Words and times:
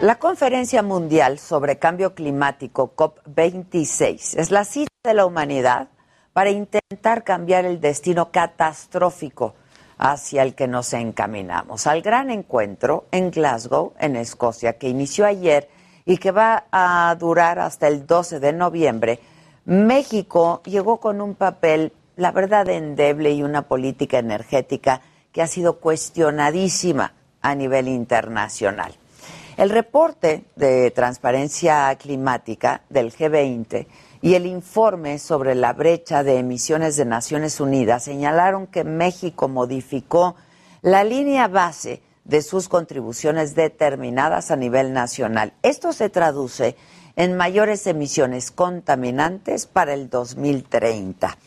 La 0.00 0.16
Conferencia 0.16 0.82
Mundial 0.82 1.38
sobre 1.38 1.78
Cambio 1.78 2.14
Climático 2.14 2.94
COP26 2.96 4.38
es 4.38 4.50
la 4.50 4.64
cita 4.64 4.90
de 5.04 5.14
la 5.14 5.24
humanidad 5.24 5.88
para 6.32 6.50
intentar 6.50 7.22
cambiar 7.22 7.64
el 7.64 7.80
destino 7.80 8.30
catastrófico 8.30 9.54
hacia 9.96 10.42
el 10.42 10.54
que 10.54 10.66
nos 10.66 10.92
encaminamos. 10.92 11.86
Al 11.86 12.02
gran 12.02 12.30
encuentro 12.30 13.06
en 13.12 13.30
Glasgow, 13.30 13.94
en 13.98 14.16
Escocia, 14.16 14.78
que 14.78 14.88
inició 14.88 15.26
ayer 15.26 15.70
y 16.04 16.18
que 16.18 16.32
va 16.32 16.64
a 16.72 17.14
durar 17.18 17.60
hasta 17.60 17.86
el 17.86 18.06
12 18.06 18.40
de 18.40 18.52
noviembre, 18.52 19.20
México 19.64 20.60
llegó 20.64 20.98
con 20.98 21.20
un 21.20 21.34
papel, 21.34 21.92
la 22.16 22.32
verdad, 22.32 22.68
endeble 22.68 23.32
y 23.32 23.42
una 23.42 23.62
política 23.62 24.18
energética 24.18 25.00
que 25.32 25.40
ha 25.40 25.46
sido 25.46 25.78
cuestionadísima 25.78 27.14
a 27.40 27.54
nivel 27.54 27.88
internacional. 27.88 28.94
El 29.56 29.70
reporte 29.70 30.44
de 30.56 30.90
transparencia 30.90 31.94
climática 31.96 32.82
del 32.90 33.12
G20 33.12 33.86
y 34.20 34.34
el 34.34 34.46
informe 34.46 35.20
sobre 35.20 35.54
la 35.54 35.72
brecha 35.72 36.24
de 36.24 36.38
emisiones 36.38 36.96
de 36.96 37.04
Naciones 37.04 37.60
Unidas 37.60 38.02
señalaron 38.02 38.66
que 38.66 38.82
México 38.82 39.48
modificó 39.48 40.34
la 40.82 41.04
línea 41.04 41.46
base 41.46 42.02
de 42.24 42.42
sus 42.42 42.68
contribuciones 42.68 43.54
determinadas 43.54 44.50
a 44.50 44.56
nivel 44.56 44.92
nacional. 44.92 45.52
Esto 45.62 45.92
se 45.92 46.08
traduce 46.08 46.74
en 47.14 47.36
mayores 47.36 47.86
emisiones 47.86 48.50
contaminantes 48.50 49.66
para 49.66 49.94
el 49.94 50.10
2030. 50.10 51.38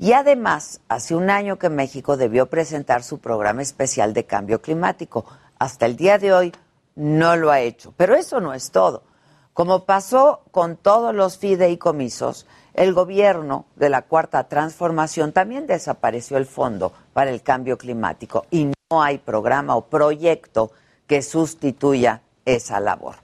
Y 0.00 0.14
además, 0.14 0.80
hace 0.88 1.14
un 1.14 1.30
año 1.30 1.60
que 1.60 1.68
México 1.68 2.16
debió 2.16 2.46
presentar 2.46 3.04
su 3.04 3.18
programa 3.18 3.62
especial 3.62 4.14
de 4.14 4.24
cambio 4.24 4.60
climático. 4.60 5.26
Hasta 5.60 5.86
el 5.86 5.94
día 5.94 6.18
de 6.18 6.32
hoy 6.32 6.52
no 6.94 7.36
lo 7.36 7.50
ha 7.50 7.60
hecho. 7.60 7.92
Pero 7.96 8.14
eso 8.14 8.40
no 8.40 8.54
es 8.54 8.70
todo. 8.70 9.04
Como 9.52 9.84
pasó 9.84 10.42
con 10.50 10.76
todos 10.76 11.14
los 11.14 11.36
fideicomisos, 11.38 12.46
el 12.74 12.94
gobierno 12.94 13.66
de 13.76 13.90
la 13.90 14.02
Cuarta 14.02 14.48
Transformación 14.48 15.32
también 15.32 15.66
desapareció 15.66 16.38
el 16.38 16.46
Fondo 16.46 16.92
para 17.12 17.30
el 17.30 17.42
Cambio 17.42 17.76
Climático 17.76 18.46
y 18.50 18.72
no 18.90 19.02
hay 19.02 19.18
programa 19.18 19.76
o 19.76 19.86
proyecto 19.86 20.72
que 21.06 21.20
sustituya 21.20 22.22
esa 22.46 22.80
labor. 22.80 23.16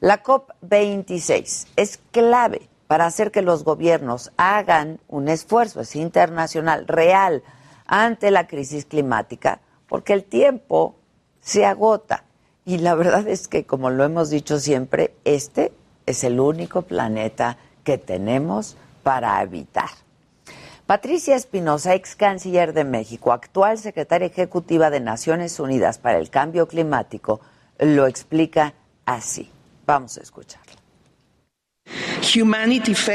La 0.00 0.22
COP26 0.22 1.68
es 1.76 1.98
clave 2.10 2.68
para 2.86 3.06
hacer 3.06 3.30
que 3.30 3.40
los 3.40 3.64
gobiernos 3.64 4.32
hagan 4.36 5.00
un 5.08 5.28
esfuerzo, 5.28 5.80
es 5.80 5.96
internacional, 5.96 6.86
real, 6.86 7.42
ante 7.86 8.30
la 8.30 8.46
crisis 8.46 8.84
climática, 8.84 9.60
porque 9.88 10.12
el 10.12 10.24
tiempo 10.24 10.96
se 11.40 11.64
agota. 11.64 12.24
Y 12.64 12.78
la 12.78 12.94
verdad 12.94 13.28
es 13.28 13.48
que, 13.48 13.64
como 13.64 13.90
lo 13.90 14.04
hemos 14.04 14.30
dicho 14.30 14.58
siempre, 14.58 15.14
este 15.24 15.72
es 16.06 16.24
el 16.24 16.40
único 16.40 16.82
planeta 16.82 17.58
que 17.82 17.98
tenemos 17.98 18.76
para 19.02 19.38
habitar. 19.38 19.90
Patricia 20.86 21.34
Espinosa, 21.34 21.94
ex 21.94 22.14
canciller 22.14 22.74
de 22.74 22.84
México, 22.84 23.32
actual 23.32 23.78
secretaria 23.78 24.26
ejecutiva 24.26 24.90
de 24.90 25.00
Naciones 25.00 25.58
Unidas 25.58 25.98
para 25.98 26.18
el 26.18 26.28
Cambio 26.28 26.68
Climático, 26.68 27.40
lo 27.78 28.06
explica 28.06 28.74
así. 29.06 29.50
Vamos 29.86 30.18
a 30.18 30.22
escucharla. 30.22 30.74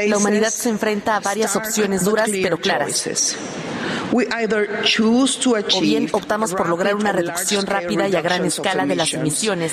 La 0.08 0.16
humanidad 0.16 0.50
se 0.50 0.68
enfrenta 0.68 1.16
a 1.16 1.20
varias 1.20 1.56
opciones 1.56 2.04
duras 2.04 2.30
pero 2.30 2.58
claras. 2.58 3.36
O 4.12 5.80
bien 5.80 6.08
optamos 6.12 6.54
por 6.54 6.68
lograr 6.68 6.94
una 6.94 7.12
reducción 7.12 7.66
rápida 7.66 8.08
y 8.08 8.16
a 8.16 8.20
gran 8.20 8.44
escala 8.44 8.86
de 8.86 8.96
las 8.96 9.12
emisiones 9.14 9.72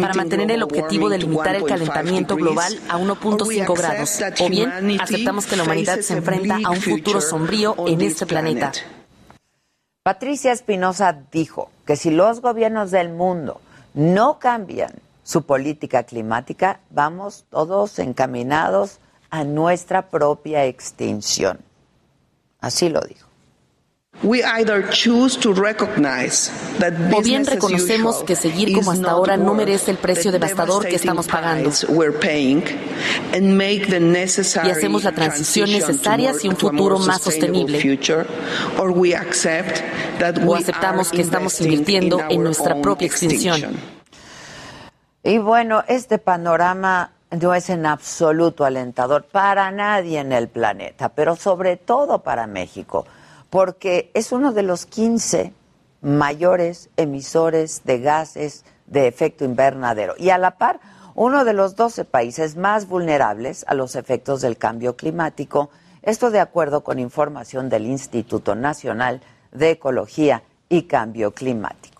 para 0.00 0.14
mantener 0.14 0.50
el 0.50 0.62
objetivo 0.62 1.08
de 1.08 1.18
limitar 1.18 1.54
el 1.56 1.64
calentamiento 1.64 2.36
global 2.36 2.78
a 2.88 2.98
1.5 2.98 3.76
grados. 3.76 4.20
O 4.40 4.48
bien 4.48 5.00
aceptamos 5.00 5.46
que 5.46 5.56
la 5.56 5.64
humanidad 5.64 6.00
se 6.00 6.14
enfrenta 6.14 6.58
a 6.64 6.70
un 6.70 6.80
futuro 6.80 7.20
sombrío 7.20 7.74
en 7.86 8.00
este 8.00 8.26
planeta. 8.26 8.72
Patricia 10.02 10.52
Espinosa 10.52 11.18
dijo 11.32 11.70
que 11.86 11.96
si 11.96 12.10
los 12.10 12.40
gobiernos 12.40 12.90
del 12.90 13.10
mundo 13.10 13.60
no 13.94 14.38
cambian 14.38 14.92
su 15.22 15.44
política 15.44 16.02
climática, 16.02 16.80
vamos 16.90 17.46
todos 17.48 17.98
encaminados 17.98 18.98
a 19.30 19.44
nuestra 19.44 20.10
propia 20.10 20.66
extinción. 20.66 21.58
Así 22.64 22.88
lo 22.88 23.02
dijo. 23.02 23.28
O 24.22 24.30
bien 27.22 27.44
reconocemos 27.44 28.22
que 28.22 28.36
seguir 28.36 28.72
como 28.72 28.92
hasta 28.92 29.10
ahora 29.10 29.36
no 29.36 29.52
merece 29.52 29.90
el 29.90 29.98
precio 29.98 30.32
devastador 30.32 30.86
que 30.86 30.96
estamos 30.96 31.26
pagando. 31.26 31.70
Y 34.64 34.70
hacemos 34.70 35.04
la 35.04 35.12
transición 35.12 35.70
necesaria 35.70 36.30
hacia 36.30 36.48
un 36.48 36.56
futuro 36.56 36.98
más 37.00 37.20
sostenible. 37.20 38.00
O 38.78 40.54
aceptamos 40.54 41.10
que 41.10 41.20
estamos 41.20 41.60
invirtiendo 41.60 42.22
en 42.30 42.44
nuestra 42.44 42.80
propia 42.80 43.06
extinción. 43.06 43.76
Y 45.22 45.36
bueno, 45.36 45.84
este 45.86 46.18
panorama 46.18 47.13
no 47.40 47.54
es 47.54 47.70
en 47.70 47.86
absoluto 47.86 48.64
alentador 48.64 49.24
para 49.24 49.70
nadie 49.70 50.20
en 50.20 50.32
el 50.32 50.48
planeta, 50.48 51.08
pero 51.08 51.36
sobre 51.36 51.76
todo 51.76 52.22
para 52.22 52.46
México, 52.46 53.06
porque 53.50 54.10
es 54.14 54.32
uno 54.32 54.52
de 54.52 54.62
los 54.62 54.86
15 54.86 55.52
mayores 56.02 56.90
emisores 56.96 57.82
de 57.84 58.00
gases 58.00 58.64
de 58.86 59.08
efecto 59.08 59.44
invernadero 59.44 60.14
y 60.18 60.30
a 60.30 60.38
la 60.38 60.52
par 60.52 60.80
uno 61.14 61.44
de 61.44 61.52
los 61.52 61.76
12 61.76 62.04
países 62.04 62.56
más 62.56 62.88
vulnerables 62.88 63.64
a 63.68 63.74
los 63.74 63.94
efectos 63.94 64.40
del 64.40 64.58
cambio 64.58 64.96
climático, 64.96 65.70
esto 66.02 66.30
de 66.30 66.40
acuerdo 66.40 66.82
con 66.82 66.98
información 66.98 67.68
del 67.68 67.86
Instituto 67.86 68.54
Nacional 68.54 69.20
de 69.52 69.70
Ecología 69.70 70.42
y 70.68 70.82
Cambio 70.82 71.30
Climático. 71.32 71.93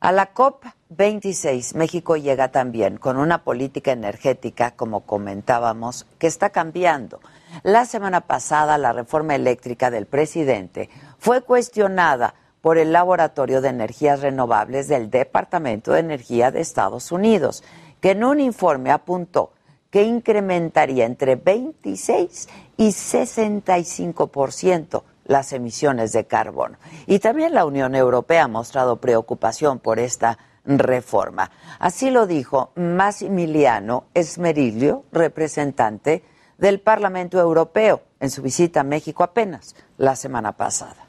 A 0.00 0.12
la 0.12 0.26
COP 0.26 0.64
26, 0.90 1.74
México 1.74 2.16
llega 2.16 2.52
también 2.52 2.98
con 2.98 3.16
una 3.16 3.42
política 3.42 3.90
energética, 3.90 4.70
como 4.70 5.00
comentábamos, 5.00 6.06
que 6.20 6.28
está 6.28 6.50
cambiando. 6.50 7.18
La 7.64 7.84
semana 7.84 8.20
pasada, 8.20 8.78
la 8.78 8.92
reforma 8.92 9.34
eléctrica 9.34 9.90
del 9.90 10.06
presidente 10.06 10.88
fue 11.18 11.42
cuestionada 11.42 12.34
por 12.60 12.78
el 12.78 12.92
Laboratorio 12.92 13.60
de 13.60 13.70
Energías 13.70 14.20
Renovables 14.20 14.86
del 14.86 15.10
Departamento 15.10 15.90
de 15.90 16.00
Energía 16.00 16.52
de 16.52 16.60
Estados 16.60 17.10
Unidos, 17.10 17.64
que 18.00 18.12
en 18.12 18.22
un 18.22 18.38
informe 18.38 18.92
apuntó 18.92 19.50
que 19.90 20.04
incrementaría 20.04 21.06
entre 21.06 21.34
26 21.34 22.48
y 22.76 22.92
65 22.92 24.30
ciento 24.50 25.04
las 25.28 25.52
emisiones 25.52 26.12
de 26.12 26.26
carbono. 26.26 26.78
Y 27.06 27.20
también 27.20 27.54
la 27.54 27.64
Unión 27.64 27.94
Europea 27.94 28.44
ha 28.44 28.48
mostrado 28.48 28.96
preocupación 28.96 29.78
por 29.78 30.00
esta 30.00 30.38
reforma. 30.64 31.50
Así 31.78 32.10
lo 32.10 32.26
dijo 32.26 32.72
Massimiliano 32.74 34.04
Esmerilio, 34.14 35.04
representante 35.12 36.24
del 36.56 36.80
Parlamento 36.80 37.38
Europeo, 37.38 38.02
en 38.18 38.30
su 38.30 38.42
visita 38.42 38.80
a 38.80 38.84
México 38.84 39.22
apenas 39.22 39.76
la 39.96 40.16
semana 40.16 40.56
pasada. 40.56 41.06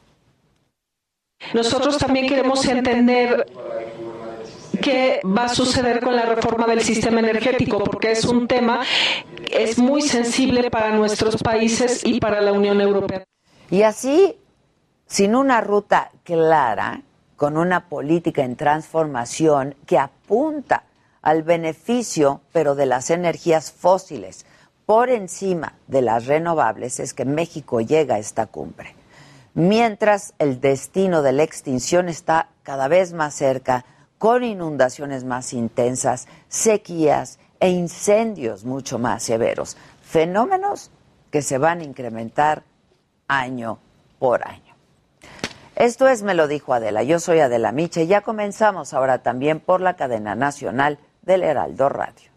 Nosotros 1.53 1.97
también 1.97 2.27
queremos 2.27 2.65
entender 2.65 3.45
qué 4.81 5.21
va 5.25 5.45
a 5.45 5.49
suceder 5.49 6.01
con 6.01 6.15
la 6.15 6.25
reforma 6.25 6.67
del 6.67 6.81
sistema 6.81 7.19
energético, 7.19 7.79
porque 7.83 8.11
es 8.11 8.25
un 8.25 8.47
tema 8.47 8.81
que 9.45 9.63
es 9.63 9.77
muy 9.77 10.01
sensible 10.01 10.69
para 10.69 10.91
nuestros 10.91 11.41
países 11.41 12.05
y 12.05 12.19
para 12.19 12.41
la 12.41 12.51
Unión 12.51 12.79
Europea. 12.81 13.23
Y 13.69 13.83
así, 13.83 14.37
sin 15.05 15.35
una 15.35 15.61
ruta 15.61 16.11
clara, 16.23 17.03
con 17.35 17.55
una 17.55 17.87
política 17.87 18.43
en 18.43 18.55
transformación 18.55 19.75
que 19.85 19.97
apunta 19.97 20.83
al 21.21 21.43
beneficio, 21.43 22.41
pero 22.51 22.75
de 22.75 22.85
las 22.85 23.09
energías 23.09 23.71
fósiles, 23.71 24.45
por 24.85 25.09
encima 25.09 25.75
de 25.87 26.01
las 26.01 26.25
renovables, 26.25 26.99
es 26.99 27.13
que 27.13 27.25
México 27.25 27.79
llega 27.79 28.15
a 28.15 28.19
esta 28.19 28.47
cumbre. 28.47 28.95
Mientras 29.53 30.33
el 30.39 30.59
destino 30.59 31.21
de 31.21 31.33
la 31.33 31.43
extinción 31.43 32.09
está 32.09 32.49
cada 32.63 32.87
vez 32.87 33.13
más 33.13 33.35
cerca, 33.35 33.85
con 34.17 34.43
inundaciones 34.43 35.23
más 35.23 35.53
intensas, 35.53 36.27
sequías 36.49 37.39
e 37.59 37.69
incendios 37.69 38.65
mucho 38.65 38.99
más 38.99 39.23
severos, 39.23 39.77
fenómenos 40.01 40.91
que 41.31 41.41
se 41.41 41.57
van 41.57 41.81
a 41.81 41.83
incrementar 41.83 42.63
año 43.29 43.79
por 44.19 44.45
año. 44.45 44.75
Esto 45.75 46.09
es 46.09 46.23
Me 46.23 46.33
lo 46.33 46.49
dijo 46.49 46.73
Adela. 46.73 47.03
Yo 47.03 47.19
soy 47.19 47.39
Adela 47.39 47.71
Miche 47.71 48.03
y 48.03 48.07
ya 48.07 48.19
comenzamos 48.19 48.93
ahora 48.93 49.19
también 49.19 49.61
por 49.61 49.79
la 49.79 49.95
cadena 49.95 50.35
nacional 50.35 50.99
del 51.21 51.43
Heraldo 51.43 51.87
Radio. 51.87 52.28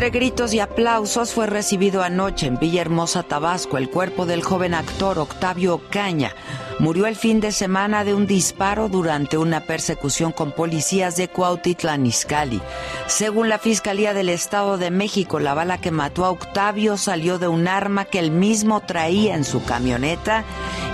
Entre 0.00 0.18
gritos 0.18 0.54
y 0.54 0.60
aplausos 0.60 1.34
fue 1.34 1.46
recibido 1.46 2.02
anoche 2.02 2.46
en 2.46 2.58
Villahermosa, 2.58 3.22
Tabasco, 3.22 3.76
el 3.76 3.90
cuerpo 3.90 4.24
del 4.24 4.42
joven 4.42 4.72
actor 4.72 5.18
Octavio 5.18 5.74
Ocaña. 5.74 6.34
Murió 6.78 7.04
el 7.04 7.16
fin 7.16 7.38
de 7.40 7.52
semana 7.52 8.02
de 8.02 8.14
un 8.14 8.26
disparo 8.26 8.88
durante 8.88 9.36
una 9.36 9.60
persecución 9.60 10.32
con 10.32 10.52
policías 10.52 11.16
de 11.16 11.28
Cuautitlán 11.28 12.06
Izcalli. 12.06 12.62
Según 13.08 13.50
la 13.50 13.58
Fiscalía 13.58 14.14
del 14.14 14.30
Estado 14.30 14.78
de 14.78 14.90
México, 14.90 15.38
la 15.38 15.52
bala 15.52 15.76
que 15.76 15.90
mató 15.90 16.24
a 16.24 16.30
Octavio 16.30 16.96
salió 16.96 17.38
de 17.38 17.48
un 17.48 17.68
arma 17.68 18.06
que 18.06 18.20
él 18.20 18.30
mismo 18.30 18.80
traía 18.80 19.34
en 19.34 19.44
su 19.44 19.62
camioneta 19.66 20.44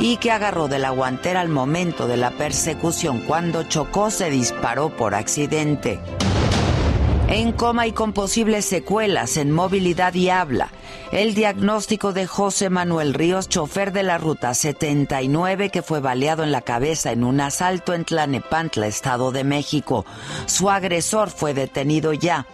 y 0.01 0.17
que 0.17 0.33
agarró 0.33 0.67
de 0.67 0.81
la 0.81 0.91
guantera 0.91 1.43
al 1.43 1.49
momento 1.49 2.09
de 2.09 2.17
la 2.17 2.33
persecución. 2.33 3.21
Cuando 3.21 3.63
chocó 3.63 4.11
se 4.11 4.31
disparó 4.31 4.89
por 4.89 5.15
accidente 5.15 6.01
en 7.29 7.53
coma 7.53 7.87
y 7.87 7.93
con 7.93 8.13
posibles 8.13 8.65
secuelas 8.65 9.37
en 9.37 9.51
movilidad 9.51 10.15
y 10.15 10.31
habla. 10.31 10.71
El 11.13 11.35
diagnóstico 11.35 12.13
de 12.13 12.27
José 12.27 12.71
Manuel 12.71 13.15
Ríos, 13.15 13.49
chofer 13.49 13.93
de 13.93 14.03
la 14.03 14.19
ruta 14.19 14.55
79 14.55 15.71
que 15.71 15.83
fue 15.83 16.01
baleado 16.01 16.45
en 16.45 16.53
la 16.53 16.61
cabeza 16.61 17.13
en 17.13 17.25
un 17.25 17.41
asalto 17.41 17.95
en 17.95 18.05
Tlanepantla, 18.05 18.87
Estado 18.87 19.33
de 19.33 19.45
México. 19.45 20.05
Su 20.47 20.71
agresor 20.71 21.31
fue 21.31 21.55
detenido 21.55 22.13
ya. 22.13 22.47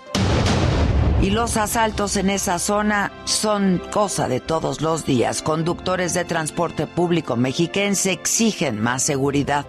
Y 1.21 1.31
los 1.31 1.57
asaltos 1.57 2.17
en 2.17 2.31
esa 2.31 2.59
zona 2.59 3.13
son 3.25 3.81
cosa 3.93 4.27
de 4.27 4.41
todos 4.41 4.81
los 4.81 5.05
días. 5.07 5.41
Conductores 5.41 6.15
de 6.15 6.25
transporte 6.25 6.87
público 6.89 7.37
mexiquense 7.37 8.11
exigen 8.11 8.81
más 8.81 9.05
seguridad. 9.05 9.65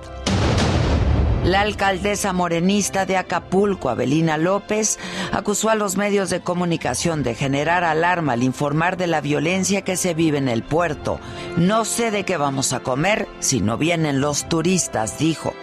La 1.43 1.59
alcaldesa 1.59 2.31
morenista 2.31 3.05
de 3.05 3.17
Acapulco, 3.17 3.89
Abelina 3.89 4.37
López, 4.37 4.97
acusó 5.33 5.69
a 5.69 5.75
los 5.75 5.97
medios 5.97 6.29
de 6.29 6.39
comunicación 6.39 7.21
de 7.21 7.35
generar 7.35 7.83
alarma 7.83 8.33
al 8.33 8.43
informar 8.43 8.95
de 8.95 9.07
la 9.07 9.19
violencia 9.19 9.81
que 9.81 9.97
se 9.97 10.13
vive 10.13 10.37
en 10.37 10.47
el 10.47 10.63
puerto. 10.63 11.19
No 11.57 11.83
sé 11.83 12.11
de 12.11 12.23
qué 12.23 12.37
vamos 12.37 12.71
a 12.71 12.79
comer 12.79 13.27
si 13.39 13.59
no 13.59 13.77
vienen 13.77 14.21
los 14.21 14.47
turistas, 14.47 15.19
dijo. 15.19 15.53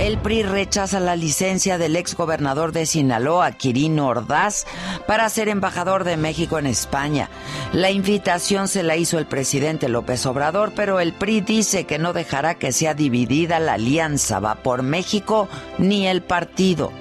El 0.00 0.16
PRI 0.16 0.44
rechaza 0.44 0.98
la 0.98 1.14
licencia 1.14 1.76
del 1.76 1.94
ex 1.94 2.16
gobernador 2.16 2.72
de 2.72 2.86
Sinaloa, 2.86 3.52
Quirino 3.52 4.06
Ordaz, 4.06 4.64
para 5.06 5.28
ser 5.28 5.50
embajador 5.50 6.04
de 6.04 6.16
México 6.16 6.58
en 6.58 6.66
España. 6.66 7.28
La 7.74 7.90
invitación 7.90 8.66
se 8.66 8.82
la 8.82 8.96
hizo 8.96 9.18
el 9.18 9.26
presidente 9.26 9.90
López 9.90 10.24
Obrador, 10.24 10.72
pero 10.74 11.00
el 11.00 11.12
PRI 11.12 11.42
dice 11.42 11.84
que 11.84 11.98
no 11.98 12.14
dejará 12.14 12.54
que 12.54 12.72
sea 12.72 12.94
dividida 12.94 13.60
la 13.60 13.74
alianza 13.74 14.40
Va 14.40 14.54
por 14.54 14.82
México 14.82 15.48
ni 15.76 16.08
el 16.08 16.22
partido. 16.22 16.92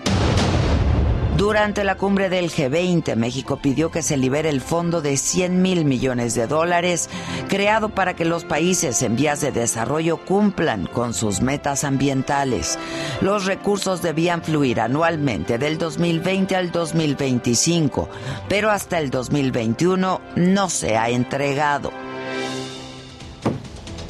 Durante 1.39 1.85
la 1.85 1.95
cumbre 1.95 2.27
del 2.27 2.51
G20, 2.51 3.15
México 3.15 3.61
pidió 3.61 3.91
que 3.91 4.01
se 4.01 4.17
libere 4.17 4.49
el 4.49 4.59
fondo 4.59 4.99
de 4.99 5.15
100 5.15 5.61
mil 5.61 5.85
millones 5.85 6.35
de 6.35 6.47
dólares 6.47 7.09
creado 7.47 7.87
para 7.87 8.13
que 8.13 8.25
los 8.25 8.43
países 8.43 9.01
en 9.03 9.15
vías 9.15 9.39
de 9.39 9.53
desarrollo 9.53 10.17
cumplan 10.17 10.85
con 10.85 11.13
sus 11.13 11.39
metas 11.39 11.85
ambientales. 11.85 12.77
Los 13.21 13.45
recursos 13.45 14.01
debían 14.01 14.43
fluir 14.43 14.81
anualmente 14.81 15.57
del 15.57 15.77
2020 15.77 16.57
al 16.57 16.73
2025, 16.73 18.09
pero 18.49 18.69
hasta 18.69 18.99
el 18.99 19.09
2021 19.09 20.19
no 20.35 20.69
se 20.69 20.97
ha 20.97 21.09
entregado. 21.09 22.08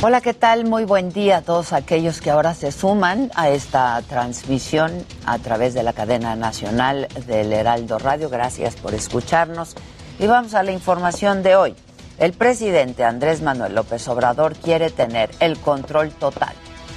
Hola, 0.02 0.22
¿qué 0.22 0.34
tal? 0.34 0.64
Muy 0.64 0.86
buen 0.86 1.12
día 1.12 1.38
a 1.38 1.42
todos 1.42 1.74
aquellos 1.74 2.22
que 2.22 2.32
ahora 2.32 2.54
se 2.54 2.72
suman 2.72 3.30
a 3.36 3.50
esta 3.50 4.02
transmisión 4.04 5.06
a 5.26 5.40
través 5.40 5.74
de 5.74 5.84
la 5.84 5.92
cadena 5.92 6.38
nacional 6.38 7.10
del 7.28 7.52
Heraldo 7.52 8.00
Radio. 8.00 8.30
Gracias 8.30 8.78
por 8.78 8.94
escucharnos. 8.94 9.76
Y 10.18 10.26
vamos 10.26 10.54
a 10.54 10.64
la 10.64 10.72
información 10.72 11.44
de 11.44 11.58
hoy. 11.58 11.76
El 12.18 12.32
presidente 12.32 13.04
Andrés 13.04 13.42
Manuel 13.42 13.76
López 13.76 14.08
Obrador 14.08 14.56
quiere 14.56 14.90
tener 14.90 15.32
el 15.42 15.60
control 15.60 16.12
total. 16.12 16.54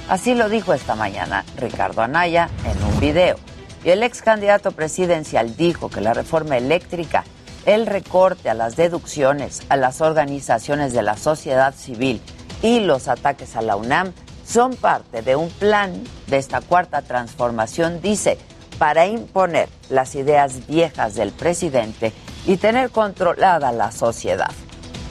Así 0.07 0.33
lo 0.33 0.47
dijo 0.47 0.73
esta 0.73 0.95
mañana 0.95 1.43
Ricardo 1.57 2.03
Anaya 2.03 2.49
en 2.63 2.81
un 2.85 3.01
video. 3.01 3.35
Y 3.83 3.89
el 3.89 4.01
ex 4.01 4.21
candidato 4.21 4.71
presidencial 4.71 5.57
dijo 5.57 5.89
que 5.89 5.99
la 5.99 6.13
reforma 6.13 6.55
eléctrica, 6.55 7.25
el 7.65 7.85
recorte 7.85 8.49
a 8.49 8.53
las 8.53 8.77
deducciones 8.77 9.63
a 9.67 9.75
las 9.75 9.99
organizaciones 9.99 10.93
de 10.93 11.01
la 11.01 11.17
sociedad 11.17 11.75
civil, 11.75 12.21
y 12.63 12.79
los 12.79 13.07
ataques 13.07 13.55
a 13.55 13.61
la 13.61 13.75
UNAM 13.75 14.13
son 14.43 14.75
parte 14.75 15.21
de 15.21 15.35
un 15.35 15.49
plan 15.49 16.03
de 16.27 16.37
esta 16.37 16.61
cuarta 16.61 17.03
transformación, 17.03 18.01
dice, 18.01 18.39
para 18.79 19.05
imponer 19.05 19.69
las 19.89 20.15
ideas 20.15 20.65
viejas 20.65 21.13
del 21.13 21.31
presidente 21.31 22.11
y 22.47 22.57
tener 22.57 22.89
controlada 22.89 23.71
la 23.71 23.91
sociedad. 23.91 24.51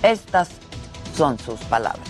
Estas 0.02 0.48
son 1.16 1.38
sus 1.38 1.60
palabras. 1.60 2.08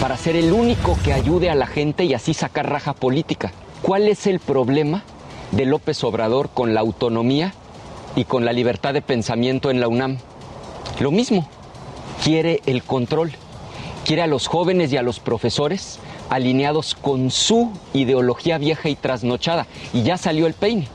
Para 0.00 0.16
ser 0.16 0.36
el 0.36 0.52
único 0.52 0.98
que 1.04 1.12
ayude 1.12 1.48
a 1.48 1.54
la 1.54 1.66
gente 1.66 2.04
y 2.04 2.14
así 2.14 2.34
sacar 2.34 2.68
raja 2.68 2.92
política. 2.92 3.52
¿Cuál 3.82 4.08
es 4.08 4.26
el 4.26 4.40
problema 4.40 5.04
de 5.52 5.66
López 5.66 6.02
Obrador 6.04 6.50
con 6.50 6.74
la 6.74 6.80
autonomía 6.80 7.54
y 8.16 8.24
con 8.24 8.44
la 8.44 8.52
libertad 8.52 8.92
de 8.92 9.02
pensamiento 9.02 9.70
en 9.70 9.80
la 9.80 9.88
UNAM? 9.88 10.18
Lo 11.00 11.10
mismo, 11.10 11.48
quiere 12.24 12.60
el 12.66 12.82
control 12.82 13.32
quiere 14.04 14.22
a 14.22 14.26
los 14.26 14.46
jóvenes 14.46 14.92
y 14.92 14.96
a 14.96 15.02
los 15.02 15.20
profesores 15.20 15.98
alineados 16.28 16.94
con 16.94 17.30
su 17.30 17.72
ideología 17.92 18.58
vieja 18.58 18.88
y 18.88 18.96
trasnochada. 18.96 19.66
Y 19.92 20.02
ya 20.02 20.16
salió 20.16 20.46
el 20.46 20.54
peine. 20.54 20.88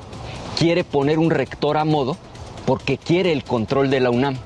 Quiere 0.57 0.83
poner 0.83 1.19
un 1.19 1.29
rector 1.29 1.77
a 1.77 1.85
modo 1.85 2.17
porque 2.65 2.97
quiere 2.97 3.31
el 3.31 3.43
control 3.43 3.89
de 3.89 3.99
la 3.99 4.09
UNAM. 4.09 4.37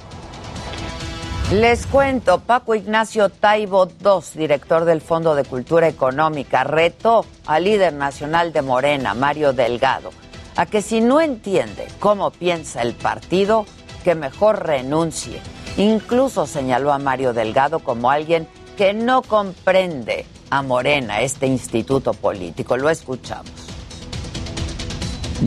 Les 1.54 1.88
cuento, 1.88 2.42
Paco 2.42 2.76
Ignacio 2.76 3.30
Taibo 3.30 3.88
II, 3.88 4.22
director 4.36 4.86
del 4.86 5.02
Fondo 5.02 5.34
de 5.34 5.44
Cultura 5.44 5.88
Económica, 5.88 6.64
retó 6.64 7.26
al 7.48 7.64
líder 7.64 7.94
nacional 7.94 8.54
de 8.54 8.62
Morena, 8.62 9.16
Mario 9.16 9.52
Delgado, 9.52 10.12
a 10.56 10.68
que 10.68 10.84
si 10.84 11.02
no 11.02 11.22
entiende 11.22 11.88
cómo 12.00 12.30
piensa 12.30 12.84
el 12.84 12.94
partido, 12.94 13.66
que 14.04 14.14
mejor 14.14 14.68
renuncie 14.68 15.42
Incluso 15.78 16.46
señaló 16.46 16.92
a 16.92 17.00
Mario 17.00 17.34
Delgado 17.34 17.80
como 17.80 18.12
alguien 18.12 18.48
que 18.78 18.94
no 18.94 19.22
comprende 19.22 20.26
a 20.50 20.62
Morena, 20.62 21.22
este 21.22 21.48
instituto 21.48 22.14
político. 22.14 22.78
Lo 22.78 22.90
escuchamos. 22.90 23.52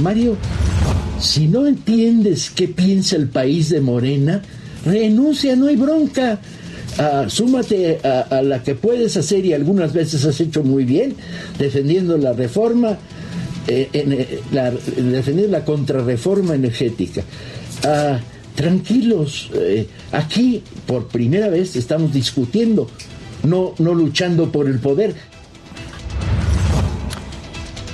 Mario, 0.00 0.36
si 1.20 1.48
no 1.48 1.66
entiendes 1.66 2.50
qué 2.50 2.68
piensa 2.68 3.16
el 3.16 3.28
país 3.28 3.68
de 3.68 3.80
Morena, 3.80 4.42
renuncia, 4.84 5.54
no 5.56 5.66
hay 5.66 5.76
bronca. 5.76 6.40
Ah, 6.98 7.24
súmate 7.28 8.00
a, 8.02 8.42
la 8.42 8.62
que 8.62 8.74
puedes 8.74 9.16
hacer 9.16 9.46
y 9.46 9.54
algunas 9.54 9.92
veces 9.92 10.24
has 10.26 10.38
hecho 10.40 10.62
muy 10.62 10.84
bien, 10.84 11.16
defendiendo 11.58 12.18
la 12.18 12.34
reforma, 12.34 12.98
eh, 13.66 13.88
eh, 13.92 14.40
la, 14.52 14.70
defender 14.70 15.48
la 15.48 15.64
contrarreforma 15.64 16.54
energética. 16.54 17.22
Ah, 17.84 18.18
tranquilos, 18.54 19.50
eh, 19.54 19.88
aquí 20.12 20.62
por 20.86 21.08
primera 21.08 21.48
vez 21.48 21.76
estamos 21.76 22.12
discutiendo, 22.12 22.88
no, 23.42 23.74
no 23.78 23.94
luchando 23.94 24.50
por 24.50 24.66
el 24.66 24.78
poder. 24.78 25.14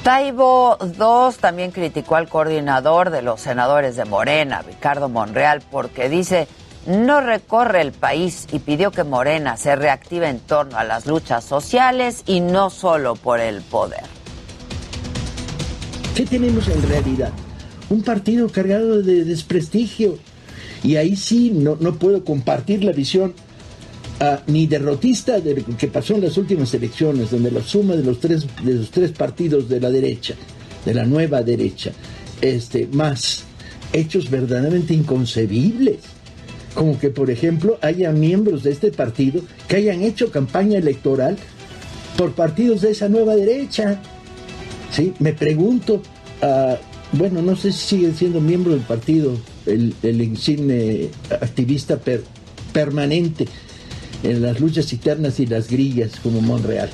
Taibo 0.02 0.78
II 0.80 1.36
también 1.40 1.70
criticó 1.70 2.16
al 2.16 2.28
coordinador 2.28 3.10
de 3.10 3.20
los 3.22 3.40
senadores 3.40 3.96
de 3.96 4.06
Morena, 4.06 4.62
Ricardo 4.62 5.08
Monreal, 5.08 5.62
porque 5.70 6.08
dice 6.08 6.48
no 6.88 7.20
recorre 7.20 7.82
el 7.82 7.92
país 7.92 8.46
y 8.50 8.60
pidió 8.60 8.90
que 8.90 9.04
Morena 9.04 9.58
se 9.58 9.76
reactive 9.76 10.28
en 10.28 10.40
torno 10.40 10.78
a 10.78 10.84
las 10.84 11.04
luchas 11.04 11.44
sociales 11.44 12.22
y 12.26 12.40
no 12.40 12.70
solo 12.70 13.14
por 13.14 13.40
el 13.40 13.60
poder. 13.60 14.04
¿Qué 16.14 16.24
tenemos 16.24 16.66
en 16.68 16.88
realidad? 16.88 17.30
Un 17.90 18.02
partido 18.02 18.48
cargado 18.48 19.02
de 19.02 19.24
desprestigio. 19.24 20.18
Y 20.82 20.96
ahí 20.96 21.16
sí 21.16 21.50
no, 21.50 21.76
no 21.80 21.94
puedo 21.94 22.24
compartir 22.24 22.84
la 22.84 22.92
visión 22.92 23.34
ah, 24.20 24.42
ni 24.46 24.66
derrotista 24.66 25.40
de 25.40 25.56
lo 25.56 25.76
que 25.76 25.88
pasó 25.88 26.14
en 26.14 26.22
las 26.22 26.36
últimas 26.36 26.72
elecciones, 26.74 27.30
donde 27.30 27.50
la 27.50 27.62
suma 27.62 27.96
de 27.96 28.04
los 28.04 28.20
tres, 28.20 28.46
de 28.62 28.74
los 28.74 28.90
tres 28.90 29.12
partidos 29.12 29.68
de 29.68 29.80
la 29.80 29.90
derecha, 29.90 30.34
de 30.84 30.94
la 30.94 31.04
nueva 31.04 31.42
derecha, 31.42 31.92
este, 32.40 32.86
más 32.92 33.44
hechos 33.92 34.30
verdaderamente 34.30 34.94
inconcebibles 34.94 35.98
como 36.78 36.96
que, 36.96 37.10
por 37.10 37.28
ejemplo, 37.28 37.76
haya 37.82 38.12
miembros 38.12 38.62
de 38.62 38.70
este 38.70 38.92
partido 38.92 39.42
que 39.66 39.76
hayan 39.76 40.02
hecho 40.02 40.30
campaña 40.30 40.78
electoral 40.78 41.36
por 42.16 42.34
partidos 42.34 42.82
de 42.82 42.92
esa 42.92 43.08
nueva 43.08 43.34
derecha. 43.34 44.00
¿Sí? 44.92 45.12
Me 45.18 45.32
pregunto, 45.32 45.94
uh, 46.40 47.16
bueno, 47.16 47.42
no 47.42 47.56
sé 47.56 47.72
si 47.72 47.96
siguen 47.96 48.14
siendo 48.14 48.40
miembros 48.40 48.76
del 48.76 48.84
partido, 48.84 49.36
el, 49.68 49.94
el 50.02 50.22
insigne 50.22 51.10
activista 51.30 51.96
per, 51.96 52.24
permanente 52.72 53.46
en 54.22 54.42
las 54.42 54.60
luchas 54.60 54.92
internas 54.92 55.38
y 55.40 55.46
las 55.46 55.68
grillas 55.68 56.18
como 56.22 56.40
Monreal. 56.40 56.90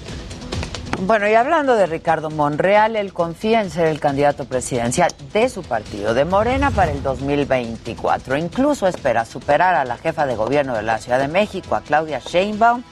Bueno, 1.03 1.29
y 1.29 1.35
hablando 1.35 1.75
de 1.75 1.87
Ricardo 1.87 2.31
Monreal, 2.31 2.95
él 2.95 3.13
confía 3.13 3.61
en 3.61 3.71
ser 3.71 3.87
el 3.89 3.99
candidato 3.99 4.45
presidencial 4.45 5.13
de 5.33 5.49
su 5.49 5.63
partido, 5.63 6.15
de 6.15 6.25
Morena, 6.25 6.71
para 6.71 6.93
el 6.93 7.03
2024. 7.03 8.37
Incluso 8.37 8.87
espera 8.87 9.25
superar 9.25 9.75
a 9.75 9.85
la 9.85 9.97
jefa 9.97 10.25
de 10.25 10.37
gobierno 10.37 10.75
de 10.75 10.83
la 10.83 10.99
Ciudad 10.99 11.19
de 11.19 11.29
México, 11.29 11.75
a 11.75 11.83
Claudia 11.83 12.21
Sheinbaum, 12.21 12.85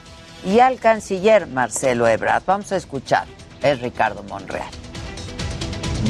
y 0.45 0.59
al 0.59 0.79
canciller 0.79 1.47
Marcelo 1.47 2.07
Ebrard. 2.07 2.43
Vamos 2.45 2.71
a 2.73 2.75
escuchar, 2.75 3.25
es 3.61 3.79
Ricardo 3.79 4.21
Monreal 4.23 4.92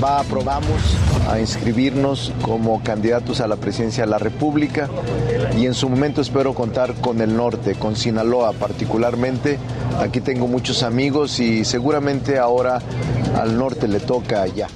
va 0.01 0.19
aprobamos 0.19 0.97
a 1.29 1.39
inscribirnos 1.39 2.31
como 2.41 2.81
candidatos 2.83 3.41
a 3.41 3.47
la 3.47 3.55
presidencia 3.55 4.03
de 4.05 4.09
la 4.09 4.17
República 4.17 4.89
y 5.57 5.65
en 5.65 5.73
su 5.73 5.89
momento 5.89 6.21
espero 6.21 6.53
contar 6.53 6.93
con 6.95 7.21
el 7.21 7.35
norte, 7.35 7.75
con 7.75 7.95
Sinaloa 7.95 8.53
particularmente. 8.53 9.59
Aquí 9.99 10.21
tengo 10.21 10.47
muchos 10.47 10.83
amigos 10.83 11.39
y 11.39 11.65
seguramente 11.65 12.39
ahora 12.39 12.81
al 13.39 13.57
norte 13.57 13.87
le 13.87 13.99
toca 13.99 14.41
allá. 14.41 14.67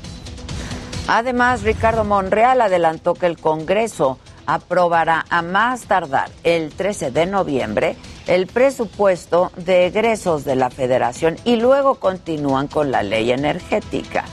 Además, 1.08 1.64
Ricardo 1.64 2.04
Monreal 2.04 2.60
adelantó 2.62 3.14
que 3.14 3.28
el 3.28 3.38
Congreso 3.38 4.20
aprobará 4.46 5.26
a 5.30 5.42
más 5.42 5.84
tardar 5.84 6.30
el 6.44 6.70
13 6.70 7.12
de 7.12 7.26
noviembre 7.26 7.96
el 8.28 8.48
presupuesto 8.48 9.52
de 9.56 9.88
egresos 9.88 10.44
de 10.44 10.56
la 10.56 10.70
Federación 10.70 11.38
y 11.46 11.58
luego 11.58 11.96
continúan 11.96 12.68
con 12.68 12.92
la 12.92 13.04
ley 13.04 13.32
energética 13.32 14.26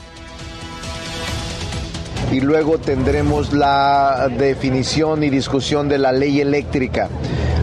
y 2.31 2.41
luego 2.41 2.77
tendremos 2.77 3.53
la 3.53 4.27
definición 4.37 5.23
y 5.23 5.29
discusión 5.29 5.87
de 5.89 5.97
la 5.97 6.11
ley 6.11 6.41
eléctrica 6.41 7.09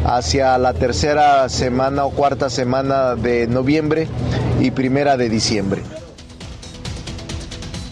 hacia 0.05 0.59
la 0.59 0.75
tercera 0.75 1.49
semana 1.49 2.05
o 2.05 2.11
cuarta 2.11 2.51
semana 2.51 3.15
de 3.15 3.47
noviembre 3.47 4.09
y 4.61 4.71
primera 4.71 5.17
de 5.17 5.29
diciembre. 5.29 5.83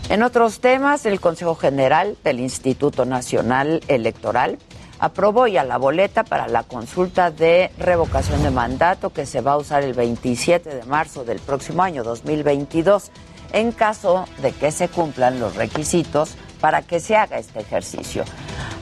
En 0.08 0.22
otros 0.22 0.60
temas, 0.60 1.06
el 1.06 1.20
Consejo 1.20 1.54
General 1.54 2.16
del 2.24 2.40
Instituto 2.40 3.04
Nacional 3.04 3.80
Electoral 3.86 4.58
aprobó 4.98 5.46
ya 5.46 5.64
la 5.64 5.78
boleta 5.78 6.24
para 6.24 6.48
la 6.48 6.62
consulta 6.64 7.30
de 7.30 7.70
revocación 7.78 8.42
de 8.42 8.50
mandato 8.50 9.10
que 9.10 9.24
se 9.24 9.40
va 9.40 9.52
a 9.52 9.56
usar 9.56 9.82
el 9.82 9.94
27 9.94 10.68
de 10.68 10.82
marzo 10.84 11.24
del 11.24 11.38
próximo 11.38 11.82
año 11.82 12.02
2022 12.04 13.10
en 13.52 13.72
caso 13.72 14.26
de 14.42 14.52
que 14.52 14.70
se 14.70 14.88
cumplan 14.88 15.40
los 15.40 15.56
requisitos 15.56 16.36
para 16.60 16.82
que 16.82 17.00
se 17.00 17.16
haga 17.16 17.38
este 17.38 17.60
ejercicio. 17.60 18.24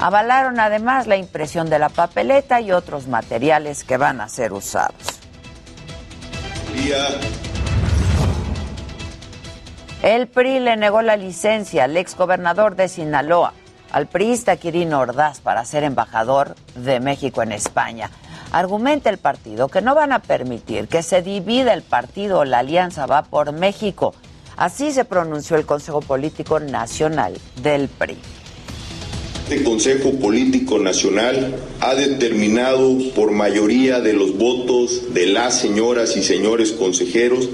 Avalaron 0.01 0.61
además 0.61 1.07
la 1.07 1.17
impresión 1.17 1.71
de 1.71 1.79
la 1.79 1.89
papeleta 1.89 2.61
y 2.61 2.73
otros 2.73 3.09
materiales 3.09 3.85
que 3.85 3.97
van 3.97 4.21
a 4.21 4.29
ser 4.29 4.53
usados. 4.53 5.21
El 10.03 10.29
PRI 10.29 10.61
le 10.61 10.77
negó 10.77 11.03
la 11.03 11.17
licencia 11.17 11.85
al 11.85 11.97
exgobernador 11.97 12.77
de 12.77 12.89
Sinaloa, 12.89 13.53
al 13.91 14.07
priista 14.07 14.57
Quirino 14.57 15.01
Ordaz, 15.01 15.41
para 15.41 15.65
ser 15.65 15.83
embajador 15.83 16.55
de 16.77 17.01
México 17.01 17.43
en 17.43 17.51
España. 17.51 18.11
Argumenta 18.53 19.11
el 19.11 19.19
partido 19.19 19.69
que 19.69 19.83
no 19.83 19.95
van 19.95 20.13
a 20.13 20.21
permitir 20.21 20.87
que 20.87 21.03
se 21.03 21.21
divida 21.21 21.75
el 21.75 21.83
partido 21.83 22.45
la 22.45 22.61
alianza 22.61 23.07
va 23.07 23.23
por 23.23 23.53
México 23.53 24.15
Así 24.59 24.91
se 24.91 25.05
pronunció 25.05 25.57
el 25.57 25.65
Consejo 25.65 26.01
Político 26.01 26.59
Nacional 26.59 27.33
del 27.63 27.87
PRI. 27.87 28.17
Este 29.49 29.63
Consejo 29.63 30.11
Político 30.15 30.81
Nacional 30.81 31.55
ha 31.79 31.95
determinado 31.95 32.99
por 33.15 33.31
mayoría 33.31 34.01
de 34.01 34.15
los 34.15 34.37
votos 34.37 35.15
de 35.15 35.27
las 35.27 35.61
señoras 35.61 36.17
y 36.17 36.25
señores 36.25 36.73
consejeros 36.73 37.49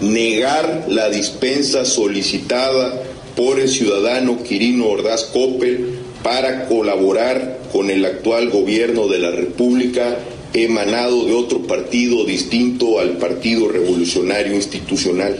negar 0.00 0.86
la 0.88 1.08
dispensa 1.08 1.84
solicitada 1.84 3.00
por 3.36 3.60
el 3.60 3.68
ciudadano 3.68 4.42
Quirino 4.42 4.88
Ordaz 4.88 5.26
Coppel 5.26 6.00
para 6.24 6.66
colaborar 6.66 7.60
con 7.72 7.90
el 7.90 8.04
actual 8.04 8.50
gobierno 8.50 9.06
de 9.06 9.20
la 9.20 9.30
República 9.30 10.16
emanado 10.52 11.26
de 11.26 11.32
otro 11.32 11.62
partido 11.62 12.24
distinto 12.24 12.98
al 12.98 13.18
Partido 13.18 13.68
Revolucionario 13.68 14.54
Institucional. 14.54 15.38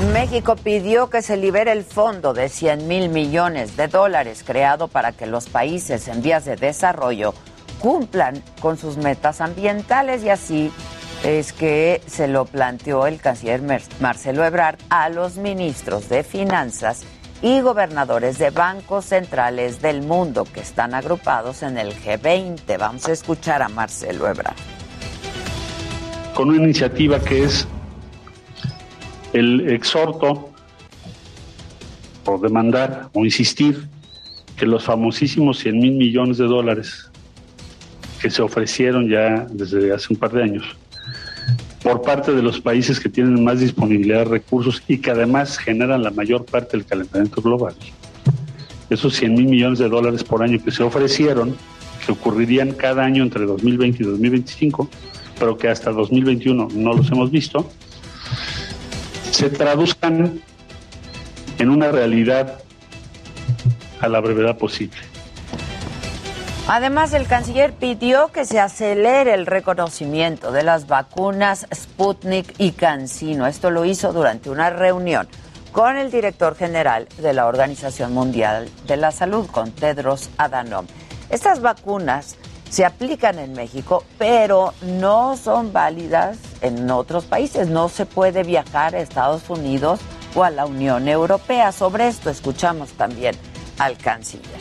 México 0.00 0.56
pidió 0.56 1.10
que 1.10 1.20
se 1.20 1.36
libere 1.36 1.72
el 1.72 1.84
fondo 1.84 2.32
de 2.32 2.48
100 2.48 2.88
mil 2.88 3.10
millones 3.10 3.76
de 3.76 3.86
dólares 3.86 4.42
creado 4.46 4.88
para 4.88 5.12
que 5.12 5.26
los 5.26 5.48
países 5.48 6.08
en 6.08 6.22
vías 6.22 6.46
de 6.46 6.56
desarrollo 6.56 7.34
cumplan 7.80 8.42
con 8.60 8.78
sus 8.78 8.96
metas 8.96 9.42
ambientales 9.42 10.24
y 10.24 10.30
así 10.30 10.72
es 11.22 11.52
que 11.52 12.00
se 12.06 12.28
lo 12.28 12.46
planteó 12.46 13.06
el 13.06 13.20
canciller 13.20 13.60
Marcelo 14.00 14.44
Ebrard 14.44 14.78
a 14.88 15.10
los 15.10 15.36
ministros 15.36 16.08
de 16.08 16.22
Finanzas 16.22 17.02
y 17.42 17.60
gobernadores 17.60 18.38
de 18.38 18.50
bancos 18.50 19.04
centrales 19.04 19.82
del 19.82 20.00
mundo 20.00 20.44
que 20.44 20.60
están 20.60 20.94
agrupados 20.94 21.62
en 21.62 21.76
el 21.76 21.94
G20. 21.94 22.78
Vamos 22.78 23.06
a 23.06 23.12
escuchar 23.12 23.62
a 23.62 23.68
Marcelo 23.68 24.26
Ebrard. 24.28 24.56
Con 26.34 26.48
una 26.48 26.62
iniciativa 26.62 27.20
que 27.20 27.44
es 27.44 27.68
el 29.32 29.68
exhorto 29.70 30.50
o 32.26 32.38
demandar 32.38 33.08
o 33.12 33.24
insistir 33.24 33.88
que 34.56 34.66
los 34.66 34.84
famosísimos 34.84 35.58
100 35.58 35.78
mil 35.78 35.92
millones 35.92 36.38
de 36.38 36.44
dólares 36.44 37.10
que 38.20 38.30
se 38.30 38.42
ofrecieron 38.42 39.08
ya 39.08 39.46
desde 39.50 39.92
hace 39.92 40.12
un 40.12 40.18
par 40.18 40.32
de 40.32 40.42
años 40.42 40.76
por 41.82 42.02
parte 42.02 42.32
de 42.32 42.42
los 42.42 42.60
países 42.60 43.00
que 43.00 43.08
tienen 43.08 43.42
más 43.42 43.60
disponibilidad 43.60 44.18
de 44.18 44.24
recursos 44.26 44.82
y 44.86 44.98
que 44.98 45.10
además 45.10 45.58
generan 45.58 46.02
la 46.02 46.10
mayor 46.10 46.44
parte 46.44 46.76
del 46.76 46.84
calentamiento 46.84 47.40
global. 47.40 47.74
Esos 48.90 49.14
100 49.14 49.34
mil 49.34 49.46
millones 49.46 49.78
de 49.78 49.88
dólares 49.88 50.22
por 50.22 50.42
año 50.42 50.62
que 50.62 50.70
se 50.70 50.82
ofrecieron, 50.82 51.56
que 52.04 52.12
ocurrirían 52.12 52.72
cada 52.72 53.04
año 53.04 53.22
entre 53.22 53.46
2020 53.46 54.02
y 54.02 54.06
2025, 54.06 54.90
pero 55.38 55.56
que 55.56 55.68
hasta 55.68 55.90
2021 55.90 56.68
no 56.74 56.92
los 56.92 57.10
hemos 57.10 57.30
visto, 57.30 57.70
se 59.40 59.48
traduzcan 59.48 60.38
en 61.58 61.70
una 61.70 61.90
realidad 61.90 62.60
a 64.02 64.06
la 64.06 64.20
brevedad 64.20 64.58
posible. 64.58 64.98
Además, 66.68 67.14
el 67.14 67.26
canciller 67.26 67.72
pidió 67.72 68.28
que 68.32 68.44
se 68.44 68.60
acelere 68.60 69.32
el 69.32 69.46
reconocimiento 69.46 70.52
de 70.52 70.62
las 70.62 70.88
vacunas 70.88 71.66
Sputnik 71.74 72.54
y 72.58 72.72
CanSino. 72.72 73.46
Esto 73.46 73.70
lo 73.70 73.86
hizo 73.86 74.12
durante 74.12 74.50
una 74.50 74.68
reunión 74.68 75.26
con 75.72 75.96
el 75.96 76.10
director 76.10 76.54
general 76.54 77.08
de 77.16 77.32
la 77.32 77.46
Organización 77.46 78.12
Mundial 78.12 78.68
de 78.86 78.98
la 78.98 79.10
Salud, 79.10 79.46
con 79.46 79.72
Tedros 79.72 80.28
Adhanom. 80.36 80.86
Estas 81.30 81.62
vacunas 81.62 82.36
se 82.70 82.86
aplican 82.86 83.38
en 83.38 83.52
México, 83.52 84.04
pero 84.16 84.72
no 84.82 85.36
son 85.36 85.72
válidas 85.72 86.38
en 86.62 86.90
otros 86.90 87.24
países. 87.24 87.68
No 87.68 87.90
se 87.90 88.06
puede 88.06 88.42
viajar 88.42 88.94
a 88.94 89.00
Estados 89.00 89.50
Unidos 89.50 90.00
o 90.34 90.44
a 90.44 90.50
la 90.50 90.64
Unión 90.64 91.06
Europea. 91.08 91.72
Sobre 91.72 92.08
esto 92.08 92.30
escuchamos 92.30 92.92
también 92.92 93.34
al 93.78 93.98
canciller. 93.98 94.60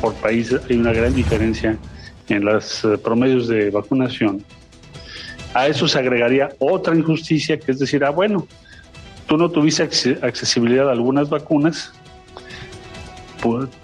Por 0.00 0.14
países 0.14 0.62
hay 0.70 0.76
una 0.76 0.92
gran 0.92 1.14
diferencia 1.14 1.76
en 2.28 2.44
los 2.44 2.84
eh, 2.84 2.96
promedios 2.96 3.48
de 3.48 3.70
vacunación. 3.70 4.42
A 5.52 5.66
eso 5.66 5.86
se 5.86 5.98
agregaría 5.98 6.48
otra 6.58 6.96
injusticia, 6.96 7.58
que 7.58 7.72
es 7.72 7.78
decir, 7.78 8.04
ah, 8.04 8.10
bueno, 8.10 8.46
Tú 9.26 9.38
no 9.38 9.50
tuviste 9.50 9.82
accesibilidad 10.22 10.88
a 10.88 10.92
algunas 10.92 11.30
vacunas, 11.30 11.92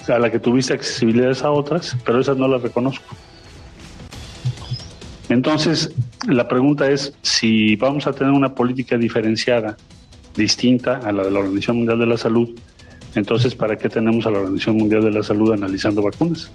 a 0.08 0.18
la 0.18 0.30
que 0.30 0.38
tuviste 0.38 0.72
accesibilidad 0.72 1.36
a 1.42 1.50
otras, 1.50 1.96
pero 2.04 2.20
esas 2.20 2.36
no 2.36 2.48
las 2.48 2.62
reconozco. 2.62 3.04
Entonces, 5.28 5.92
la 6.26 6.48
pregunta 6.48 6.90
es 6.90 7.12
si 7.22 7.76
vamos 7.76 8.06
a 8.06 8.12
tener 8.12 8.32
una 8.32 8.54
política 8.54 8.96
diferenciada, 8.96 9.76
distinta 10.34 11.00
a 11.04 11.12
la 11.12 11.24
de 11.24 11.30
la 11.30 11.40
Organización 11.40 11.78
Mundial 11.78 11.98
de 11.98 12.06
la 12.06 12.16
Salud, 12.16 12.50
entonces, 13.14 13.54
¿para 13.54 13.76
qué 13.76 13.88
tenemos 13.88 14.26
a 14.26 14.30
la 14.30 14.38
Organización 14.38 14.76
Mundial 14.76 15.02
de 15.02 15.10
la 15.10 15.22
Salud 15.22 15.52
analizando 15.52 16.02
vacunas? 16.02 16.50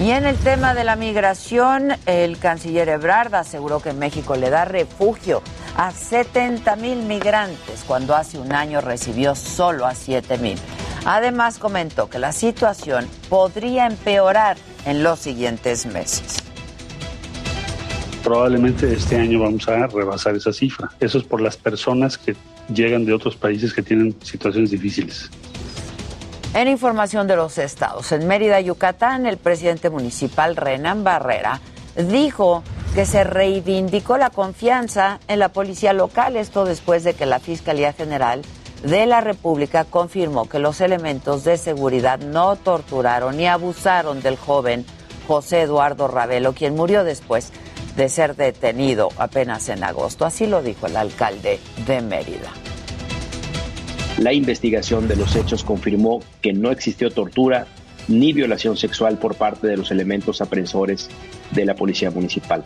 Y 0.00 0.10
en 0.10 0.24
el 0.24 0.36
tema 0.36 0.74
de 0.74 0.84
la 0.84 0.96
migración, 0.96 1.92
el 2.06 2.38
canciller 2.38 2.88
Ebrard 2.88 3.34
aseguró 3.34 3.80
que 3.80 3.92
México 3.92 4.36
le 4.36 4.50
da 4.50 4.64
refugio 4.64 5.42
a 5.76 5.90
70 5.90 6.76
mil 6.76 6.98
migrantes 7.02 7.84
cuando 7.86 8.14
hace 8.14 8.38
un 8.38 8.52
año 8.52 8.80
recibió 8.80 9.34
solo 9.34 9.86
a 9.86 9.94
7 9.94 10.38
mil. 10.38 10.58
Además 11.04 11.58
comentó 11.58 12.08
que 12.08 12.18
la 12.18 12.32
situación 12.32 13.06
podría 13.28 13.86
empeorar 13.86 14.56
en 14.84 15.02
los 15.02 15.18
siguientes 15.18 15.86
meses. 15.86 16.38
Probablemente 18.22 18.92
este 18.92 19.16
año 19.16 19.40
vamos 19.40 19.68
a 19.68 19.86
rebasar 19.88 20.36
esa 20.36 20.52
cifra. 20.52 20.90
Eso 21.00 21.18
es 21.18 21.24
por 21.24 21.40
las 21.40 21.56
personas 21.56 22.16
que 22.16 22.36
llegan 22.72 23.04
de 23.04 23.12
otros 23.12 23.36
países 23.36 23.72
que 23.72 23.82
tienen 23.82 24.14
situaciones 24.22 24.70
difíciles. 24.70 25.28
En 26.54 26.68
información 26.68 27.26
de 27.26 27.34
los 27.34 27.58
estados, 27.58 28.12
en 28.12 28.28
Mérida, 28.28 28.60
Yucatán, 28.60 29.26
el 29.26 29.38
presidente 29.38 29.90
municipal 29.90 30.54
Renan 30.54 31.02
Barrera 31.02 31.60
dijo 31.96 32.62
que 32.94 33.06
se 33.06 33.24
reivindicó 33.24 34.18
la 34.18 34.30
confianza 34.30 35.18
en 35.28 35.38
la 35.38 35.48
policía 35.48 35.94
local, 35.94 36.36
esto 36.36 36.64
después 36.66 37.04
de 37.04 37.14
que 37.14 37.24
la 37.24 37.40
Fiscalía 37.40 37.94
General 37.94 38.42
de 38.82 39.06
la 39.06 39.20
República 39.20 39.84
confirmó 39.84 40.48
que 40.48 40.58
los 40.58 40.80
elementos 40.80 41.44
de 41.44 41.56
seguridad 41.56 42.18
no 42.18 42.56
torturaron 42.56 43.36
ni 43.36 43.46
abusaron 43.46 44.22
del 44.22 44.36
joven 44.36 44.84
José 45.26 45.62
Eduardo 45.62 46.08
Ravelo, 46.08 46.52
quien 46.52 46.74
murió 46.74 47.04
después 47.04 47.52
de 47.96 48.08
ser 48.08 48.34
detenido 48.34 49.10
apenas 49.18 49.68
en 49.68 49.84
agosto. 49.84 50.24
Así 50.24 50.46
lo 50.46 50.62
dijo 50.62 50.86
el 50.86 50.96
alcalde 50.96 51.60
de 51.86 52.00
Mérida. 52.00 52.50
La 54.18 54.32
investigación 54.32 55.08
de 55.08 55.16
los 55.16 55.34
hechos 55.36 55.64
confirmó 55.64 56.20
que 56.40 56.52
no 56.52 56.70
existió 56.70 57.10
tortura 57.10 57.66
ni 58.08 58.32
violación 58.32 58.76
sexual 58.76 59.18
por 59.18 59.36
parte 59.36 59.66
de 59.66 59.76
los 59.76 59.90
elementos 59.90 60.40
aprensores 60.40 61.08
de 61.52 61.64
la 61.64 61.74
Policía 61.74 62.10
Municipal. 62.10 62.64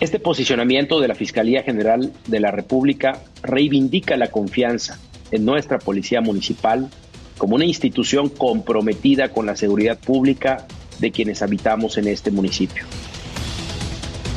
Este 0.00 0.20
posicionamiento 0.20 1.00
de 1.00 1.08
la 1.08 1.16
Fiscalía 1.16 1.64
General 1.64 2.12
de 2.28 2.38
la 2.38 2.52
República 2.52 3.20
reivindica 3.42 4.16
la 4.16 4.28
confianza 4.28 4.96
en 5.32 5.44
nuestra 5.44 5.80
Policía 5.80 6.20
Municipal 6.20 6.88
como 7.36 7.56
una 7.56 7.64
institución 7.64 8.28
comprometida 8.28 9.30
con 9.30 9.44
la 9.44 9.56
seguridad 9.56 9.98
pública 9.98 10.68
de 11.00 11.10
quienes 11.10 11.42
habitamos 11.42 11.98
en 11.98 12.06
este 12.06 12.30
municipio. 12.30 12.84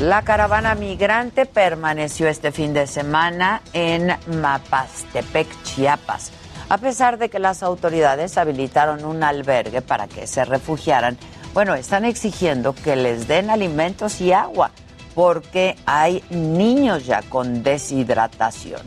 La 0.01 0.23
caravana 0.23 0.73
migrante 0.73 1.45
permaneció 1.45 2.27
este 2.27 2.51
fin 2.51 2.73
de 2.73 2.87
semana 2.87 3.61
en 3.73 4.13
Mapastepec, 4.41 5.47
Chiapas, 5.61 6.31
a 6.69 6.79
pesar 6.79 7.19
de 7.19 7.29
que 7.29 7.37
las 7.37 7.61
autoridades 7.61 8.35
habilitaron 8.39 9.05
un 9.05 9.21
albergue 9.21 9.83
para 9.83 10.07
que 10.07 10.25
se 10.25 10.43
refugiaran. 10.43 11.19
Bueno, 11.53 11.75
están 11.75 12.05
exigiendo 12.05 12.73
que 12.73 12.95
les 12.95 13.27
den 13.27 13.51
alimentos 13.51 14.21
y 14.21 14.31
agua 14.31 14.71
porque 15.13 15.75
hay 15.85 16.23
niños 16.29 17.05
ya 17.05 17.21
con 17.21 17.63
deshidratación. 17.63 18.81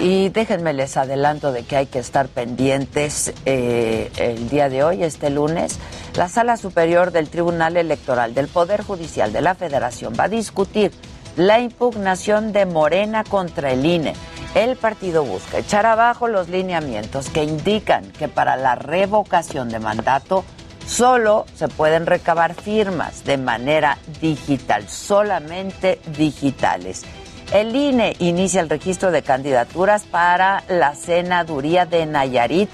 Y 0.00 0.28
déjenme 0.30 0.72
les 0.72 0.96
adelanto 0.96 1.52
de 1.52 1.64
que 1.64 1.76
hay 1.76 1.86
que 1.86 1.98
estar 1.98 2.28
pendientes 2.28 3.32
eh, 3.44 4.10
el 4.16 4.48
día 4.48 4.68
de 4.68 4.84
hoy, 4.84 5.02
este 5.02 5.28
lunes. 5.28 5.78
La 6.14 6.28
Sala 6.28 6.56
Superior 6.56 7.10
del 7.10 7.28
Tribunal 7.28 7.76
Electoral 7.76 8.32
del 8.32 8.48
Poder 8.48 8.82
Judicial 8.82 9.32
de 9.32 9.42
la 9.42 9.54
Federación 9.54 10.14
va 10.18 10.24
a 10.24 10.28
discutir 10.28 10.92
la 11.36 11.60
impugnación 11.60 12.52
de 12.52 12.66
Morena 12.66 13.22
contra 13.24 13.72
el 13.72 13.84
INE. 13.84 14.14
El 14.54 14.76
partido 14.76 15.24
busca 15.24 15.58
echar 15.58 15.86
abajo 15.86 16.26
los 16.26 16.48
lineamientos 16.48 17.28
que 17.30 17.44
indican 17.44 18.10
que 18.12 18.28
para 18.28 18.56
la 18.56 18.74
revocación 18.74 19.68
de 19.68 19.78
mandato 19.78 20.44
solo 20.86 21.44
se 21.54 21.68
pueden 21.68 22.06
recabar 22.06 22.54
firmas 22.54 23.24
de 23.24 23.36
manera 23.36 23.98
digital, 24.20 24.88
solamente 24.88 26.00
digitales. 26.16 27.04
El 27.52 27.76
INE 27.76 28.16
inicia 28.18 28.60
el 28.60 28.70
registro 28.70 29.10
de 29.10 29.22
candidaturas 29.22 30.04
para 30.04 30.64
la 30.68 30.94
senaduría 30.94 31.86
de 31.86 32.06
Nayarit. 32.06 32.70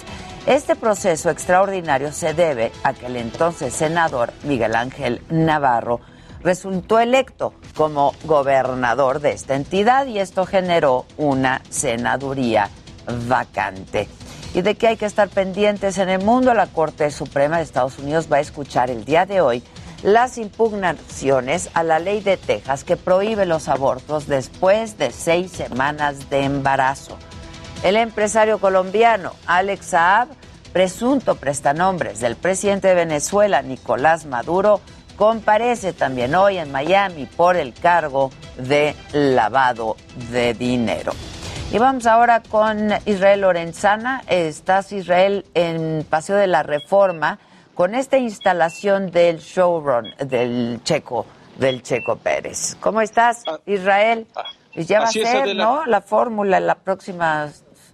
Este 0.47 0.77
proceso 0.77 1.31
extraordinario 1.31 2.13
se 2.13 2.35
debe 2.35 2.71
a 2.83 2.93
que 2.93 3.07
el 3.07 3.17
entonces 3.17 3.75
senador 3.75 4.33
Miguel 4.45 4.75
Ángel 4.75 5.23
Navarro 5.29 6.01
resultó 6.45 7.01
electo 7.01 7.55
como 7.75 8.15
gobernador 8.25 9.21
de 9.21 9.33
esta 9.33 9.57
entidad 9.57 10.07
y 10.07 10.19
esto 10.21 10.47
generó 10.47 11.07
una 11.17 11.63
senaduría 11.71 12.69
vacante. 13.27 14.09
Y 14.53 14.63
de 14.63 14.77
que 14.77 14.87
hay 14.87 14.97
que 14.97 15.07
estar 15.07 15.29
pendientes 15.29 15.99
en 15.99 16.11
el 16.11 16.23
mundo, 16.23 16.55
la 16.55 16.69
Corte 16.69 17.11
Suprema 17.11 17.57
de 17.57 17.65
Estados 17.65 17.99
Unidos 17.99 18.29
va 18.31 18.37
a 18.37 18.41
escuchar 18.41 18.91
el 18.91 19.05
día 19.05 19.27
de 19.27 19.41
hoy 19.41 19.65
las 20.05 20.37
impugnaciones 20.37 21.71
a 21.73 21.83
la 21.83 21.99
ley 21.99 22.21
de 22.21 22.37
Texas 22.37 22.85
que 22.85 22.99
prohíbe 22.99 23.47
los 23.47 23.69
abortos 23.69 24.27
después 24.27 24.99
de 24.99 25.11
seis 25.11 25.51
semanas 25.51 26.29
de 26.29 26.45
embarazo. 26.45 27.17
El 27.83 27.97
empresario 27.97 28.59
colombiano 28.59 29.33
Alex 29.47 29.87
Saab, 29.87 30.29
presunto 30.75 31.37
prestanombres 31.37 32.21
del 32.21 32.37
presidente 32.37 32.89
de 32.89 32.95
Venezuela, 32.95 33.63
Nicolás 33.63 34.27
Maduro, 34.27 34.81
comparece 35.17 35.93
también 35.93 36.35
hoy 36.35 36.59
en 36.59 36.71
Miami 36.71 37.27
por 37.27 37.57
el 37.57 37.73
cargo 37.75 38.31
de 38.57 38.95
lavado 39.13 39.97
de 40.31 40.55
dinero. 40.55 41.13
Y 41.73 41.79
vamos 41.79 42.07
ahora 42.07 42.41
con 42.41 42.91
Israel 43.05 43.41
Lorenzana. 43.41 44.23
Estás, 44.29 44.93
Israel, 44.93 45.45
en 45.55 46.07
Paseo 46.09 46.37
de 46.37 46.47
la 46.47 46.63
Reforma 46.63 47.39
con 47.75 47.95
esta 47.95 48.17
instalación 48.19 49.11
del 49.11 49.39
showrun 49.39 50.15
del 50.19 50.81
Checo, 50.85 51.27
del 51.59 51.83
Checo 51.83 52.17
Pérez. 52.17 52.77
¿Cómo 52.81 53.01
estás, 53.01 53.43
ah. 53.49 53.59
Israel? 53.67 54.27
Ah, 54.37 54.45
ya 54.77 55.01
va 55.01 55.07
a 55.07 55.11
ser, 55.11 55.57
¿no? 55.57 55.85
La 55.87 56.01
fórmula 56.01 56.61
la 56.61 56.77
próxima, 56.77 57.51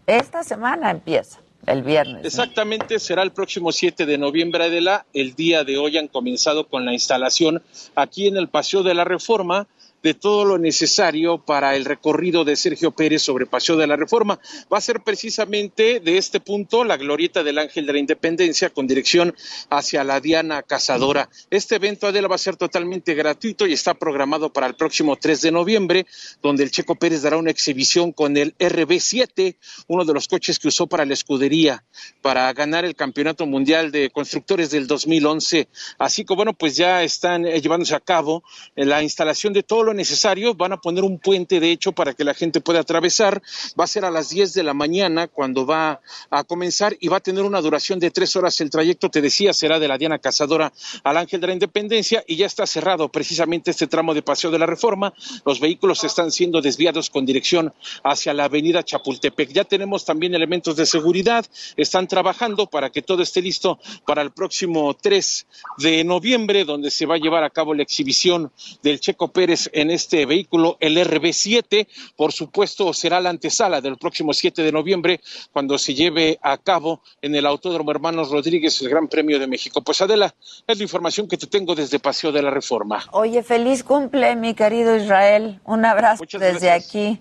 esta 0.06 0.42
semana 0.44 0.90
empieza. 0.90 1.40
El 1.70 1.83
viernes. 1.83 2.24
Exactamente, 2.24 2.98
será 2.98 3.22
el 3.22 3.30
próximo 3.30 3.70
7 3.70 4.04
de 4.04 4.18
noviembre, 4.18 4.64
Adela. 4.64 5.06
El 5.12 5.35
día 5.35 5.62
de 5.62 5.78
hoy 5.78 5.98
han 5.98 6.09
comenzado 6.09 6.66
con 6.66 6.85
la 6.85 6.92
instalación 6.92 7.62
aquí 7.94 8.26
en 8.26 8.37
el 8.37 8.48
Paseo 8.48 8.83
de 8.83 8.94
la 8.94 9.04
Reforma 9.04 9.68
de 10.02 10.14
todo 10.14 10.44
lo 10.44 10.58
necesario 10.58 11.38
para 11.38 11.76
el 11.76 11.84
recorrido 11.84 12.44
de 12.44 12.56
Sergio 12.56 12.90
Pérez 12.90 13.22
sobre 13.22 13.46
Paseo 13.46 13.76
de 13.76 13.86
la 13.86 13.96
Reforma. 13.96 14.38
Va 14.72 14.78
a 14.78 14.80
ser 14.80 15.02
precisamente 15.02 16.00
de 16.00 16.18
este 16.18 16.40
punto 16.40 16.84
la 16.84 16.96
glorieta 16.96 17.42
del 17.42 17.58
Ángel 17.58 17.86
de 17.86 17.92
la 17.92 17.98
Independencia 17.98 18.70
con 18.70 18.86
dirección 18.86 19.34
hacia 19.68 20.04
la 20.04 20.20
Diana 20.20 20.62
Cazadora. 20.62 21.28
Este 21.50 21.76
evento, 21.76 22.06
Adela, 22.06 22.28
va 22.28 22.36
a 22.36 22.38
ser 22.38 22.56
totalmente 22.56 23.14
gratuito 23.14 23.66
y 23.66 23.72
está 23.72 23.94
programado 23.94 24.52
para 24.52 24.66
el 24.66 24.74
próximo 24.74 25.16
3 25.16 25.40
de 25.42 25.52
noviembre, 25.52 26.06
donde 26.42 26.64
el 26.64 26.70
Checo 26.70 26.94
Pérez 26.94 27.22
dará 27.22 27.36
una 27.36 27.50
exhibición 27.50 28.12
con 28.12 28.36
el 28.36 28.56
RB7, 28.58 29.56
uno 29.88 30.04
de 30.04 30.14
los 30.14 30.28
coches 30.28 30.58
que 30.58 30.68
usó 30.68 30.86
para 30.86 31.04
la 31.04 31.14
escudería, 31.14 31.84
para 32.22 32.52
ganar 32.52 32.84
el 32.84 32.94
Campeonato 32.94 33.46
Mundial 33.46 33.90
de 33.90 34.10
Constructores 34.10 34.70
del 34.70 34.86
2011. 34.86 35.68
Así 35.98 36.24
que, 36.24 36.34
bueno, 36.34 36.54
pues 36.54 36.76
ya 36.76 37.02
están 37.02 37.46
eh, 37.46 37.60
llevándose 37.60 37.94
a 37.94 38.00
cabo 38.00 38.42
la 38.74 39.02
instalación 39.02 39.52
de 39.52 39.62
todo 39.62 39.89
necesario. 39.94 40.55
Van 40.55 40.72
a 40.72 40.81
poner 40.81 41.05
un 41.05 41.18
puente, 41.18 41.61
de 41.61 41.70
hecho, 41.70 41.92
para 41.92 42.14
que 42.14 42.24
la 42.24 42.35
gente 42.35 42.61
pueda 42.61 42.81
atravesar. 42.81 43.42
Va 43.79 43.85
a 43.85 43.87
ser 43.87 44.05
a 44.05 44.11
las 44.11 44.31
10 44.31 44.55
de 44.55 44.62
la 44.62 44.74
mañana 44.74 45.29
cuando 45.29 45.66
va 45.66 46.00
a 46.31 46.44
comenzar 46.44 46.96
y 47.00 47.09
va 47.09 47.18
a 47.18 47.20
tener 47.20 47.44
una 47.44 47.61
duración 47.61 47.98
de 47.98 48.11
tres 48.11 48.37
horas. 48.37 48.61
El 48.61 48.70
trayecto, 48.70 49.11
te 49.11 49.20
decía, 49.20 49.53
será 49.53 49.79
de 49.79 49.88
la 49.88 49.98
Diana 49.98 50.18
Cazadora 50.18 50.72
al 51.05 51.16
Ángel 51.16 51.40
de 51.40 51.46
la 51.48 51.53
Independencia 51.53 52.24
y 52.26 52.37
ya 52.37 52.46
está 52.46 52.66
cerrado 52.66 53.09
precisamente 53.09 53.70
este 53.70 53.87
tramo 53.87 54.14
de 54.14 54.22
Paseo 54.22 54.50
de 54.50 54.59
la 54.59 54.66
Reforma. 54.66 55.12
Los 55.44 55.61
vehículos 55.61 56.05
están 56.05 56.31
siendo 56.31 56.61
desviados 56.61 57.11
con 57.11 57.26
dirección 57.26 57.72
hacia 58.05 58.35
la 58.35 58.44
avenida 58.44 58.83
Chapultepec. 58.83 59.53
Ya 59.53 59.64
tenemos 59.64 60.05
también 60.05 60.35
elementos 60.35 60.76
de 60.76 60.87
seguridad. 60.87 61.46
Están 61.76 62.09
trabajando 62.09 62.66
para 62.66 62.90
que 62.90 63.03
todo 63.03 63.22
esté 63.22 63.42
listo 63.42 63.79
para 64.07 64.22
el 64.22 64.31
próximo 64.31 64.94
3 64.94 65.46
de 65.79 66.05
noviembre, 66.05 66.64
donde 66.64 66.90
se 66.90 67.07
va 67.07 67.16
a 67.16 67.18
llevar 67.18 67.44
a 67.44 67.50
cabo 67.50 67.74
la 67.74 67.83
exhibición 67.83 68.53
del 68.83 69.00
Checo 69.00 69.29
Pérez 69.29 69.70
en 69.80 69.90
este 69.90 70.26
vehículo, 70.26 70.76
el 70.80 70.96
RB7. 70.96 71.86
Por 72.16 72.32
supuesto, 72.32 72.92
será 72.92 73.20
la 73.20 73.30
antesala 73.30 73.80
del 73.80 73.96
próximo 73.96 74.32
7 74.32 74.62
de 74.62 74.72
noviembre, 74.72 75.20
cuando 75.52 75.78
se 75.78 75.94
lleve 75.94 76.38
a 76.42 76.58
cabo 76.58 77.02
en 77.22 77.34
el 77.34 77.46
Autódromo 77.46 77.90
Hermanos 77.90 78.30
Rodríguez 78.30 78.80
el 78.80 78.88
Gran 78.88 79.08
Premio 79.08 79.38
de 79.38 79.46
México. 79.46 79.82
Pues 79.82 80.00
Adela, 80.00 80.34
es 80.66 80.78
la 80.78 80.82
información 80.82 81.28
que 81.28 81.36
te 81.36 81.46
tengo 81.46 81.74
desde 81.74 81.98
Paseo 81.98 82.32
de 82.32 82.42
la 82.42 82.50
Reforma. 82.50 83.04
Oye, 83.12 83.42
feliz 83.42 83.82
cumple, 83.84 84.36
mi 84.36 84.54
querido 84.54 84.96
Israel. 84.96 85.60
Un 85.64 85.84
abrazo 85.84 86.24
desde 86.38 86.70
aquí. 86.70 87.20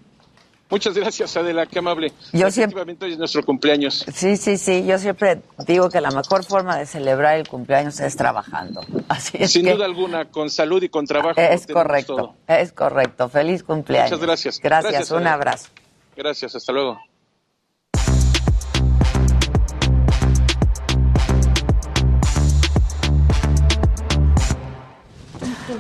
Muchas 0.69 0.93
gracias, 0.93 1.35
Adela, 1.35 1.65
qué 1.65 1.79
amable. 1.79 2.13
Yo 2.31 2.51
siempre... 2.51 2.83
es 3.07 3.17
nuestro 3.17 3.43
cumpleaños. 3.43 4.05
Sí, 4.13 4.37
sí, 4.37 4.57
sí, 4.57 4.85
yo 4.85 4.99
siempre 4.99 5.41
digo 5.65 5.89
que 5.89 5.99
la 5.99 6.11
mejor 6.11 6.43
forma 6.43 6.77
de 6.77 6.85
celebrar 6.85 7.37
el 7.37 7.47
cumpleaños 7.47 7.99
es 7.99 8.15
trabajando. 8.15 8.81
Así 9.09 9.37
es 9.39 9.51
Sin 9.51 9.65
duda 9.65 9.85
alguna, 9.85 10.25
con 10.25 10.49
salud 10.49 10.81
y 10.83 10.89
con 10.89 11.05
trabajo. 11.05 11.39
Es 11.39 11.65
correcto, 11.65 12.35
es 12.47 12.71
correcto. 12.71 13.29
Feliz 13.29 13.63
cumpleaños. 13.63 14.11
Muchas 14.11 14.25
gracias. 14.25 14.59
Gracias, 14.59 14.93
gracias 14.93 15.11
un 15.11 15.25
abrazo. 15.25 15.69
Gracias, 16.15 16.55
hasta 16.55 16.71
luego. 16.71 16.99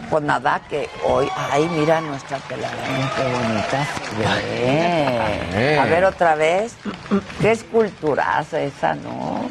Pues 0.09 0.23
nada, 0.23 0.61
que 0.67 0.89
hoy, 1.05 1.29
ay, 1.35 1.69
mira 1.71 2.01
nuestra 2.01 2.39
telaraña, 2.39 3.11
qué 3.15 3.23
bonita 3.31 3.87
se 3.95 5.59
ve. 5.59 5.79
A 5.79 5.85
ver 5.85 6.05
otra 6.05 6.33
vez. 6.35 6.75
Qué 7.39 7.51
esculturaza 7.51 8.59
esa, 8.59 8.95
¿no? 8.95 9.47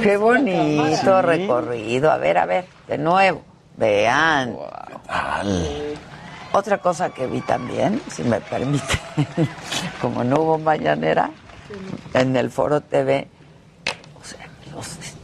Qué 0.00 0.16
bonito 0.16 1.22
recorrido. 1.22 2.12
A 2.12 2.18
ver, 2.18 2.38
a 2.38 2.46
ver, 2.46 2.66
de 2.86 2.98
nuevo. 2.98 3.42
Vean. 3.76 4.56
Otra 6.52 6.78
cosa 6.78 7.10
que 7.10 7.26
vi 7.26 7.40
también, 7.40 8.00
si 8.10 8.22
me 8.22 8.40
permite, 8.40 8.98
como 10.00 10.22
no 10.24 10.40
hubo 10.40 10.58
mañanera, 10.58 11.30
en 12.14 12.36
el 12.36 12.50
Foro 12.50 12.80
TV, 12.80 13.28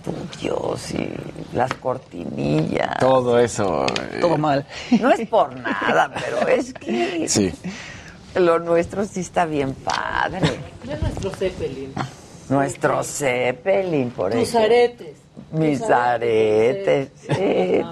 estudios 0.06 0.90
y 0.92 1.08
las 1.56 1.72
cortinillas. 1.74 2.98
Todo 2.98 3.38
eso. 3.38 3.86
Eh, 3.86 4.18
Todo 4.20 4.36
mal. 4.38 4.64
No 5.00 5.10
es 5.10 5.28
por 5.28 5.54
nada, 5.56 6.10
pero 6.24 6.46
es 6.48 6.72
que. 6.74 7.28
Sí. 7.28 7.52
Lo 8.34 8.58
nuestro 8.58 9.04
sí 9.04 9.20
está 9.20 9.46
bien 9.46 9.72
padre. 9.74 10.40
Es 10.88 11.00
nuestro 11.00 11.30
Zeppelin. 11.30 11.94
Nuestro 12.48 13.02
Zeppelin, 13.02 14.10
por 14.10 14.32
eso. 14.32 14.40
Tus 14.40 14.54
aretes. 14.54 15.16
Mis 15.52 15.82
aretes, 15.82 17.10
sí. 17.18 17.82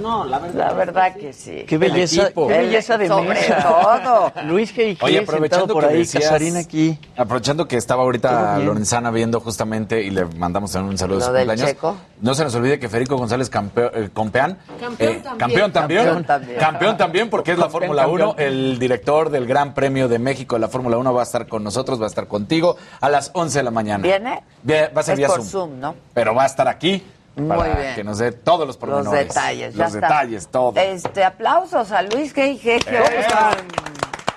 No, 0.00 0.24
la 0.24 0.38
verdad, 0.38 0.68
la 0.68 0.72
verdad 0.72 1.14
que 1.16 1.32
sí. 1.32 1.64
Qué 1.66 1.78
belleza, 1.78 2.30
qué 2.34 2.44
belleza 2.46 2.98
de 2.98 3.08
Sobre 3.08 3.28
mesa. 3.30 3.62
todo. 3.62 4.32
Luis 4.44 4.74
G. 4.76 4.96
Oye, 5.00 5.18
aprovechando 5.20 5.72
por 5.74 5.84
que 5.86 5.92
ahí, 5.94 5.98
decías- 5.98 6.24
Casarín 6.24 6.56
aquí. 6.56 6.98
Aprovechando 7.16 7.66
que 7.68 7.76
estaba 7.76 8.02
ahorita. 8.02 8.58
Lorenzana 8.58 9.10
viendo 9.10 9.40
justamente 9.40 10.02
y 10.02 10.10
le 10.10 10.24
mandamos 10.24 10.72
también 10.72 10.90
un 10.92 10.98
saludo 10.98 11.18
de 11.32 11.40
cumpleaños. 11.44 11.66
Checo. 11.68 11.96
No 12.20 12.34
se 12.34 12.44
nos 12.44 12.54
olvide 12.54 12.78
que 12.78 12.88
Federico 12.88 13.16
González 13.16 13.50
Campeo- 13.50 13.90
eh, 13.94 14.10
Compeán, 14.12 14.58
Campeón 14.78 14.92
eh, 14.98 15.20
también. 15.22 15.38
campeón 15.38 15.72
también, 15.72 16.04
Campeón 16.04 16.24
también. 16.24 16.58
campeón 16.58 16.96
también 16.96 17.30
porque 17.30 17.52
es 17.52 17.58
la 17.58 17.64
Campeón, 17.64 17.82
Fórmula 17.82 18.06
1, 18.08 18.26
campeón. 18.28 18.48
el 18.52 18.78
director 18.78 19.30
del 19.30 19.46
Gran 19.46 19.74
Premio 19.74 20.08
de 20.08 20.18
México 20.18 20.56
de 20.56 20.60
la 20.60 20.68
Fórmula 20.68 20.98
1 20.98 21.14
va 21.14 21.20
a 21.20 21.24
estar 21.24 21.46
con 21.46 21.64
nosotros, 21.64 22.00
va 22.00 22.04
a 22.04 22.08
estar 22.08 22.26
contigo 22.26 22.76
a 23.00 23.08
las 23.08 23.30
11 23.34 23.58
de 23.60 23.62
la 23.62 23.70
mañana. 23.70 24.02
¿Viene? 24.02 24.42
Vie- 24.66 24.94
Va 24.94 25.00
a 25.00 25.04
ser 25.04 25.14
Es 25.14 25.18
vía 25.18 25.28
por 25.28 25.36
Zoom, 25.38 25.48
Zoom, 25.48 25.80
¿no? 25.80 25.94
pero 26.12 26.34
va 26.34 26.42
a 26.42 26.46
estar 26.46 26.68
aquí 26.68 27.02
Muy 27.36 27.56
para 27.56 27.74
bien. 27.74 27.94
que 27.94 28.04
nos 28.04 28.18
dé 28.18 28.32
todos 28.32 28.60
los 28.60 28.68
Los 28.68 28.76
pormenores. 28.76 29.28
detalles, 29.28 29.74
ya 29.74 29.84
Los 29.84 29.94
está. 29.94 30.06
detalles, 30.08 30.48
todo. 30.48 30.72
Este, 30.80 31.24
aplausos 31.24 31.90
a 31.92 32.02
Luis 32.02 32.34
G. 32.34 32.60
Está- 32.64 33.50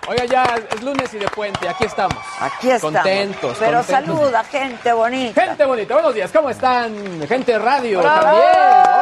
Oiga, 0.06 0.26
ya 0.26 0.44
es 0.70 0.84
lunes 0.84 1.14
y 1.14 1.18
de 1.18 1.28
puente, 1.30 1.68
aquí 1.70 1.86
estamos. 1.86 2.18
Aquí 2.42 2.70
estamos. 2.70 2.94
Contentos. 3.02 3.56
Pero 3.58 3.78
contentos. 3.78 3.86
saluda, 4.18 4.44
gente 4.44 4.92
bonita. 4.92 5.42
Gente 5.46 5.64
bonita, 5.64 5.94
buenos 5.94 6.14
días, 6.14 6.30
¿cómo 6.34 6.50
están? 6.50 7.26
Gente 7.26 7.54
de 7.54 7.60
radio 7.60 8.00
¡Bravo! 8.02 8.22
también. 8.22 8.46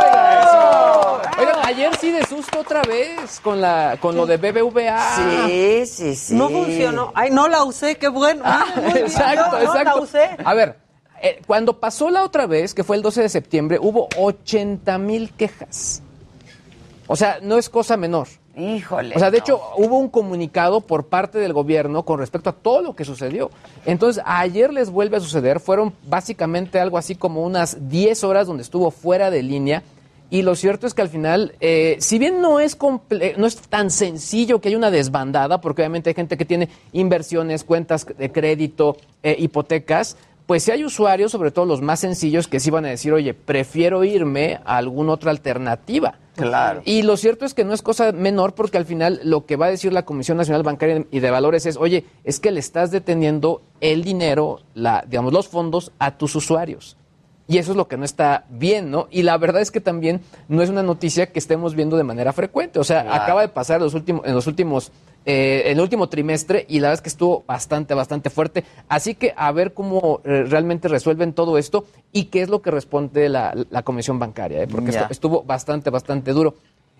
Oigan, 0.04 0.39
eso. 0.43 1.21
Oigan, 1.39 1.56
ayer 1.65 1.95
sí 1.97 2.12
de 2.12 2.23
susto 2.27 2.60
otra 2.60 2.84
vez 2.84 3.39
con 3.39 3.60
la 3.60 3.97
con 3.99 4.15
lo 4.15 4.27
de 4.27 4.38
BBVA. 4.38 5.15
Sí, 5.47 5.86
sí, 5.88 6.15
sí. 6.15 6.36
No 6.36 6.49
funcionó. 6.49 7.12
Ay, 7.15 7.32
no 7.32 7.47
la 7.47 7.63
usé, 7.63 7.97
qué 7.97 8.08
bueno. 8.08 8.43
Muy 8.75 8.84
bien, 8.93 8.97
Exacto, 9.08 9.43
no, 9.43 9.51
no 9.54 9.60
exacto. 9.60 9.84
la 9.84 9.95
usé. 9.95 10.30
A 10.45 10.54
ver, 10.54 10.77
eh, 11.21 11.41
cuando 11.47 11.79
pasó 11.79 12.10
la 12.10 12.23
otra 12.23 12.47
vez, 12.47 12.73
que 12.73 12.84
fue 12.84 12.95
el 12.95 13.01
12 13.01 13.21
de 13.21 13.29
septiembre, 13.29 13.77
hubo 13.81 14.07
80 14.17 14.97
mil 14.97 15.31
quejas. 15.31 16.01
O 17.07 17.15
sea, 17.15 17.39
no 17.41 17.57
es 17.57 17.69
cosa 17.69 17.97
menor. 17.97 18.27
Híjole. 18.55 19.15
O 19.15 19.19
sea, 19.19 19.31
de 19.31 19.38
no. 19.38 19.43
hecho, 19.43 19.62
hubo 19.77 19.97
un 19.97 20.10
comunicado 20.10 20.81
por 20.81 21.05
parte 21.07 21.39
del 21.39 21.53
gobierno 21.53 22.03
con 22.03 22.19
respecto 22.19 22.49
a 22.49 22.53
todo 22.53 22.81
lo 22.81 22.95
que 22.95 23.05
sucedió. 23.05 23.49
Entonces, 23.86 24.21
ayer 24.25 24.73
les 24.73 24.89
vuelve 24.89 25.17
a 25.17 25.19
suceder. 25.19 25.60
Fueron 25.60 25.93
básicamente 26.07 26.79
algo 26.79 26.97
así 26.97 27.15
como 27.15 27.43
unas 27.43 27.89
10 27.89 28.23
horas 28.23 28.47
donde 28.47 28.63
estuvo 28.63 28.91
fuera 28.91 29.29
de 29.31 29.43
línea. 29.43 29.84
Y 30.29 30.43
lo 30.43 30.55
cierto 30.55 30.88
es 30.88 30.93
que 30.93 31.01
al 31.01 31.10
final, 31.10 31.55
eh, 31.60 31.97
si 31.99 32.17
bien 32.17 32.39
no 32.41 32.62
es, 32.62 32.77
comple- 32.79 33.36
no 33.36 33.45
es 33.45 33.57
tan 33.57 33.89
sencillo 33.91 34.62
que 34.62 34.69
haya 34.69 34.77
una 34.77 34.89
desbandada, 34.91 35.60
porque 35.60 35.81
obviamente 35.81 36.10
hay 36.10 36.13
gente 36.13 36.38
que 36.38 36.45
tiene 36.45 36.69
inversiones, 36.93 37.65
cuentas 37.65 38.05
de 38.17 38.31
crédito, 38.31 38.95
eh, 39.23 39.36
hipotecas, 39.38 40.15
pues 40.45 40.63
si 40.63 40.71
hay 40.71 40.84
usuarios, 40.84 41.32
sobre 41.32 41.51
todo 41.51 41.65
los 41.65 41.82
más 41.82 41.99
sencillos, 41.99 42.47
que 42.47 42.60
sí 42.60 42.69
van 42.69 42.86
a 42.86 42.89
decir, 42.89 43.13
oye, 43.13 43.34
prefiero 43.34 44.04
irme 44.04 44.60
a 44.65 44.77
alguna 44.77 45.13
otra 45.13 45.32
alternativa. 45.32 46.15
Claro. 46.36 46.82
Y 46.86 47.04
lo 47.04 47.17
cierto 47.17 47.45
es 47.45 47.54
que 47.54 47.63
no 47.63 47.73
es 47.73 47.82
cosa 47.82 48.12
menor 48.12 48.56
porque 48.56 48.77
al 48.77 48.86
final 48.86 49.19
lo 49.23 49.45
que 49.45 49.56
va 49.56 49.67
a 49.67 49.69
decir 49.69 49.93
la 49.93 50.06
Comisión 50.06 50.38
Nacional 50.38 50.63
Bancaria 50.63 51.06
y 51.12 51.19
de 51.19 51.32
Valores 51.32 51.65
es, 51.65 51.77
oye, 51.77 52.06
es 52.23 52.39
que 52.39 52.51
le 52.51 52.60
estás 52.60 52.91
deteniendo 52.91 53.62
el 53.80 54.04
dinero, 54.04 54.62
la, 54.73 55.04
digamos, 55.08 55.34
los 55.34 55.47
fondos 55.47 55.91
a 55.99 56.17
tus 56.17 56.36
usuarios. 56.36 56.97
Y 57.51 57.57
eso 57.57 57.71
es 57.71 57.77
lo 57.77 57.89
que 57.89 57.97
no 57.97 58.05
está 58.05 58.45
bien, 58.49 58.91
¿no? 58.91 59.09
Y 59.11 59.23
la 59.23 59.37
verdad 59.37 59.61
es 59.61 59.71
que 59.71 59.81
también 59.81 60.21
no 60.47 60.61
es 60.61 60.69
una 60.69 60.83
noticia 60.83 61.33
que 61.33 61.37
estemos 61.39 61.75
viendo 61.75 61.97
de 61.97 62.05
manera 62.05 62.31
frecuente. 62.31 62.79
O 62.79 62.85
sea, 62.85 63.03
Claro. 63.03 63.21
acaba 63.23 63.41
de 63.41 63.49
pasar 63.49 63.75
en 63.75 63.83
los 63.83 63.93
últimos, 63.93 64.25
en 64.25 64.33
los 64.33 64.47
últimos, 64.47 64.93
eh, 65.25 65.63
el 65.65 65.81
último 65.81 66.07
trimestre 66.07 66.65
y 66.69 66.79
la 66.79 66.87
verdad 66.87 66.99
es 66.99 67.01
que 67.01 67.09
estuvo 67.09 67.43
bastante, 67.45 67.93
bastante 67.93 68.29
fuerte. 68.29 68.63
Así 68.87 69.15
que 69.15 69.33
a 69.35 69.51
ver 69.51 69.73
cómo 69.73 70.21
eh, 70.23 70.45
realmente 70.47 70.87
resuelven 70.87 71.33
todo 71.33 71.57
esto 71.57 71.83
y 72.13 72.27
qué 72.27 72.41
es 72.41 72.47
lo 72.47 72.61
que 72.61 72.71
responde 72.71 73.27
la, 73.27 73.53
la 73.69 73.83
Comisión 73.83 74.17
Bancaria, 74.17 74.63
¿eh? 74.63 74.67
porque 74.67 74.91
esto 74.91 75.07
estuvo 75.09 75.43
bastante, 75.43 75.89
bastante 75.89 76.31
duro. 76.31 76.55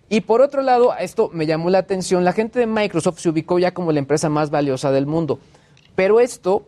Y 0.10 0.20
por 0.20 0.42
otro 0.42 0.62
lado, 0.64 0.94
esto 1.00 1.30
me 1.32 1.46
llamó 1.46 1.70
la 1.70 1.78
atención, 1.78 2.26
la 2.26 2.34
gente 2.34 2.60
de 2.60 2.68
Microsoft 2.68 3.20
se 3.20 3.30
ubicó 3.30 3.58
ya 3.58 3.74
como 3.74 3.94
la 3.94 4.00
empresa 4.00 4.28
más 4.28 4.50
valiosa 4.50 4.92
del 4.92 5.06
mundo. 5.06 5.40
Pero 5.96 6.20
esto 6.20 6.66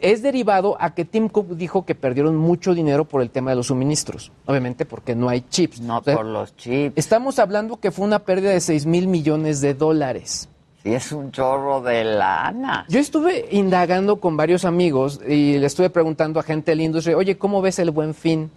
es 0.00 0.22
derivado 0.22 0.76
a 0.80 0.94
que 0.94 1.04
Tim 1.04 1.28
Cook 1.28 1.56
dijo 1.56 1.84
que 1.84 1.94
perdieron 1.94 2.36
mucho 2.36 2.74
dinero 2.74 3.04
por 3.04 3.22
el 3.22 3.30
tema 3.30 3.50
de 3.50 3.56
los 3.56 3.68
suministros. 3.68 4.32
Obviamente 4.46 4.84
porque 4.84 5.14
no 5.14 5.28
hay 5.28 5.42
chips. 5.48 5.80
No 5.80 5.98
O 5.98 6.02
sea, 6.02 6.16
por 6.16 6.26
los 6.26 6.56
chips. 6.56 6.96
Estamos 6.96 7.38
hablando 7.38 7.78
que 7.78 7.90
fue 7.90 8.04
una 8.04 8.20
pérdida 8.20 8.50
de 8.50 8.60
6 8.60 8.86
mil 8.86 9.06
millones 9.08 9.60
de 9.60 9.74
dólares. 9.74 10.48
Sí, 10.82 10.94
es 10.94 11.10
un 11.12 11.32
chorro 11.32 11.80
de 11.80 12.04
lana. 12.04 12.86
Yo 12.88 13.00
estuve 13.00 13.48
indagando 13.50 14.20
con 14.20 14.36
varios 14.36 14.64
amigos 14.64 15.20
y 15.26 15.58
le 15.58 15.66
estuve 15.66 15.90
preguntando 15.90 16.38
a 16.38 16.42
gente 16.42 16.72
de 16.72 16.76
la 16.76 16.82
industria, 16.84 17.16
oye, 17.16 17.36
¿cómo 17.36 17.60
ves 17.60 17.78
el 17.78 17.90
buen 17.90 18.14
fin? 18.14 18.50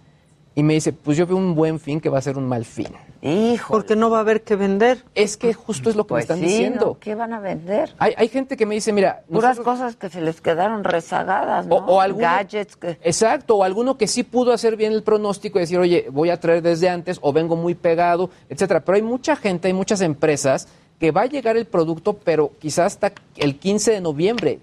Y 0.54 0.64
me 0.64 0.74
dice, 0.74 0.92
pues 0.92 1.16
yo 1.16 1.26
veo 1.26 1.36
un 1.36 1.54
buen 1.54 1.78
fin 1.78 2.00
que 2.00 2.08
va 2.08 2.18
a 2.18 2.22
ser 2.22 2.36
un 2.36 2.46
mal 2.46 2.64
fin. 2.64 2.88
Hijo. 3.22 3.72
Porque 3.72 3.94
no 3.94 4.10
va 4.10 4.18
a 4.18 4.20
haber 4.22 4.42
que 4.42 4.56
vender. 4.56 5.04
Es 5.14 5.36
que 5.36 5.54
justo 5.54 5.88
es 5.90 5.96
lo 5.96 6.04
que 6.04 6.08
Pues 6.08 6.28
me 6.28 6.34
están 6.34 6.38
sí, 6.40 6.44
diciendo. 6.46 6.86
¿no? 6.86 6.98
¿Qué 6.98 7.14
van 7.14 7.32
a 7.32 7.38
vender? 7.38 7.94
Hay, 7.98 8.14
hay 8.16 8.28
gente 8.28 8.56
que 8.56 8.66
me 8.66 8.74
dice, 8.74 8.92
mira, 8.92 9.22
Puras 9.28 9.58
nosotros- 9.58 9.78
cosas 9.78 9.96
que 9.96 10.08
se 10.10 10.20
les 10.20 10.40
quedaron 10.40 10.82
rezagadas, 10.82 11.66
¿no? 11.68 11.76
O, 11.76 11.94
o 11.96 12.00
alguno, 12.00 12.26
Gadgets 12.26 12.76
que... 12.76 12.98
Exacto, 13.02 13.56
o 13.58 13.64
alguno 13.64 13.96
que 13.96 14.08
sí 14.08 14.24
pudo 14.24 14.52
hacer 14.52 14.76
bien 14.76 14.92
el 14.92 15.04
pronóstico 15.04 15.58
y 15.58 15.62
decir, 15.62 15.78
oye, 15.78 16.08
voy 16.10 16.30
a 16.30 16.40
traer 16.40 16.62
desde 16.62 16.88
antes 16.88 17.18
o 17.22 17.32
vengo 17.32 17.54
muy 17.54 17.76
pegado, 17.76 18.30
etcétera. 18.48 18.80
Pero 18.80 18.96
hay 18.96 19.02
mucha 19.02 19.36
gente, 19.36 19.68
hay 19.68 19.74
muchas 19.74 20.00
empresas 20.00 20.66
que 20.98 21.12
va 21.12 21.22
a 21.22 21.26
llegar 21.26 21.56
el 21.56 21.66
producto, 21.66 22.14
pero 22.14 22.50
quizás 22.58 22.94
hasta 22.94 23.12
el 23.36 23.56
15 23.58 23.92
de 23.92 24.00
noviembre. 24.00 24.58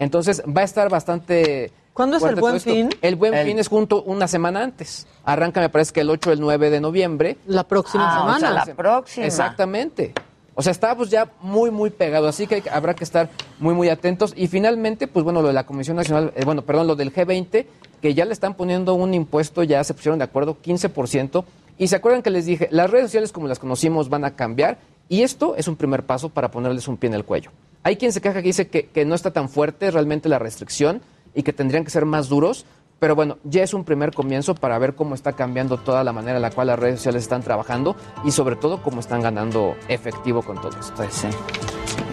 Entonces 0.00 0.42
va 0.44 0.62
a 0.62 0.64
estar 0.64 0.90
bastante. 0.90 1.70
¿Cuándo 1.94 2.16
es 2.18 2.22
el 2.24 2.34
Buen. 2.34 2.60
Fin? 2.60 2.90
El 3.00 3.16
buen 3.16 3.32
El- 3.34 3.46
fin 3.46 3.58
es 3.58 3.68
junto 3.68 4.02
una 4.02 4.26
semana 4.28 4.62
antes. 4.62 5.06
Arranca, 5.24 5.60
me 5.60 5.68
parece 5.70 5.92
que 5.92 6.00
el 6.00 6.10
8 6.10 6.30
o 6.30 6.32
el 6.32 6.40
9 6.40 6.68
de 6.68 6.80
noviembre. 6.80 7.38
La 7.46 7.62
próxima 7.66 8.04
Ah, 8.04 8.24
o 8.24 8.26
sea, 8.30 8.38
semana. 8.48 8.64
la 8.66 8.74
próxima. 8.74 9.24
Exactamente. 9.26 10.12
O 10.56 10.62
sea, 10.62 10.72
estábamos 10.72 11.08
ya 11.10 11.30
muy, 11.40 11.70
muy 11.70 11.90
pegados, 11.90 12.28
así 12.28 12.46
que 12.46 12.56
hay- 12.56 12.62
habrá 12.70 12.94
que 12.94 13.04
estar 13.04 13.28
muy, 13.58 13.74
muy 13.74 13.88
atentos. 13.88 14.32
Y 14.36 14.48
finalmente, 14.48 15.06
pues 15.08 15.24
bueno, 15.24 15.40
lo 15.40 15.48
de 15.48 15.54
la 15.54 15.66
Comisión 15.66 15.96
Nacional, 15.96 16.32
eh, 16.36 16.44
bueno, 16.44 16.62
perdón, 16.62 16.86
lo 16.88 16.96
del 16.96 17.12
G20, 17.12 17.66
que 18.02 18.14
ya 18.14 18.24
le 18.24 18.32
están 18.32 18.54
poniendo 18.54 18.94
un 18.94 19.14
impuesto, 19.14 19.62
ya 19.62 19.82
se 19.84 19.94
pusieron 19.94 20.18
de 20.18 20.24
acuerdo, 20.24 20.56
15%. 20.60 21.44
Y 21.78 21.88
se 21.88 21.96
acuerdan 21.96 22.22
que 22.22 22.30
les 22.30 22.44
dije, 22.46 22.68
las 22.70 22.90
redes 22.90 23.06
sociales 23.06 23.32
como 23.32 23.48
las 23.48 23.58
conocimos 23.58 24.08
van 24.08 24.24
a 24.24 24.36
cambiar 24.36 24.78
y 25.08 25.22
esto 25.22 25.54
es 25.56 25.66
un 25.68 25.74
primer 25.76 26.04
paso 26.04 26.28
para 26.28 26.50
ponerles 26.50 26.86
un 26.86 26.96
pie 26.96 27.08
en 27.08 27.14
el 27.14 27.24
cuello. 27.24 27.50
Hay 27.82 27.96
quien 27.96 28.12
se 28.12 28.20
queja 28.20 28.34
que 28.40 28.42
dice 28.48 28.68
que, 28.68 28.86
que 28.86 29.04
no 29.04 29.14
está 29.14 29.32
tan 29.32 29.48
fuerte 29.48 29.90
realmente 29.90 30.28
la 30.28 30.38
restricción 30.38 31.02
y 31.34 31.42
que 31.42 31.52
tendrían 31.52 31.84
que 31.84 31.90
ser 31.90 32.06
más 32.06 32.28
duros, 32.28 32.64
Pero 33.00 33.16
bueno, 33.16 33.38
ya 33.44 33.62
es 33.62 33.74
un 33.74 33.84
primer 33.84 34.14
comienzo 34.14 34.54
para 34.54 34.78
ver 34.78 34.94
cómo 34.94 35.14
está 35.14 35.32
cambiando 35.32 35.76
toda 35.76 36.04
la 36.04 36.12
manera 36.12 36.36
en 36.36 36.42
la 36.42 36.50
cual 36.50 36.68
las 36.68 36.78
redes 36.78 37.00
sociales 37.00 37.24
están 37.24 37.42
trabajando 37.42 37.96
y 38.24 38.30
sobre 38.30 38.56
todo 38.56 38.82
cómo 38.82 39.00
están 39.00 39.20
ganando 39.20 39.74
efectivo 39.88 40.42
con 40.42 40.60
todo 40.60 40.70
esto. 40.78 40.94
Pues 40.96 41.12
sí. 41.12 41.28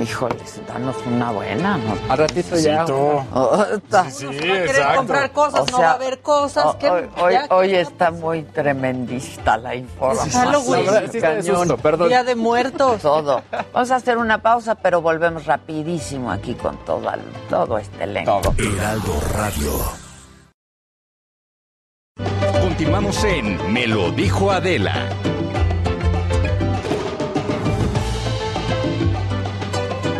Híjoles, 0.01 0.61
danos 0.67 0.95
una 1.05 1.31
buena, 1.31 1.77
¿no? 1.77 1.95
Al 2.09 2.17
ratito 2.17 2.57
ya. 2.57 2.85
Oh, 2.85 3.63
está- 3.75 4.09
Sí, 4.09 4.25
va 4.25 4.31
a 4.31 4.35
querer 4.63 4.95
comprar 4.95 5.31
cosas, 5.31 5.59
O 5.61 5.65
no 5.71 5.79
va 5.79 5.91
a 5.91 5.93
haber 5.93 6.21
cosas. 6.21 6.75
que 6.75 6.89
hoy, 6.89 7.03
hoy- 7.21 7.33
ya- 7.33 7.47
hoy 7.51 7.75
está 7.75 8.09
muy 8.11 8.41
tremendista 8.43 9.57
la 9.57 9.75
información. 9.75 10.55
Sí 11.11 11.19
Cañón. 11.21 11.43
susto, 11.43 11.77
perdón. 11.77 12.09
Día 12.09 12.23
de 12.23 12.35
muertos. 12.35 13.01
Todo. 13.01 13.43
Vamos 13.73 13.91
a 13.91 13.95
hacer 13.95 14.17
una 14.17 14.41
pausa, 14.41 14.75
pero 14.75 15.01
volvemos 15.01 15.45
rapidísimo 15.45 16.31
aquí 16.31 16.55
con 16.55 16.77
todo, 16.85 17.09
el- 17.13 17.21
todo 17.49 17.77
este 17.77 18.03
elenco. 18.05 18.41
Heraldo 18.57 19.21
Radio. 19.35 19.71
Continuamos 22.61 23.23
en 23.23 23.71
Me 23.73 23.85
lo 23.87 24.11
dijo 24.11 24.51
Adela. 24.51 25.09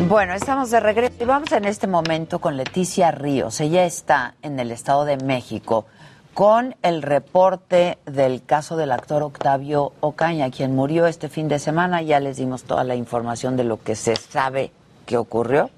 Bueno, 0.07 0.33
estamos 0.33 0.71
de 0.71 0.79
regreso 0.79 1.13
y 1.19 1.25
vamos 1.25 1.51
en 1.51 1.65
este 1.65 1.87
momento 1.87 2.39
con 2.39 2.57
Leticia 2.57 3.11
Ríos. 3.11 3.59
Ella 3.61 3.85
está 3.85 4.33
en 4.41 4.59
el 4.59 4.71
Estado 4.71 5.05
de 5.05 5.17
México 5.17 5.85
con 6.33 6.75
el 6.81 7.01
reporte 7.01 7.97
del 8.05 8.43
caso 8.45 8.77
del 8.77 8.91
actor 8.91 9.21
Octavio 9.21 9.93
Ocaña, 9.99 10.49
quien 10.49 10.75
murió 10.75 11.05
este 11.05 11.29
fin 11.29 11.47
de 11.47 11.59
semana. 11.59 12.01
Ya 12.01 12.19
les 12.19 12.37
dimos 12.37 12.63
toda 12.63 12.83
la 12.83 12.95
información 12.95 13.55
de 13.57 13.63
lo 13.63 13.81
que 13.81 13.95
se 13.95 14.15
sabe 14.15 14.71
que 15.05 15.17
ocurrió. 15.17 15.69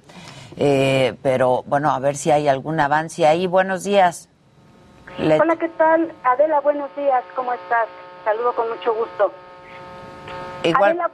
Eh, 0.57 1.15
pero 1.21 1.63
bueno, 1.65 1.91
a 1.91 1.99
ver 1.99 2.15
si 2.15 2.31
hay 2.31 2.47
algún 2.47 2.79
avance 2.79 3.27
ahí. 3.27 3.45
Buenos 3.47 3.83
días. 3.83 4.29
Let- 5.17 5.41
Hola, 5.41 5.55
¿qué 5.57 5.69
tal? 5.69 6.11
Adela, 6.23 6.59
buenos 6.61 6.95
días, 6.95 7.23
¿cómo 7.35 7.53
estás? 7.53 7.87
Saludo 8.23 8.53
con 8.55 8.69
mucho 8.69 8.93
gusto. 8.95 9.31
Igual. 10.63 10.91
Adela, 10.91 11.11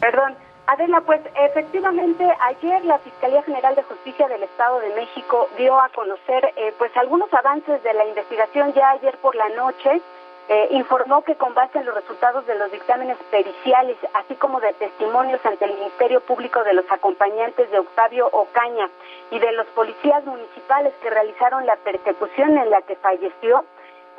perdón. 0.00 0.34
Adela, 0.68 1.00
pues 1.00 1.22
efectivamente 1.34 2.28
ayer 2.40 2.84
la 2.84 2.98
Fiscalía 2.98 3.42
General 3.42 3.74
de 3.74 3.82
Justicia 3.84 4.28
del 4.28 4.42
Estado 4.42 4.80
de 4.80 4.94
México 4.96 5.48
dio 5.56 5.80
a 5.80 5.88
conocer 5.88 6.52
eh, 6.56 6.74
pues 6.76 6.94
algunos 6.94 7.32
avances 7.32 7.82
de 7.82 7.94
la 7.94 8.04
investigación 8.04 8.74
ya 8.74 8.90
ayer 8.90 9.16
por 9.16 9.34
la 9.34 9.48
noche. 9.48 10.02
Eh, 10.50 10.68
informó 10.72 11.22
que 11.24 11.36
con 11.36 11.54
base 11.54 11.78
en 11.78 11.86
los 11.86 11.94
resultados 11.94 12.46
de 12.46 12.54
los 12.54 12.70
dictámenes 12.70 13.16
periciales, 13.30 13.96
así 14.12 14.34
como 14.34 14.60
de 14.60 14.74
testimonios 14.74 15.40
ante 15.44 15.64
el 15.64 15.74
Ministerio 15.74 16.20
Público 16.20 16.62
de 16.64 16.74
los 16.74 16.84
acompañantes 16.90 17.70
de 17.70 17.78
Octavio 17.78 18.28
Ocaña 18.32 18.90
y 19.30 19.38
de 19.38 19.52
los 19.52 19.66
policías 19.68 20.24
municipales 20.26 20.92
que 21.02 21.08
realizaron 21.08 21.64
la 21.64 21.76
persecución 21.76 22.58
en 22.58 22.68
la 22.70 22.82
que 22.82 22.96
falleció, 22.96 23.64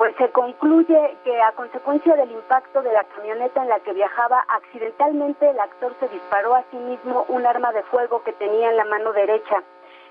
pues 0.00 0.16
se 0.16 0.30
concluye 0.30 1.18
que 1.24 1.42
a 1.42 1.52
consecuencia 1.52 2.16
del 2.16 2.30
impacto 2.30 2.80
de 2.80 2.90
la 2.90 3.04
camioneta 3.04 3.60
en 3.60 3.68
la 3.68 3.80
que 3.80 3.92
viajaba, 3.92 4.42
accidentalmente 4.48 5.50
el 5.50 5.60
actor 5.60 5.94
se 6.00 6.08
disparó 6.08 6.54
a 6.54 6.64
sí 6.70 6.78
mismo 6.78 7.26
un 7.28 7.44
arma 7.44 7.70
de 7.72 7.82
fuego 7.82 8.22
que 8.22 8.32
tenía 8.32 8.70
en 8.70 8.78
la 8.78 8.86
mano 8.86 9.12
derecha. 9.12 9.62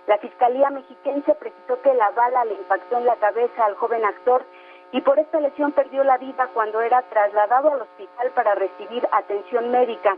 La 0.05 0.19
Fiscalía 0.19 0.69
mexiquense 0.69 1.33
precisó 1.33 1.81
que 1.81 1.91
la 1.95 2.11
bala 2.11 2.45
le 2.45 2.53
impactó 2.53 2.99
en 2.99 3.05
la 3.05 3.15
cabeza 3.15 3.65
al 3.65 3.73
joven 3.77 4.05
actor 4.05 4.45
y 4.91 5.01
por 5.01 5.17
esta 5.17 5.39
lesión 5.39 5.71
perdió 5.71 6.03
la 6.03 6.19
vida 6.19 6.47
cuando 6.53 6.81
era 6.81 7.01
trasladado 7.09 7.73
al 7.73 7.81
hospital 7.81 8.29
para 8.35 8.53
recibir 8.53 9.07
atención 9.11 9.71
médica. 9.71 10.15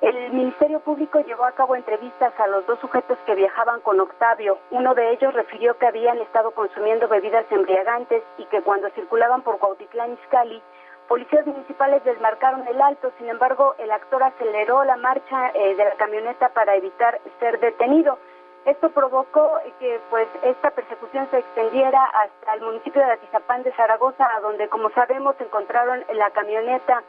El 0.00 0.32
Ministerio 0.32 0.80
Público 0.80 1.20
llevó 1.20 1.44
a 1.44 1.52
cabo 1.52 1.76
entrevistas 1.76 2.32
a 2.38 2.46
los 2.48 2.66
dos 2.66 2.78
sujetos 2.80 3.16
que 3.26 3.34
viajaban 3.34 3.80
con 3.80 4.00
Octavio. 4.00 4.58
Uno 4.70 4.94
de 4.94 5.12
ellos 5.12 5.32
refirió 5.32 5.78
que 5.78 5.86
habían 5.86 6.18
estado 6.18 6.50
consumiendo 6.50 7.08
bebidas 7.08 7.46
embriagantes 7.50 8.22
y 8.36 8.44
que 8.46 8.60
cuando 8.62 8.90
circulaban 8.90 9.42
por 9.42 9.58
Cuautitlán 9.58 10.14
Izcalli, 10.14 10.62
policías 11.08 11.46
municipales 11.46 12.02
desmarcaron 12.04 12.66
el 12.66 12.80
alto. 12.82 13.12
Sin 13.18 13.28
embargo, 13.28 13.74
el 13.78 13.90
actor 13.92 14.22
aceleró 14.22 14.84
la 14.84 14.96
marcha 14.96 15.50
eh, 15.54 15.74
de 15.74 15.84
la 15.84 15.94
camioneta 15.94 16.48
para 16.50 16.74
evitar 16.74 17.20
ser 17.38 17.60
detenido. 17.60 18.18
Esto 18.64 18.90
provocó 18.90 19.58
que 19.78 20.00
pues 20.08 20.26
esta 20.42 20.70
persecución 20.70 21.28
se 21.30 21.38
extendiera 21.38 22.02
hasta 22.02 22.54
el 22.54 22.62
municipio 22.62 23.04
de 23.04 23.12
Atizapán 23.12 23.62
de 23.62 23.72
Zaragoza, 23.72 24.26
a 24.34 24.40
donde 24.40 24.68
como 24.68 24.88
sabemos 24.90 25.36
encontraron 25.38 26.02
la 26.14 26.30
camioneta 26.30 27.02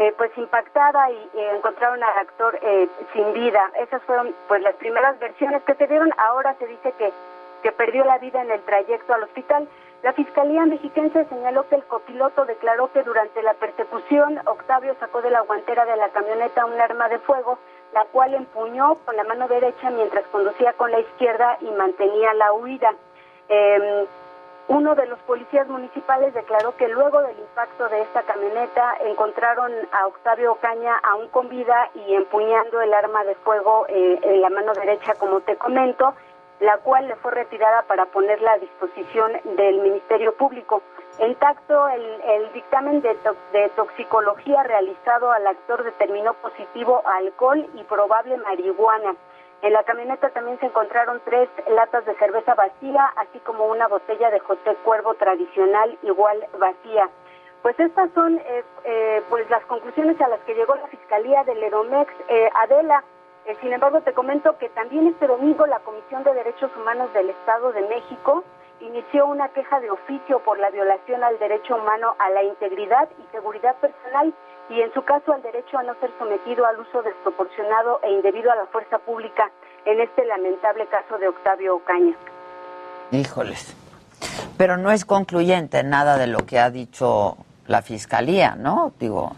eh, 0.00 0.14
pues 0.16 0.30
impactada 0.38 1.10
y 1.10 1.30
eh, 1.34 1.52
encontraron 1.56 2.02
al 2.02 2.18
actor 2.20 2.58
eh, 2.62 2.88
sin 3.12 3.34
vida. 3.34 3.70
Esas 3.78 4.02
fueron 4.04 4.34
pues 4.48 4.62
las 4.62 4.74
primeras 4.76 5.18
versiones 5.18 5.62
que 5.64 5.74
se 5.74 5.86
dieron. 5.86 6.10
Ahora 6.16 6.54
se 6.54 6.66
dice 6.66 6.94
que, 6.96 7.12
que 7.62 7.70
perdió 7.72 8.02
la 8.06 8.16
vida 8.16 8.40
en 8.40 8.50
el 8.50 8.62
trayecto 8.62 9.12
al 9.12 9.24
hospital. 9.24 9.68
La 10.02 10.14
Fiscalía 10.14 10.64
mexiquense 10.64 11.26
señaló 11.26 11.68
que 11.68 11.74
el 11.74 11.84
copiloto 11.84 12.46
declaró 12.46 12.90
que 12.92 13.02
durante 13.02 13.42
la 13.42 13.52
persecución 13.52 14.40
Octavio 14.46 14.96
sacó 14.98 15.20
de 15.20 15.28
la 15.28 15.42
guantera 15.42 15.84
de 15.84 15.96
la 15.96 16.08
camioneta 16.08 16.64
un 16.64 16.80
arma 16.80 17.10
de 17.10 17.18
fuego, 17.18 17.58
la 17.92 18.06
cual 18.06 18.32
empuñó 18.32 18.94
con 19.04 19.14
la 19.16 19.24
mano 19.24 19.48
derecha 19.48 19.90
mientras 19.90 20.24
conducía 20.28 20.72
con 20.72 20.90
la 20.90 21.00
izquierda 21.00 21.58
y 21.60 21.70
mantenía 21.72 22.32
la 22.32 22.54
huida. 22.54 22.94
Uno 24.70 24.94
de 24.94 25.04
los 25.06 25.18
policías 25.22 25.66
municipales 25.66 26.32
declaró 26.32 26.76
que 26.76 26.86
luego 26.86 27.20
del 27.22 27.36
impacto 27.40 27.88
de 27.88 28.02
esta 28.02 28.22
camioneta 28.22 28.94
encontraron 29.00 29.72
a 29.90 30.06
Octavio 30.06 30.52
Ocaña 30.52 30.96
aún 31.02 31.26
con 31.30 31.48
vida 31.48 31.90
y 31.92 32.14
empuñando 32.14 32.80
el 32.80 32.94
arma 32.94 33.24
de 33.24 33.34
fuego 33.34 33.86
eh, 33.88 34.20
en 34.22 34.40
la 34.40 34.48
mano 34.48 34.72
derecha, 34.72 35.14
como 35.16 35.40
te 35.40 35.56
comento, 35.56 36.14
la 36.60 36.78
cual 36.78 37.08
le 37.08 37.16
fue 37.16 37.32
retirada 37.32 37.82
para 37.82 38.06
ponerla 38.06 38.52
a 38.52 38.58
disposición 38.58 39.32
del 39.56 39.80
Ministerio 39.80 40.36
Público. 40.36 40.82
En 41.18 41.34
tacto, 41.34 41.88
el, 41.88 42.20
el 42.22 42.52
dictamen 42.52 43.00
de, 43.00 43.18
de 43.52 43.68
toxicología 43.70 44.62
realizado 44.62 45.32
al 45.32 45.48
actor 45.48 45.82
determinó 45.82 46.34
positivo 46.34 47.02
alcohol 47.06 47.68
y 47.74 47.82
probable 47.82 48.36
marihuana. 48.36 49.16
En 49.62 49.74
la 49.74 49.82
camioneta 49.84 50.30
también 50.30 50.58
se 50.58 50.66
encontraron 50.66 51.20
tres 51.24 51.48
latas 51.68 52.06
de 52.06 52.14
cerveza 52.14 52.54
vacía, 52.54 53.04
así 53.16 53.38
como 53.40 53.66
una 53.66 53.88
botella 53.88 54.30
de 54.30 54.40
José 54.40 54.74
Cuervo 54.84 55.14
tradicional 55.14 55.98
igual 56.02 56.46
vacía. 56.58 57.10
Pues 57.60 57.78
estas 57.78 58.10
son 58.14 58.38
eh, 58.38 58.64
eh, 58.84 59.22
pues 59.28 59.48
las 59.50 59.62
conclusiones 59.66 60.18
a 60.22 60.28
las 60.28 60.40
que 60.40 60.54
llegó 60.54 60.74
la 60.76 60.86
Fiscalía 60.86 61.44
del 61.44 61.62
Edomex. 61.62 62.10
Eh, 62.28 62.48
Adela, 62.62 63.04
eh, 63.44 63.56
sin 63.60 63.72
embargo, 63.72 64.00
te 64.00 64.14
comento 64.14 64.56
que 64.56 64.70
también 64.70 65.08
este 65.08 65.26
domingo 65.26 65.66
la 65.66 65.80
Comisión 65.80 66.24
de 66.24 66.32
Derechos 66.32 66.70
Humanos 66.76 67.12
del 67.12 67.28
Estado 67.28 67.72
de 67.72 67.82
México 67.82 68.44
inició 68.80 69.26
una 69.26 69.50
queja 69.50 69.78
de 69.80 69.90
oficio 69.90 70.38
por 70.40 70.58
la 70.58 70.70
violación 70.70 71.22
al 71.22 71.38
derecho 71.38 71.76
humano 71.76 72.14
a 72.18 72.30
la 72.30 72.42
integridad 72.42 73.10
y 73.18 73.26
seguridad 73.30 73.76
personal 73.76 74.32
y 74.70 74.80
en 74.80 74.92
su 74.94 75.02
caso 75.02 75.32
al 75.32 75.42
derecho 75.42 75.76
a 75.76 75.82
no 75.82 75.94
ser 75.96 76.10
sometido 76.18 76.64
al 76.64 76.78
uso 76.78 77.02
desproporcionado 77.02 78.00
e 78.02 78.12
indebido 78.12 78.50
a 78.52 78.56
la 78.56 78.66
fuerza 78.66 78.98
pública 78.98 79.50
en 79.84 80.00
este 80.00 80.24
lamentable 80.24 80.86
caso 80.86 81.18
de 81.18 81.28
Octavio 81.28 81.76
Ocaña. 81.76 82.14
Híjoles. 83.10 83.76
Pero 84.56 84.76
no 84.76 84.92
es 84.92 85.04
concluyente 85.04 85.82
nada 85.82 86.16
de 86.16 86.28
lo 86.28 86.46
que 86.46 86.60
ha 86.60 86.70
dicho 86.70 87.36
la 87.66 87.82
fiscalía, 87.82 88.54
¿no? 88.56 88.92
Digo, 88.98 89.32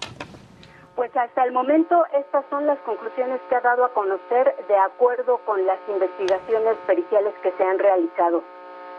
Pues 0.97 1.17
hasta 1.17 1.45
el 1.45 1.53
momento 1.53 2.05
estas 2.13 2.45
son 2.51 2.67
las 2.67 2.79
conclusiones 2.81 3.41
que 3.49 3.57
ha 3.57 3.61
dado 3.61 3.85
a 3.85 3.93
conocer 3.95 4.55
de 4.69 4.77
acuerdo 4.77 5.39
con 5.47 5.65
las 5.65 5.79
investigaciones 5.89 6.77
periciales 6.87 7.33
que 7.43 7.53
se 7.53 7.65
han 7.65 7.79
realizado. 7.79 8.43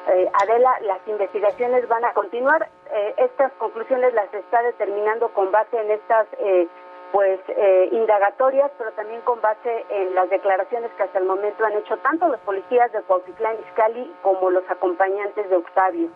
Eh, 0.07 0.29
Adela, 0.33 0.75
las 0.81 0.99
investigaciones 1.07 1.87
van 1.87 2.03
a 2.03 2.13
continuar. 2.13 2.69
Eh, 2.93 3.15
estas 3.17 3.51
conclusiones 3.53 4.13
las 4.13 4.31
está 4.33 4.61
determinando 4.61 5.33
con 5.33 5.51
base 5.51 5.81
en 5.81 5.89
estas 5.89 6.27
eh, 6.37 6.67
pues 7.11 7.39
eh, 7.47 7.89
indagatorias, 7.91 8.71
pero 8.77 8.91
también 8.93 9.21
con 9.21 9.41
base 9.41 9.85
en 9.89 10.13
las 10.13 10.29
declaraciones 10.29 10.91
que 10.95 11.03
hasta 11.03 11.17
el 11.17 11.25
momento 11.25 11.65
han 11.65 11.73
hecho 11.73 11.97
tanto 11.97 12.27
los 12.27 12.39
policías 12.41 12.91
de 12.91 13.01
Cuautitlán 13.01 13.55
Izcalli 13.67 14.13
como 14.21 14.51
los 14.51 14.63
acompañantes 14.69 15.49
de 15.49 15.55
Octavio. 15.55 16.09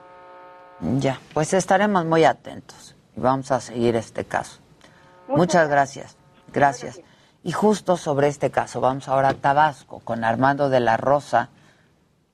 ya, 0.80 1.20
pues 1.34 1.54
estaremos 1.54 2.06
muy 2.06 2.26
atentos 2.26 2.96
y 3.16 3.22
vamos 3.22 3.52
a 3.52 3.60
seguir 3.60 3.96
este 3.96 4.26
caso. 4.26 4.62
Muchas, 5.28 5.70
gracias. 5.70 6.16
gracias. 6.54 7.02
Y 7.44 7.54
justo 7.54 7.98
sobre 7.98 8.28
este 8.28 8.52
caso, 8.52 8.82
vamos 8.82 9.08
ahora 9.08 9.30
a 9.30 9.34
Tabasco 9.34 10.00
con 10.04 10.24
Armando 10.24 10.70
de 10.70 10.80
la 10.80 10.98
Rosa, 10.98 11.50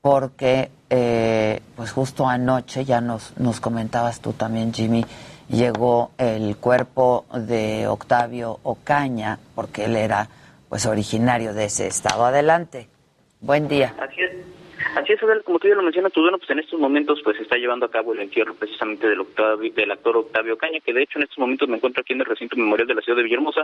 porque 0.01 0.69
eh, 0.95 1.59
pues 1.75 1.91
justo 1.91 2.27
anoche, 2.27 2.85
ya 2.85 3.01
nos, 3.01 3.35
nos 3.39 3.59
comentabas 3.59 4.19
tú 4.19 4.33
también, 4.33 4.71
Jimmy, 4.71 5.03
llegó 5.49 6.11
el 6.19 6.55
cuerpo 6.57 7.25
de 7.33 7.87
Octavio 7.87 8.59
Ocaña, 8.61 9.39
porque 9.55 9.85
él 9.85 9.95
era 9.95 10.29
pues 10.69 10.85
originario 10.85 11.55
de 11.55 11.65
ese 11.65 11.87
estado. 11.87 12.25
Adelante. 12.25 12.89
Buen 13.41 13.67
día. 13.67 13.95
Así 14.95 15.13
es, 15.13 15.19
como 15.43 15.59
tú 15.59 15.67
ya 15.67 15.75
lo 15.75 15.83
mencionas, 15.83 16.11
pues 16.13 16.23
pues 16.37 16.49
en 16.49 16.59
estos 16.59 16.79
momentos 16.79 17.21
pues 17.23 17.39
está 17.39 17.57
llevando 17.57 17.85
a 17.85 17.91
cabo 17.91 18.13
el 18.13 18.19
entierro 18.19 18.53
precisamente 18.53 19.07
del, 19.07 19.21
Octavio, 19.21 19.71
del 19.71 19.91
actor 19.91 20.17
Octavio 20.17 20.57
Caña, 20.57 20.79
que 20.81 20.93
de 20.93 21.03
hecho 21.03 21.19
en 21.19 21.23
estos 21.23 21.37
momentos 21.39 21.69
me 21.69 21.77
encuentro 21.77 22.01
aquí 22.01 22.13
en 22.13 22.19
el 22.19 22.25
recinto 22.25 22.57
memorial 22.57 22.87
de 22.87 22.95
la 22.95 23.01
ciudad 23.01 23.17
de 23.17 23.23
Villahermosa, 23.23 23.63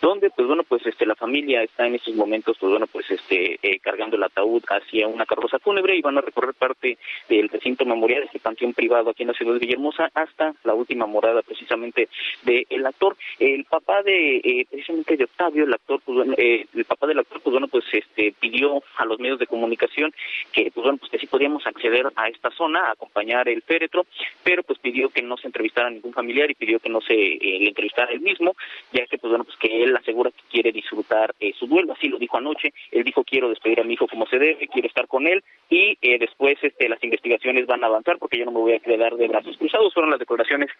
donde 0.00 0.30
pues 0.30 0.46
bueno, 0.46 0.62
pues 0.62 0.86
este 0.86 1.06
la 1.06 1.14
familia 1.14 1.62
está 1.62 1.86
en 1.86 1.96
estos 1.96 2.14
momentos 2.14 2.56
pues 2.58 2.70
bueno, 2.70 2.86
pues 2.86 3.10
este 3.10 3.58
eh, 3.62 3.80
cargando 3.80 4.16
el 4.16 4.22
ataúd 4.22 4.62
hacia 4.68 5.08
una 5.08 5.26
carroza 5.26 5.58
fúnebre 5.58 5.96
y 5.96 6.02
van 6.02 6.18
a 6.18 6.20
recorrer 6.20 6.54
parte 6.54 6.98
del 7.28 7.48
recinto 7.48 7.84
memorial, 7.84 8.22
este 8.22 8.38
panteón 8.38 8.74
privado 8.74 9.10
aquí 9.10 9.22
en 9.22 9.28
la 9.28 9.34
ciudad 9.34 9.54
de 9.54 9.58
Villahermosa, 9.58 10.10
hasta 10.14 10.54
la 10.64 10.74
última 10.74 11.06
morada 11.06 11.42
precisamente 11.42 12.08
del 12.42 12.86
actor. 12.86 13.16
El 13.38 13.64
papá 13.64 14.02
de 14.02 14.36
eh, 14.36 14.66
precisamente 14.70 15.16
de 15.16 15.24
Octavio, 15.24 15.64
el 15.64 15.74
actor, 15.74 16.00
pues 16.04 16.28
eh, 16.36 16.66
el 16.74 16.84
papá 16.84 17.06
del 17.06 17.18
actor, 17.18 17.40
pues 17.40 17.52
bueno, 17.52 17.68
pues 17.68 17.84
este 17.92 18.34
pidió 18.38 18.82
a 18.96 19.04
los 19.04 19.18
medios 19.18 19.38
de 19.38 19.46
comunicación 19.46 20.12
que 20.52 20.59
pues 20.74 20.84
bueno, 20.84 20.98
pues 20.98 21.10
que 21.10 21.18
sí 21.18 21.26
podíamos 21.26 21.66
acceder 21.66 22.10
a 22.16 22.28
esta 22.28 22.50
zona, 22.50 22.80
a 22.80 22.92
acompañar 22.92 23.48
el 23.48 23.62
féretro, 23.62 24.06
pero 24.42 24.62
pues 24.62 24.78
pidió 24.78 25.08
que 25.08 25.22
no 25.22 25.36
se 25.36 25.46
entrevistara 25.46 25.88
a 25.88 25.90
ningún 25.90 26.12
familiar 26.12 26.50
y 26.50 26.54
pidió 26.54 26.78
que 26.80 26.88
no 26.88 27.00
se 27.00 27.14
eh, 27.14 27.58
le 27.60 27.68
entrevistara 27.68 28.12
él 28.12 28.20
mismo, 28.20 28.54
ya 28.92 29.06
que 29.06 29.18
pues 29.18 29.30
bueno, 29.30 29.44
pues 29.44 29.56
que 29.58 29.82
él 29.82 29.96
asegura 29.96 30.30
que 30.30 30.42
quiere 30.50 30.72
disfrutar 30.72 31.34
eh, 31.40 31.52
su 31.58 31.66
duelo, 31.66 31.92
así 31.92 32.08
lo 32.08 32.18
dijo 32.18 32.36
anoche, 32.36 32.72
él 32.90 33.04
dijo 33.04 33.24
quiero 33.24 33.48
despedir 33.48 33.80
a 33.80 33.84
mi 33.84 33.94
hijo 33.94 34.06
como 34.08 34.26
se 34.26 34.38
debe, 34.38 34.68
quiero 34.68 34.88
estar 34.88 35.06
con 35.06 35.26
él 35.26 35.42
y 35.68 35.96
eh, 36.00 36.18
después 36.18 36.58
este 36.62 36.88
las 36.88 37.02
investigaciones 37.02 37.66
van 37.66 37.84
a 37.84 37.86
avanzar 37.86 38.18
porque 38.18 38.38
yo 38.38 38.44
no 38.44 38.52
me 38.52 38.60
voy 38.60 38.72
a 38.74 38.80
quedar 38.80 39.16
de 39.16 39.28
brazos 39.28 39.56
cruzados, 39.56 39.94
fueron 39.94 40.10
las 40.10 40.20
declaraciones 40.20 40.70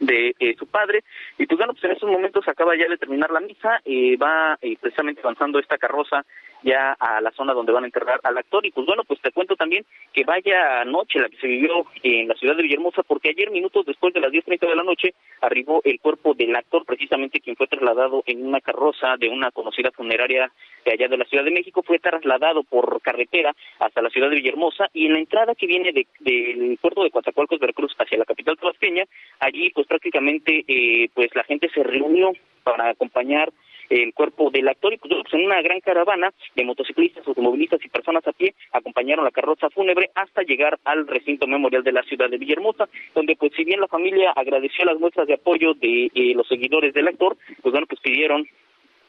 de 0.00 0.34
eh, 0.40 0.56
su 0.58 0.66
padre. 0.66 1.04
Y 1.38 1.46
pues 1.46 1.58
bueno 1.58 1.74
pues 1.74 1.84
en 1.84 1.92
estos 1.92 2.10
momentos 2.10 2.48
acaba 2.48 2.76
ya 2.76 2.88
de 2.88 2.96
terminar 2.96 3.30
la 3.30 3.40
misa 3.40 3.80
eh, 3.84 4.16
va 4.16 4.58
eh, 4.60 4.76
precisamente 4.80 5.20
avanzando 5.20 5.58
esta 5.58 5.78
carroza 5.78 6.24
ya 6.62 6.92
a 6.98 7.20
la 7.20 7.30
zona 7.32 7.52
donde 7.54 7.72
van 7.72 7.84
a 7.84 7.86
enterrar 7.86 8.20
al 8.22 8.38
actor. 8.38 8.64
Y 8.66 8.70
pues 8.70 8.86
bueno 8.86 9.04
pues 9.04 9.20
te 9.20 9.32
cuento 9.32 9.56
también 9.56 9.84
que 10.12 10.24
vaya 10.24 10.84
noche 10.84 11.18
la 11.20 11.28
que 11.28 11.36
se 11.38 11.46
vivió 11.46 11.86
en 12.02 12.28
la 12.28 12.34
ciudad 12.34 12.56
de 12.56 12.62
Villahermosa 12.62 13.02
porque 13.02 13.30
ayer 13.30 13.50
minutos 13.50 13.86
después 13.86 14.12
de 14.14 14.20
las 14.20 14.30
10.30 14.32 14.68
de 14.68 14.76
la 14.76 14.82
noche 14.82 15.14
arribó 15.40 15.80
el 15.84 16.00
cuerpo 16.00 16.34
del 16.34 16.54
actor 16.56 16.84
precisamente 16.84 17.40
quien 17.40 17.56
fue 17.56 17.66
trasladado 17.66 18.22
en 18.26 18.46
una 18.46 18.60
carroza 18.60 19.16
de 19.18 19.28
una 19.28 19.50
conocida 19.50 19.90
funeraria 19.92 20.50
de 20.84 20.92
allá 20.92 21.08
de 21.08 21.16
la 21.18 21.24
Ciudad 21.24 21.44
de 21.44 21.50
México. 21.50 21.82
Fue 21.82 21.98
trasladado 21.98 22.62
por 22.64 23.00
carretera 23.02 23.54
hasta 23.78 24.02
la 24.02 24.10
ciudad 24.10 24.28
de 24.30 24.36
Villahermosa 24.36 24.88
y 24.92 25.06
en 25.06 25.12
la 25.14 25.18
entrada 25.20 25.54
que 25.54 25.66
viene 25.66 25.92
de- 25.92 26.06
del 26.20 26.78
puerto 26.80 27.02
de 27.02 27.10
Coatzacoalcos, 27.10 27.58
Veracruz, 27.58 27.94
hacia 27.98 28.18
la 28.18 28.24
capital 28.24 28.56
tabasqueña, 28.58 29.04
allí 29.38 29.70
pues 29.70 29.86
prácticamente 29.86 30.64
eh, 30.66 31.08
pues 31.14 31.34
la 31.34 31.44
gente 31.44 31.68
se 31.74 31.82
reunió 31.82 32.32
para 32.62 32.90
acompañar 32.90 33.50
el 33.90 34.14
cuerpo 34.14 34.50
del 34.50 34.68
actor 34.68 34.94
y 34.94 34.98
pues, 34.98 35.12
pues, 35.12 35.34
en 35.34 35.44
una 35.44 35.60
gran 35.60 35.80
caravana 35.80 36.32
de 36.54 36.64
motociclistas, 36.64 37.26
automovilistas 37.26 37.84
y 37.84 37.88
personas 37.88 38.26
a 38.26 38.32
pie 38.32 38.54
acompañaron 38.72 39.24
la 39.24 39.30
carroza 39.30 39.68
fúnebre 39.70 40.10
hasta 40.14 40.42
llegar 40.42 40.78
al 40.84 41.06
recinto 41.06 41.46
memorial 41.46 41.82
de 41.82 41.92
la 41.92 42.02
ciudad 42.04 42.30
de 42.30 42.38
Villahermosa, 42.38 42.88
donde 43.14 43.36
pues 43.36 43.52
si 43.56 43.64
bien 43.64 43.80
la 43.80 43.88
familia 43.88 44.32
agradeció 44.34 44.84
las 44.84 44.98
muestras 44.98 45.26
de 45.26 45.34
apoyo 45.34 45.74
de 45.74 46.10
eh, 46.14 46.34
los 46.34 46.46
seguidores 46.46 46.94
del 46.94 47.08
actor, 47.08 47.36
pues 47.62 47.72
bueno, 47.72 47.86
pues 47.86 48.00
pidieron 48.00 48.46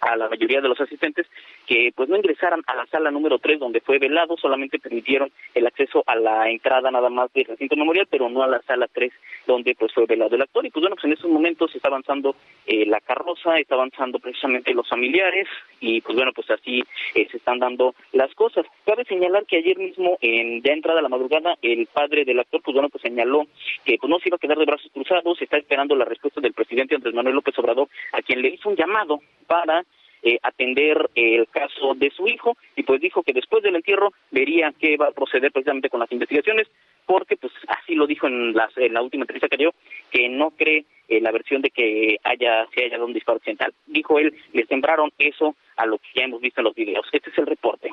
a 0.02 0.16
la 0.16 0.28
mayoría 0.28 0.62
de 0.62 0.68
los 0.68 0.82
asistentes 0.82 1.28
que 1.68 1.94
pues 1.96 2.10
no 2.10 2.18
ingresaran 2.18 2.64
a 2.66 2.76
la 2.76 2.86
sala 2.88 3.12
número 3.12 3.40
3 3.40 3.60
donde 3.60 3.82
fue 3.82 4.00
velado, 4.00 4.36
solamente 4.38 4.80
permitieron 4.80 5.32
el 5.54 5.68
acceso 5.68 6.04
a 6.08 6.16
la 6.16 6.50
entrada 6.50 6.92
nada 6.92 7.10
más 7.10 7.32
del 7.34 7.46
recinto 7.46 7.76
memorial, 7.76 8.08
pero 8.10 8.30
no 8.30 8.44
a 8.44 8.48
la 8.48 8.62
sala 8.64 8.88
3 8.92 9.12
donde 9.46 9.76
pues 9.76 9.94
fue 9.94 10.06
velado 10.06 10.36
el 10.36 10.42
actor 10.42 10.66
y 10.66 10.72
pues 10.72 10.82
bueno, 10.82 10.96
pues 10.96 11.06
en 11.06 11.14
estos 11.14 11.30
momentos 11.30 11.74
está 11.76 11.88
avanzando 11.88 12.36
eh, 12.66 12.86
la 12.86 13.00
carroza, 13.00 13.58
está 13.58 13.76
avanzando 13.76 14.20
precisamente 14.20 14.74
los 14.74 14.90
familiares 14.90 15.48
y 15.80 16.02
pues 16.02 16.16
bueno, 16.16 16.32
pues 16.34 16.50
así 16.50 16.84
eh, 17.14 17.28
se 17.30 17.38
están 17.38 17.60
dando 17.60 17.96
las 18.12 18.34
cosas. 18.34 18.66
Cabe 18.86 19.06
señalar 19.06 19.46
que 19.46 19.58
ayer 19.58 19.78
mismo 19.78 20.18
en 20.22 20.62
ya 20.64 20.74
entrada 20.74 21.02
la 21.02 21.10
madrugada 21.10 21.56
el 21.62 21.88
padre 21.88 22.26
del 22.26 22.40
actor 22.40 22.62
pues 22.64 22.74
bueno, 22.74 22.90
pues 22.90 23.04
señaló 23.04 23.46
que 23.86 23.98
pues 23.98 24.10
no 24.10 24.20
se 24.20 24.30
iba 24.30 24.36
a 24.36 24.40
quedar 24.40 24.58
de 24.58 24.66
brazos 24.66 24.92
cruzados, 24.92 25.42
está 25.42 25.58
esperando 25.58 25.96
la 25.96 26.06
respuesta 26.06 26.42
del 26.42 26.54
presidente 26.54 26.96
Andrés 26.96 27.14
Manuel 27.14 27.36
López 27.36 27.58
Obrador 27.60 27.88
a 28.14 28.22
quien 28.22 28.42
le 28.42 28.50
hizo 28.50 28.70
un 28.70 28.76
llamado 28.76 29.20
para 29.48 29.84
eh, 30.24 30.38
atender 30.44 31.10
el 31.16 31.48
caso 31.50 31.94
de 31.96 32.12
su 32.12 32.28
hijo 32.28 32.56
y 32.76 32.84
pues 32.84 33.02
dijo 33.02 33.24
que 33.24 33.34
después 33.34 33.64
del 33.64 33.76
entierro 33.76 34.12
vería 34.32 34.74
qué 34.80 34.98
va 34.98 35.08
a 35.08 35.12
proceder 35.12 35.52
precisamente 35.52 35.90
con 35.90 36.00
las 36.00 36.12
investigaciones 36.12 36.68
porque 37.06 37.36
pues 37.38 37.52
así 37.68 37.96
lo 37.96 38.06
dijo 38.08 38.28
en, 38.28 38.54
las, 38.54 38.70
en 38.78 38.94
la 38.94 39.02
última 39.02 39.24
entrevista 39.24 39.48
que 39.48 39.58
dio 39.58 39.72
que 40.12 40.30
no 40.30 40.52
cree 40.52 40.86
eh, 41.08 41.20
la 41.20 41.32
versión 41.32 41.62
de 41.62 41.72
que 41.72 42.18
haya 42.24 42.68
se 42.74 42.86
haya 42.86 42.98
dado 42.98 43.08
un 43.08 43.14
disparo 43.14 43.38
accidental 43.38 43.74
dijo 43.88 44.20
él 44.20 44.34
le 44.54 44.66
sembraron 44.68 45.12
eso 45.18 45.56
a 45.78 45.86
lo 45.86 45.98
que 45.98 46.08
ya 46.16 46.24
hemos 46.24 46.40
visto 46.42 46.62
en 46.62 46.66
los 46.66 46.76
videos 46.76 47.06
este 47.12 47.30
es 47.32 47.38
el 47.40 47.48
reporte 47.48 47.90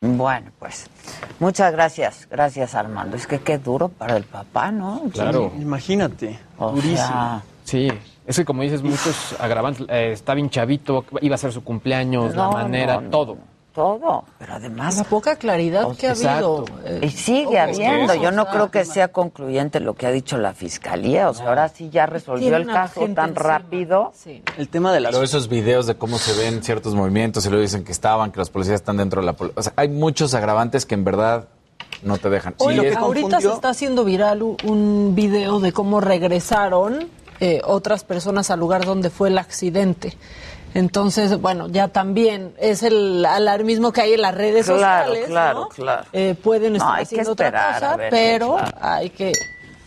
Bueno, 0.00 0.50
pues 0.58 0.88
muchas 1.40 1.72
gracias, 1.72 2.26
gracias 2.30 2.74
Armando. 2.74 3.16
Es 3.16 3.26
que 3.26 3.38
qué 3.40 3.58
duro 3.58 3.88
para 3.90 4.16
el 4.16 4.24
papá, 4.24 4.70
¿no? 4.70 5.02
Claro. 5.12 5.52
Imagínate, 5.60 6.38
O 6.58 6.70
durísimo. 6.72 6.96
sea, 6.96 7.42
Sí, 7.64 7.88
es 8.30 8.36
que 8.36 8.44
como 8.44 8.62
dices, 8.62 8.82
muchos 8.82 9.34
agravantes. 9.38 9.86
eh, 9.88 10.12
está 10.12 10.34
bien 10.34 10.48
chavito, 10.50 11.04
iba 11.20 11.34
a 11.34 11.38
ser 11.38 11.52
su 11.52 11.62
cumpleaños, 11.64 12.34
la 12.34 12.48
manera, 12.48 12.94
no, 12.96 13.00
no. 13.02 13.10
todo. 13.10 13.36
todo, 13.72 14.24
pero 14.38 14.54
además 14.54 14.96
La 14.96 15.04
poca 15.04 15.36
claridad 15.36 15.94
que 15.96 16.08
ha 16.08 16.10
habido. 16.10 16.64
Exacto. 16.64 16.64
eh, 16.84 17.00
Y 17.02 17.08
sigue 17.10 17.58
habiendo. 17.58 18.14
Yo 18.16 18.32
no 18.32 18.42
O 18.42 18.44
sea, 18.46 18.52
creo 18.54 18.70
que 18.72 18.84
sea 18.84 19.08
concluyente 19.08 19.78
lo 19.78 19.94
que 19.94 20.06
ha 20.06 20.10
dicho 20.10 20.36
la 20.38 20.52
fiscalía. 20.54 21.30
O 21.30 21.34
sea, 21.34 21.46
ahora 21.48 21.68
sí 21.68 21.88
ya 21.88 22.06
resolvió 22.06 22.56
el 22.56 22.66
caso 22.66 23.00
tan 23.14 23.30
encima. 23.30 23.32
rápido. 23.48 24.12
Sí. 24.14 24.42
El 24.58 24.68
tema 24.68 24.92
de 24.92 24.98
las 25.00 25.12
Pero 25.12 25.22
esos 25.24 25.48
videos 25.48 25.86
de 25.86 25.94
cómo 25.94 26.18
se 26.18 26.36
ven 26.36 26.62
ciertos 26.64 26.94
movimientos 26.96 27.46
y 27.46 27.48
luego 27.48 27.62
dicen 27.62 27.84
que 27.84 27.92
estaban, 27.92 28.32
que 28.32 28.38
los 28.40 28.50
policías 28.50 28.74
están 28.80 28.96
dentro 28.96 29.20
de 29.22 29.26
la 29.26 29.34
policía. 29.34 29.58
O 29.60 29.62
sea, 29.62 29.72
hay 29.76 29.88
muchos 29.88 30.34
agravantes 30.34 30.84
que 30.84 30.94
en 30.96 31.04
verdad 31.04 31.46
no 32.02 32.18
te 32.18 32.28
dejan. 32.28 32.54
Hoy 32.58 32.74
Sí, 32.80 32.86
es- 32.86 32.96
ahorita 32.96 33.40
se 33.40 33.52
está 33.52 33.68
haciendo 33.70 34.04
viral 34.04 34.42
un 34.42 35.12
video 35.14 35.60
de 35.60 35.72
cómo 35.72 36.00
regresaron 36.00 37.08
eh, 37.40 37.60
otras 37.64 38.04
personas 38.04 38.50
al 38.50 38.60
lugar 38.60 38.84
donde 38.84 39.10
fue 39.10 39.28
el 39.28 39.38
accidente. 39.38 40.16
Entonces, 40.72 41.40
bueno, 41.40 41.66
ya 41.68 41.88
también 41.88 42.54
es 42.60 42.82
el 42.84 43.24
alarmismo 43.24 43.92
que 43.92 44.02
hay 44.02 44.12
en 44.12 44.22
las 44.22 44.34
redes 44.34 44.66
Claro, 44.66 45.06
sociales. 45.08 45.26
claro, 45.28 45.60
¿no? 45.62 45.68
claro. 45.68 46.04
Eh, 46.12 46.36
pueden 46.40 46.74
No, 46.74 46.78
estar 46.78 47.00
haciendo 47.00 47.30
esperar, 47.32 47.74
otra 47.76 47.80
cosa, 47.88 47.96
ver, 47.96 48.10
pero 48.10 48.54
claro. 48.56 48.78
hay 48.80 49.10
que 49.10 49.32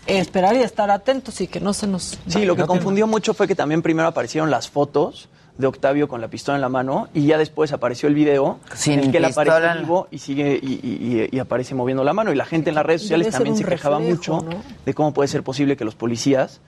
esperar 0.05 0.55
y 0.55 0.59
estar 0.59 0.91
atentos 0.91 1.39
y 1.39 1.47
que 1.47 1.61
no 1.61 1.71
se 1.73 1.87
nos. 1.87 2.19
Sí, 2.27 2.43
lo 2.43 2.55
que 2.57 2.65
confundió 2.65 3.07
mucho 3.07 3.33
fue 3.33 3.47
que 3.47 3.55
también 3.55 3.81
primero 3.81 4.09
aparecieron 4.09 4.51
las 4.51 4.69
fotos 4.69 5.29
de 5.57 5.67
Octavio 5.67 6.07
con 6.09 6.19
la 6.19 6.27
pistola 6.27 6.55
en 6.57 6.61
la 6.61 6.67
mano 6.69 7.07
y 7.13 7.27
ya 7.27 7.37
después 7.37 7.71
apareció 7.71 8.09
el 8.09 8.15
video 8.15 8.59
Sin 8.75 8.93
en 8.95 8.99
el 9.05 9.11
que 9.11 9.19
él 9.19 9.25
aparece 9.25 9.65
en- 9.67 9.79
vivo 9.83 10.07
y 10.11 10.17
sigue 10.17 10.59
y, 10.61 10.73
y- 10.83 11.29
y- 11.31 11.37
y 11.37 11.39
aparece 11.39 11.75
moviendo 11.75 12.03
la 12.03 12.11
mano 12.11 12.33
y 12.33 12.35
la 12.35 12.43
gente 12.45 12.71
en 12.71 12.75
las 12.75 12.85
redes 12.85 13.03
sociales 13.03 13.29
también 13.29 13.55
se 13.55 13.63
quejaba 13.63 13.99
mucho 13.99 14.41
¿no? 14.41 14.63
de 14.85 14.93
cómo 14.95 15.13
puede 15.13 15.27
ser 15.29 15.43
posible 15.43 15.77
que 15.77 15.85
los 15.85 15.93
policías 15.95 16.59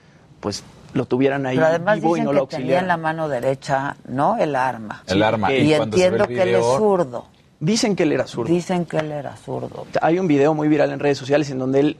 pues 0.46 0.62
lo 0.94 1.06
tuvieran 1.06 1.44
ahí 1.44 1.56
Pero 1.56 1.66
además 1.66 1.96
vivo 1.96 2.16
y 2.16 2.20
dicen 2.20 2.24
no 2.26 2.32
lo 2.32 2.46
que 2.46 2.58
tenía 2.58 2.78
en 2.78 2.86
la 2.86 2.96
mano 2.96 3.28
dederecha, 3.28 3.96
¿no? 4.06 4.36
El 4.38 4.54
arma. 4.54 5.02
El 5.08 5.20
arma. 5.24 5.52
Y, 5.52 5.72
Y 5.72 5.76
cuando 5.76 5.96
se 5.96 6.02
ve 6.02 6.06
entiendo 6.06 6.24
el 6.30 6.36
que 6.36 6.42
él 6.44 6.54
es 6.54 6.64
zurdo. 6.64 7.26
Dicen 7.58 7.96
que 7.96 8.02
él 8.04 8.12
era 8.12 8.28
zurdo. 8.28 8.52
Dicen 8.54 8.84
que 8.84 8.98
él 8.98 9.10
era 9.10 9.36
zurdo. 9.36 9.88
Hay 10.00 10.20
un 10.20 10.28
video 10.28 10.54
muy 10.54 10.68
viral 10.68 10.92
en 10.92 11.00
redes 11.00 11.18
sociales 11.18 11.50
en 11.50 11.58
donde 11.58 11.80
él, 11.80 11.96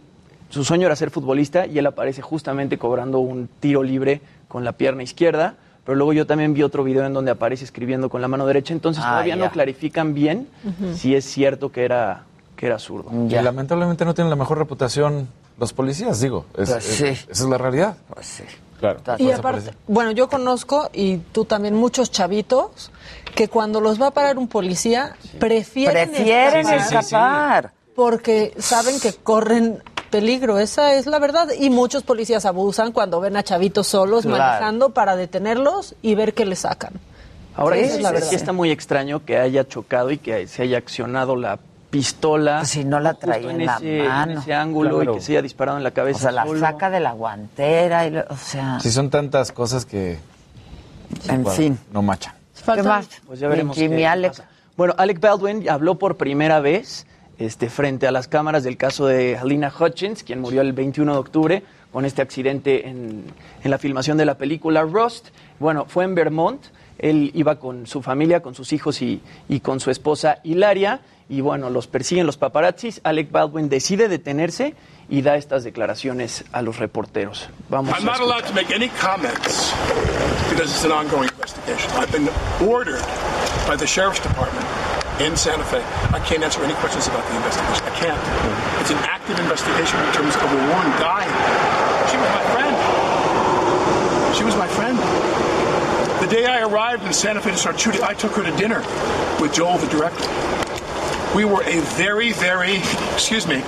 su 0.48 0.62
sueño 0.62 0.86
era 0.86 0.94
ser 0.94 1.10
futbolista 1.10 1.66
y 1.66 1.76
él 1.80 1.86
aparece 1.86 2.22
justamente 2.22 2.78
cobrando 2.78 3.18
un 3.18 3.48
tiro 3.58 3.82
libre 3.82 4.20
con 4.46 4.62
la 4.62 4.70
pierna 4.70 5.02
izquierda. 5.02 5.54
Pero 5.84 5.96
luego 5.96 6.12
yo 6.12 6.24
también 6.24 6.54
vi 6.54 6.62
otro 6.62 6.84
video 6.84 7.04
en 7.04 7.12
donde 7.14 7.32
aparece 7.32 7.64
escribiendo 7.64 8.08
con 8.08 8.20
la 8.22 8.28
mano 8.28 8.46
derecha. 8.46 8.72
Entonces 8.74 9.02
Ah, 9.04 9.08
todavía 9.10 9.34
ya. 9.34 9.44
no 9.44 9.50
clarifican 9.50 10.14
bien 10.14 10.46
si 10.94 11.16
es 11.16 11.24
cierto 11.24 11.72
que 11.72 11.84
era, 11.84 12.22
que 12.54 12.66
era 12.66 12.78
zurdo. 12.78 13.10
Y 13.28 13.30
lamentablemente 13.34 14.04
no 14.04 14.14
tienen 14.14 14.30
la 14.30 14.36
mejor 14.36 14.58
reputación 14.58 15.26
los 15.58 15.72
policías, 15.72 16.20
digo. 16.20 16.44
Es- 16.56 16.70
Pues 16.70 16.86
es- 16.88 16.96
sí. 16.96 17.04
Esa 17.30 17.44
es 17.44 17.48
la 17.50 17.58
realidad. 17.58 17.96
Pues 18.12 18.26
sí. 18.26 18.44
Claro. 18.78 19.00
Y 19.18 19.30
aparte, 19.30 19.70
bueno, 19.86 20.10
yo 20.10 20.28
conozco 20.28 20.90
y 20.92 21.16
tú 21.16 21.46
también 21.46 21.74
muchos 21.74 22.10
chavitos 22.10 22.90
que 23.34 23.48
cuando 23.48 23.80
los 23.80 24.00
va 24.00 24.08
a 24.08 24.10
parar 24.10 24.36
un 24.36 24.48
policía 24.48 25.16
prefieren, 25.38 26.10
Prefieren 26.10 26.68
escapar 26.68 27.02
escapar. 27.04 27.72
porque 27.94 28.52
saben 28.58 29.00
que 29.00 29.14
corren 29.14 29.82
peligro, 30.10 30.58
esa 30.58 30.92
es 30.92 31.06
la 31.06 31.18
verdad 31.18 31.48
y 31.58 31.70
muchos 31.70 32.02
policías 32.02 32.44
abusan 32.44 32.92
cuando 32.92 33.18
ven 33.18 33.38
a 33.38 33.42
chavitos 33.42 33.86
solos 33.86 34.24
Claro. 34.26 34.38
manejando 34.44 34.90
para 34.90 35.16
detenerlos 35.16 35.94
y 36.02 36.14
ver 36.14 36.34
qué 36.34 36.44
le 36.44 36.54
sacan. 36.54 36.92
Ahora 37.54 37.76
Sí, 37.76 37.82
es, 37.82 37.94
es 37.94 38.02
la 38.02 38.08
sí 38.10 38.14
verdad. 38.16 38.32
está 38.34 38.52
muy 38.52 38.70
extraño 38.70 39.24
que 39.24 39.38
haya 39.38 39.66
chocado 39.66 40.10
y 40.10 40.18
que 40.18 40.46
se 40.48 40.62
haya 40.62 40.76
accionado 40.76 41.34
la 41.34 41.58
pistola. 41.98 42.64
si 42.64 42.84
no 42.84 43.00
la 43.00 43.14
traía 43.14 43.50
en 43.50 43.64
la 43.66 43.76
ese, 43.76 44.02
mano. 44.08 44.32
En 44.32 44.38
ese 44.38 44.54
ángulo 44.54 44.96
Claro. 44.96 45.12
y 45.12 45.14
que 45.16 45.20
se 45.22 45.32
haya 45.32 45.42
disparado 45.42 45.78
en 45.78 45.84
la 45.84 45.90
cabeza. 45.92 46.18
O 46.18 46.20
sea, 46.22 46.32
la 46.32 46.44
solo. 46.46 46.60
saca 46.60 46.90
de 46.90 47.00
la 47.00 47.12
guantera. 47.12 48.06
Y 48.06 48.10
lo- 48.10 48.24
o 48.28 48.36
sea, 48.36 48.78
Sí, 48.80 48.90
son 48.90 49.10
tantas 49.10 49.52
cosas 49.52 49.84
que. 49.84 50.18
En 51.28 51.46
fin. 51.46 51.78
No 51.92 52.02
machan. 52.02 52.34
¿qué 52.74 52.82
más? 52.82 53.08
Pues 53.26 53.38
ya 53.40 53.48
veremos. 53.48 53.76
Jimmy 53.76 53.90
qué- 53.90 53.96
qué 53.98 54.06
Alec. 54.06 54.30
pasa. 54.32 54.48
Bueno, 54.76 54.94
Alec 54.98 55.20
Baldwin 55.20 55.68
habló 55.70 55.94
por 55.98 56.16
primera 56.16 56.60
vez 56.60 57.06
este, 57.38 57.68
frente 57.70 58.06
a 58.06 58.10
las 58.12 58.28
cámaras 58.28 58.64
del 58.64 58.76
caso 58.76 59.06
de 59.06 59.36
Halina 59.38 59.72
Hutchins, 59.78 60.22
quien 60.22 60.40
murió 60.40 60.60
el 60.62 60.72
21 60.72 61.12
de 61.12 61.18
octubre 61.18 61.62
con 61.92 62.04
este 62.04 62.20
accidente 62.22 62.88
en, 62.88 63.24
en 63.62 63.70
la 63.70 63.78
filmación 63.78 64.16
de 64.18 64.24
la 64.26 64.36
película 64.36 64.82
Rust. 64.82 65.28
Bueno, 65.58 65.84
fue 65.86 66.04
en 66.04 66.14
Vermont 66.14 66.60
Él 66.98 67.30
iba 67.34 67.56
con 67.58 67.86
su 67.86 68.02
familia, 68.02 68.40
con 68.40 68.54
sus 68.54 68.72
hijos 68.72 69.02
y, 69.02 69.20
y 69.48 69.60
con 69.60 69.80
su 69.80 69.90
esposa 69.90 70.38
Hilaria. 70.44 71.00
Y 71.28 71.40
bueno, 71.40 71.70
los 71.70 71.88
persiguen 71.88 72.24
los 72.24 72.36
paparazzis. 72.36 73.00
Alec 73.02 73.32
Baldwin 73.32 73.68
decide 73.68 74.08
detenerse 74.08 74.74
y 75.08 75.22
da 75.22 75.36
estas 75.36 75.64
declaraciones 75.64 76.44
a 76.52 76.62
los 76.62 76.78
reporteros. 76.78 77.48
Vamos 77.68 77.96
I'm 77.98 78.08
a 78.08 78.12
not 78.12 78.20
allowed 78.20 78.44
to 78.46 78.54
make 78.54 78.70
any 78.72 78.88
comments 79.00 79.72
because 80.50 80.70
it's 80.70 80.84
an 80.84 80.92
ongoing 80.92 81.28
investigation. 81.28 81.90
I've 81.96 82.12
been 82.12 82.28
ordered 82.62 83.02
by 83.66 83.76
the 83.76 83.86
sheriff's 83.86 84.20
department 84.22 84.64
in 85.20 85.36
Santa 85.36 85.64
Fe. 85.64 85.82
I 86.14 86.20
can't 86.20 86.44
answer 86.44 86.62
any 86.62 86.74
questions 86.74 87.08
about 87.08 87.26
the 87.28 87.36
investigation. 87.36 87.84
I 87.86 87.94
can't. 87.98 88.20
It's 88.80 88.90
an 88.90 88.98
active 89.02 89.38
investigation 89.40 89.98
in 89.98 90.12
terms 90.12 90.36
of 90.36 90.46
a 90.46 90.60
woman 90.70 90.90
dying. 91.02 91.32
She 92.10 92.16
was 92.18 92.30
my 92.30 92.44
friend. 92.54 92.74
She 94.36 94.44
was 94.44 94.54
my 94.56 94.68
friend. 94.68 95.45
The 96.26 96.32
day 96.32 96.46
I 96.46 96.62
arrived 96.62 97.04
in 97.04 97.12
Santa 97.12 97.40
Fe 97.40 97.52
to 97.52 97.56
start 97.56 97.78
shooting, 97.78 98.02
I 98.02 98.12
took 98.12 98.32
her 98.32 98.42
to 98.42 98.50
dinner 98.56 98.80
with 99.40 99.52
Joel, 99.54 99.78
the 99.78 99.86
director. 99.86 100.26
We 101.36 101.44
were 101.44 101.62
a 101.62 101.78
very, 101.94 102.32
very, 102.32 102.78
excuse 103.14 103.46
me, 103.46 103.62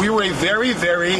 we 0.00 0.08
were 0.08 0.22
a 0.22 0.30
very, 0.30 0.72
very, 0.72 1.16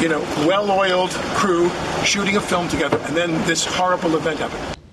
you 0.00 0.08
know, 0.08 0.20
well-oiled 0.48 1.10
crew 1.36 1.70
shooting 2.02 2.38
a 2.38 2.40
film 2.40 2.66
together, 2.68 2.96
and 3.00 3.14
then 3.14 3.32
this 3.46 3.66
horrible 3.66 4.16
event 4.16 4.38
happened. 4.38 4.83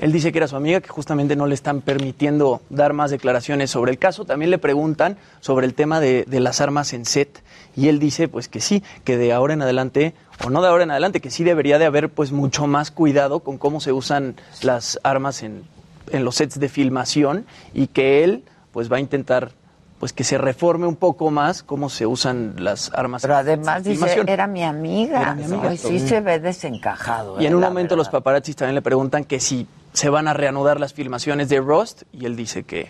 Él 0.00 0.12
dice 0.12 0.32
que 0.32 0.38
era 0.38 0.48
su 0.48 0.56
amiga, 0.56 0.80
que 0.80 0.88
justamente 0.88 1.36
no 1.36 1.46
le 1.46 1.54
están 1.54 1.82
permitiendo 1.82 2.62
dar 2.70 2.94
más 2.94 3.10
declaraciones 3.10 3.70
sobre 3.70 3.92
el 3.92 3.98
caso. 3.98 4.24
También 4.24 4.50
le 4.50 4.56
preguntan 4.56 5.18
sobre 5.40 5.66
el 5.66 5.74
tema 5.74 6.00
de, 6.00 6.24
de 6.26 6.40
las 6.40 6.62
armas 6.62 6.94
en 6.94 7.04
set 7.04 7.42
y 7.76 7.88
él 7.88 7.98
dice 7.98 8.26
pues 8.26 8.48
que 8.48 8.60
sí, 8.60 8.82
que 9.04 9.18
de 9.18 9.34
ahora 9.34 9.52
en 9.52 9.60
adelante, 9.60 10.14
o 10.42 10.48
no 10.48 10.62
de 10.62 10.68
ahora 10.68 10.84
en 10.84 10.90
adelante, 10.90 11.20
que 11.20 11.30
sí 11.30 11.44
debería 11.44 11.78
de 11.78 11.84
haber 11.84 12.08
pues 12.08 12.32
mucho 12.32 12.66
más 12.66 12.90
cuidado 12.90 13.40
con 13.40 13.58
cómo 13.58 13.80
se 13.80 13.92
usan 13.92 14.36
las 14.62 14.98
armas 15.02 15.42
en, 15.42 15.64
en 16.10 16.24
los 16.24 16.36
sets 16.36 16.58
de 16.58 16.70
filmación 16.70 17.44
y 17.74 17.88
que 17.88 18.24
él 18.24 18.44
pues 18.72 18.90
va 18.90 18.96
a 18.96 19.00
intentar 19.00 19.52
pues 19.98 20.14
que 20.14 20.24
se 20.24 20.38
reforme 20.38 20.86
un 20.86 20.96
poco 20.96 21.30
más 21.30 21.62
cómo 21.62 21.90
se 21.90 22.06
usan 22.06 22.54
las 22.58 22.90
armas. 22.94 23.20
Pero 23.20 23.36
además 23.36 23.84
dice, 23.84 24.24
era 24.26 24.46
mi 24.46 24.64
amiga. 24.64 25.20
Era 25.20 25.34
mi 25.34 25.44
amiga. 25.44 25.76
sí 25.76 25.98
se 25.98 26.22
ve 26.22 26.38
desencajado. 26.40 27.38
Y 27.38 27.44
en 27.44 27.52
eh, 27.52 27.56
un 27.56 27.60
momento 27.60 27.96
los 27.96 28.08
paparazzis 28.08 28.56
también 28.56 28.76
le 28.76 28.82
preguntan 28.82 29.24
que 29.24 29.38
si 29.40 29.68
se 29.92 30.10
van 30.10 30.28
a 30.28 30.34
reanudar 30.34 30.80
las 30.80 30.94
filmaciones 30.94 31.48
de 31.48 31.60
Rust 31.60 32.02
y 32.12 32.26
él 32.26 32.36
dice 32.36 32.64
que, 32.64 32.88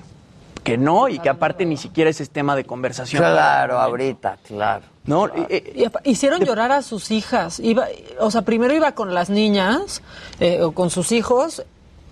que 0.62 0.76
no 0.76 1.08
y 1.08 1.18
que 1.18 1.28
aparte 1.28 1.64
ni 1.64 1.76
siquiera 1.76 2.10
ese 2.10 2.22
es 2.22 2.30
tema 2.30 2.56
de 2.56 2.64
conversación. 2.64 3.22
Claro, 3.22 3.78
ahorita, 3.78 4.38
claro. 4.46 4.84
No, 5.04 5.26
eh, 5.26 5.44
eh, 5.48 5.90
hicieron 6.04 6.44
llorar 6.44 6.72
a 6.72 6.82
sus 6.82 7.10
hijas. 7.10 7.58
Iba, 7.58 7.86
o 8.18 8.30
sea, 8.30 8.42
primero 8.42 8.74
iba 8.74 8.92
con 8.92 9.14
las 9.14 9.30
niñas 9.30 10.02
eh, 10.38 10.62
o 10.62 10.72
con 10.72 10.90
sus 10.90 11.12
hijos 11.12 11.64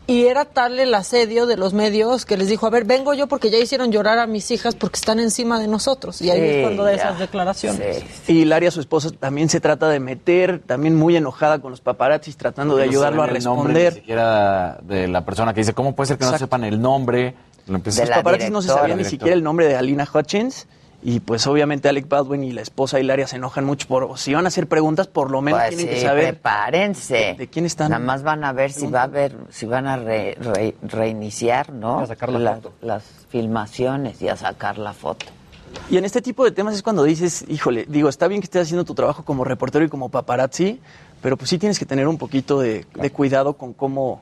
y 0.09 0.25
era 0.27 0.47
tal 0.47 0.81
el 0.81 0.95
asedio 0.95 1.45
de 1.45 1.59
los 1.59 1.75
medios 1.75 2.25
que 2.25 2.39
les 2.39 2.49
dijo, 2.49 2.67
a 2.67 2.71
ver, 2.71 2.87
vengo 2.87 3.13
yo 3.13 3.27
porque 3.27 3.51
ya 3.51 3.59
hicieron 3.59 3.93
llorar 3.93 4.19
a 4.19 4.27
mis 4.27 4.51
hijas 4.51 4.75
porque 4.75 4.97
están 4.97 5.21
encima 5.21 5.61
de 5.61 5.69
nosotros. 5.69 6.23
Y 6.23 6.31
ahí 6.31 6.41
Sí, 6.41 6.47
es 6.47 6.63
cuando 6.63 6.83
da 6.83 6.93
ya. 6.93 6.97
esas 6.97 7.19
declaraciones. 7.19 8.03
Y 8.27 8.41
Hilaria, 8.41 8.71
su 8.71 8.81
esposa, 8.81 9.11
también 9.11 9.51
se 9.51 9.61
trata 9.61 9.87
de 9.91 10.01
meter, 10.01 10.61
también 10.61 10.97
muy 10.97 11.15
enojada 11.15 11.59
con 11.59 11.71
los 11.73 11.83
paparazzis, 11.83 12.39
tratando 12.39 12.75
de 12.77 12.87
No 12.87 12.91
ayudarlo 12.91 13.23
a 13.23 13.27
saben 13.27 13.37
el 13.37 13.45
nombre 13.45 13.73
responder. 13.75 13.93
Ni 13.93 14.01
siquiera 14.01 14.79
de 14.83 15.09
la 15.09 15.27
persona 15.27 15.53
que 15.53 15.61
dice, 15.61 15.75
¿cómo 15.75 15.95
puede 15.95 16.09
ser 16.09 16.17
que 16.19 16.25
no 16.25 16.39
sepan 16.39 16.65
el 16.65 16.81
nombre? 16.81 17.35
Lo 17.67 17.77
Los 17.79 18.01
paparazzis 18.11 18.51
no 18.51 18.63
se 18.63 18.69
sabía 18.69 18.97
ni 18.97 19.05
siquiera 19.05 19.35
el 19.35 19.43
nombre 19.43 19.67
de 19.67 19.77
Alina 19.77 20.09
Hutchins. 20.11 20.67
Y 21.01 21.21
pues 21.21 21.47
obviamente 21.47 21.89
Alec 21.89 22.09
Baldwin 22.09 22.43
y 22.43 22.51
la 22.51 22.61
esposa 22.63 22.99
Hilaria 22.99 23.29
se 23.29 23.37
enojan 23.37 23.65
mucho 23.65 23.87
por 23.87 24.19
si 24.19 24.35
van 24.35 24.47
a 24.47 24.49
hacer 24.49 24.67
preguntas, 24.67 25.07
por 25.07 25.31
lo 25.31 25.41
menos 25.41 25.61
Pues 25.61 25.77
tienen 25.77 25.95
que 25.95 26.01
saber 26.03 26.35
prepárense. 26.35 27.37
de 27.39 27.47
quién 27.49 27.67
están. 27.67 27.91
Nada 27.93 28.05
más 28.05 28.25
van 28.25 28.43
a 28.43 28.53
ver 28.53 28.73
si 28.73 28.87
va 28.89 29.03
a 29.03 29.05
haber, 29.05 29.37
si 29.51 29.65
van 29.67 29.87
a 29.87 29.97
re- 29.97 30.37
re- 30.41 30.75
reiniciar, 30.83 31.73
¿no? 31.73 32.01
A 32.01 32.07
sacar 32.09 32.31
la 32.31 32.39
Las- 32.41 32.57
foto. 32.57 32.73
Las 32.83 33.05
filmaciones 33.29 34.21
y 34.23 34.29
a 34.29 34.37
sacar 34.37 34.77
la 34.79 34.93
foto. 34.93 35.27
Y 35.89 35.99
en 35.99 36.05
este 36.05 36.21
tipo 36.21 36.45
de 36.45 36.51
temas 36.51 36.75
es 36.75 36.83
cuando 36.83 37.05
dices, 37.05 37.45
híjole, 37.49 37.85
digo, 37.89 38.09
está 38.09 38.27
bien 38.27 38.41
que 38.41 38.47
estés 38.47 38.63
haciendo 38.63 38.85
tu 38.85 38.95
trabajo 38.95 39.25
como 39.25 39.45
reportero 39.45 39.85
y 39.85 39.89
como 39.89 40.09
paparazzi, 40.09 40.81
pero 41.23 41.37
pues 41.37 41.49
sí 41.51 41.59
tienes 41.59 41.79
que 41.79 41.87
tener 41.87 42.09
un 42.09 42.19
poquito 42.19 42.59
de, 42.59 42.87
de 42.95 43.11
cuidado 43.13 43.53
con 43.53 43.73
cómo, 43.73 44.21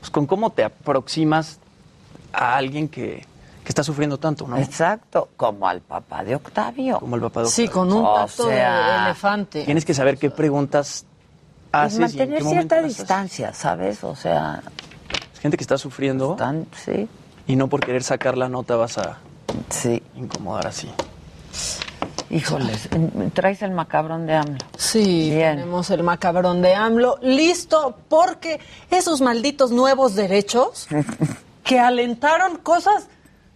pues, 0.00 0.10
con 0.10 0.26
cómo 0.26 0.50
te 0.50 0.64
aproximas 0.64 1.58
a 2.32 2.56
alguien 2.56 2.88
que, 2.88 3.26
que 3.64 3.70
está 3.70 3.82
sufriendo 3.82 4.18
tanto, 4.18 4.46
¿no? 4.46 4.58
Exacto, 4.58 5.30
como 5.36 5.66
al 5.66 5.80
papá 5.80 6.22
de 6.22 6.34
Octavio. 6.36 7.00
Como 7.00 7.16
el 7.16 7.22
papá 7.22 7.40
de 7.40 7.46
Sí, 7.48 7.62
Octavio. 7.64 7.72
con 7.80 7.92
un 7.98 8.04
O 8.04 8.14
tacto 8.14 8.46
sea, 8.48 8.98
de 8.98 9.04
elefante. 9.06 9.64
Tienes 9.64 9.84
que 9.86 9.94
saber 9.94 10.18
qué 10.18 10.30
preguntas 10.30 11.06
haces 11.72 11.94
y 11.94 11.96
en 11.96 12.02
mantener 12.02 12.38
qué 12.38 12.44
momento 12.44 12.50
cierta 12.68 12.76
haces. 12.86 12.96
distancia, 12.98 13.52
¿sabes? 13.54 14.04
O 14.04 14.14
sea, 14.14 14.62
Gente 15.40 15.56
que 15.56 15.64
está 15.64 15.76
sufriendo 15.78 16.36
sí. 16.84 17.08
y 17.46 17.56
no 17.56 17.68
por 17.68 17.80
querer 17.80 18.02
sacar 18.02 18.36
la 18.38 18.48
nota 18.48 18.76
vas 18.76 18.96
a 18.98 19.18
sí. 19.70 20.02
incomodar 20.14 20.66
así. 20.66 20.90
híjoles, 22.30 22.88
traes 23.34 23.62
el 23.62 23.70
macabrón 23.70 24.26
de 24.26 24.34
AMLO. 24.34 24.58
Sí, 24.76 25.28
tenemos 25.30 25.90
el 25.90 26.02
macabrón 26.02 26.62
de 26.62 26.74
AMLO 26.74 27.18
listo 27.22 27.96
porque 28.08 28.60
esos 28.90 29.20
malditos 29.20 29.70
nuevos 29.70 30.14
derechos 30.14 30.88
que 31.64 31.78
alentaron 31.80 32.56
cosas, 32.58 33.08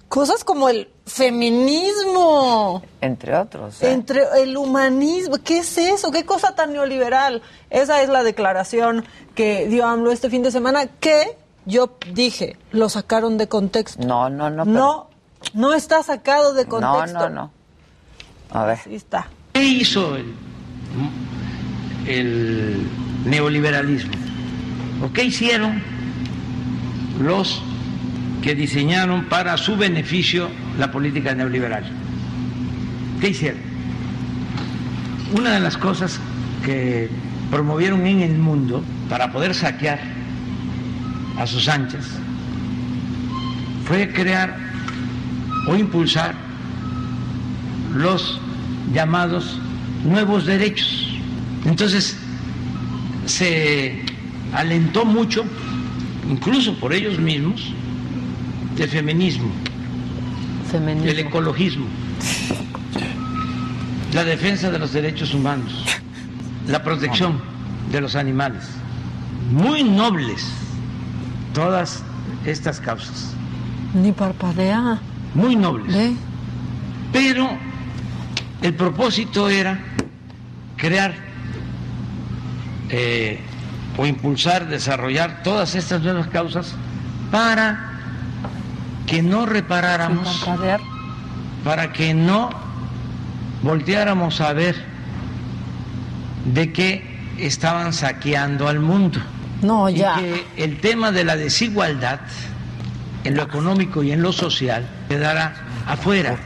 cosas 0.08 0.42
como 0.44 0.68
el 0.68 0.88
feminismo, 1.06 2.82
Entre 3.00 3.36
otros. 3.36 3.82
¿eh? 3.82 3.92
entre 3.92 4.22
el 4.42 4.56
humanismo, 4.56 5.36
¿qué 5.44 5.58
es 5.58 5.78
eso? 5.78 6.10
¿Qué 6.10 6.24
cosa 6.24 6.54
tan 6.54 6.72
neoliberal? 6.72 7.42
Esa 7.70 8.02
es 8.02 8.08
la 8.08 8.22
declaración 8.22 9.04
que 9.34 9.66
dio 9.68 9.86
AMLO 9.86 10.10
este 10.12 10.30
fin 10.30 10.42
de 10.42 10.50
semana 10.50 10.86
que 10.86 11.36
yo 11.66 11.96
dije, 12.12 12.56
lo 12.72 12.88
sacaron 12.88 13.36
de 13.38 13.48
contexto. 13.48 14.02
No, 14.06 14.30
no, 14.30 14.48
no. 14.50 14.64
No, 14.64 15.10
no 15.54 15.74
está 15.74 16.02
sacado 16.02 16.54
de 16.54 16.64
No, 16.64 16.70
contexto. 16.70 17.28
no, 17.28 17.30
no. 17.30 17.50
A 18.50 18.64
ver. 18.64 18.78
Ahí 18.86 18.94
está. 18.94 19.28
¿Qué 19.52 19.62
hizo 19.62 20.16
el, 20.16 20.34
el 22.06 22.86
neoliberalismo? 23.26 24.12
¿O 25.04 25.12
qué 25.12 25.24
hicieron 25.24 25.82
los 27.20 27.62
que 28.42 28.54
diseñaron 28.54 29.24
para 29.24 29.56
su 29.56 29.76
beneficio 29.76 30.48
la 30.78 30.90
política 30.90 31.34
neoliberal? 31.34 31.84
¿Qué 33.20 33.30
hicieron? 33.30 33.60
Una 35.32 35.52
de 35.52 35.60
las 35.60 35.76
cosas 35.76 36.20
que 36.64 37.08
promovieron 37.50 38.06
en 38.06 38.20
el 38.20 38.38
mundo 38.38 38.82
para 39.08 39.32
poder 39.32 39.54
saquear 39.54 39.98
a 41.38 41.46
sus 41.46 41.68
anchas 41.68 42.04
fue 43.84 44.12
crear 44.12 44.56
o 45.66 45.76
impulsar 45.76 46.34
los 47.94 48.40
llamados 48.92 49.58
nuevos 50.04 50.46
derechos. 50.46 51.08
Entonces, 51.64 52.16
se 53.26 54.02
alentó 54.52 55.04
mucho, 55.04 55.44
incluso 56.30 56.74
por 56.78 56.92
ellos 56.92 57.18
mismos, 57.18 57.72
el 58.78 58.88
feminismo, 58.88 59.50
el 61.04 61.18
ecologismo, 61.18 61.86
la 64.12 64.24
defensa 64.24 64.70
de 64.70 64.78
los 64.78 64.92
derechos 64.92 65.34
humanos, 65.34 65.84
la 66.66 66.82
protección 66.82 67.40
de 67.90 68.00
los 68.00 68.14
animales. 68.16 68.64
Muy 69.50 69.82
nobles 69.82 70.46
todas 71.54 72.02
estas 72.44 72.80
causas, 72.80 73.32
Ni 73.94 74.12
parpadea. 74.12 74.98
muy 75.34 75.56
nobles. 75.56 76.12
Pero 77.12 77.48
el 78.60 78.74
propósito 78.74 79.48
era 79.48 79.80
crear 80.76 81.14
eh, 82.90 83.40
o 83.96 84.06
impulsar, 84.06 84.68
desarrollar 84.68 85.42
todas 85.42 85.74
estas 85.74 86.02
nuevas 86.02 86.28
causas 86.28 86.74
para 87.30 87.87
que 89.08 89.22
no 89.22 89.46
reparáramos, 89.46 90.46
para 91.64 91.92
que 91.92 92.14
no 92.14 92.50
volteáramos 93.62 94.40
a 94.40 94.52
ver 94.52 94.76
de 96.44 96.72
qué 96.72 97.18
estaban 97.38 97.92
saqueando 97.92 98.68
al 98.68 98.80
mundo. 98.80 99.20
No, 99.62 99.88
Y 99.88 99.96
ya. 99.96 100.16
que 100.16 100.46
el 100.56 100.80
tema 100.80 101.10
de 101.10 101.24
la 101.24 101.36
desigualdad 101.36 102.20
en 103.24 103.34
lo 103.34 103.42
económico 103.42 104.02
y 104.02 104.12
en 104.12 104.22
lo 104.22 104.32
social 104.32 104.86
quedara 105.08 105.54
afuera 105.86 106.36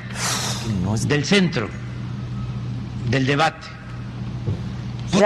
del 1.07 1.25
centro 1.25 1.69
del 3.11 3.27
debate. 3.27 3.67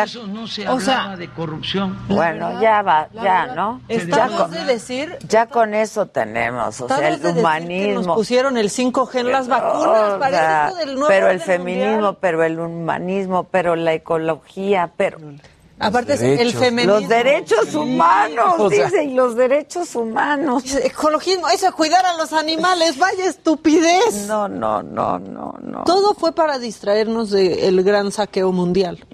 Eso 0.05 0.27
no 0.27 0.47
se 0.47 0.67
o 0.69 0.73
hablaba 0.73 0.81
sea, 1.09 1.17
de 1.17 1.29
corrupción. 1.31 1.99
Bueno, 2.09 2.61
ya 2.61 2.83
va, 2.83 3.09
ya, 3.15 3.23
verdad, 3.23 3.55
¿no? 3.55 3.81
ya, 3.89 4.29
con, 4.29 4.51
de 4.51 4.61
decir- 4.65 5.17
ya 5.29 5.47
con 5.47 5.75
eso 5.75 6.07
tenemos, 6.07 6.81
o 6.81 6.89
sea, 6.89 7.09
el 7.09 7.21
de 7.23 7.33
que 7.33 7.39
humanismo. 7.41 8.03
nos 8.03 8.17
pusieron 8.17 8.57
el 8.57 8.71
5G 8.71 9.21
en 9.21 9.33
las 9.33 9.49
vacunas, 9.49 10.15
O 10.15 10.19
parece 10.19 10.39
sea, 10.41 10.67
esto 10.69 10.79
del 10.79 10.95
nuevo 10.95 11.09
pero 11.09 11.31
el 11.31 11.41
feminismo, 11.41 11.93
mundial. 11.93 12.17
pero 12.21 12.43
el 12.45 12.59
humanismo, 12.61 13.45
pero 13.45 13.77
la 13.77 13.93
ecología, 13.95 14.91
pero 14.97 15.19
Aparte 15.79 16.15
el 16.41 16.55
feminismo. 16.55 17.01
Los 17.01 17.09
derechos 17.09 17.75
humanos, 17.75 18.55
o 18.59 18.71
sea. 18.71 18.87
dicen, 18.87 19.15
los 19.15 19.37
derechos 19.37 19.95
humanos. 19.95 20.65
Ecologismo, 20.75 21.49
eso, 21.49 21.71
cuidar 21.75 22.07
a 22.07 22.17
los 22.17 22.33
animales, 22.33 22.97
vaya 22.97 23.27
estupidez. 23.27 24.27
No, 24.27 24.49
no, 24.49 24.83
no, 24.83 25.19
no, 25.19 25.55
no. 25.61 25.85
Todo 25.85 26.15
fue 26.15 26.33
para 26.33 26.59
distraernos 26.59 27.31
del 27.31 27.83
gran 27.83 28.11
saqueo 28.11 28.53
mundial. 28.53 29.05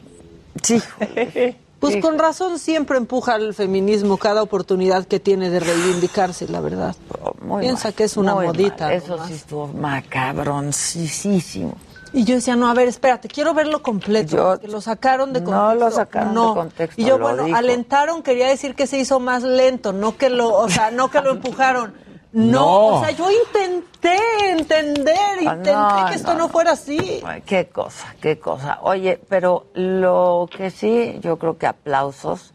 Sí. 0.63 0.81
Pues 1.83 1.97
con 1.97 2.17
razón 2.17 2.61
siempre 2.61 2.97
empuja 2.97 3.35
al 3.35 3.55
feminismo 3.55 4.17
cada 4.17 4.41
oportunidad 4.41 5.05
que 5.05 5.19
tiene 5.19 5.51
de 5.51 5.59
reivindicarse, 5.59 6.47
la 6.47 6.61
verdad. 6.61 6.95
Muy 7.41 7.63
Piensa 7.63 7.89
mal, 7.89 7.95
que 7.95 8.05
es 8.05 8.17
una 8.17 8.37
modita. 8.37 8.85
mal. 8.85 8.93
Eso 8.95 9.19
sí 9.27 9.33
estuvo 9.33 9.67
macabroncísimo. 9.67 11.75
Y 12.13 12.23
yo 12.25 12.37
decía, 12.37 12.55
no, 12.55 12.71
a 12.71 12.75
ver, 12.75 12.87
espérate, 12.87 13.27
quiero 13.27 13.53
verlo 13.53 13.83
completo. 13.83 14.37
porque 14.53 14.69
lo 14.69 14.81
sacaron 14.81 15.33
de 15.33 15.41
No 15.41 15.47
contexto. 15.51 15.85
lo 15.85 15.91
sacaron 15.91 16.35
No. 16.35 16.49
de 16.51 16.55
contexto, 16.61 17.03
Y 17.03 17.05
yo, 17.05 17.19
bueno, 17.19 17.43
dijo. 17.47 17.57
alentaron, 17.57 18.23
quería 18.23 18.47
decir 18.49 18.77
que 18.77 18.87
se 18.87 18.99
hizo 18.99 19.19
más 19.19 19.43
lento, 19.43 19.93
no 19.93 20.17
que 20.17 20.31
lo, 20.31 20.55
o 20.55 20.69
sea, 20.69 20.93
no 20.93 21.11
que 21.11 21.21
lo 21.21 21.33
empujaron. 21.33 21.95
No, 22.33 22.53
No. 22.61 22.87
o 22.97 23.01
sea, 23.05 23.11
yo 23.11 23.31
intenté 23.31 24.17
entender, 24.51 25.43
intenté 25.43 25.73
no, 25.73 26.07
que 26.09 26.15
esto 26.15 26.33
no, 26.33 26.41
no, 26.41 26.49
fuera 26.49 26.73
así. 26.73 27.23
Ay, 27.25 27.43
qué 27.43 27.69
cosa, 27.69 28.15
qué 28.21 28.39
cosa. 28.39 28.79
Oye, 28.83 29.21
pero 29.29 29.67
lo 29.75 30.49
que 30.55 30.71
sí, 30.71 31.19
yo 31.21 31.39
creo 31.39 31.59
que 31.59 31.67
aplausos 31.67 32.55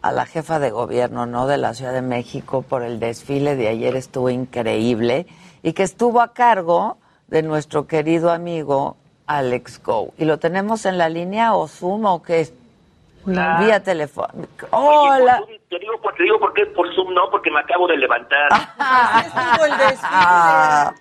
a 0.00 0.12
la 0.12 0.24
jefa 0.26 0.58
de 0.58 0.70
gobierno, 0.70 1.26
¿no? 1.26 1.46
De 1.46 1.58
la 1.58 1.74
Ciudad 1.74 1.92
de 1.92 2.02
México 2.02 2.62
por 2.62 2.82
el 2.82 3.00
desfile 3.00 3.56
de 3.56 3.68
ayer 3.68 3.96
estuvo 3.96 4.30
increíble 4.30 5.26
y 5.62 5.72
que 5.74 5.82
estuvo 5.82 6.20
a 6.20 6.32
cargo 6.32 6.96
de 7.26 7.42
nuestro 7.42 7.86
querido 7.86 8.30
amigo 8.30 8.96
Alex 9.26 9.82
Go. 9.82 10.14
¿Y 10.16 10.24
lo 10.24 10.38
tenemos 10.38 10.86
en 10.86 10.96
la 10.96 11.08
línea 11.10 11.54
o 11.54 11.68
Zoom 11.68 12.06
o 12.06 12.22
qué 12.22 12.40
es? 12.40 12.54
Hola. 13.26 13.58
Vía 13.60 13.82
teléfono. 13.82 14.28
Hola. 14.70 15.42
Te 15.68 15.78
digo, 15.78 16.00
te 16.16 16.22
digo 16.22 16.38
por 16.40 16.52
qué 16.54 16.64
por 16.66 16.92
Zoom 16.94 17.12
no, 17.14 17.28
porque 17.30 17.50
me 17.50 17.60
acabo 17.60 17.86
de 17.86 17.96
levantar. 17.98 18.48
Ah. 20.02 20.92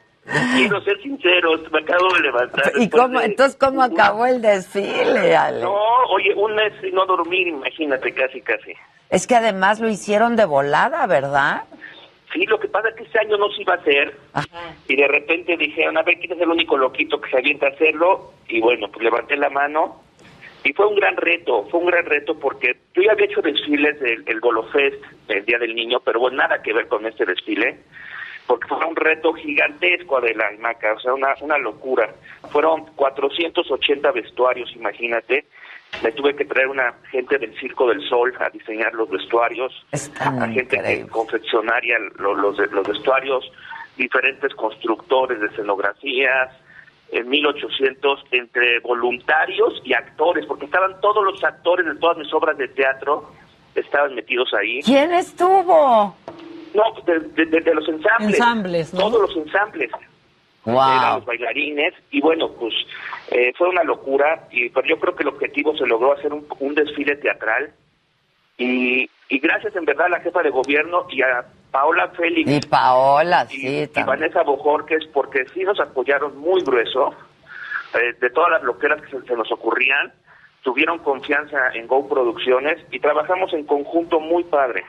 Quiero 0.56 0.82
ser 0.82 1.02
sinceros, 1.02 1.62
me 1.72 1.80
acabo 1.80 2.10
de 2.16 2.20
levantar. 2.22 2.72
¿Y 2.78 2.90
cómo, 2.90 3.20
de- 3.20 3.26
entonces 3.28 3.58
cómo 3.58 3.82
acabó 3.82 4.26
el 4.26 4.42
desfile, 4.42 5.36
Alex? 5.38 5.64
No, 5.64 5.74
oye, 6.10 6.34
un 6.36 6.54
mes 6.56 6.74
sin 6.82 6.94
no 6.94 7.06
dormir, 7.06 7.48
imagínate, 7.48 8.14
casi, 8.14 8.42
casi. 8.42 8.74
Es 9.10 9.26
que 9.26 9.36
además 9.36 9.80
lo 9.80 9.88
hicieron 9.88 10.36
de 10.36 10.44
volada, 10.44 11.08
¿verdad? 11.08 11.64
Sí, 12.34 12.46
lo 12.46 12.60
que 12.60 12.68
pasa 12.68 12.90
es 12.90 12.96
que 12.96 13.04
este 13.04 13.20
año 13.20 13.38
no 13.38 13.48
se 13.52 13.62
iba 13.62 13.74
a 13.74 13.78
hacer. 13.78 14.18
Y 14.90 14.98
de 14.98 15.08
repente 15.08 15.56
dijeron, 15.56 15.98
a 15.98 16.04
ver, 16.04 16.20
¿quién 16.20 16.34
es 16.34 16.42
el 16.42 16.50
único 16.50 16.76
loquito 16.78 17.22
que 17.22 17.30
se 17.30 17.38
avienta 17.38 17.68
a 17.68 17.70
hacerlo? 17.70 18.34
Y 18.50 18.60
bueno, 18.60 18.90
pues 18.92 19.02
levanté 19.06 19.38
la 19.38 19.50
mano. 19.50 20.02
Y 20.64 20.74
fue 20.74 20.88
un 20.88 20.96
gran 20.96 21.16
reto, 21.16 21.66
fue 21.70 21.80
un 21.80 21.86
gran 21.88 22.06
reto 22.06 22.38
porque 22.38 22.76
yo 22.94 23.02
ya 23.04 23.12
había 23.14 23.26
hecho 23.26 23.42
desfiles 23.42 24.00
del 24.00 24.24
el 24.28 24.40
Golofest, 24.40 25.02
el 25.30 25.46
Día 25.46 25.60
del 25.60 25.74
Niño, 25.76 26.00
pero 26.02 26.20
bueno, 26.20 26.38
nada 26.38 26.62
que 26.62 26.74
ver 26.74 26.88
con 26.88 27.06
este 27.06 27.26
desfile, 27.26 27.78
porque 28.48 28.68
fue 28.68 28.86
un 28.86 28.96
reto 28.96 29.34
gigantesco 29.34 30.20
de 30.22 30.34
la 30.34 30.50
Maca, 30.60 30.94
o 30.94 31.00
sea, 31.00 31.14
una, 31.14 31.30
una 31.42 31.58
locura. 31.58 32.10
Fueron 32.52 32.86
480 32.96 34.12
vestuarios, 34.12 34.72
imagínate. 34.76 35.46
Me 36.04 36.12
tuve 36.12 36.36
que 36.36 36.44
traer 36.44 36.68
una 36.68 36.94
gente 37.12 37.38
del 37.38 37.58
Circo 37.60 37.88
del 37.88 38.02
Sol 38.10 38.34
a 38.40 38.50
diseñar 38.50 38.94
los 38.94 39.10
vestuarios, 39.10 39.86
a 40.20 40.48
gente 40.48 40.78
que 40.82 41.08
confeccionaria 41.08 41.98
lo- 42.20 42.36
los, 42.36 42.58
los 42.72 42.88
vestuarios, 42.88 43.50
diferentes 43.96 44.54
constructores 44.56 45.40
de 45.40 45.48
escenografías, 45.48 46.52
en 47.12 47.30
1800 47.30 48.26
entre 48.32 48.80
voluntarios 48.82 49.82
y 49.86 49.94
actores, 49.94 50.46
porque 50.46 50.66
estaban 50.66 51.00
todos 51.02 51.24
los 51.24 51.44
actores 51.44 51.86
de 51.86 51.96
todas 51.96 52.18
mis 52.18 52.32
obras 52.34 52.58
de 52.58 52.68
teatro, 52.68 53.32
estaban 53.76 54.16
metidos 54.16 54.54
ahí. 54.54 54.82
¿Quién 54.84 55.14
estuvo? 55.14 56.16
No, 56.74 56.84
de, 57.06 57.20
de- 57.20 57.46
de- 57.46 57.62
de 57.62 57.74
los 57.74 57.88
ensambles. 57.88 58.38
Ensambles, 58.38 58.94
¿no? 58.94 59.00
Todos 59.00 59.22
los 59.22 59.38
ensambles. 59.46 59.92
Wow. 60.66 60.76
Eran 60.76 61.16
los 61.16 61.26
bailarines 61.26 61.94
y 62.12 62.20
bueno, 62.20 62.52
pues 62.60 62.74
eh, 63.32 63.54
fue 63.58 63.70
una 63.70 63.84
locura, 63.84 64.48
y, 64.52 64.70
pero 64.70 64.86
yo 64.86 65.00
creo 65.00 65.16
que 65.16 65.24
el 65.24 65.30
objetivo 65.30 65.76
se 65.78 65.86
logró 65.88 66.12
hacer 66.12 66.34
un, 66.34 66.46
un 66.60 66.76
desfile 66.76 67.16
teatral 67.16 67.72
y, 68.58 69.10
y 69.30 69.40
gracias 69.40 69.76
en 69.76 69.86
verdad 69.86 70.08
a 70.08 70.10
la 70.10 70.20
jefa 70.20 70.44
de 70.44 70.50
gobierno 70.50 71.06
y 71.10 71.22
a 71.22 71.46
Paola 71.72 72.08
Félix 72.10 72.50
Y 72.50 72.60
Paola, 72.62 73.46
sí, 73.46 73.90
y. 73.94 74.04
Vanessa 74.04 74.44
Bojorques 74.44 75.06
porque 75.14 75.46
sí 75.54 75.64
nos 75.64 75.80
apoyaron 75.80 76.38
muy 76.38 76.62
grueso 76.64 77.14
eh, 77.94 78.14
de 78.20 78.30
todas 78.30 78.52
las 78.52 78.64
loqueras 78.64 79.02
que 79.02 79.10
se, 79.10 79.22
se 79.26 79.36
nos 79.36 79.52
ocurrían 79.52 80.12
tuvieron 80.68 81.00
confianza 81.00 81.70
en 81.76 81.88
Go 81.88 82.10
Producciones 82.10 82.78
y 82.92 83.00
trabajamos 83.00 83.54
en 83.54 83.64
conjunto 83.66 84.20
muy 84.20 84.44
padre. 84.44 84.84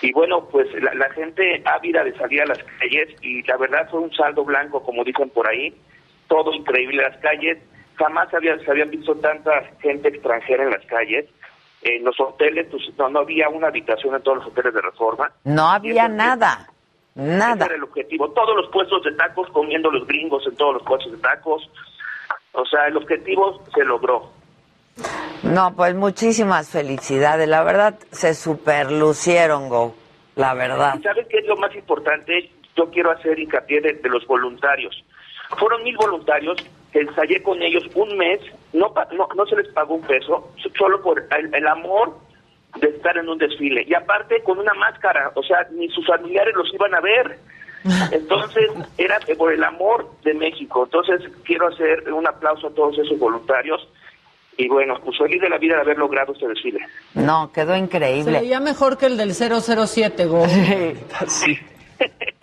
Y 0.00 0.10
bueno 0.12 0.48
pues 0.48 0.66
la, 0.82 0.94
la 0.94 1.10
gente 1.10 1.62
ávida 1.66 2.02
de 2.02 2.16
salir 2.16 2.40
a 2.40 2.46
las 2.46 2.62
calles 2.62 3.14
y 3.20 3.42
la 3.42 3.58
verdad 3.58 3.86
fue 3.90 4.00
un 4.00 4.12
saldo 4.14 4.42
blanco 4.42 4.82
como 4.82 5.04
dicen 5.04 5.28
por 5.28 5.46
ahí 5.46 5.74
todo 6.28 6.52
increíble 6.54 7.02
las 7.02 7.18
calles. 7.18 7.58
Jamás 7.96 8.32
había, 8.32 8.58
se 8.58 8.70
habían 8.70 8.90
visto 8.90 9.14
tanta 9.16 9.52
gente 9.82 10.08
extranjera 10.08 10.64
en 10.64 10.70
las 10.70 10.86
calles 10.86 11.26
en 11.84 12.02
los 12.04 12.18
hoteles 12.18 12.66
pues, 12.70 12.82
no, 12.98 13.08
no 13.10 13.20
había 13.20 13.48
una 13.48 13.68
habitación 13.68 14.14
en 14.14 14.22
todos 14.22 14.38
los 14.38 14.46
hoteles 14.48 14.74
de 14.74 14.80
reforma 14.80 15.30
No 15.44 15.68
había 15.70 16.08
nada, 16.08 16.66
ese 17.14 17.28
nada. 17.28 17.66
era 17.66 17.76
el 17.76 17.84
objetivo. 17.84 18.30
Todos 18.30 18.56
los 18.56 18.68
puestos 18.70 19.02
de 19.04 19.12
tacos, 19.12 19.48
comiendo 19.50 19.90
los 19.90 20.06
gringos 20.06 20.44
en 20.46 20.56
todos 20.56 20.74
los 20.74 20.82
puestos 20.82 21.12
de 21.12 21.18
tacos. 21.18 21.70
O 22.52 22.64
sea, 22.66 22.86
el 22.86 22.96
objetivo 22.96 23.62
se 23.74 23.84
logró. 23.84 24.30
No, 25.42 25.74
pues 25.76 25.94
muchísimas 25.94 26.70
felicidades. 26.70 27.46
La 27.48 27.62
verdad, 27.62 27.98
se 28.12 28.34
superlucieron, 28.34 29.68
Go. 29.68 29.94
La 30.36 30.54
verdad. 30.54 30.94
¿Y 30.98 31.02
sabes 31.02 31.26
qué 31.28 31.38
es 31.38 31.46
lo 31.46 31.56
más 31.56 31.74
importante? 31.74 32.50
Yo 32.76 32.90
quiero 32.90 33.10
hacer 33.10 33.38
hincapié 33.38 33.80
de, 33.80 33.92
de 33.94 34.08
los 34.08 34.26
voluntarios. 34.26 35.04
Fueron 35.58 35.82
mil 35.84 35.96
voluntarios 35.96 36.56
ensayé 37.00 37.42
con 37.42 37.60
ellos 37.62 37.84
un 37.94 38.16
mes, 38.16 38.40
no, 38.72 38.92
pa- 38.92 39.08
no, 39.12 39.28
no 39.36 39.46
se 39.46 39.56
les 39.56 39.68
pagó 39.68 39.94
un 39.96 40.02
peso, 40.02 40.52
so- 40.62 40.70
solo 40.78 41.02
por 41.02 41.18
el, 41.38 41.54
el 41.54 41.66
amor 41.66 42.16
de 42.80 42.88
estar 42.88 43.16
en 43.16 43.28
un 43.28 43.38
desfile. 43.38 43.84
Y 43.86 43.94
aparte 43.94 44.42
con 44.42 44.58
una 44.58 44.74
máscara, 44.74 45.30
o 45.34 45.42
sea, 45.42 45.66
ni 45.72 45.88
sus 45.90 46.06
familiares 46.06 46.54
los 46.56 46.72
iban 46.74 46.94
a 46.94 47.00
ver. 47.00 47.38
Entonces, 48.12 48.70
era 48.96 49.18
por 49.36 49.52
el 49.52 49.62
amor 49.62 50.08
de 50.24 50.32
México. 50.34 50.84
Entonces, 50.84 51.20
quiero 51.44 51.68
hacer 51.68 52.10
un 52.12 52.26
aplauso 52.26 52.68
a 52.68 52.70
todos 52.74 52.98
esos 52.98 53.18
voluntarios. 53.18 53.86
Y 54.56 54.68
bueno, 54.68 54.98
pues 55.04 55.18
feliz 55.18 55.40
de 55.42 55.48
la 55.48 55.58
vida 55.58 55.74
de 55.74 55.80
haber 55.82 55.98
logrado 55.98 56.32
este 56.32 56.46
desfile. 56.48 56.78
No, 57.14 57.50
quedó 57.52 57.72
Se 57.72 57.78
increíble. 57.80 58.40
veía 58.40 58.60
mejor 58.60 58.96
que 58.96 59.06
el 59.06 59.16
del 59.16 59.34
007, 59.34 60.26
Go. 60.26 60.46
Sí. 61.26 61.58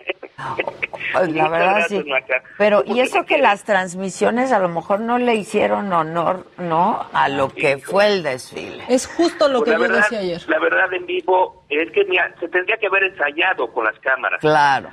Pues 1.12 1.32
la 1.32 1.48
verdad 1.48 1.74
gracias, 1.76 2.02
sí. 2.04 2.08
Maca. 2.10 2.42
Pero, 2.58 2.82
¿Cómo 2.84 2.96
y 2.96 3.00
eso 3.00 3.24
que 3.24 3.38
las 3.38 3.64
transmisiones 3.64 4.52
a 4.52 4.58
lo 4.58 4.68
mejor 4.68 5.00
no 5.00 5.18
le 5.18 5.34
hicieron 5.34 5.92
honor, 5.92 6.46
¿no? 6.58 7.06
A 7.12 7.28
lo 7.28 7.48
que 7.50 7.78
fue 7.78 8.06
el 8.06 8.22
desfile. 8.22 8.84
Es 8.88 9.06
justo 9.06 9.48
lo 9.48 9.58
Pues 9.60 9.64
que 9.64 9.70
la 9.72 9.76
yo 9.76 9.82
verdad, 9.82 10.02
decía 10.02 10.18
ayer. 10.20 10.42
La 10.48 10.58
verdad 10.58 10.92
en 10.92 11.06
vivo 11.06 11.64
es 11.68 11.90
que 11.92 12.04
mira, 12.04 12.34
se 12.40 12.48
tendría 12.48 12.76
que 12.76 12.86
haber 12.86 13.04
ensayado 13.04 13.72
con 13.72 13.84
las 13.84 13.98
cámaras. 13.98 14.40
Claro. 14.40 14.88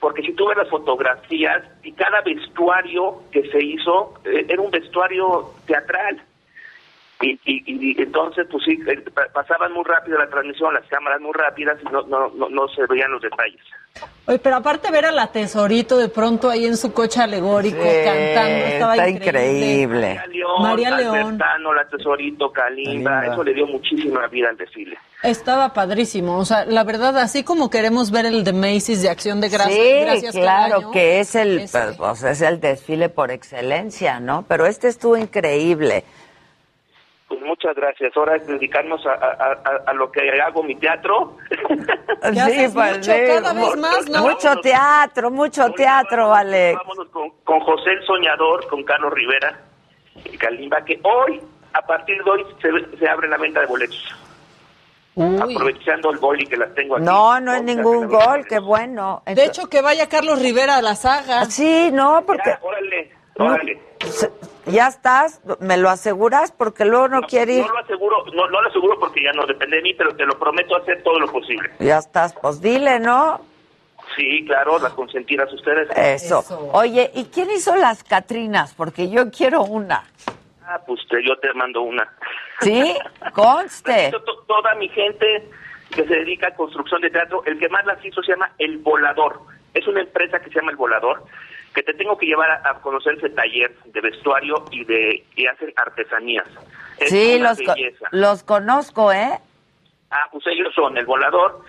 Porque 0.00 0.22
si 0.22 0.32
tú 0.34 0.46
ves 0.46 0.56
las 0.56 0.68
fotografías 0.70 1.62
y 1.82 1.92
cada 1.92 2.20
vestuario 2.22 3.22
que 3.32 3.42
se 3.50 3.62
hizo 3.62 4.14
eh, 4.24 4.46
era 4.48 4.62
un 4.62 4.70
vestuario 4.70 5.52
teatral. 5.66 6.22
Y, 7.20 7.32
y, 7.44 7.62
y 7.66 8.00
entonces, 8.00 8.46
pues 8.50 8.62
sí, 8.64 8.78
eh, 8.86 9.00
pa- 9.12 9.26
pasaban 9.32 9.72
muy 9.72 9.82
rápido 9.84 10.16
la 10.18 10.28
transmisión, 10.30 10.72
las 10.72 10.86
cámaras 10.86 11.20
muy 11.20 11.32
rápidas 11.32 11.76
y 11.82 11.84
no, 11.92 12.02
no, 12.02 12.28
no, 12.36 12.48
no 12.48 12.68
se 12.68 12.86
veían 12.88 13.10
los 13.10 13.20
detalles. 13.20 13.60
Oye, 14.26 14.38
pero 14.38 14.56
aparte 14.56 14.88
ver 14.92 15.06
a 15.06 15.10
la 15.10 15.26
tesorito 15.32 15.98
de 15.98 16.08
pronto 16.08 16.48
ahí 16.48 16.66
en 16.66 16.76
su 16.76 16.92
coche 16.92 17.20
alegórico 17.20 17.82
Sí, 17.82 17.88
cantando, 18.04 18.64
estaba 18.66 18.94
está 18.94 19.08
increíble. 19.08 20.12
increíble. 20.12 20.20
León, 20.32 20.62
María 20.62 20.90
León. 20.96 21.16
Albertano, 21.16 21.74
la 21.74 21.88
Tesorito, 21.88 22.52
Kalimba, 22.52 23.10
Kalimba. 23.10 23.34
eso 23.34 23.42
le 23.42 23.54
dio 23.54 23.66
muchísima 23.66 24.26
vida 24.28 24.50
al 24.50 24.56
desfile. 24.56 24.96
Estaba 25.24 25.72
padrísimo. 25.72 26.38
O 26.38 26.44
sea, 26.44 26.64
la 26.66 26.84
verdad, 26.84 27.18
así 27.18 27.42
como 27.42 27.70
queremos 27.70 28.12
ver 28.12 28.26
el 28.26 28.44
de 28.44 28.52
Macy's 28.52 29.02
de 29.02 29.08
Acción 29.10 29.40
de 29.40 29.48
Gracias, 29.48 29.74
sí, 29.76 30.00
gracias 30.02 30.34
claro, 30.36 30.76
año, 30.76 30.90
que 30.92 31.18
es 31.18 31.34
el, 31.34 31.66
pues, 31.72 31.98
o 31.98 32.14
sea, 32.14 32.30
es 32.30 32.42
el 32.42 32.60
desfile 32.60 33.08
por 33.08 33.32
excelencia, 33.32 34.20
¿no? 34.20 34.44
Pero 34.46 34.66
este 34.66 34.86
estuvo 34.86 35.16
increíble. 35.16 36.04
Pues 37.28 37.40
muchas 37.42 37.74
gracias. 37.76 38.16
Ahora 38.16 38.36
es 38.36 38.46
dedicarnos 38.46 39.04
a, 39.06 39.10
a, 39.12 39.52
a- 39.52 39.82
a 39.86 39.92
lo 39.92 40.10
que 40.10 40.20
hago, 40.40 40.62
mi 40.62 40.74
teatro. 40.76 41.36
Ya 42.32 42.46
haces 42.46 42.74
mucho, 42.74 43.12
cada 43.26 43.52
vez 43.52 43.76
más, 43.76 44.08
¿no? 44.10 44.22
Mucho 44.22 44.56
teatro, 44.60 45.30
mucho 45.30 45.70
teatro, 45.72 46.34
Alex. 46.34 46.78
Vámonos 46.78 47.08
con, 47.10 47.30
con 47.44 47.60
José 47.60 47.90
el 47.90 48.04
Soñador, 48.06 48.66
con 48.68 48.82
Carlos 48.82 49.12
Rivera 49.12 49.60
y 50.24 50.36
Kalimba, 50.36 50.82
que 50.84 50.98
hoy, 51.04 51.40
a 51.74 51.82
partir 51.82 52.22
de 52.24 52.30
hoy, 52.30 52.44
se, 52.60 52.98
se 52.98 53.08
abre 53.08 53.28
la 53.28 53.36
venta 53.36 53.60
de 53.60 53.66
boletos. 53.66 54.14
Aprovechando 55.16 56.10
el 56.12 56.18
boli 56.18 56.46
que 56.46 56.56
las 56.56 56.72
tengo 56.74 56.96
aquí. 56.96 57.04
No, 57.04 57.40
no 57.40 57.52
es 57.52 57.62
ningún 57.62 58.06
gol, 58.08 58.46
qué 58.48 58.58
bueno. 58.60 59.22
De 59.26 59.44
hecho, 59.44 59.68
que 59.68 59.80
vaya 59.82 60.08
Carlos 60.08 60.40
Rivera 60.40 60.76
a 60.76 60.82
la 60.82 60.94
saga. 60.94 61.44
Sí, 61.46 61.90
no, 61.92 62.24
porque... 62.26 62.50
Ya, 62.50 62.58
órale. 62.62 63.12
Órale. 63.38 63.80
¿Ya 64.66 64.88
estás? 64.88 65.40
¿Me 65.60 65.76
lo 65.76 65.88
aseguras? 65.88 66.52
Porque 66.52 66.84
luego 66.84 67.08
no, 67.08 67.22
quiere 67.22 67.54
ir. 67.54 67.66
No 67.66 67.72
lo 67.72 67.78
aseguro, 67.78 68.24
no, 68.34 68.48
no 68.48 68.60
lo 68.60 68.68
aseguro 68.68 68.98
porque 68.98 69.22
ya 69.22 69.32
no 69.32 69.46
depende 69.46 69.76
de 69.76 69.82
mí, 69.82 69.94
pero 69.94 70.14
te 70.14 70.26
lo 70.26 70.38
prometo 70.38 70.76
hacer 70.76 71.02
todo 71.02 71.18
lo 71.18 71.30
posible. 71.30 71.70
Ya 71.78 71.98
estás, 71.98 72.34
pues 72.34 72.60
dile, 72.60 73.00
¿no? 73.00 73.40
Sí, 74.16 74.44
claro, 74.46 74.78
las 74.78 74.92
consentidas 74.92 75.52
ustedes. 75.52 75.88
Eso. 75.96 76.44
Oye, 76.72 77.10
¿y 77.14 77.26
quién 77.26 77.50
hizo 77.50 77.76
las 77.76 78.02
Catrinas? 78.04 78.74
Porque 78.74 79.08
yo 79.08 79.30
quiero 79.30 79.62
una. 79.62 80.04
Ah, 80.66 80.80
pues 80.86 81.00
te- 81.08 81.22
yo 81.26 81.36
te 81.38 81.52
mando 81.54 81.82
una. 81.82 82.08
¿Sí? 82.60 82.94
Conste. 83.34 84.10
To- 84.10 84.22
to- 84.22 84.44
Toda 84.46 84.74
mi 84.74 84.88
gente 84.88 85.48
que 85.94 86.04
se 86.04 86.14
dedica 86.14 86.48
a 86.48 86.54
construcción 86.54 87.00
de 87.00 87.10
teatro, 87.10 87.42
el 87.46 87.58
que 87.58 87.68
más 87.68 87.84
las 87.86 88.04
hizo 88.04 88.22
se 88.22 88.32
llama 88.32 88.50
El 88.58 88.78
Volador. 88.78 89.40
Es 89.74 89.86
una 89.86 90.00
empresa 90.00 90.40
que 90.40 90.48
se 90.50 90.56
llama 90.56 90.70
El 90.72 90.76
Volador, 90.76 91.22
que 91.78 91.92
te 91.92 91.94
tengo 91.94 92.18
que 92.18 92.26
llevar 92.26 92.50
a, 92.50 92.70
a 92.70 92.74
conocer 92.80 93.14
ese 93.18 93.30
taller 93.30 93.72
de 93.84 94.00
vestuario 94.00 94.64
y 94.72 94.84
de 94.84 95.24
y 95.36 95.46
hacen 95.46 95.72
artesanías. 95.76 96.44
Es 96.98 97.08
Sí, 97.10 97.38
los, 97.38 97.56
belleza. 97.56 98.06
los 98.10 98.42
conozco, 98.42 99.12
¿eh? 99.12 99.38
Ah, 100.10 100.26
pues 100.32 100.44
ellos 100.48 100.74
son 100.74 100.98
El 100.98 101.06
Volador, 101.06 101.62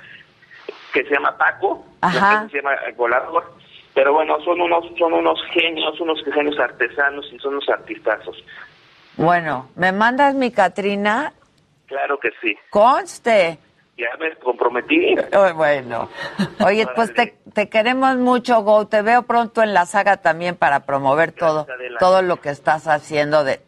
que 0.94 1.04
se 1.04 1.12
llama 1.12 1.38
Paco, 1.38 1.86
Ajá. 2.02 2.46
que 2.46 2.50
se 2.54 2.58
llama 2.58 2.74
El 2.88 2.94
Volador. 2.96 3.54
Pero 3.94 4.14
bueno, 4.14 4.40
son 4.44 4.60
unos 4.62 4.84
son 4.98 5.14
unos 5.14 5.40
genios, 5.52 6.00
unos 6.02 6.24
genios 6.34 6.58
artesanos 6.58 7.30
y 7.32 7.38
son 7.38 7.54
unos 7.54 7.70
artistazos. 7.70 8.44
Bueno, 9.16 9.70
¿me 9.76 9.92
mandas 9.92 10.34
mi 10.34 10.50
Catrina? 10.52 11.34
Claro 11.86 12.18
que 12.20 12.32
sí. 12.42 12.58
Conste. 12.72 13.60
Ya 14.00 14.16
me 14.18 14.34
comprometí. 14.38 15.14
Oh, 15.36 15.54
bueno. 15.54 16.10
Oye, 16.66 16.88
pues 16.96 17.14
te, 17.14 17.38
te 17.54 17.68
queremos 17.68 18.16
mucho, 18.16 18.62
Go. 18.64 18.88
Te 18.88 19.02
veo 19.02 19.24
pronto 19.24 19.62
en 19.62 19.74
la 19.74 19.86
saga 19.86 20.18
también 20.18 20.56
para 20.56 20.86
promover 20.86 21.34
todo, 21.34 21.68
todo 22.00 22.22
lo 22.22 22.40
que 22.40 22.50
estás 22.50 22.88
haciendo 22.88 23.44
de, 23.44 23.60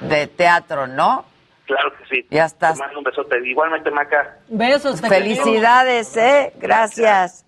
de 0.00 0.28
teatro, 0.28 0.86
¿no? 0.86 1.24
Claro 1.66 1.92
que 1.96 2.04
sí. 2.06 2.26
Ya 2.30 2.44
estás. 2.44 2.74
Te 2.74 2.84
mando 2.84 2.98
un 2.98 3.04
besote. 3.04 3.38
Igualmente, 3.44 3.90
Maca. 3.90 4.38
Besos. 4.48 5.00
te 5.00 5.08
Felicidades, 5.08 6.16
¿eh? 6.16 6.52
Gracias. 6.58 7.44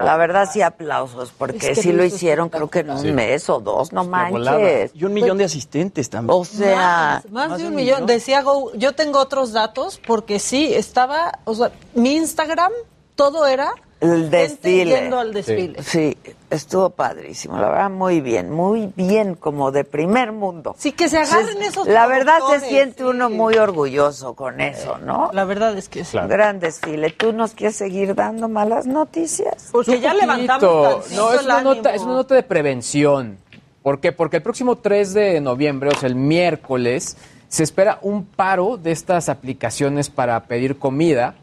La 0.00 0.16
verdad 0.16 0.48
sí 0.50 0.62
aplausos, 0.62 1.32
porque 1.36 1.56
Es 1.70 1.76
que 1.78 1.82
sí 1.82 1.92
lo 1.92 2.04
hicieron 2.04 2.48
creo 2.48 2.68
que 2.70 2.80
en 2.80 2.90
un 2.90 3.00
Sí. 3.00 3.12
mes 3.12 3.48
o 3.50 3.60
dos, 3.60 3.92
no 3.92 4.04
manches. 4.04 4.92
Y 4.94 5.04
un 5.04 5.12
millón 5.12 5.38
de 5.38 5.44
asistentes 5.44 6.08
también. 6.10 6.38
O 6.38 6.44
sea, 6.44 7.22
Más, 7.30 7.58
de 7.58 7.66
un 7.66 7.74
millón. 7.74 8.06
Decía 8.06 8.42
Go, 8.42 8.72
yo 8.74 8.94
tengo 8.94 9.18
otros 9.18 9.52
datos 9.52 10.00
porque 10.06 10.38
sí, 10.38 10.72
estaba, 10.72 11.38
o 11.44 11.54
sea, 11.54 11.72
mi 11.94 12.16
Instagram, 12.16 12.72
todo 13.16 13.46
era 13.46 13.72
el 14.00 14.30
gente 14.30 14.36
desfile. 14.36 15.00
yendo 15.00 15.18
al 15.18 15.32
desfile. 15.32 15.82
Sí, 15.82 16.16
estuvo 16.48 16.90
padrísimo, 16.90 17.58
la 17.58 17.68
verdad 17.68 17.90
muy 17.90 18.20
bien, 18.20 18.50
muy 18.50 18.92
bien, 18.96 19.34
como 19.34 19.70
de 19.72 19.84
primer 19.84 20.32
mundo. 20.32 20.74
Sí, 20.78 20.92
que 20.92 21.08
se 21.08 21.18
agarren 21.18 21.62
esos 21.62 21.86
La 21.86 22.06
verdad 22.06 22.38
se 22.50 22.60
siente 22.60 23.04
uno 23.04 23.30
muy 23.30 23.56
orgulloso 23.56 24.34
con 24.34 24.60
eso, 24.60 24.98
¿no? 24.98 25.30
La 25.32 25.44
verdad 25.44 25.76
es 25.76 25.88
que 25.88 26.04
sí. 26.04 26.18
Gran 26.28 26.60
desfile. 26.60 27.10
¿Tú 27.10 27.32
nos 27.32 27.52
quieres 27.52 27.76
seguir 27.76 28.14
dando 28.14 28.48
malas 28.48 28.86
noticias? 28.86 29.68
Porque 29.70 30.00
ya 30.00 30.14
levantamos 30.14 30.60
Poquito. 30.62 31.00
tantito 31.00 31.16
No, 31.16 31.32
es 31.32 31.40
el 31.40 31.46
una, 31.46 31.62
nota, 31.62 31.94
es 31.94 32.02
una 32.02 32.14
nota 32.14 32.34
de 32.34 32.42
prevención. 32.42 33.38
¿Por 33.82 34.00
qué? 34.00 34.12
Porque 34.12 34.36
el 34.36 34.42
próximo 34.42 34.76
3 34.76 35.14
de 35.14 35.40
noviembre, 35.40 35.90
o 35.90 35.94
sea, 35.94 36.08
el 36.08 36.14
miércoles, 36.14 37.16
se 37.48 37.64
espera 37.64 37.98
un 38.02 38.24
paro 38.24 38.76
de 38.76 38.92
estas 38.92 39.28
aplicaciones 39.28 40.10
para 40.10 40.40
pedir 40.44 40.78
comida. 40.78 41.34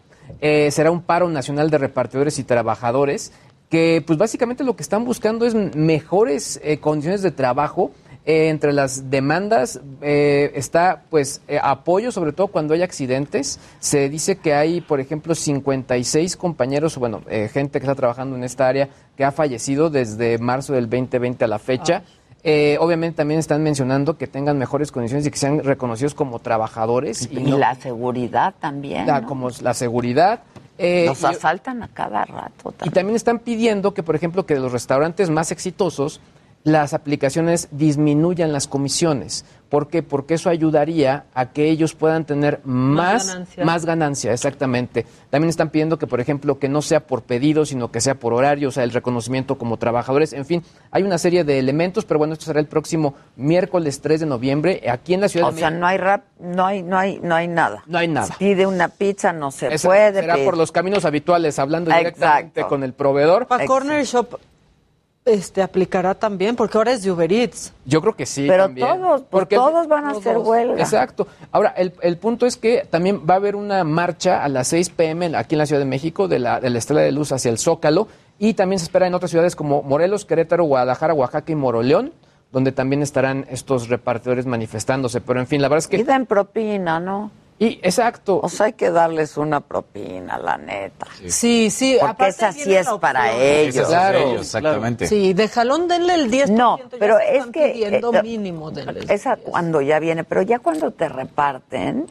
Eh, 0.41 0.69
será 0.71 0.91
un 0.91 1.01
paro 1.01 1.30
nacional 1.30 1.69
de 1.69 1.78
repartidores 1.78 2.39
y 2.39 2.43
trabajadores 2.43 3.32
que, 3.69 4.03
pues 4.05 4.17
básicamente 4.17 4.63
lo 4.63 4.75
que 4.75 4.84
están 4.84 5.05
buscando 5.05 5.45
es 5.45 5.53
mejores 5.53 6.59
eh, 6.63 6.80
condiciones 6.80 7.21
de 7.21 7.32
trabajo. 7.32 7.91
Eh, 8.25 8.49
entre 8.49 8.73
las 8.73 9.09
demandas 9.09 9.80
eh, 10.01 10.51
está 10.53 11.03
pues 11.09 11.41
apoyo, 11.61 12.11
sobre 12.11 12.34
todo 12.34 12.47
cuando 12.47 12.73
hay 12.73 12.82
accidentes. 12.82 13.59
Se 13.80 14.09
dice 14.09 14.38
que 14.38 14.53
hay, 14.53 14.82
por 14.82 14.99
ejemplo, 14.99 15.34
56 15.34 16.36
compañeros, 16.36 16.97
bueno, 16.97 17.21
gente 17.53 17.80
que 17.80 17.86
está 17.86 17.95
trabajando 17.95 18.36
en 18.36 18.43
esta 18.43 18.67
área 18.67 18.89
que 19.15 19.23
ha 19.23 19.32
fallecido 19.32 19.89
desde 19.89 20.38
marzo 20.39 20.73
del 20.73 20.89
2020 20.89 21.45
a 21.45 21.47
la 21.47 21.59
fecha. 21.59 22.03
Eh, 22.49 22.77
obviamente 22.79 23.17
también 23.17 23.41
están 23.41 23.61
mencionando 23.61 24.17
que 24.17 24.25
tengan 24.25 24.57
mejores 24.57 24.89
condiciones 24.93 25.27
y 25.27 25.31
que 25.31 25.37
sean 25.37 25.61
reconocidos 25.65 26.13
como 26.13 26.39
trabajadores. 26.39 27.27
Y, 27.29 27.39
Y 27.39 27.43
no- 27.43 27.57
la 27.57 27.75
seguridad 27.75 28.53
también. 28.57 29.05
la- 29.05 29.19
¿no? 29.19 29.27
como 29.27 29.49
la 29.61 29.73
seguridad. 29.73 30.39
Eh, 30.77 31.07
Nos 31.07 31.21
y- 31.23 31.25
asaltan 31.25 31.83
a 31.83 31.89
cada 31.89 32.23
rato. 32.23 32.73
y 32.85 32.89
también 32.91 33.17
están 33.17 33.39
pidiendo 33.39 33.93
que, 33.93 34.01
por 34.01 34.15
ejemplo, 34.15 34.45
que 34.45 34.53
de 34.53 34.61
los 34.61 34.71
restaurantes 34.71 35.29
más 35.29 35.51
exitosos 35.51 36.21
las 36.63 36.93
aplicaciones 36.93 37.67
disminuyan 37.71 38.53
las 38.53 38.67
comisiones. 38.67 39.43
¿Por 39.70 39.89
qué? 39.89 40.01
Porque 40.03 40.36
eso 40.36 40.49
ayudaría 40.49 41.26
a 41.34 41.47
que 41.51 41.70
ellos 41.70 41.93
puedan 41.93 42.26
tener 42.26 42.61
más, 42.63 43.28
ganancia. 43.28 43.65
más 43.65 43.86
ganancia, 43.86 44.32
exactamente. 44.32 45.05
También 45.30 45.49
están 45.49 45.70
pidiendo 45.70 45.97
que, 45.99 46.07
por 46.07 46.22
ejemplo, 46.22 46.57
que 46.57 46.70
no 46.70 46.82
sea 46.82 47.01
por 47.01 47.24
pedido, 47.24 47.65
sino 47.65 47.91
que 47.91 47.99
sea 47.99 48.15
por 48.15 48.34
horario, 48.34 48.70
o 48.70 48.72
sea, 48.72 48.84
el 48.84 48.91
reconocimiento 48.91 49.57
como 49.57 49.78
trabajadores. 49.78 50.32
En 50.34 50.45
fin, 50.45 50.63
hay 50.91 51.03
una 51.03 51.18
serie 51.18 51.43
de 51.43 51.59
elementos, 51.59 52.05
pero 52.05 52.18
bueno, 52.18 52.34
esto 52.34 52.45
será 52.45 52.59
el 52.59 52.68
próximo 52.68 53.13
miércoles 53.36 53.99
3 54.01 54.22
de 54.22 54.26
noviembre 54.26 54.82
aquí 54.89 55.13
en 55.13 55.22
la 55.22 55.28
Ciudad 55.30 55.49
O 55.49 55.51
de 55.51 55.59
sea, 55.59 55.70
México. 55.70 55.82
no 55.82 55.88
hay 55.88 55.97
rap, 55.97 56.24
no 56.39 56.65
hay, 56.65 56.84
no 56.84 56.97
hay, 56.97 57.20
no 57.22 57.36
hay 57.36 57.47
nada. 57.47 57.84
No 57.88 57.97
hay 57.97 58.07
nada. 58.07 58.28
Si 58.28 58.34
pide 58.34 58.65
una 58.65 58.88
pizza, 58.88 59.34
no 59.34 59.51
se 59.51 59.74
Esa 59.74 59.88
puede. 59.89 60.22
será 60.22 60.34
pedir. 60.36 60.45
por 60.45 60.57
los 60.57 60.72
caminos 60.72 61.03
habituales, 61.05 61.59
hablando 61.59 61.91
directamente 61.91 62.61
Exacto. 62.61 62.70
con 62.70 62.84
el 62.84 62.93
proveedor. 62.93 63.47
Para 63.47 63.65
Corner 63.65 64.03
Shop 64.05 64.39
este 65.28 65.61
aplicará 65.61 66.15
también, 66.15 66.55
porque 66.55 66.78
ahora 66.78 66.91
es 66.93 67.03
de 67.03 67.11
Uber 67.11 67.32
Eats. 67.32 67.73
Yo 67.86 68.01
creo 68.01 68.15
que 68.15 68.25
sí. 68.25 68.45
Pero 68.47 68.63
también. 68.63 68.88
todos, 68.88 69.21
pues, 69.21 69.30
Porque- 69.30 69.55
todos 69.55 69.88
van 69.88 70.05
a 70.05 70.11
hacer 70.11 70.38
huelga. 70.38 70.80
Exacto. 70.82 71.28
Ahora, 71.51 71.69
el, 71.78 71.93
el 72.01 72.17
punto 72.17 72.45
es 72.45 72.57
que 72.57 72.88
también 72.89 73.21
va 73.30 73.36
a 73.36 73.38
haber 73.38 73.55
una 73.55 73.84
marcha 73.84 74.43
a 74.43 74.49
las 74.49 74.67
6 74.69 74.89
pm 74.89 75.36
aquí 75.36 75.55
en 75.55 75.59
la 75.59 75.65
Ciudad 75.65 75.82
de 75.82 75.86
México 75.86 76.28
de 76.28 76.39
la, 76.39 76.59
de 76.59 76.69
la 76.69 76.78
Estrella 76.78 77.01
de 77.01 77.11
Luz 77.11 77.32
hacia 77.32 77.51
el 77.51 77.57
Zócalo 77.57 78.07
y 78.39 78.53
también 78.53 78.80
se 78.80 78.86
espera 78.86 79.07
en 79.07 79.13
otras 79.13 79.32
ciudades 79.32 79.55
como 79.55 79.84
Morelos, 79.84 80.25
Querétaro, 80.25 80.63
Guadalajara, 80.65 81.13
Oaxaca 81.13 81.51
y 81.51 81.55
Moroleón, 81.55 82.13
donde 82.51 82.71
también 82.71 83.01
estarán 83.01 83.45
estos 83.49 83.89
repartidores 83.89 84.45
manifestándose. 84.45 85.21
Pero 85.21 85.39
en 85.39 85.47
fin, 85.47 85.61
la 85.61 85.67
verdad 85.67 85.80
es 85.80 85.88
que... 85.88 85.97
Y 85.97 86.03
den 86.03 86.25
propina, 86.25 86.99
¿no? 86.99 87.30
Y 87.59 87.79
exacto. 87.81 88.39
O 88.41 88.49
sea, 88.49 88.67
hay 88.67 88.73
que 88.73 88.91
darles 88.91 89.35
una 89.35 89.61
propina, 89.61 90.37
la 90.37 90.57
neta. 90.57 91.07
Sí, 91.27 91.71
sí. 91.71 91.97
Porque 91.99 92.11
aparte 92.11 92.29
esa 92.29 92.51
sí 92.51 92.75
es 92.75 92.87
para 93.01 93.31
ellos. 93.33 93.87
Esa 93.87 94.07
es 94.09 94.13
de 94.13 94.29
ellos, 94.29 94.41
exactamente. 94.41 95.07
Sí, 95.07 95.33
de 95.33 95.47
jalón 95.47 95.87
denle 95.87 96.13
el 96.13 96.31
10%. 96.31 96.49
No, 96.49 96.77
ya 96.77 96.85
pero 96.99 97.17
se 97.17 97.37
es 97.37 97.45
que, 97.47 97.97
eh, 97.97 98.01
mínimo 98.23 98.69
denle. 98.69 99.11
Esa 99.11 99.37
cuando 99.37 99.81
ya 99.81 99.99
viene, 99.99 100.23
pero 100.23 100.43
ya 100.43 100.59
cuando 100.59 100.91
te 100.91 101.09
reparten, 101.09 102.05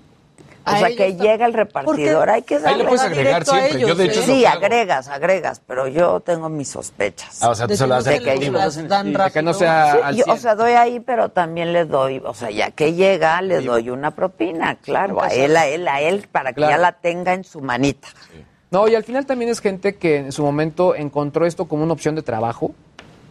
o 0.66 0.76
sea, 0.78 0.88
que 0.96 1.14
llega 1.14 1.46
el 1.46 1.52
repartidor, 1.54 2.28
hay 2.30 2.42
que 2.42 2.56
Ahí 2.56 2.62
darle. 2.62 2.78
le 2.78 2.84
puedes 2.88 3.02
agregar 3.02 3.24
directo 3.44 3.52
a 3.52 3.58
siempre. 3.58 3.80
Yo, 3.80 3.86
ellos, 3.86 3.98
de 3.98 4.04
hecho, 4.06 4.20
¿eh? 4.20 4.24
Sí, 4.26 4.40
que 4.40 4.46
agregas, 4.48 5.08
agregas, 5.08 5.62
pero 5.66 5.86
yo 5.88 6.20
tengo 6.20 6.48
mis 6.48 6.68
sospechas. 6.68 7.42
Ah, 7.42 7.50
o 7.50 7.54
sea, 7.54 7.66
tú 7.66 7.70
De 7.72 7.76
se 7.76 7.84
que 7.84 7.88
lo 7.88 7.94
no 7.94 7.98
haces 8.00 8.14
Sí, 8.18 8.24
de 8.24 9.12
rápido. 9.16 9.32
que 9.32 9.42
no 9.42 9.54
sea 9.54 9.92
Sí, 9.92 9.98
al 10.02 10.16
yo, 10.16 10.24
100. 10.24 10.36
o 10.36 10.40
sea, 10.40 10.54
doy 10.54 10.72
ahí, 10.72 11.00
pero 11.00 11.28
también 11.30 11.72
le 11.72 11.84
doy, 11.84 12.20
o 12.24 12.34
sea, 12.34 12.50
ya 12.50 12.70
que 12.72 12.94
llega, 12.94 13.40
le 13.42 13.60
doy 13.60 13.90
una 13.90 14.10
propina, 14.10 14.74
claro, 14.76 15.22
a 15.22 15.28
él, 15.28 15.56
a 15.56 15.66
él, 15.66 15.86
a 15.88 16.00
él, 16.00 16.28
para 16.30 16.52
que 16.52 16.62
ya 16.62 16.78
la 16.78 16.92
tenga 16.92 17.32
en 17.34 17.44
su 17.44 17.60
manita. 17.60 18.08
No, 18.70 18.88
y 18.88 18.94
al 18.96 19.04
final 19.04 19.24
también 19.26 19.50
es 19.50 19.60
gente 19.60 19.94
que 19.94 20.16
en 20.16 20.32
su 20.32 20.42
momento 20.42 20.94
encontró 20.96 21.46
esto 21.46 21.66
como 21.66 21.84
una 21.84 21.92
opción 21.92 22.16
de 22.16 22.22
trabajo. 22.22 22.74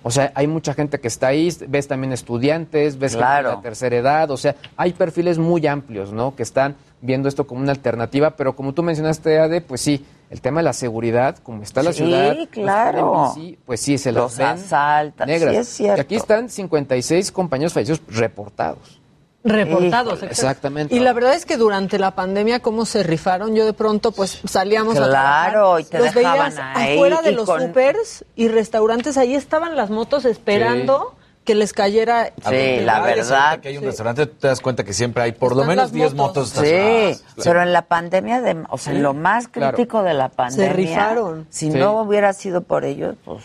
O 0.08 0.12
sea, 0.12 0.32
hay 0.36 0.46
mucha 0.46 0.76
gente 0.76 1.00
que 1.00 1.08
está 1.08 1.26
ahí, 1.28 1.52
ves 1.68 1.88
también 1.88 2.14
estudiantes, 2.14 3.00
ves 3.00 3.14
gente 3.16 3.26
de 3.38 3.42
la 3.42 3.60
tercera 3.62 3.96
edad, 3.96 4.30
o 4.30 4.38
sea, 4.38 4.56
hay 4.78 4.94
perfiles 4.94 5.40
muy 5.40 5.66
amplios, 5.66 6.14
¿no? 6.14 6.36
Que 6.36 6.44
están 6.44 6.76
viendo 7.02 7.28
esto 7.28 7.48
como 7.48 7.62
una 7.62 7.72
alternativa, 7.72 8.36
pero 8.38 8.56
como 8.56 8.72
tú 8.76 8.84
mencionaste, 8.84 9.40
Ade, 9.40 9.62
pues 9.62 9.82
sí, 9.82 10.06
el 10.30 10.42
tema 10.42 10.60
de 10.60 10.66
la 10.66 10.74
seguridad, 10.74 11.38
como 11.40 11.64
está 11.64 11.82
la 11.82 11.92
Sí, 11.92 12.04
ciudad, 12.04 12.36
claro. 12.52 13.34
NBC, 13.36 13.58
pues 13.66 13.80
sí, 13.82 13.98
se 13.98 14.12
las 14.12 14.24
Los 14.26 14.38
ven 14.38 14.46
asaltan, 14.48 15.28
negras. 15.28 15.54
sí 15.56 15.60
es 15.62 15.68
cierto. 15.70 15.98
Y 15.98 16.02
aquí 16.02 16.16
están 16.18 16.50
56 16.50 17.32
compañeros 17.32 17.74
fallecidos 17.74 18.02
reportados. 18.16 19.02
Reportados. 19.46 20.16
Híjole, 20.16 20.32
exactamente. 20.32 20.96
Y 20.96 21.00
la 21.00 21.14
verdad 21.14 21.34
es 21.36 21.46
que 21.46 21.56
durante 21.56 22.00
la 22.00 22.12
pandemia, 22.16 22.60
cómo 22.62 22.86
se 22.86 23.04
rifaron, 23.04 23.56
yo 23.56 23.66
de 23.66 23.74
pronto 23.74 24.12
pues 24.12 24.42
salíamos 24.46 24.98
a 25.00 25.06
Claro, 25.08 25.80
y 25.80 25.84
te 25.86 26.00
los 26.00 26.14
dejaban 26.14 26.54
ahí 26.76 26.96
afuera 26.96 27.22
de 27.22 27.32
los 27.32 27.46
con- 27.46 27.62
supers 27.62 28.26
y 28.36 28.48
restaurantes, 28.48 29.18
ahí 29.18 29.36
estaban 29.36 29.76
las 29.76 29.90
motos 29.92 30.26
esperando 30.26 31.16
que 31.44 31.54
les 31.54 31.74
cayera. 31.74 32.34
Sí, 32.50 32.80
la 32.82 32.98
Ahorita 32.98 33.16
verdad. 33.16 33.60
que 33.60 33.68
hay 33.70 33.78
un 33.78 33.84
restaurante, 33.84 34.26
te 34.26 34.48
das 34.48 34.62
cuenta 34.62 34.84
que 34.84 34.94
siempre 34.94 35.22
hay 35.22 35.32
por 35.34 35.52
lo 35.56 35.62
Están 35.62 35.68
menos 35.70 35.84
las 35.86 35.92
10 35.92 36.14
motos. 36.16 36.48
motos 36.56 36.68
Sí, 36.68 36.74
estacionadas. 36.74 37.24
pero 37.44 37.62
en 37.62 37.72
la 37.72 37.84
pandemia, 37.84 38.42
de, 38.42 38.64
o 38.68 38.78
sea, 38.80 38.94
en 38.94 39.04
lo 39.04 39.14
más 39.14 39.48
claro. 39.48 39.76
crítico 39.78 40.02
de 40.02 40.16
la 40.16 40.30
pandemia, 40.30 40.74
rifaron. 40.74 41.46
si 41.52 41.72
Sí. 41.72 41.78
no 41.78 42.02
hubiera 42.02 42.34
sido 42.34 42.62
por 42.62 42.84
ellos, 42.84 43.16
pues 43.24 43.44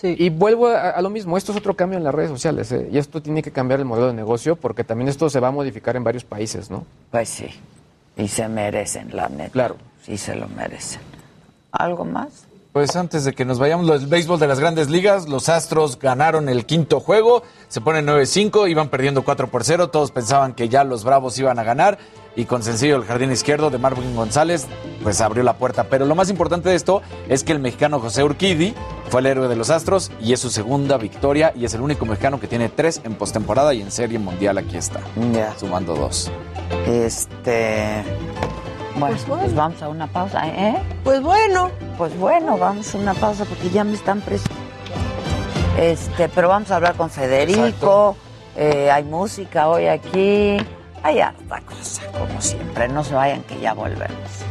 Sí. 0.00 0.16
Y 0.18 0.30
vuelvo 0.30 0.68
a, 0.68 0.90
a 0.90 1.02
lo 1.02 1.10
mismo, 1.10 1.36
esto 1.36 1.52
es 1.52 1.58
otro 1.58 1.76
cambio 1.76 1.98
en 1.98 2.04
las 2.04 2.14
redes 2.14 2.30
sociales, 2.30 2.72
¿eh? 2.72 2.88
y 2.90 2.96
esto 2.96 3.20
tiene 3.20 3.42
que 3.42 3.50
cambiar 3.50 3.80
el 3.80 3.86
modelo 3.86 4.06
de 4.06 4.14
negocio 4.14 4.56
porque 4.56 4.82
también 4.82 5.08
esto 5.08 5.28
se 5.28 5.40
va 5.40 5.48
a 5.48 5.50
modificar 5.50 5.94
en 5.94 6.04
varios 6.04 6.24
países, 6.24 6.70
¿no? 6.70 6.86
Pues 7.10 7.28
sí, 7.28 7.50
y 8.16 8.28
se 8.28 8.48
merecen, 8.48 9.14
la 9.14 9.28
neta. 9.28 9.50
Claro. 9.50 9.76
Sí 10.02 10.16
se 10.16 10.34
lo 10.34 10.48
merecen. 10.48 11.02
¿Algo 11.72 12.04
más? 12.04 12.46
Pues 12.72 12.94
antes 12.94 13.24
de 13.24 13.32
que 13.32 13.44
nos 13.44 13.58
vayamos, 13.58 13.90
el 13.90 14.06
béisbol 14.06 14.38
de 14.38 14.46
las 14.46 14.60
grandes 14.60 14.88
ligas, 14.90 15.28
los 15.28 15.48
Astros 15.48 15.98
ganaron 15.98 16.48
el 16.48 16.66
quinto 16.66 17.00
juego, 17.00 17.42
se 17.68 17.80
ponen 17.80 18.06
9-5, 18.06 18.70
iban 18.70 18.88
perdiendo 18.88 19.24
4 19.24 19.48
por 19.48 19.64
0, 19.64 19.90
todos 19.90 20.12
pensaban 20.12 20.54
que 20.54 20.68
ya 20.68 20.84
los 20.84 21.02
Bravos 21.02 21.36
iban 21.38 21.58
a 21.58 21.64
ganar 21.64 21.98
y 22.36 22.44
con 22.44 22.62
sencillo 22.62 22.96
el 22.96 23.04
jardín 23.04 23.32
izquierdo 23.32 23.70
de 23.70 23.78
Marvin 23.78 24.14
González 24.14 24.66
pues 25.02 25.20
abrió 25.20 25.42
la 25.42 25.54
puerta. 25.54 25.84
Pero 25.84 26.06
lo 26.06 26.14
más 26.14 26.30
importante 26.30 26.68
de 26.68 26.74
esto 26.74 27.02
es 27.28 27.44
que 27.44 27.52
el 27.52 27.58
mexicano 27.58 28.00
José 28.00 28.24
Urquidi 28.24 28.74
fue 29.08 29.20
el 29.20 29.26
héroe 29.26 29.48
de 29.48 29.56
los 29.56 29.70
Astros 29.70 30.10
y 30.20 30.32
es 30.32 30.40
su 30.40 30.50
segunda 30.50 30.96
victoria 30.96 31.52
y 31.56 31.64
es 31.64 31.74
el 31.74 31.80
único 31.80 32.06
mexicano 32.06 32.40
que 32.40 32.46
tiene 32.46 32.68
tres 32.68 33.00
en 33.04 33.14
postemporada 33.14 33.74
y 33.74 33.82
en 33.82 33.90
serie 33.90 34.18
mundial 34.18 34.58
aquí 34.58 34.76
está, 34.76 35.00
sumando 35.58 35.94
dos. 35.94 36.30
Este... 36.86 38.04
Bueno, 38.96 39.16
pues, 39.16 39.38
pues, 39.38 39.54
vamos 39.54 39.80
a 39.82 39.88
una 39.88 40.06
pausa, 40.08 40.48
¿eh? 40.48 40.76
Pues 41.04 41.22
bueno. 41.22 41.70
Pues 41.96 42.16
bueno, 42.18 42.58
vamos 42.58 42.92
a 42.94 42.98
una 42.98 43.14
pausa 43.14 43.44
porque 43.44 43.70
ya 43.70 43.84
me 43.84 43.94
están 43.94 44.20
presionando. 44.20 44.60
Este, 45.78 46.28
pero 46.28 46.48
vamos 46.48 46.70
a 46.70 46.76
hablar 46.76 46.94
con 46.96 47.08
Federico. 47.08 48.16
Eh, 48.56 48.90
hay 48.90 49.04
música 49.04 49.68
hoy 49.68 49.86
aquí. 49.86 50.58
Hay 51.02 51.20
harta 51.20 51.60
cosa, 51.62 52.02
como 52.12 52.40
siempre. 52.40 52.88
No 52.88 53.02
se 53.02 53.14
vayan 53.14 53.42
que 53.44 53.58
ya 53.60 53.72
volvemos. 53.72 54.44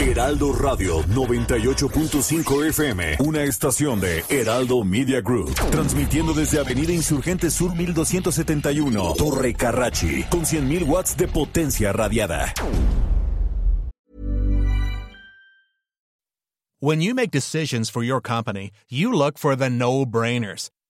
Heraldo 0.00 0.52
Radio 0.52 1.02
98.5 1.06 2.68
FM, 2.68 3.16
una 3.18 3.42
estación 3.42 4.00
de 4.00 4.22
Heraldo 4.28 4.84
Media 4.84 5.20
Group, 5.20 5.54
transmitiendo 5.72 6.32
desde 6.32 6.60
Avenida 6.60 6.92
Insurgente 6.92 7.50
Sur 7.50 7.74
1271, 7.74 9.14
Torre 9.16 9.54
Carrachi, 9.54 10.22
con 10.30 10.42
100.000 10.42 10.86
watts 10.86 11.16
de 11.16 11.26
potencia 11.26 11.92
radiada. 11.92 12.52
When 16.80 17.00
you 17.00 17.14
make 17.14 17.30
decisions 17.30 17.90
for 17.90 18.04
your 18.04 18.20
company, 18.20 18.70
you 18.88 19.12
look 19.12 19.38
for 19.38 19.56
the 19.56 19.70
no-brainers. 19.70 20.70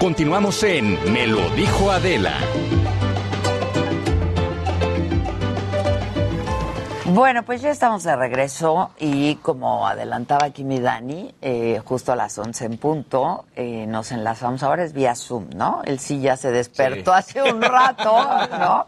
Continuamos 0.00 0.62
en 0.62 1.12
Me 1.12 1.26
lo 1.26 1.50
dijo 1.50 1.90
Adela. 1.90 2.32
Bueno, 7.04 7.42
pues 7.42 7.60
ya 7.60 7.68
estamos 7.68 8.04
de 8.04 8.16
regreso 8.16 8.92
y 8.98 9.34
como 9.36 9.86
adelantaba 9.86 10.46
aquí 10.46 10.64
mi 10.64 10.80
Dani, 10.80 11.34
eh, 11.42 11.82
justo 11.84 12.12
a 12.12 12.16
las 12.16 12.38
11 12.38 12.64
en 12.64 12.78
punto, 12.78 13.44
eh, 13.54 13.84
nos 13.86 14.10
enlazamos, 14.10 14.62
ahora 14.62 14.84
es 14.84 14.94
vía 14.94 15.14
Zoom, 15.14 15.50
¿no? 15.54 15.82
Él 15.84 15.98
sí 15.98 16.18
ya 16.18 16.38
se 16.38 16.50
despertó 16.50 17.12
hace 17.12 17.42
un 17.42 17.60
rato, 17.60 18.16
¿no? 18.58 18.86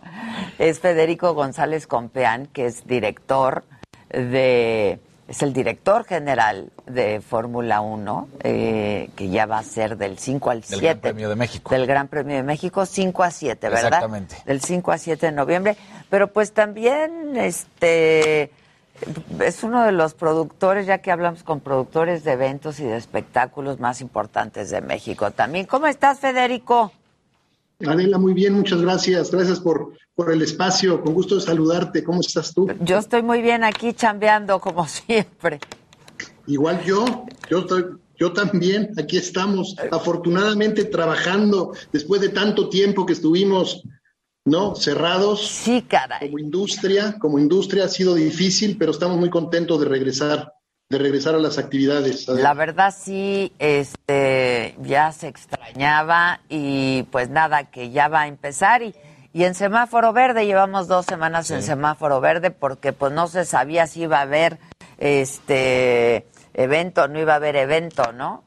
Es 0.58 0.80
Federico 0.80 1.34
González 1.34 1.86
Compeán, 1.86 2.46
que 2.46 2.64
es 2.64 2.86
director 2.86 3.64
de 4.08 4.98
es 5.32 5.42
el 5.42 5.54
director 5.54 6.04
general 6.04 6.70
de 6.86 7.22
Fórmula 7.22 7.80
1, 7.80 8.28
eh, 8.40 9.08
que 9.16 9.30
ya 9.30 9.46
va 9.46 9.60
a 9.60 9.62
ser 9.62 9.96
del 9.96 10.18
5 10.18 10.50
al 10.50 10.62
7. 10.62 10.74
Del 10.74 10.84
Gran 10.84 11.00
Premio 11.00 11.28
de 11.30 11.36
México. 11.36 11.74
Del 11.74 11.86
Gran 11.86 12.08
Premio 12.08 12.36
de 12.36 12.42
México, 12.42 12.84
5 12.84 13.22
a 13.22 13.30
7, 13.30 13.68
¿verdad? 13.70 13.84
Exactamente. 13.84 14.36
Del 14.44 14.60
5 14.60 14.92
a 14.92 14.98
7 14.98 15.24
de 15.24 15.32
noviembre. 15.32 15.76
Pero 16.10 16.30
pues 16.30 16.52
también 16.52 17.34
este 17.38 18.50
es 19.40 19.62
uno 19.62 19.84
de 19.84 19.92
los 19.92 20.12
productores, 20.12 20.86
ya 20.86 20.98
que 20.98 21.10
hablamos 21.10 21.42
con 21.44 21.60
productores 21.60 22.24
de 22.24 22.32
eventos 22.32 22.78
y 22.78 22.84
de 22.84 22.98
espectáculos 22.98 23.80
más 23.80 24.02
importantes 24.02 24.68
de 24.68 24.82
México 24.82 25.30
también. 25.30 25.64
¿Cómo 25.64 25.86
estás, 25.86 26.20
Federico? 26.20 26.92
Adela, 27.86 28.18
muy 28.18 28.34
bien, 28.34 28.52
muchas 28.52 28.82
gracias. 28.82 29.30
Gracias 29.30 29.60
por, 29.60 29.94
por 30.24 30.32
el 30.32 30.42
espacio. 30.42 31.02
Con 31.02 31.14
gusto 31.14 31.34
de 31.34 31.40
saludarte. 31.40 32.04
¿Cómo 32.04 32.20
estás 32.20 32.54
tú? 32.54 32.68
Yo 32.80 32.98
estoy 32.98 33.22
muy 33.22 33.42
bien 33.42 33.64
aquí 33.64 33.92
chambeando, 33.92 34.60
como 34.60 34.86
siempre. 34.88 35.60
Igual 36.46 36.82
yo, 36.84 37.04
yo 37.50 37.60
estoy, 37.60 37.84
yo 38.16 38.32
también, 38.32 38.92
aquí 38.98 39.16
estamos, 39.16 39.76
afortunadamente 39.90 40.84
trabajando 40.84 41.72
después 41.92 42.20
de 42.20 42.30
tanto 42.30 42.68
tiempo 42.68 43.06
que 43.06 43.12
estuvimos, 43.12 43.82
¿no? 44.44 44.74
Cerrados. 44.74 45.46
Sí, 45.46 45.82
caray. 45.82 46.28
Como 46.28 46.38
industria, 46.38 47.16
como 47.20 47.38
industria 47.38 47.84
ha 47.84 47.88
sido 47.88 48.14
difícil, 48.14 48.76
pero 48.76 48.90
estamos 48.90 49.18
muy 49.18 49.30
contentos 49.30 49.80
de 49.80 49.86
regresar 49.86 50.52
de 50.88 50.98
regresar 50.98 51.34
a 51.34 51.38
las 51.38 51.56
actividades. 51.56 52.28
La 52.28 52.52
verdad 52.52 52.94
sí, 52.94 53.50
este, 53.58 54.76
ya 54.82 55.10
se 55.12 55.26
extrañaba 55.26 56.40
y 56.50 57.04
pues 57.04 57.30
nada, 57.30 57.70
que 57.70 57.90
ya 57.90 58.08
va 58.08 58.22
a 58.22 58.26
empezar 58.28 58.82
y, 58.82 58.94
y 59.32 59.44
en 59.44 59.54
semáforo 59.54 60.12
verde 60.12 60.46
llevamos 60.46 60.88
dos 60.88 61.06
semanas 61.06 61.50
en 61.50 61.62
semáforo 61.62 62.20
verde 62.20 62.50
porque 62.50 62.92
pues 62.92 63.12
no 63.12 63.28
se 63.28 63.44
sabía 63.44 63.86
si 63.86 64.02
iba 64.02 64.18
a 64.18 64.22
haber 64.22 64.58
este 64.98 66.26
evento, 66.54 67.08
no 67.08 67.20
iba 67.20 67.32
a 67.32 67.36
haber 67.36 67.56
evento, 67.56 68.12
¿no? 68.12 68.44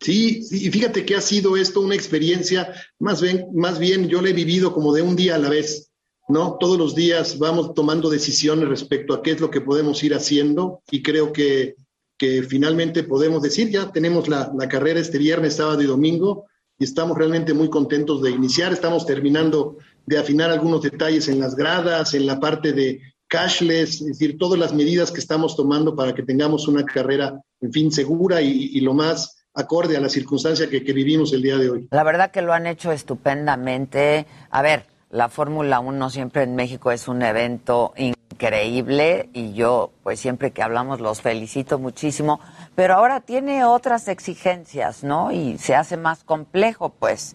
Sí, 0.00 0.42
y 0.50 0.70
fíjate 0.70 1.06
que 1.06 1.16
ha 1.16 1.22
sido 1.22 1.56
esto 1.56 1.80
una 1.80 1.94
experiencia, 1.94 2.74
más 2.98 3.22
bien, 3.22 3.46
más 3.54 3.78
bien 3.78 4.08
yo 4.08 4.20
la 4.20 4.28
he 4.28 4.34
vivido 4.34 4.74
como 4.74 4.92
de 4.92 5.02
un 5.02 5.16
día 5.16 5.36
a 5.36 5.38
la 5.38 5.48
vez. 5.48 5.90
¿no? 6.28 6.56
Todos 6.58 6.76
los 6.76 6.94
días 6.94 7.38
vamos 7.38 7.72
tomando 7.74 8.10
decisiones 8.10 8.68
respecto 8.68 9.14
a 9.14 9.22
qué 9.22 9.32
es 9.32 9.40
lo 9.40 9.50
que 9.50 9.60
podemos 9.60 10.02
ir 10.02 10.14
haciendo 10.14 10.82
y 10.90 11.02
creo 11.02 11.32
que, 11.32 11.76
que 12.18 12.42
finalmente 12.42 13.04
podemos 13.04 13.42
decir, 13.42 13.70
ya 13.70 13.92
tenemos 13.92 14.28
la, 14.28 14.52
la, 14.58 14.68
carrera 14.68 15.00
este 15.00 15.18
viernes, 15.18 15.56
sábado 15.56 15.80
y 15.82 15.86
domingo 15.86 16.46
y 16.78 16.84
estamos 16.84 17.16
realmente 17.16 17.54
muy 17.54 17.70
contentos 17.70 18.22
de 18.22 18.30
iniciar. 18.30 18.72
Estamos 18.72 19.06
terminando 19.06 19.78
de 20.04 20.18
afinar 20.18 20.50
algunos 20.50 20.82
detalles 20.82 21.28
en 21.28 21.40
las 21.40 21.56
gradas, 21.56 22.14
en 22.14 22.26
la 22.26 22.38
parte 22.38 22.72
de 22.72 23.00
cashless, 23.28 24.00
es 24.00 24.06
decir, 24.06 24.38
todas 24.38 24.58
las 24.58 24.72
medidas 24.72 25.10
que 25.10 25.20
estamos 25.20 25.56
tomando 25.56 25.96
para 25.96 26.14
que 26.14 26.22
tengamos 26.22 26.68
una 26.68 26.84
carrera, 26.84 27.40
en 27.60 27.72
fin, 27.72 27.90
segura 27.90 28.40
y, 28.40 28.80
lo 28.80 28.94
más 28.94 29.44
acorde 29.54 29.96
a 29.96 30.00
la 30.00 30.08
circunstancia 30.08 30.68
que, 30.68 30.84
que 30.84 30.92
vivimos 30.92 31.32
el 31.32 31.42
día 31.42 31.56
de 31.56 31.70
hoy. 31.70 31.88
La 31.90 32.04
verdad 32.04 32.30
que 32.30 32.42
lo 32.42 32.52
han 32.52 32.66
hecho 32.66 32.92
estupendamente. 32.92 34.26
A 34.50 34.62
ver, 34.62 34.86
la 35.10 35.28
Fórmula 35.28 35.80
1 35.80 36.10
siempre 36.10 36.42
en 36.42 36.54
México 36.54 36.92
es 36.92 37.08
un 37.08 37.22
evento 37.22 37.94
increíble 37.96 39.30
y 39.32 39.54
yo 39.54 39.92
pues 40.02 40.20
siempre 40.20 40.50
que 40.50 40.62
hablamos 40.62 41.00
los 41.00 41.22
felicito 41.22 41.78
muchísimo, 41.78 42.38
pero 42.76 42.94
ahora 42.94 43.20
tiene 43.20 43.64
otras 43.64 44.06
exigencias, 44.06 45.02
¿no? 45.02 45.32
Y 45.32 45.58
se 45.58 45.74
hace 45.74 45.96
más 45.96 46.22
complejo, 46.22 46.90
pues. 46.90 47.34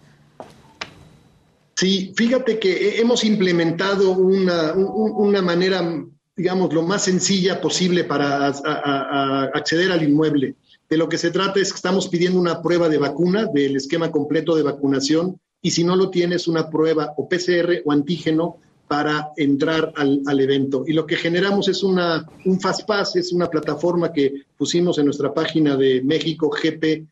Sí, 1.75 2.13
fíjate 2.15 2.59
que 2.59 3.01
hemos 3.01 3.23
implementado 3.23 4.11
una, 4.11 4.73
una 4.73 5.41
manera, 5.41 5.83
digamos, 6.35 6.71
lo 6.71 6.83
más 6.83 7.03
sencilla 7.03 7.59
posible 7.59 8.03
para 8.03 8.47
acceder 8.47 9.91
al 9.91 10.03
inmueble. 10.03 10.55
De 10.87 10.97
lo 10.97 11.09
que 11.09 11.17
se 11.17 11.31
trata 11.31 11.59
es 11.59 11.71
que 11.71 11.77
estamos 11.77 12.07
pidiendo 12.07 12.39
una 12.39 12.61
prueba 12.61 12.87
de 12.87 12.99
vacuna, 12.99 13.47
del 13.51 13.75
esquema 13.77 14.11
completo 14.11 14.55
de 14.55 14.61
vacunación, 14.61 15.39
y 15.59 15.71
si 15.71 15.83
no 15.83 15.95
lo 15.95 16.11
tienes, 16.11 16.47
una 16.47 16.69
prueba 16.69 17.13
o 17.17 17.27
PCR 17.27 17.81
o 17.83 17.91
antígeno 17.91 18.57
para 18.91 19.31
entrar 19.37 19.93
al, 19.95 20.21
al, 20.25 20.41
evento. 20.41 20.83
Y 20.85 20.91
lo 20.91 21.05
que 21.05 21.15
generamos 21.15 21.69
es 21.69 21.81
una, 21.81 22.27
un 22.43 22.59
FastPass, 22.59 23.15
es 23.15 23.31
una 23.31 23.49
plataforma 23.49 24.11
que 24.11 24.43
pusimos 24.57 24.97
en 24.97 25.05
nuestra 25.05 25.33
página 25.33 25.77
de 25.77 26.01
mexicogp.mx, 26.03 27.07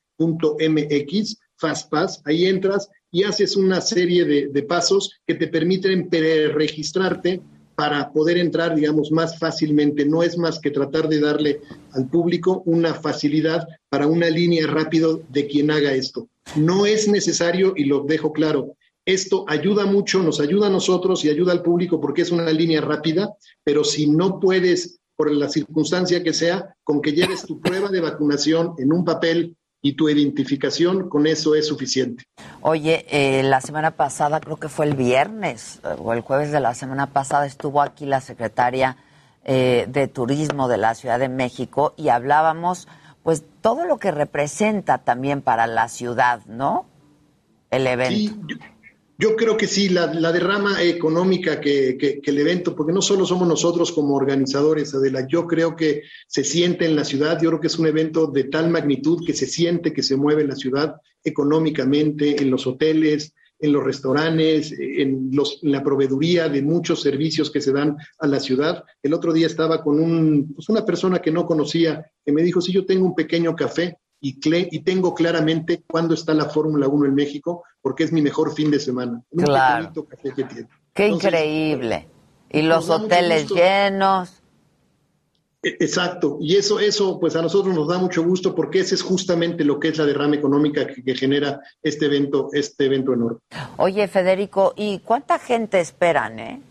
FastPass, 1.56 2.22
ahí 2.26 2.48
entras 2.48 2.90
y 3.10 3.24
haces 3.24 3.56
una 3.56 3.80
serie 3.80 4.26
de, 4.26 4.50
de 4.50 4.64
pasos 4.64 5.22
que 5.26 5.36
te 5.36 5.48
permiten 5.48 6.10
registrarte 6.12 7.42
para 7.76 8.12
poder 8.12 8.40
entrar, 8.40 8.76
digamos, 8.76 9.10
más 9.10 9.40
fácilmente. 9.40 10.04
No 10.04 10.22
es 10.22 10.38
más 10.38 10.60
que 10.60 10.72
tratar 10.72 11.08
de 11.08 11.22
darle 11.22 11.62
al 11.94 12.10
público 12.10 12.62
una 12.66 12.94
facilidad 12.94 13.66
para 13.88 14.06
una 14.06 14.30
línea 14.30 14.68
rápido 14.68 15.22
de 15.30 15.48
quien 15.48 15.72
haga 15.72 15.94
esto. 15.94 16.28
No 16.58 16.86
es 16.86 17.08
necesario, 17.08 17.72
y 17.78 17.86
lo 17.86 18.02
dejo 18.02 18.34
claro, 18.34 18.76
esto 19.14 19.46
ayuda 19.48 19.86
mucho, 19.86 20.22
nos 20.22 20.40
ayuda 20.40 20.68
a 20.68 20.72
nosotros 20.72 21.24
y 21.26 21.30
ayuda 21.30 21.52
al 21.52 21.64
público 21.64 22.00
porque 22.00 22.22
es 22.22 22.32
una 22.32 22.52
línea 22.52 22.82
rápida, 22.82 23.34
pero 23.64 23.84
si 23.84 24.08
no 24.08 24.40
puedes, 24.40 25.00
por 25.16 25.32
la 25.32 25.50
circunstancia 25.50 26.24
que 26.24 26.34
sea, 26.34 26.76
con 26.84 27.02
que 27.02 27.14
lleves 27.14 27.46
tu 27.46 27.60
prueba 27.60 27.90
de 27.90 28.02
vacunación 28.02 28.74
en 28.78 28.94
un 28.94 29.04
papel 29.04 29.56
y 29.82 29.94
tu 29.94 30.10
identificación, 30.10 31.10
con 31.10 31.26
eso 31.26 31.56
es 31.56 31.68
suficiente. 31.68 32.26
Oye, 32.62 33.06
eh, 33.10 33.44
la 33.44 33.62
semana 33.62 33.92
pasada, 33.92 34.42
creo 34.42 34.58
que 34.58 34.68
fue 34.68 34.86
el 34.86 34.96
viernes 34.96 35.80
eh, 35.84 35.96
o 35.98 36.14
el 36.14 36.22
jueves 36.22 36.52
de 36.52 36.60
la 36.60 36.76
semana 36.76 37.08
pasada, 37.08 37.46
estuvo 37.46 37.82
aquí 37.82 38.06
la 38.06 38.20
secretaria 38.20 38.98
eh, 39.46 39.88
de 39.90 40.08
Turismo 40.08 40.68
de 40.68 40.78
la 40.78 40.96
Ciudad 40.96 41.18
de 41.18 41.30
México 41.30 41.94
y 41.96 42.10
hablábamos, 42.10 42.88
pues, 43.24 43.44
todo 43.62 43.86
lo 43.86 43.98
que 43.98 44.12
representa 44.12 44.98
también 44.98 45.42
para 45.42 45.66
la 45.66 45.88
ciudad, 45.88 46.42
¿no? 46.46 46.86
El 47.72 47.88
evento. 47.88 48.16
Sí, 48.16 48.36
yo, 48.48 48.58
yo 49.20 49.36
creo 49.36 49.58
que 49.58 49.68
sí, 49.68 49.90
la, 49.90 50.08
derrama 50.32 50.82
económica 50.82 51.60
que, 51.60 51.98
que- 51.98 52.22
el 52.24 52.38
evento, 52.38 52.74
porque 52.74 52.94
no 52.94 53.02
solo 53.02 53.26
somos 53.26 53.46
nosotros 53.50 53.92
como 53.92 54.16
organizadores, 54.16 54.96
Adela, 54.96 55.28
yo 55.28 55.46
creo 55.46 55.76
que 55.76 56.04
se 56.26 56.46
siente 56.46 56.86
en 56.86 56.96
la 56.96 57.04
ciudad, 57.04 57.38
yo 57.42 57.50
creo 57.50 57.60
que 57.60 57.68
es 57.68 57.78
un 57.78 57.88
evento 57.88 58.28
de 58.28 58.46
tal 58.46 58.70
magnitud 58.70 59.22
que 59.26 59.34
se 59.34 59.46
siente 59.46 59.92
que 59.92 60.04
se 60.04 60.16
mueve 60.16 60.48
la 60.48 60.56
ciudad 60.56 60.96
económicamente, 61.22 62.42
en 62.42 62.50
los 62.50 62.66
hoteles, 62.66 63.34
en 63.60 63.74
los 63.74 63.84
restaurantes, 63.84 64.74
en, 64.80 65.32
los, 65.34 65.60
la 65.64 65.84
proveeduría 65.84 66.48
de 66.48 66.62
muchos 66.62 67.02
servicios 67.02 67.52
que 67.52 67.60
se 67.60 67.74
dan 67.74 67.98
a 68.20 68.26
la 68.26 68.40
ciudad. 68.40 68.86
El 69.04 69.14
otro 69.14 69.34
día 69.34 69.48
estaba 69.48 69.84
con 69.84 70.00
un, 70.00 70.54
pues 70.56 70.70
una 70.70 70.86
persona 70.86 71.20
que 71.20 71.32
no 71.32 71.46
conocía, 71.46 72.10
que 72.26 72.32
me 72.32 72.42
dijo, 72.42 72.62
si 72.62 72.72
yo 72.72 72.86
tengo 72.86 73.06
un 73.06 73.16
pequeño 73.16 73.54
café 73.54 73.98
y, 74.22 74.80
tengo 74.82 75.14
claramente 75.14 75.84
cuándo 75.88 76.14
está 76.14 76.34
la 76.34 76.46
Fórmula 76.46 76.88
1 76.88 77.06
en 77.06 77.16
México, 77.16 77.64
porque 77.82 78.04
es 78.04 78.12
mi 78.12 78.22
mejor 78.22 78.54
fin 78.54 78.70
de 78.72 78.80
semana. 78.80 79.22
Un 79.32 79.44
Claro. 79.44 80.06
café 80.06 80.34
que 80.36 80.44
tiene. 80.44 80.68
Qué 80.94 81.06
Entonces, 81.06 81.28
increíble. 81.28 82.08
Y 82.50 82.62
los 82.64 82.90
hoteles 82.90 83.50
llenos. 83.50 84.42
E- 85.62 85.78
Exacto, 85.80 86.38
y 86.42 86.56
eso, 86.56 86.80
eso, 86.80 87.20
pues 87.20 87.36
a 87.36 87.42
nosotros 87.42 87.76
nos 87.76 87.88
da 87.88 87.98
mucho 87.98 88.24
gusto 88.24 88.56
porque 88.56 88.80
ese 88.80 88.96
es 88.96 89.02
justamente 89.02 89.64
lo 89.66 89.80
que 89.80 89.90
es 89.90 89.98
la 89.98 90.06
derrama 90.06 90.36
económica 90.36 90.88
que, 90.88 91.04
que 91.04 91.16
genera 91.16 91.60
este 91.84 92.06
evento, 92.06 92.50
este 92.54 92.86
evento 92.86 93.14
enorme. 93.14 93.40
Oye, 93.78 94.08
Federico, 94.08 94.74
¿y 94.78 95.00
cuánta 95.00 95.38
gente 95.38 95.80
esperan, 95.80 96.40
eh? 96.40 96.62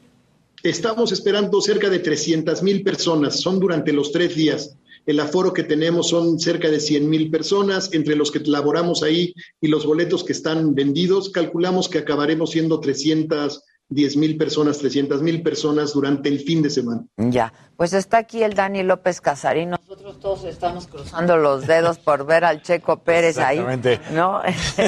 Estamos 0.62 1.12
esperando 1.12 1.60
cerca 1.60 1.88
de 1.88 2.00
300 2.00 2.62
mil 2.62 2.82
personas, 2.82 3.40
son 3.40 3.60
durante 3.60 3.92
los 3.92 4.10
tres 4.10 4.34
días. 4.34 4.74
El 5.08 5.20
aforo 5.20 5.54
que 5.54 5.62
tenemos 5.62 6.10
son 6.10 6.38
cerca 6.38 6.68
de 6.68 6.80
100 6.80 7.08
mil 7.08 7.30
personas, 7.30 7.88
entre 7.94 8.14
los 8.14 8.30
que 8.30 8.40
laboramos 8.40 9.02
ahí 9.02 9.32
y 9.58 9.68
los 9.68 9.86
boletos 9.86 10.22
que 10.22 10.34
están 10.34 10.74
vendidos, 10.74 11.30
calculamos 11.30 11.88
que 11.88 11.96
acabaremos 11.96 12.50
siendo 12.50 12.78
310 12.78 14.16
mil 14.18 14.36
personas, 14.36 14.76
300 14.76 15.22
mil 15.22 15.42
personas 15.42 15.94
durante 15.94 16.28
el 16.28 16.40
fin 16.40 16.60
de 16.60 16.68
semana. 16.68 17.06
Ya, 17.16 17.54
pues 17.78 17.94
está 17.94 18.18
aquí 18.18 18.42
el 18.42 18.52
Dani 18.52 18.82
López 18.82 19.22
Casarín. 19.22 19.70
Nosotros 19.70 20.20
todos 20.20 20.44
estamos 20.44 20.86
cruzando 20.86 21.38
los 21.38 21.66
dedos 21.66 21.98
por 21.98 22.26
ver 22.26 22.44
al 22.44 22.60
Checo 22.60 22.98
Pérez 22.98 23.38
ahí, 23.38 23.60
Exactamente. 23.60 24.00
¿no? 24.12 24.42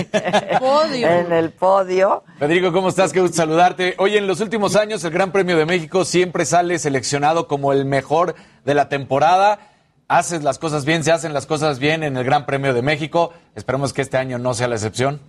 Podio. 0.61 1.09
en 1.09 1.33
el 1.33 1.49
podio. 1.49 2.25
Federico, 2.39 2.75
¿cómo 2.75 2.91
estás? 2.91 3.11
Qué 3.15 3.23
gusto 3.23 3.39
saludarte. 3.39 3.95
Oye, 3.97 4.19
en 4.19 4.27
los 4.27 4.43
últimos 4.43 4.77
años 4.77 5.03
el 5.03 5.13
Gran 5.13 5.33
Premio 5.33 5.57
de 5.57 5.65
México 5.65 6.05
siempre 6.05 6.45
sale 6.45 6.79
seleccionado 6.79 7.49
como 7.49 7.73
el 7.73 7.87
mejor 7.87 8.35
de 8.67 8.75
la 8.75 8.91
temporada. 8.91 9.70
Haces 10.11 10.43
las 10.43 10.59
cosas 10.59 10.85
bien, 10.85 11.05
se 11.05 11.13
hacen 11.13 11.33
las 11.33 11.47
cosas 11.47 11.79
bien 11.79 12.03
en 12.03 12.17
el 12.17 12.25
Gran 12.25 12.45
Premio 12.45 12.75
de 12.75 12.83
México. 12.83 13.33
Esperemos 13.55 13.93
que 13.93 14.03
este 14.03 14.17
año 14.17 14.41
no 14.41 14.55
sea 14.55 14.67
la 14.67 14.75
excepción. 14.75 15.21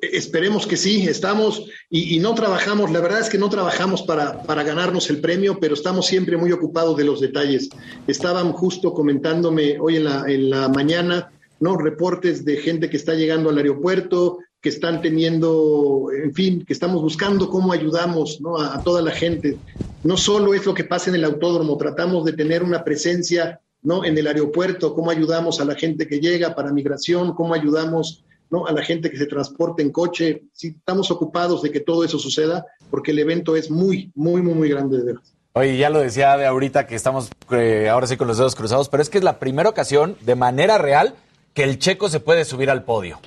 Esperemos 0.00 0.66
que 0.66 0.78
sí, 0.78 1.06
estamos 1.06 1.66
y, 1.90 2.18
no 2.20 2.34
trabajamos, 2.34 2.90
la 2.90 3.00
verdad 3.00 3.20
es 3.20 3.28
que 3.28 3.36
no 3.36 3.50
trabajamos 3.50 4.00
para, 4.00 4.44
para 4.44 4.62
ganarnos 4.62 5.10
el 5.10 5.20
premio, 5.20 5.60
pero 5.60 5.74
estamos 5.74 6.06
siempre 6.06 6.38
muy 6.38 6.52
ocupados 6.52 6.96
de 6.96 7.04
los 7.04 7.20
detalles. 7.20 7.68
Estaban 8.06 8.52
justo 8.52 8.94
comentándome 8.94 9.78
hoy 9.78 9.96
en 9.96 10.04
la, 10.04 10.24
en 10.26 10.48
la 10.48 10.70
mañana, 10.70 11.30
¿no? 11.58 11.76
Reportes 11.76 12.46
de 12.46 12.56
gente 12.56 12.88
que 12.88 12.96
está 12.96 13.12
llegando 13.12 13.50
al 13.50 13.58
aeropuerto, 13.58 14.38
que 14.60 14.68
están 14.68 15.00
teniendo, 15.00 16.08
en 16.12 16.34
fin, 16.34 16.64
que 16.66 16.72
estamos 16.72 17.00
buscando 17.00 17.48
cómo 17.48 17.72
ayudamos 17.72 18.40
¿no? 18.40 18.60
a, 18.60 18.82
toda 18.82 19.00
la 19.00 19.12
gente. 19.12 19.56
No 20.04 20.16
solo 20.16 20.52
es 20.52 20.66
lo 20.66 20.74
que 20.74 20.84
pasa 20.84 21.08
en 21.10 21.16
el 21.16 21.24
autódromo, 21.24 21.78
tratamos 21.78 22.24
de 22.24 22.34
tener 22.34 22.62
una 22.62 22.84
presencia 22.84 23.60
¿no? 23.82 24.04
en 24.04 24.18
el 24.18 24.26
aeropuerto, 24.26 24.94
cómo 24.94 25.10
ayudamos 25.10 25.60
a 25.60 25.64
la 25.64 25.74
gente 25.74 26.06
que 26.06 26.20
llega 26.20 26.54
para 26.54 26.72
migración, 26.72 27.34
cómo 27.34 27.54
ayudamos 27.54 28.22
¿no? 28.50 28.66
a 28.66 28.72
la 28.72 28.82
gente 28.82 29.10
que 29.10 29.16
se 29.16 29.26
transporta 29.26 29.82
en 29.82 29.90
coche. 29.90 30.42
Sí, 30.52 30.74
estamos 30.78 31.10
ocupados 31.10 31.62
de 31.62 31.70
que 31.70 31.80
todo 31.80 32.04
eso 32.04 32.18
suceda 32.18 32.66
porque 32.90 33.12
el 33.12 33.18
evento 33.20 33.56
es 33.56 33.70
muy, 33.70 34.10
muy, 34.14 34.42
muy, 34.42 34.54
muy 34.54 34.68
grande 34.68 35.02
de. 35.02 35.14
Oye, 35.54 35.78
ya 35.78 35.90
lo 35.90 36.00
decía 36.00 36.36
de 36.36 36.46
ahorita 36.46 36.86
que 36.86 36.94
estamos 36.94 37.30
eh, 37.50 37.88
ahora 37.88 38.06
sí 38.06 38.16
con 38.16 38.28
los 38.28 38.38
dedos 38.38 38.54
cruzados, 38.54 38.88
pero 38.88 39.02
es 39.02 39.08
que 39.08 39.18
es 39.18 39.24
la 39.24 39.38
primera 39.38 39.68
ocasión 39.68 40.16
de 40.20 40.34
manera 40.36 40.78
real 40.78 41.14
que 41.54 41.64
el 41.64 41.78
checo 41.78 42.08
se 42.08 42.20
puede 42.20 42.44
subir 42.44 42.70
al 42.70 42.84
podio. 42.84 43.18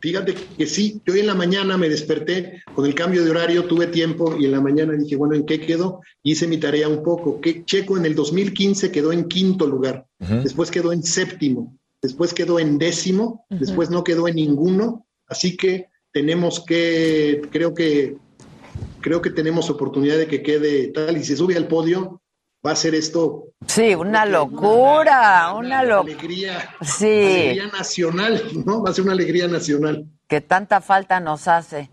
Fíjate 0.00 0.34
que 0.34 0.66
sí, 0.66 1.00
yo 1.04 1.12
hoy 1.12 1.20
en 1.20 1.26
la 1.26 1.34
mañana 1.34 1.76
me 1.76 1.88
desperté 1.88 2.62
con 2.74 2.86
el 2.86 2.94
cambio 2.94 3.22
de 3.22 3.30
horario, 3.30 3.66
tuve 3.66 3.86
tiempo 3.86 4.34
y 4.38 4.46
en 4.46 4.52
la 4.52 4.60
mañana 4.60 4.94
dije, 4.94 5.14
bueno, 5.16 5.34
¿en 5.34 5.44
qué 5.44 5.60
quedó? 5.60 6.00
Hice 6.22 6.46
mi 6.46 6.56
tarea 6.56 6.88
un 6.88 7.02
poco. 7.02 7.40
Que 7.40 7.64
Checo 7.64 7.98
en 7.98 8.06
el 8.06 8.14
2015 8.14 8.90
quedó 8.90 9.12
en 9.12 9.24
quinto 9.24 9.66
lugar, 9.66 10.06
después 10.18 10.70
quedó 10.70 10.92
en 10.92 11.02
séptimo, 11.02 11.76
después 12.00 12.32
quedó 12.32 12.58
en 12.58 12.78
décimo, 12.78 13.44
después 13.50 13.90
no 13.90 14.02
quedó 14.02 14.26
en 14.26 14.36
ninguno, 14.36 15.06
así 15.28 15.56
que 15.56 15.88
tenemos 16.12 16.64
que, 16.64 17.42
creo 17.50 17.74
que, 17.74 18.16
creo 19.02 19.20
que 19.20 19.30
tenemos 19.30 19.68
oportunidad 19.68 20.16
de 20.16 20.26
que 20.26 20.42
quede 20.42 20.88
tal 20.88 21.18
y 21.18 21.20
si 21.20 21.26
se 21.26 21.36
sube 21.36 21.56
al 21.56 21.68
podio, 21.68 22.19
va 22.66 22.72
a 22.72 22.76
ser 22.76 22.94
esto 22.94 23.44
Sí, 23.66 23.94
una 23.94 24.24
locura, 24.26 25.52
una 25.54 25.82
locura. 25.82 26.12
alegría, 26.14 26.70
Sí, 26.82 27.06
alegría 27.06 27.66
nacional, 27.68 28.42
¿no? 28.66 28.82
Va 28.82 28.90
a 28.90 28.94
ser 28.94 29.04
una 29.04 29.12
alegría 29.12 29.48
nacional. 29.48 30.06
que 30.28 30.40
tanta 30.40 30.80
falta 30.80 31.20
nos 31.20 31.48
hace. 31.48 31.90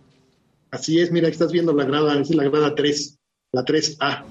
Así 0.71 0.99
es, 0.99 1.11
mira, 1.11 1.27
estás 1.27 1.51
viendo 1.51 1.73
la 1.73 1.85
grada, 1.85 2.19
es 2.19 2.29
la 2.29 2.43
grada 2.43 2.75
3, 2.75 3.17
la 3.53 3.63
3A. 3.63 4.23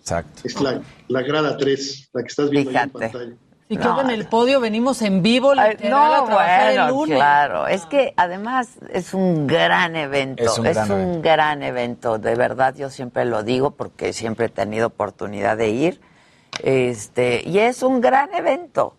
Exacto. 0.00 0.40
Es 0.44 0.60
la, 0.60 0.82
la 1.08 1.22
grada 1.22 1.56
3, 1.56 2.10
la 2.12 2.22
que 2.22 2.28
estás 2.28 2.50
viendo 2.50 2.70
ahí 2.70 2.76
en 2.84 2.90
pantalla. 2.90 3.34
Y 3.72 3.76
creo 3.76 3.94
que 3.94 4.00
en 4.02 4.10
el 4.10 4.26
podio 4.26 4.58
venimos 4.60 5.00
en 5.00 5.22
vivo, 5.22 5.54
literal, 5.54 6.12
a 6.12 6.18
No, 6.18 6.24
trabajar 6.26 6.70
el 6.72 6.78
bueno, 6.80 6.90
lunes. 6.90 7.16
claro. 7.16 7.66
Es 7.68 7.86
que 7.86 8.12
además 8.16 8.68
es 8.92 9.14
un 9.14 9.46
gran 9.46 9.94
evento. 9.94 10.42
Es 10.42 10.58
un 10.58 10.66
Es 10.66 10.74
gran 10.74 10.90
un 10.90 10.98
evento. 11.00 11.22
gran 11.22 11.62
evento. 11.62 12.18
De 12.18 12.34
verdad, 12.34 12.74
yo 12.76 12.90
siempre 12.90 13.24
lo 13.24 13.44
digo 13.44 13.70
porque 13.70 14.12
siempre 14.12 14.46
he 14.46 14.48
tenido 14.48 14.88
oportunidad 14.88 15.56
de 15.56 15.68
ir. 15.70 16.00
Este, 16.64 17.42
y 17.48 17.58
es 17.60 17.82
un 17.84 18.00
gran 18.00 18.34
evento. 18.34 18.96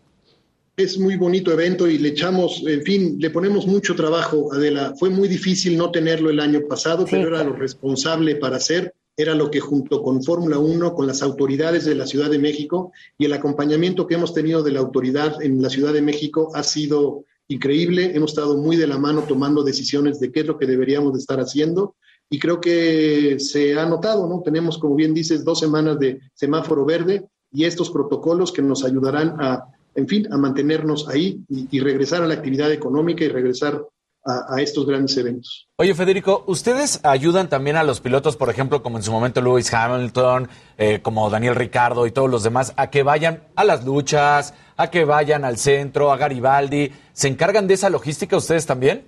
Es 0.78 0.98
muy 0.98 1.18
bonito 1.18 1.52
evento 1.52 1.86
y 1.88 1.98
le 1.98 2.10
echamos, 2.10 2.64
en 2.66 2.82
fin, 2.84 3.18
le 3.20 3.30
ponemos 3.30 3.68
mucho 3.68 3.94
trabajo, 3.94 4.54
Adela. 4.54 4.94
Fue 4.98 5.10
muy 5.10 5.28
difícil 5.28 5.78
no 5.78 5.92
tenerlo 5.92 6.30
el 6.30 6.40
año 6.40 6.62
pasado, 6.70 7.06
pero 7.12 7.28
era 7.28 7.44
lo 7.44 7.54
responsable 7.54 8.38
para 8.38 8.56
hacer. 8.56 8.94
Era 9.22 9.36
lo 9.36 9.52
que 9.52 9.60
junto 9.60 10.02
con 10.02 10.24
Fórmula 10.24 10.58
1, 10.58 10.96
con 10.96 11.06
las 11.06 11.22
autoridades 11.22 11.86
de 11.86 11.94
la 11.94 12.08
Ciudad 12.08 12.32
de 12.32 12.40
México 12.40 12.92
y 13.20 13.26
el 13.26 13.34
acompañamiento 13.34 14.08
que 14.08 14.16
hemos 14.16 14.34
tenido 14.34 14.64
de 14.64 14.72
la 14.72 14.80
autoridad 14.80 15.40
en 15.44 15.62
la 15.62 15.70
Ciudad 15.70 15.94
de 15.94 16.02
México 16.02 16.50
ha 16.56 16.64
sido 16.64 17.26
increíble. 17.48 18.14
Hemos 18.16 18.32
estado 18.32 18.58
muy 18.58 18.78
de 18.78 18.88
la 18.88 18.98
mano 18.98 19.22
tomando 19.28 19.62
decisiones 19.62 20.20
de 20.20 20.32
qué 20.32 20.40
es 20.40 20.48
lo 20.48 20.58
que 20.58 20.66
deberíamos 20.66 21.14
de 21.14 21.20
estar 21.20 21.40
haciendo 21.40 21.94
y 22.32 22.40
creo 22.40 22.60
que 22.60 23.38
se 23.40 23.78
ha 23.78 23.86
notado, 23.86 24.28
¿no? 24.28 24.42
Tenemos, 24.42 24.80
como 24.80 24.96
bien 24.96 25.14
dices, 25.14 25.46
dos 25.46 25.60
semanas 25.60 26.00
de 26.00 26.20
semáforo 26.34 26.84
verde 26.84 27.28
y 27.52 27.66
estos 27.66 27.92
protocolos 27.92 28.52
que 28.52 28.64
nos 28.64 28.84
ayudarán 28.84 29.36
a, 29.40 29.66
en 29.94 30.08
fin, 30.08 30.34
a 30.34 30.38
mantenernos 30.38 31.08
ahí 31.08 31.44
y, 31.48 31.68
y 31.70 31.80
regresar 31.80 32.24
a 32.24 32.28
la 32.28 32.34
actividad 32.34 32.72
económica 32.72 33.24
y 33.24 33.28
regresar 33.28 33.86
a, 34.24 34.62
estos 34.62 34.86
grandes 34.86 35.18
eventos. 35.18 35.68
Oye, 35.78 35.96
Federico, 35.96 36.44
¿ustedes 36.48 37.00
ayudan 37.04 37.50
también 37.50 37.76
a 37.76 37.84
los 37.84 38.02
pilotos, 38.02 38.38
por 38.38 38.50
ejemplo, 38.50 38.84
como 38.84 38.98
en 38.98 39.04
su 39.04 39.12
momento 39.12 39.42
Lewis 39.42 39.74
Hamilton, 39.74 40.48
eh, 40.78 41.02
como 41.02 41.30
Daniel 41.30 41.56
Ricardo 41.56 42.06
y 42.06 42.12
todos 42.12 42.30
los 42.30 42.44
demás, 42.44 42.74
a 42.78 42.90
que 42.90 43.04
vayan 43.04 43.48
a 43.56 43.64
las 43.64 43.84
luchas, 43.84 44.54
a 44.78 44.90
que 44.90 45.06
vayan 45.06 45.44
al 45.44 45.58
centro, 45.58 46.12
a 46.12 46.18
Garibaldi? 46.18 46.92
¿Se 47.14 47.28
encargan 47.28 47.68
de 47.68 47.74
esa 47.74 47.90
logística 47.90 48.38
ustedes 48.38 48.66
también? 48.66 49.08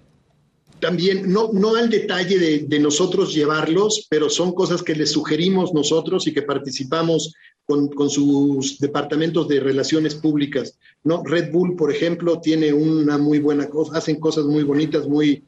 También, 0.83 1.31
no, 1.31 1.49
no 1.53 1.75
al 1.77 1.89
detalle 1.89 2.37
de, 2.37 2.59
de 2.67 2.79
nosotros 2.79 3.33
llevarlos, 3.33 4.05
pero 4.09 4.29
son 4.29 4.51
cosas 4.53 4.83
que 4.83 4.93
les 4.95 5.11
sugerimos 5.11 5.73
nosotros 5.73 6.27
y 6.27 6.33
que 6.33 6.41
participamos 6.41 7.33
con, 7.65 7.87
con 7.87 8.09
sus 8.09 8.77
departamentos 8.79 9.47
de 9.47 9.61
relaciones 9.61 10.13
públicas. 10.15 10.77
¿no? 11.05 11.23
Red 11.23 11.53
Bull, 11.53 11.77
por 11.77 11.89
ejemplo, 11.89 12.41
tiene 12.41 12.73
una 12.73 13.17
muy 13.17 13.39
buena 13.39 13.69
cosa, 13.69 13.97
hacen 13.97 14.19
cosas 14.19 14.43
muy 14.43 14.63
bonitas, 14.63 15.07
muy, 15.07 15.41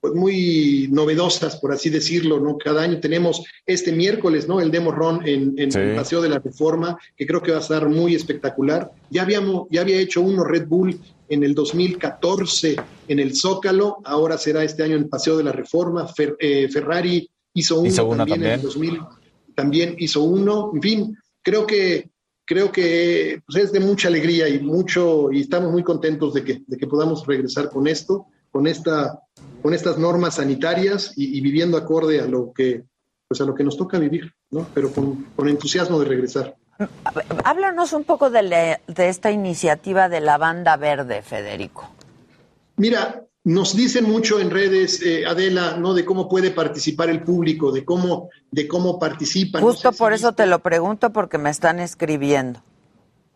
pues 0.00 0.14
muy 0.14 0.88
novedosas, 0.90 1.56
por 1.60 1.70
así 1.72 1.88
decirlo, 1.88 2.40
¿no? 2.40 2.58
Cada 2.58 2.82
año 2.82 2.98
tenemos 2.98 3.44
este 3.66 3.92
miércoles, 3.92 4.48
¿no? 4.48 4.60
El 4.60 4.72
Demo 4.72 4.90
Run 4.90 5.20
en, 5.26 5.54
en 5.58 5.70
Sí. 5.70 5.78
el 5.78 5.94
Paseo 5.94 6.20
de 6.22 6.28
la 6.28 6.40
Reforma, 6.40 6.98
que 7.16 7.24
creo 7.26 7.40
que 7.40 7.52
va 7.52 7.58
a 7.58 7.60
estar 7.60 7.88
muy 7.88 8.16
espectacular. 8.16 8.90
Ya 9.10 9.22
habíamos, 9.22 9.68
ya 9.70 9.82
había 9.82 9.98
hecho 10.00 10.20
uno 10.22 10.42
Red 10.42 10.66
Bull 10.66 10.98
en 11.28 11.42
el 11.44 11.54
2014 11.54 12.76
en 13.08 13.18
el 13.18 13.34
Zócalo, 13.36 13.98
ahora 14.04 14.38
será 14.38 14.62
este 14.64 14.82
año 14.82 14.96
en 14.96 15.02
el 15.04 15.08
Paseo 15.08 15.36
de 15.36 15.44
la 15.44 15.52
Reforma. 15.52 16.06
Fer- 16.08 16.36
eh, 16.38 16.68
Ferrari 16.68 17.28
hizo 17.54 17.80
uno, 17.80 17.88
Hizo 17.88 18.06
uno 18.06 18.16
también, 18.18 18.42
en 18.44 18.50
el 18.52 18.60
también. 18.62 18.94
2000, 18.98 19.54
también 19.54 19.96
hizo 19.98 20.22
uno. 20.22 20.70
En 20.74 20.82
fin, 20.82 21.16
creo 21.42 21.66
que 21.66 22.10
creo 22.48 22.70
que 22.70 23.40
pues, 23.44 23.64
es 23.64 23.72
de 23.72 23.80
mucha 23.80 24.06
alegría 24.06 24.48
y 24.48 24.60
mucho, 24.60 25.32
y 25.32 25.40
estamos 25.40 25.72
muy 25.72 25.82
contentos 25.82 26.32
de 26.32 26.44
que, 26.44 26.62
de 26.64 26.76
que 26.76 26.86
podamos 26.86 27.26
regresar 27.26 27.68
con 27.70 27.88
esto, 27.88 28.26
con 28.52 28.68
esta, 28.68 29.18
con 29.62 29.74
estas 29.74 29.98
normas 29.98 30.36
sanitarias 30.36 31.12
y, 31.16 31.36
y 31.36 31.40
viviendo 31.40 31.76
acorde 31.76 32.20
a 32.20 32.26
lo 32.26 32.52
que, 32.52 32.84
pues 33.26 33.40
a 33.40 33.44
lo 33.44 33.52
que 33.52 33.64
nos 33.64 33.76
toca 33.76 33.98
vivir, 33.98 34.32
¿no? 34.52 34.64
Pero 34.72 34.92
con, 34.92 35.24
con 35.34 35.48
entusiasmo 35.48 35.98
de 35.98 36.04
regresar. 36.06 36.54
Háblanos 37.44 37.92
un 37.92 38.04
poco 38.04 38.30
de, 38.30 38.42
le- 38.42 38.80
de 38.86 39.08
esta 39.08 39.30
iniciativa 39.30 40.08
de 40.08 40.20
la 40.20 40.38
banda 40.38 40.76
verde, 40.76 41.22
Federico. 41.22 41.88
Mira, 42.76 43.22
nos 43.44 43.74
dicen 43.76 44.04
mucho 44.10 44.40
en 44.40 44.50
redes, 44.50 45.00
eh, 45.02 45.24
Adela, 45.24 45.76
¿no? 45.78 45.94
De 45.94 46.04
cómo 46.04 46.28
puede 46.28 46.50
participar 46.50 47.08
el 47.10 47.22
público, 47.22 47.72
de 47.72 47.84
cómo, 47.84 48.28
de 48.50 48.66
cómo 48.68 48.98
participan. 48.98 49.62
No 49.62 49.68
Justo 49.68 49.92
si 49.92 49.98
por 49.98 50.12
eso 50.12 50.32
te 50.32 50.46
lo 50.46 50.58
pregunto, 50.58 51.10
porque 51.10 51.38
me 51.38 51.50
están 51.50 51.78
escribiendo. 51.80 52.62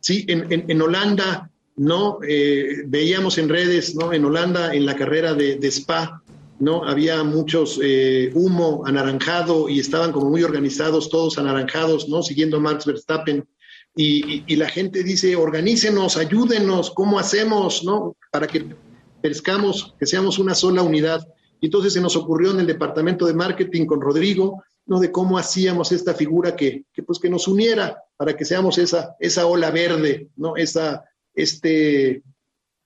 Sí, 0.00 0.24
en, 0.28 0.52
en- 0.52 0.70
en 0.70 0.82
Holanda, 0.82 1.50
¿no? 1.76 2.18
Eh, 2.26 2.82
veíamos 2.86 3.38
en 3.38 3.48
redes, 3.48 3.94
¿no? 3.94 4.12
En 4.12 4.24
Holanda, 4.24 4.74
en 4.74 4.84
la 4.84 4.96
carrera 4.96 5.32
de, 5.34 5.56
de 5.56 5.68
Spa, 5.70 6.22
¿no? 6.60 6.84
Había 6.84 7.24
muchos 7.24 7.80
eh, 7.82 8.30
humo 8.34 8.82
anaranjado 8.86 9.68
y 9.68 9.80
estaban 9.80 10.12
como 10.12 10.30
muy 10.30 10.42
organizados, 10.44 11.08
todos 11.10 11.38
anaranjados, 11.38 12.08
¿no? 12.08 12.22
Siguiendo 12.22 12.58
a 12.58 12.60
Max 12.60 12.86
Verstappen. 12.86 13.48
Y, 13.96 14.44
y- 14.46 14.56
la 14.56 14.68
gente 14.68 15.02
dice, 15.02 15.34
organícenos, 15.34 16.16
ayúdenos, 16.16 16.90
¿cómo 16.92 17.18
hacemos, 17.18 17.82
¿no? 17.82 18.14
Para 18.30 18.46
que 18.46 18.64
pescamos, 19.20 19.94
que 19.98 20.06
seamos 20.06 20.38
una 20.38 20.54
sola 20.54 20.82
unidad. 20.82 21.26
Y 21.60 21.66
entonces 21.66 21.94
se 21.94 22.00
nos 22.00 22.14
ocurrió 22.14 22.52
en 22.52 22.60
el 22.60 22.66
departamento 22.66 23.26
de 23.26 23.34
marketing 23.34 23.86
con 23.86 24.00
Rodrigo, 24.00 24.62
¿no? 24.86 25.00
De 25.00 25.10
cómo 25.10 25.38
hacíamos 25.38 25.92
esta 25.92 26.14
figura 26.14 26.54
que, 26.54 26.84
que, 26.92 27.02
pues 27.02 27.18
que 27.18 27.30
nos 27.30 27.48
uniera 27.48 28.02
para 28.16 28.36
que 28.36 28.44
seamos 28.44 28.78
esa, 28.78 29.16
esa 29.18 29.46
ola 29.46 29.70
verde, 29.70 30.28
¿no? 30.36 30.56
Esa, 30.56 31.04
este, 31.34 32.22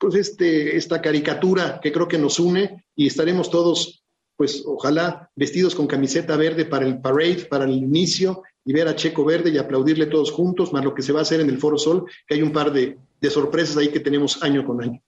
pues 0.05 0.17
este, 0.17 0.77
esta 0.77 1.01
caricatura 1.01 1.81
que 1.83 1.91
creo 1.91 2.07
que 2.07 2.19
nos 2.19 2.39
une 2.39 2.85
y 2.95 3.07
estaremos 3.07 3.49
todos, 3.49 4.05
pues 4.37 4.63
ojalá 4.67 5.31
vestidos 5.35 5.75
con 5.75 5.87
camiseta 5.87 6.37
verde 6.37 6.67
para 6.67 6.85
el 6.85 7.01
parade, 7.01 7.47
para 7.49 7.65
el 7.65 7.71
inicio 7.71 8.43
y 8.67 8.75
ver 8.75 8.87
a 8.87 8.95
Checo 8.95 9.25
Verde 9.25 9.49
y 9.49 9.57
aplaudirle 9.57 10.05
todos 10.07 10.31
juntos, 10.31 10.75
más 10.75 10.85
lo 10.85 10.93
que 10.95 11.01
se 11.01 11.13
va 11.15 11.21
a 11.21 11.23
hacer 11.23 11.41
en 11.41 11.49
el 11.49 11.57
Foro 11.57 11.79
Sol, 11.79 12.05
que 12.27 12.35
hay 12.35 12.43
un 12.43 12.53
par 12.53 12.71
de, 12.71 12.99
de 13.19 13.31
sorpresas 13.31 13.79
ahí 13.79 13.89
que 13.89 14.01
tenemos 14.01 14.43
año 14.43 14.67
con 14.67 14.83
año. 14.83 15.01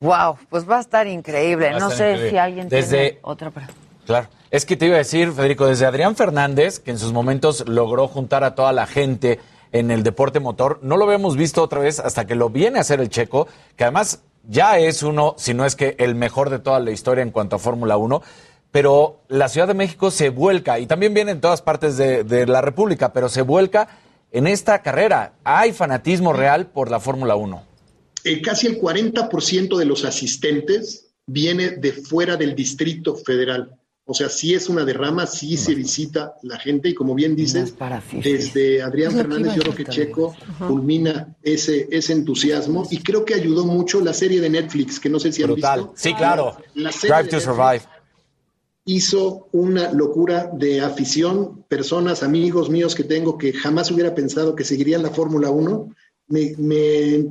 Wow, 0.00 0.36
pues 0.48 0.68
va 0.68 0.76
a 0.78 0.80
estar 0.80 1.08
increíble. 1.08 1.68
A 1.70 1.72
no 1.80 1.88
estar 1.90 1.96
sé 1.96 2.04
increíble. 2.10 2.30
si 2.30 2.36
alguien 2.36 2.68
Desde- 2.68 2.96
tiene 3.10 3.18
otra 3.22 3.50
pregunta. 3.50 3.80
Claro. 4.06 4.28
Es 4.50 4.64
que 4.64 4.76
te 4.76 4.86
iba 4.86 4.94
a 4.94 4.98
decir, 4.98 5.32
Federico, 5.32 5.66
desde 5.66 5.86
Adrián 5.86 6.14
Fernández, 6.14 6.78
que 6.78 6.92
en 6.92 6.98
sus 6.98 7.12
momentos 7.12 7.68
logró 7.68 8.06
juntar 8.06 8.44
a 8.44 8.54
toda 8.54 8.72
la 8.72 8.86
gente 8.86 9.40
en 9.72 9.90
el 9.90 10.02
deporte 10.02 10.40
motor, 10.40 10.78
no 10.82 10.96
lo 10.96 11.04
habíamos 11.04 11.36
visto 11.36 11.62
otra 11.62 11.80
vez 11.80 12.00
hasta 12.00 12.26
que 12.26 12.34
lo 12.34 12.50
viene 12.50 12.78
a 12.78 12.82
hacer 12.82 13.00
el 13.00 13.08
checo, 13.08 13.48
que 13.76 13.84
además 13.84 14.22
ya 14.48 14.78
es 14.78 15.02
uno, 15.02 15.34
si 15.38 15.54
no 15.54 15.64
es 15.66 15.76
que 15.76 15.94
el 15.98 16.14
mejor 16.14 16.50
de 16.50 16.58
toda 16.58 16.80
la 16.80 16.90
historia 16.90 17.22
en 17.22 17.30
cuanto 17.30 17.56
a 17.56 17.58
Fórmula 17.58 17.96
1, 17.96 18.22
pero 18.70 19.22
la 19.28 19.48
Ciudad 19.48 19.68
de 19.68 19.74
México 19.74 20.10
se 20.10 20.30
vuelca, 20.30 20.78
y 20.78 20.86
también 20.86 21.14
viene 21.14 21.32
en 21.32 21.40
todas 21.40 21.62
partes 21.62 21.96
de, 21.96 22.46
la 22.46 22.60
República, 22.60 23.12
pero 23.12 23.28
se 23.28 23.42
vuelca 23.42 23.88
en 24.30 24.46
esta 24.46 24.82
carrera. 24.82 25.34
Hay 25.44 25.72
fanatismo 25.72 26.32
real 26.32 26.66
por 26.66 26.90
la 26.90 27.00
Fórmula 27.00 27.36
1. 27.36 27.62
Eh, 28.24 28.42
casi 28.42 28.66
el 28.66 28.80
40% 28.80 29.76
de 29.78 29.84
los 29.84 30.04
asistentes 30.04 31.12
viene 31.26 31.70
de 31.70 31.92
fuera 31.92 32.36
del 32.36 32.54
Distrito 32.54 33.14
Federal. 33.16 33.77
O 34.10 34.14
sea, 34.14 34.30
sí 34.30 34.54
es 34.54 34.70
una 34.70 34.86
derrama, 34.86 35.26
sí 35.26 35.58
se 35.58 35.74
visita 35.74 36.32
la 36.42 36.58
gente 36.58 36.88
y 36.88 36.94
como 36.94 37.14
bien 37.14 37.36
dices, 37.36 37.74
desde 38.24 38.80
Adrián 38.80 39.12
Fernández 39.12 39.54
yo 39.54 39.60
creo 39.60 39.74
que 39.74 39.84
Checo 39.84 40.34
culmina 40.66 41.36
ese, 41.42 41.88
ese 41.90 42.14
entusiasmo 42.14 42.88
y 42.90 43.02
creo 43.02 43.26
que 43.26 43.34
ayudó 43.34 43.66
mucho 43.66 44.00
la 44.00 44.14
serie 44.14 44.40
de 44.40 44.48
Netflix, 44.48 44.98
que 44.98 45.10
no 45.10 45.20
sé 45.20 45.30
si 45.30 45.42
han 45.42 45.52
Brutal. 45.52 45.80
visto. 45.80 45.94
Sí, 45.94 46.14
claro. 46.14 46.56
La 46.74 46.90
serie 46.90 47.16
Drive 47.16 47.28
to 47.28 47.38
Survive. 47.38 47.82
hizo 48.86 49.48
una 49.52 49.92
locura 49.92 50.50
de 50.54 50.80
afición, 50.80 51.64
personas, 51.68 52.22
amigos 52.22 52.70
míos 52.70 52.94
que 52.94 53.04
tengo 53.04 53.36
que 53.36 53.52
jamás 53.52 53.90
hubiera 53.90 54.14
pensado 54.14 54.56
que 54.56 54.64
seguirían 54.64 55.02
la 55.02 55.10
Fórmula 55.10 55.50
1, 55.50 55.94
me, 56.28 56.54
me, 56.56 57.26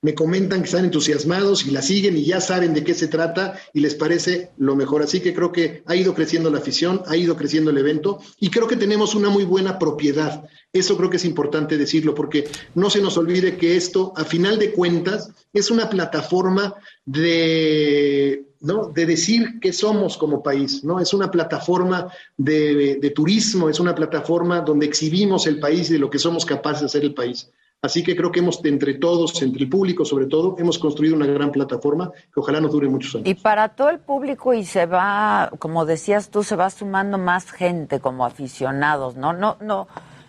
me 0.00 0.14
comentan 0.14 0.60
que 0.60 0.66
están 0.66 0.84
entusiasmados 0.84 1.66
y 1.66 1.72
la 1.72 1.82
siguen 1.82 2.16
y 2.16 2.24
ya 2.24 2.40
saben 2.40 2.72
de 2.72 2.84
qué 2.84 2.94
se 2.94 3.08
trata 3.08 3.58
y 3.74 3.80
les 3.80 3.96
parece 3.96 4.50
lo 4.56 4.76
mejor. 4.76 5.02
Así 5.02 5.20
que 5.20 5.34
creo 5.34 5.50
que 5.50 5.82
ha 5.86 5.96
ido 5.96 6.14
creciendo 6.14 6.50
la 6.50 6.58
afición, 6.58 7.02
ha 7.06 7.16
ido 7.16 7.36
creciendo 7.36 7.70
el 7.70 7.78
evento 7.78 8.20
y 8.38 8.50
creo 8.50 8.68
que 8.68 8.76
tenemos 8.76 9.16
una 9.16 9.28
muy 9.28 9.44
buena 9.44 9.78
propiedad. 9.78 10.44
Eso 10.72 10.96
creo 10.96 11.10
que 11.10 11.16
es 11.16 11.24
importante 11.24 11.76
decirlo 11.76 12.14
porque 12.14 12.48
no 12.74 12.90
se 12.90 13.00
nos 13.00 13.16
olvide 13.16 13.56
que 13.56 13.76
esto, 13.76 14.12
a 14.16 14.24
final 14.24 14.58
de 14.58 14.72
cuentas, 14.72 15.30
es 15.52 15.70
una 15.70 15.90
plataforma 15.90 16.74
de, 17.04 18.44
¿no? 18.60 18.92
de 18.94 19.04
decir 19.04 19.58
qué 19.60 19.72
somos 19.72 20.16
como 20.16 20.42
país, 20.44 20.84
¿no? 20.84 21.00
Es 21.00 21.12
una 21.12 21.30
plataforma 21.30 22.12
de, 22.36 22.98
de 23.00 23.10
turismo, 23.10 23.68
es 23.68 23.80
una 23.80 23.96
plataforma 23.96 24.60
donde 24.60 24.86
exhibimos 24.86 25.46
el 25.48 25.58
país 25.58 25.90
y 25.90 25.94
de 25.94 25.98
lo 25.98 26.10
que 26.10 26.20
somos 26.20 26.44
capaces 26.44 26.82
de 26.82 26.86
hacer 26.86 27.04
el 27.04 27.14
país. 27.14 27.50
Así 27.80 28.02
que 28.02 28.16
creo 28.16 28.32
que 28.32 28.40
hemos, 28.40 28.64
entre 28.64 28.94
todos, 28.94 29.40
entre 29.40 29.62
el 29.62 29.68
público 29.70 30.04
sobre 30.04 30.26
todo, 30.26 30.56
hemos 30.58 30.80
construido 30.80 31.14
una 31.14 31.26
gran 31.26 31.52
plataforma 31.52 32.10
que 32.12 32.40
ojalá 32.40 32.60
nos 32.60 32.72
dure 32.72 32.88
muchos 32.88 33.14
años. 33.14 33.28
Y 33.28 33.34
para 33.34 33.68
todo 33.68 33.88
el 33.90 34.00
público 34.00 34.52
y 34.52 34.64
se 34.64 34.86
va, 34.86 35.52
como 35.60 35.86
decías 35.86 36.28
tú, 36.30 36.42
se 36.42 36.56
va 36.56 36.70
sumando 36.70 37.18
más 37.18 37.52
gente 37.52 38.00
como 38.00 38.24
aficionados, 38.26 39.14
¿no? 39.14 39.32
No, 39.32 39.56
no. 39.60 39.86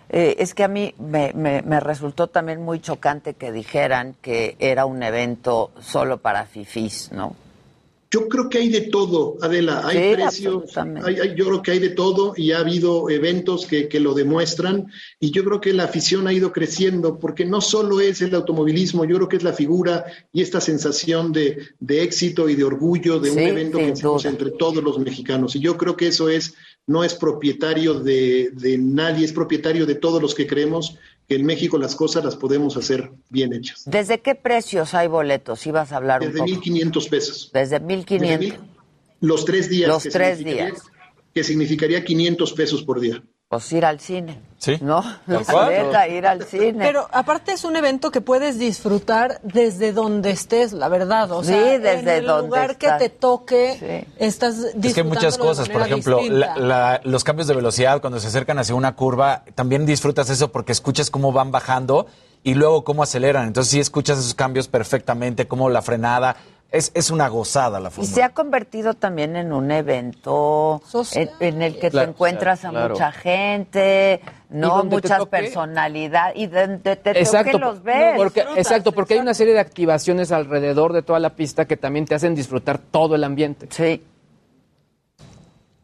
eh, 0.09 0.35
es 0.37 0.53
que 0.53 0.63
a 0.63 0.67
mí 0.67 0.93
me, 0.99 1.33
me- 1.33 1.63
me 1.63 1.79
resultó 1.79 2.27
también 2.27 2.61
muy 2.63 2.81
chocante 2.81 3.33
que 3.33 3.51
dijeran 3.51 4.15
que 4.21 4.55
era 4.59 4.85
un 4.85 5.01
evento 5.01 5.71
solo 5.79 6.17
para 6.19 6.45
fifís, 6.45 7.11
¿no? 7.11 7.33
Yo 8.11 8.27
creo 8.27 8.49
que 8.49 8.57
hay 8.57 8.69
de 8.69 8.81
todo, 8.81 9.37
Adela. 9.39 9.83
Hay 9.85 9.97
Sí, 9.97 10.15
precios, 10.15 10.63
hay- 11.05 11.19
hay- 11.19 11.35
yo 11.35 11.45
creo 11.45 11.61
que 11.61 11.71
hay 11.71 11.79
de 11.79 11.89
todo 11.89 12.33
y 12.35 12.51
ha 12.53 12.59
habido 12.59 13.07
eventos 13.09 13.67
que, 13.67 13.87
que 13.87 13.99
lo 13.99 14.15
demuestran. 14.15 14.87
Y 15.19 15.29
yo 15.29 15.43
creo 15.43 15.61
que 15.61 15.73
la 15.73 15.83
afición 15.83 16.27
ha 16.27 16.33
ido 16.33 16.51
creciendo 16.51 17.19
porque 17.19 17.45
no 17.45 17.61
solo 17.61 18.01
es 18.01 18.21
el 18.23 18.33
automovilismo, 18.33 19.05
yo 19.05 19.17
creo 19.17 19.29
que 19.29 19.37
es 19.37 19.43
la 19.43 19.53
figura 19.53 20.05
y 20.33 20.41
esta 20.41 20.59
sensación 20.59 21.31
de, 21.31 21.59
de 21.79 22.01
éxito 22.01 22.49
y 22.49 22.55
de 22.55 22.63
orgullo 22.63 23.19
de 23.19 23.29
un 23.29 23.37
evento 23.39 23.77
que 23.77 23.91
hacemos 23.91 24.23
duda. 24.23 24.31
entre 24.31 24.51
todos 24.51 24.83
los 24.83 24.97
mexicanos. 24.97 25.55
Y 25.55 25.59
yo 25.59 25.77
creo 25.77 25.95
que 25.95 26.07
eso 26.07 26.29
es 26.29 26.55
no 26.87 27.03
es 27.03 27.13
propietario 27.13 27.93
de, 27.99 28.49
de 28.53 28.79
nadie, 28.79 29.23
es 29.25 29.33
propietario 29.33 29.85
de 29.85 29.93
todos 29.93 30.19
los 30.19 30.33
que 30.33 30.47
creemos 30.47 30.97
que 31.29 31.35
en 31.35 31.45
México 31.45 31.77
las 31.77 31.95
cosas 31.95 32.25
las 32.25 32.35
podemos 32.35 32.75
hacer 32.75 33.11
bien 33.29 33.53
hechas. 33.53 33.83
¿Desde 33.85 34.19
qué 34.19 34.33
precios 34.33 34.95
hay 34.95 35.07
boletos? 35.07 35.65
Ibas 35.67 35.91
a 35.91 35.97
hablar 35.97 36.21
Desde 36.21 36.41
un 36.41 36.47
poco. 36.55 36.61
1.500 36.65 37.09
pesos. 37.09 37.51
Desde 37.53 37.79
1.500. 37.79 38.39
Desde 38.39 38.59
Los 39.21 39.45
tres 39.45 39.69
días. 39.69 39.87
Los 39.89 40.03
que 40.03 40.09
tres 40.09 40.37
significaría- 40.39 40.71
días. 40.71 40.83
Que 41.33 41.43
significaría 41.43 42.03
500 42.03 42.53
pesos 42.53 42.81
por 42.83 42.99
día. 42.99 43.23
Pues 43.49 43.73
ir 43.73 43.83
al 43.83 43.99
cine. 43.99 44.39
Sí. 44.59 44.77
¿No? 44.79 45.03
La 45.27 46.07
ir 46.07 46.27
al 46.27 46.43
cine. 46.45 46.85
Pero 46.85 47.07
aparte 47.11 47.51
es 47.53 47.63
un 47.63 47.75
evento 47.75 48.11
que 48.11 48.21
puedes 48.21 48.59
disfrutar 48.59 49.39
desde 49.41 49.91
donde 49.91 50.29
estés, 50.29 50.71
la 50.71 50.87
verdad. 50.87 51.31
O 51.31 51.41
Sí, 51.41 51.49
sea, 51.49 51.79
desde 51.79 51.93
en 51.93 52.07
el 52.09 52.25
donde 52.27 52.47
lugar 52.47 52.71
estás. 52.71 52.99
que 53.01 53.09
te 53.09 53.15
toque, 53.15 54.05
estás 54.19 54.55
disfrutando 54.57 54.87
Es 54.87 54.93
que 54.93 55.03
muchas 55.03 55.37
cosas, 55.39 55.67
por 55.67 55.81
ejemplo, 55.81 56.21
la- 56.29 57.01
los 57.03 57.23
cambios 57.23 57.47
de 57.47 57.55
velocidad 57.55 58.01
cuando 58.01 58.19
se 58.19 58.27
acercan 58.27 58.59
hacia 58.59 58.75
una 58.75 58.95
curva, 58.95 59.43
también 59.55 59.87
disfrutas 59.87 60.29
eso 60.29 60.51
porque 60.51 60.71
escuchas 60.71 61.09
cómo 61.09 61.31
van 61.31 61.51
bajando 61.51 62.05
y 62.43 62.53
luego 62.53 62.83
cómo 62.83 63.01
aceleran. 63.01 63.47
Entonces 63.47 63.71
sí 63.71 63.79
escuchas 63.79 64.19
esos 64.19 64.35
cambios 64.35 64.67
perfectamente, 64.67 65.47
como 65.47 65.69
la 65.71 65.81
frenada. 65.81 66.35
Es, 66.71 66.91
es 66.93 67.09
una 67.09 67.27
gozada 67.29 67.79
la 67.79 67.89
Y 67.89 67.91
Fórmula 67.91 68.13
se 68.13 68.21
ha 68.21 68.29
convertido 68.29 68.93
también 68.93 69.35
en 69.35 69.51
un 69.53 69.71
evento 69.71 70.81
en, 71.15 71.29
en 71.39 71.61
el 71.63 71.79
que 71.79 71.89
Claro, 71.89 72.05
te 72.07 72.11
encuentras 72.11 72.63
a 72.63 72.69
claro. 72.69 72.93
mucha 72.93 73.11
gente, 73.11 74.21
Y 74.51 74.55
no 74.55 74.83
muchas 74.83 75.25
personalidades, 75.25 76.37
y 76.37 76.45
donde 76.45 76.95
te 76.95 77.19
Exacto, 77.19 77.53
toque 77.53 77.63
los 77.65 77.81
ves. 77.81 78.13
porque, 78.17 78.41
exacto, 78.55 78.91
porque 78.91 79.15
hay 79.15 79.19
una 79.19 79.33
serie 79.33 79.55
de 79.55 79.59
activaciones 79.61 80.31
alrededor 80.31 80.93
de 80.93 81.01
toda 81.01 81.19
la 81.19 81.31
pista 81.31 81.65
que 81.65 81.75
también 81.75 82.05
te 82.05 82.13
hacen 82.13 82.35
disfrutar 82.35 82.77
todo 82.77 83.15
el 83.15 83.23
ambiente. 83.23 83.67
Sí. 83.71 84.03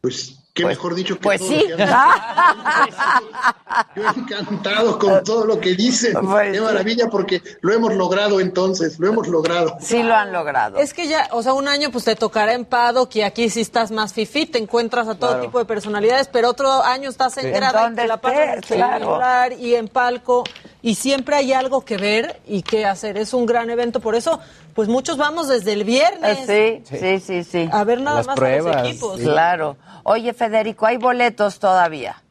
Pues, 0.01 0.39
qué 0.55 0.65
mejor 0.65 0.95
dicho 0.95 1.15
que 1.15 1.21
Pues 1.21 1.39
todo 1.41 1.49
sí. 1.49 1.65
lo 1.69 1.77
que 1.77 1.83
han- 1.83 1.89
Yo 3.95 4.03
encantado 4.09 4.97
con 4.97 5.23
todo 5.23 5.45
lo 5.45 5.59
que 5.59 5.75
dicen. 5.75 6.13
Pues 6.21 6.53
qué 6.53 6.61
maravilla, 6.61 7.07
porque 7.09 7.41
lo 7.61 7.73
hemos 7.73 7.93
logrado 7.93 8.39
entonces, 8.39 8.97
lo 8.99 9.07
hemos 9.09 9.27
logrado. 9.27 9.77
Sí 9.81 10.01
lo 10.01 10.15
han 10.15 10.31
logrado. 10.31 10.77
Es 10.77 10.93
que 10.93 11.07
ya, 11.07 11.27
o 11.31 11.43
sea, 11.43 11.53
un 11.53 11.67
año 11.67 11.91
pues 11.91 12.05
te 12.05 12.15
tocará 12.15 12.53
en 12.53 12.65
paddock 12.65 13.13
y 13.17 13.21
aquí 13.21 13.49
sí 13.49 13.61
estás 13.61 13.91
más 13.91 14.13
fifi, 14.13 14.45
te 14.45 14.57
encuentras 14.57 15.07
a 15.07 15.15
todo 15.15 15.31
Claro. 15.31 15.45
tipo 15.45 15.59
de 15.59 15.65
personalidades, 15.65 16.29
pero 16.31 16.49
otro 16.49 16.83
año 16.83 17.09
estás 17.09 17.33
Sí. 17.33 17.41
en 17.41 17.47
En 17.47 17.53
grada 17.53 17.91
te 17.93 18.07
la 18.07 18.17
pasas 18.17 18.39
en 18.39 18.49
estés, 18.59 18.77
claro. 18.77 19.05
celular 19.05 19.53
y 19.53 19.75
en 19.75 19.87
palco 19.89 20.43
y 20.81 20.95
siempre 20.95 21.35
hay 21.35 21.51
algo 21.53 21.83
que 21.83 21.97
ver 21.97 22.39
y 22.47 22.61
que 22.61 22.85
hacer. 22.85 23.17
Es 23.17 23.33
un 23.33 23.45
gran 23.45 23.69
evento, 23.69 23.99
por 23.99 24.15
eso 24.15 24.39
pues 24.75 24.89
muchos 24.89 25.17
vamos 25.17 25.47
desde 25.47 25.73
el 25.73 25.85
viernes. 25.85 26.39
Sí, 26.45 26.83
sí, 26.99 27.19
sí, 27.19 27.43
sí. 27.43 27.69
A 27.71 27.83
ver 27.85 28.01
nada 28.01 28.21
más 28.23 28.37
a 28.37 28.57
los 28.57 28.75
equipos. 28.85 29.19
Claro. 29.21 29.77
Oye, 30.03 30.33
Federico, 30.33 30.85
¿hay 30.85 30.97
boletos 30.97 31.57
todavía? 31.59 32.21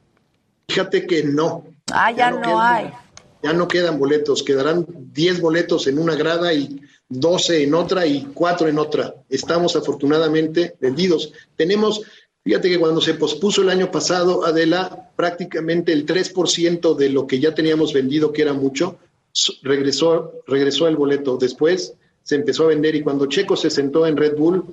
Fíjate 0.69 1.07
que 1.07 1.25
no. 1.25 1.65
Ah, 1.93 2.13
ya 2.13 2.31
no 2.31 2.43
quedan- 2.43 2.61
hay. 2.61 2.93
ya 3.43 3.53
no 3.53 3.67
quedan 3.67 3.99
boletos, 3.99 4.43
quedarán 4.43 4.87
10 5.13 5.41
boletos 5.41 5.87
en 5.87 5.99
una 5.99 6.15
grada 6.15 6.53
y 6.53 6.81
12 7.09 7.65
en 7.65 7.75
otra 7.75 8.07
y 8.07 8.25
4 8.35 8.69
en 8.69 8.79
otra. 8.79 9.15
Estamos 9.29 9.75
afortunadamente 9.77 10.77
vendidos. 10.81 11.33
Tenemos, 11.57 12.03
fíjate 12.43 12.69
que 12.71 12.79
cuando 12.79 13.01
se 13.01 13.15
pospuso 13.15 13.63
el 13.63 13.69
año 13.71 13.91
pasado, 13.91 14.45
Adela, 14.47 15.11
prácticamente 15.17 15.93
el 15.93 16.07
3% 16.07 16.95
de 16.95 17.09
lo 17.11 17.27
que 17.27 17.41
ya 17.41 17.55
teníamos 17.55 17.93
vendido, 17.93 18.33
que 18.33 18.43
era 18.43 18.53
mucho, 18.55 18.97
regresó, 19.63 20.33
regresó 20.47 20.89
el 20.89 20.97
boleto. 20.97 21.37
Después 21.37 21.95
se 22.25 22.35
empezó 22.35 22.64
a 22.64 22.68
vender 22.68 22.95
y 22.97 23.03
cuando 23.03 23.27
Checo 23.27 23.55
se 23.55 23.70
sentó 23.70 24.07
en 24.07 24.16
Red 24.16 24.37
Bull, 24.37 24.64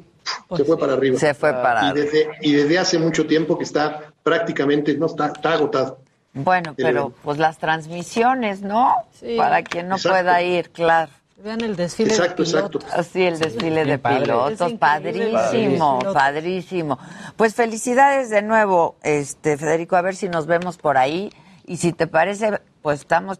se 0.55 0.63
fue 0.63 0.79
para 0.79 0.93
arriba. 0.93 1.19
Se 1.19 1.33
fue 1.33 1.51
para 1.53 1.89
y 1.89 1.93
desde, 1.93 2.29
y 2.41 2.53
desde 2.53 2.79
hace 2.79 2.97
mucho 2.97 3.27
tiempo 3.27 3.57
que 3.57 3.65
está 3.65 4.11
prácticamente, 4.23 4.95
no, 4.97 5.05
está, 5.05 5.27
está 5.27 5.53
agotado. 5.53 5.99
Bueno, 6.33 6.71
Sí. 6.77 6.83
pero 6.83 7.11
pues 7.23 7.37
las 7.37 7.57
transmisiones, 7.57 8.61
¿no? 8.61 8.95
Sí. 9.19 9.35
Para 9.37 9.63
quien 9.63 9.89
no 9.89 9.97
Exacto. 9.97 10.17
pueda 10.17 10.41
ir, 10.41 10.69
claro. 10.71 11.11
Vean 11.43 11.61
el 11.61 11.75
desfile 11.75 12.11
Exacto, 12.11 12.43
de 12.43 12.49
pilotos. 12.51 12.85
Así 12.93 13.23
el 13.23 13.37
desfile 13.39 13.83
de 13.83 13.97
pilotos, 13.97 14.73
padrísimo, 14.73 15.99
padrísimo. 16.13 16.99
Pues 17.35 17.55
felicidades 17.55 18.29
de 18.29 18.43
nuevo, 18.43 18.95
este 19.03 19.57
Federico, 19.57 19.95
a 19.95 20.01
ver 20.01 20.15
si 20.15 20.29
nos 20.29 20.45
vemos 20.45 20.77
por 20.77 20.97
ahí 20.97 21.31
y 21.65 21.77
si 21.77 21.93
te 21.93 22.07
parece, 22.07 22.59
pues 22.81 22.99
estamos 23.01 23.39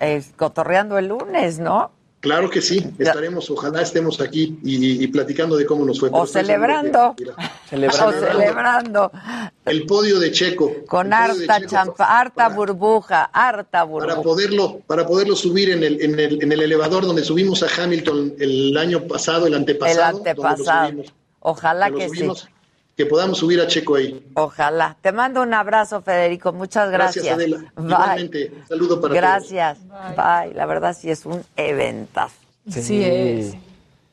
eh, 0.00 0.22
cotorreando 0.36 0.98
el 0.98 1.08
lunes, 1.08 1.58
¿no? 1.58 1.90
Claro 2.22 2.48
que 2.48 2.62
sí, 2.62 2.86
estaremos, 3.00 3.50
ojalá 3.50 3.82
estemos 3.82 4.20
aquí 4.20 4.56
y, 4.62 5.02
y 5.02 5.06
platicando 5.08 5.56
de 5.56 5.66
cómo 5.66 5.84
nos 5.84 5.98
fue. 5.98 6.08
O 6.12 6.24
celebrando. 6.24 7.16
mira, 7.18 7.34
O 8.06 8.12
celebrando 8.12 9.10
el 9.64 9.86
podio 9.86 10.20
de 10.20 10.30
Checo. 10.30 10.72
con 10.86 11.12
harta 11.12 11.58
Checo 11.58 11.70
champa, 11.70 12.20
harta 12.20 12.48
burbuja, 12.48 13.24
harta 13.24 13.82
burbuja. 13.82 14.14
para 14.14 14.22
poderlo, 14.22 14.78
para 14.86 15.04
poderlo 15.04 15.34
subir 15.34 15.70
en 15.70 15.82
el, 15.82 16.00
en, 16.00 16.20
el, 16.20 16.40
en 16.40 16.52
el 16.52 16.60
elevador 16.60 17.04
donde 17.06 17.24
subimos 17.24 17.64
a 17.64 17.82
Hamilton 17.82 18.34
el 18.38 18.76
año 18.76 19.02
pasado, 19.08 19.48
el 19.48 19.54
antepasado. 19.54 20.10
el 20.10 20.16
antepasado. 20.16 21.02
Ojalá 21.40 21.90
que 21.90 22.08
sí. 22.08 22.30
Que 22.96 23.06
podamos 23.06 23.38
subir 23.38 23.60
a 23.60 23.66
Checo 23.66 23.94
ahí. 23.94 24.24
Ojalá. 24.34 24.96
Te 25.00 25.12
mando 25.12 25.40
un 25.42 25.54
abrazo, 25.54 26.02
Federico. 26.02 26.52
Muchas 26.52 26.90
gracias. 26.90 27.24
Gracias, 27.24 27.34
Adela. 27.34 27.72
Bye. 27.76 27.84
Igualmente, 27.86 28.52
un 28.54 28.68
saludo 28.68 29.00
para 29.00 29.14
Gracias. 29.14 29.78
Bye. 29.88 30.54
La 30.54 30.66
verdad 30.66 30.96
sí 30.98 31.10
es 31.10 31.24
un 31.24 31.42
eventazo. 31.56 32.34
Sí. 32.68 33.02
es. 33.02 33.54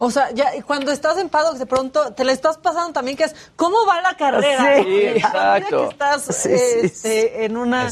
O 0.01 0.09
sea, 0.11 0.31
ya 0.33 0.55
y 0.55 0.61
cuando 0.61 0.93
estás 0.93 1.17
en 1.17 1.27
paddock 1.27 1.57
de 1.57 1.65
pronto 1.65 2.13
te 2.13 2.23
le 2.23 2.31
estás 2.31 2.57
pasando 2.57 2.93
también 2.93 3.17
que 3.17 3.25
es 3.25 3.35
¿cómo 3.57 3.75
va 3.85 4.01
la 4.01 4.15
carrera? 4.15 4.77
Sí, 4.81 5.01
exacto. 5.01 5.87
que 5.87 5.91
estás 5.91 6.23
Sí, 6.23 6.49
sí, 6.57 6.85
este, 6.85 7.43
en 7.43 7.57
una 7.57 7.89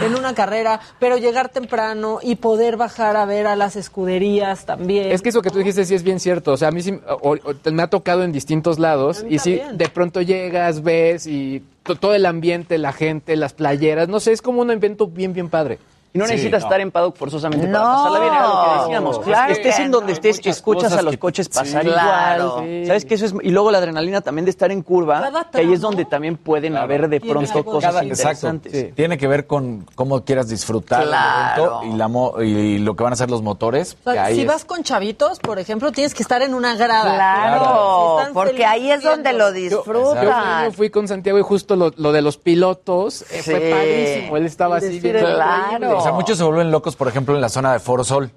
en 0.00 0.14
una 0.14 0.34
carrera, 0.34 0.80
pero 0.98 1.18
llegar 1.18 1.50
temprano 1.50 2.18
y 2.22 2.36
poder 2.36 2.78
bajar 2.78 3.18
a 3.18 3.26
ver 3.26 3.46
a 3.46 3.56
las 3.56 3.76
escuderías 3.76 4.64
también. 4.64 5.12
Es 5.12 5.20
que 5.20 5.28
eso 5.28 5.42
que 5.42 5.50
tú 5.50 5.58
dijiste 5.58 5.84
sí 5.84 5.94
es 5.94 6.02
bien 6.02 6.18
cierto. 6.18 6.52
O 6.52 6.56
sea, 6.56 6.68
a 6.68 6.70
mí 6.70 6.80
sí 6.82 6.98
o- 7.20 7.32
o- 7.36 7.70
me 7.70 7.82
ha 7.82 7.88
tocado 7.90 8.24
en 8.24 8.32
distintos 8.32 8.78
lados 8.78 9.22
y 9.28 9.38
sí, 9.38 9.60
de 9.70 9.88
pronto 9.90 10.22
llegas, 10.22 10.82
ves 10.82 11.26
y 11.26 11.62
to- 11.82 11.94
todo 11.96 12.14
el 12.14 12.24
ambiente, 12.24 12.78
la 12.78 12.94
gente, 12.94 13.36
las 13.36 13.52
playeras, 13.52 14.08
no 14.08 14.18
sé, 14.18 14.32
es 14.32 14.40
como 14.40 14.62
un 14.62 14.70
evento 14.70 15.08
bien, 15.08 15.34
bien 15.34 15.50
padre. 15.50 15.78
Y 16.12 16.18
no 16.18 16.24
Sí, 16.26 16.32
necesitas 16.32 16.62
no. 16.62 16.66
estar 16.66 16.80
en 16.80 16.90
paddock 16.90 17.16
forzosamente 17.16 17.68
para 17.68 17.78
No, 17.78 17.84
pasarla 17.94 18.18
bien, 18.20 18.34
era 18.34 18.48
lo 18.48 18.64
que 18.74 18.80
decíamos. 18.80 19.18
claro 19.20 19.52
estés 19.52 19.78
en 19.78 19.90
donde 19.92 20.12
estés, 20.12 20.40
escuchas 20.44 20.92
a 20.94 21.02
los 21.02 21.12
que- 21.12 21.18
coches 21.20 21.46
sí, 21.46 21.52
pasar 21.56 21.82
claro. 21.84 22.46
igual. 22.46 22.64
Sí. 22.66 22.86
¿Sabes 22.86 23.04
que 23.04 23.14
eso 23.14 23.26
es 23.26 23.34
y 23.42 23.50
luego 23.50 23.70
la 23.70 23.78
adrenalina 23.78 24.20
también 24.20 24.44
de 24.44 24.50
estar 24.50 24.72
en 24.72 24.82
curva, 24.82 25.30
que 25.52 25.58
ahí 25.60 25.72
es 25.72 25.80
donde 25.80 26.04
también 26.06 26.36
pueden 26.36 26.76
haber 26.76 27.08
de 27.08 27.20
pronto 27.20 27.64
cosas 27.64 27.92
Cada- 27.94 28.02
interesantes. 28.04 28.74
exacto. 28.74 28.94
Tiene 28.96 29.18
que 29.18 29.28
ver 29.28 29.46
con 29.46 29.86
cómo 29.94 30.24
quieras 30.24 30.48
disfrutar 30.48 31.04
Claro. 31.04 31.82
el 31.82 31.90
y, 31.90 31.96
la 31.96 32.08
mo- 32.08 32.42
y 32.42 32.78
lo 32.78 32.96
que 32.96 33.04
van 33.04 33.12
a 33.12 33.14
hacer 33.14 33.30
los 33.30 33.42
motores. 33.42 33.96
O 34.00 34.04
sea, 34.04 34.12
que 34.14 34.18
ahí 34.18 34.34
si 34.34 34.40
es- 34.40 34.46
vas 34.48 34.64
con 34.64 34.82
chavitos, 34.82 35.38
por 35.38 35.60
ejemplo, 35.60 35.92
tienes 35.92 36.14
que 36.14 36.24
estar 36.24 36.42
en 36.42 36.54
una 36.54 36.74
grada. 36.74 37.14
Claro, 37.14 38.18
Si 38.26 38.32
porque 38.32 38.64
ahí 38.64 38.90
es 38.90 39.02
donde 39.04 39.32
lo 39.32 39.52
feliz 39.52 39.70
Yo 39.70 40.72
fui, 40.72 40.90
con 40.90 41.06
Santiago 41.06 41.38
y 41.38 41.42
justo 41.42 41.76
lo, 41.76 41.92
lo 41.96 42.10
de 42.10 42.20
los 42.22 42.36
pilotos 42.36 43.22
eh, 43.30 43.42
Sí. 43.44 43.50
fue 43.52 43.70
padrísimo. 43.70 44.36
Él 44.36 44.46
estaba 44.46 44.76
así 44.78 45.00
Claro. 45.00 45.99
O 46.00 46.02
sea, 46.02 46.12
muchos 46.12 46.38
se 46.38 46.44
vuelven 46.44 46.70
locos, 46.70 46.96
por 46.96 47.08
ejemplo, 47.08 47.34
en 47.34 47.40
la 47.40 47.48
zona 47.48 47.72
de 47.72 47.78
Foro 47.78 48.04
Sol, 48.04 48.30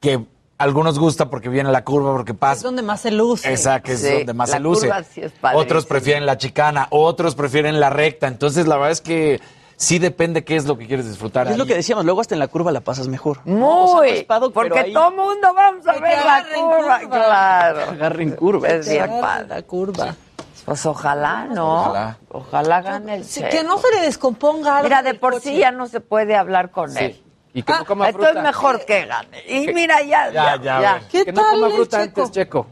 que 0.00 0.24
algunos 0.58 0.98
gusta 0.98 1.30
porque 1.30 1.48
viene 1.48 1.70
la 1.72 1.84
curva, 1.84 2.12
porque 2.12 2.32
Es 2.32 2.38
pasa. 2.38 2.62
donde 2.62 2.82
más 2.82 3.00
se 3.00 3.10
luce. 3.10 3.50
Exacto, 3.50 3.92
es 3.92 4.00
Sí, 4.00 4.12
donde 4.12 4.34
más 4.34 4.50
la 4.50 4.56
se 4.56 4.60
luce. 4.60 4.86
curva 4.86 5.02
sí 5.02 5.20
es 5.22 5.32
otros 5.54 5.86
prefieren 5.86 6.26
la 6.26 6.36
chicana, 6.38 6.86
otros 6.90 7.34
prefieren 7.34 7.80
la 7.80 7.90
recta. 7.90 8.28
Entonces, 8.28 8.66
la 8.66 8.76
verdad 8.76 8.92
es 8.92 9.00
que 9.00 9.40
sí 9.76 9.98
depende 9.98 10.44
qué 10.44 10.54
es 10.56 10.66
lo 10.66 10.78
que 10.78 10.86
quieres 10.86 11.08
disfrutar. 11.08 11.48
Es 11.48 11.58
lo 11.58 11.66
que 11.66 11.74
decíamos, 11.74 12.04
luego 12.04 12.20
hasta 12.20 12.34
en 12.34 12.38
la 12.38 12.46
curva 12.48 12.70
la 12.72 12.80
pasas 12.80 13.08
mejor. 13.08 13.40
Muy, 13.44 13.62
O 13.64 14.00
sea, 14.02 14.08
es 14.14 14.24
pero 14.24 14.50
porque 14.52 14.78
ahí 14.78 14.92
todo 14.92 15.10
mundo 15.10 15.48
vamos 15.54 15.86
a 15.88 15.92
ver 15.94 16.02
la 16.24 16.34
agarren 16.36 16.62
curva, 16.64 17.00
curva. 17.00 17.08
claro. 17.08 17.80
agarren 17.90 18.30
curva. 18.36 18.68
Es 18.68 18.88
bien 18.88 19.02
Agarra 19.02 19.20
padre. 19.20 19.48
La 19.48 19.62
curva. 19.62 20.16
Pues 20.64 20.86
ojalá, 20.86 21.44
¿no? 21.46 21.80
Ojalá. 21.90 22.18
Ojalá 22.30 22.80
gane 22.82 23.14
el 23.16 23.24
Sí, 23.24 23.40
Checo. 23.40 23.50
que 23.50 23.64
no 23.64 23.78
se 23.78 23.90
le 23.94 24.00
descomponga 24.02 24.76
algo 24.78 24.84
Mira, 24.88 25.02
de 25.02 25.14
por 25.14 25.34
coche. 25.34 25.50
sí 25.50 25.58
ya 25.58 25.70
no 25.70 25.86
se 25.86 26.00
puede 26.00 26.36
hablar 26.36 26.70
con 26.70 26.96
él. 26.96 27.20
Y 27.52 27.62
que 27.62 27.72
no 27.72 27.84
coma 27.84 28.08
Entonces 28.08 28.32
fruta. 28.32 28.46
mejor 28.48 28.84
que 28.84 29.06
gane. 29.06 29.42
Y 29.46 29.72
mira, 29.72 30.00
ya, 30.02 30.30
Ya, 30.30 30.56
ya, 30.56 30.56
ya, 30.56 30.80
ya. 30.80 30.92
güey. 30.98 31.08
¿Qué 31.10 31.24
que 31.26 31.32
no 31.32 31.42
coma 31.42 31.70
fruta 31.70 31.98
Checo? 32.04 32.20
antes, 32.22 32.30
Checo. 32.34 32.66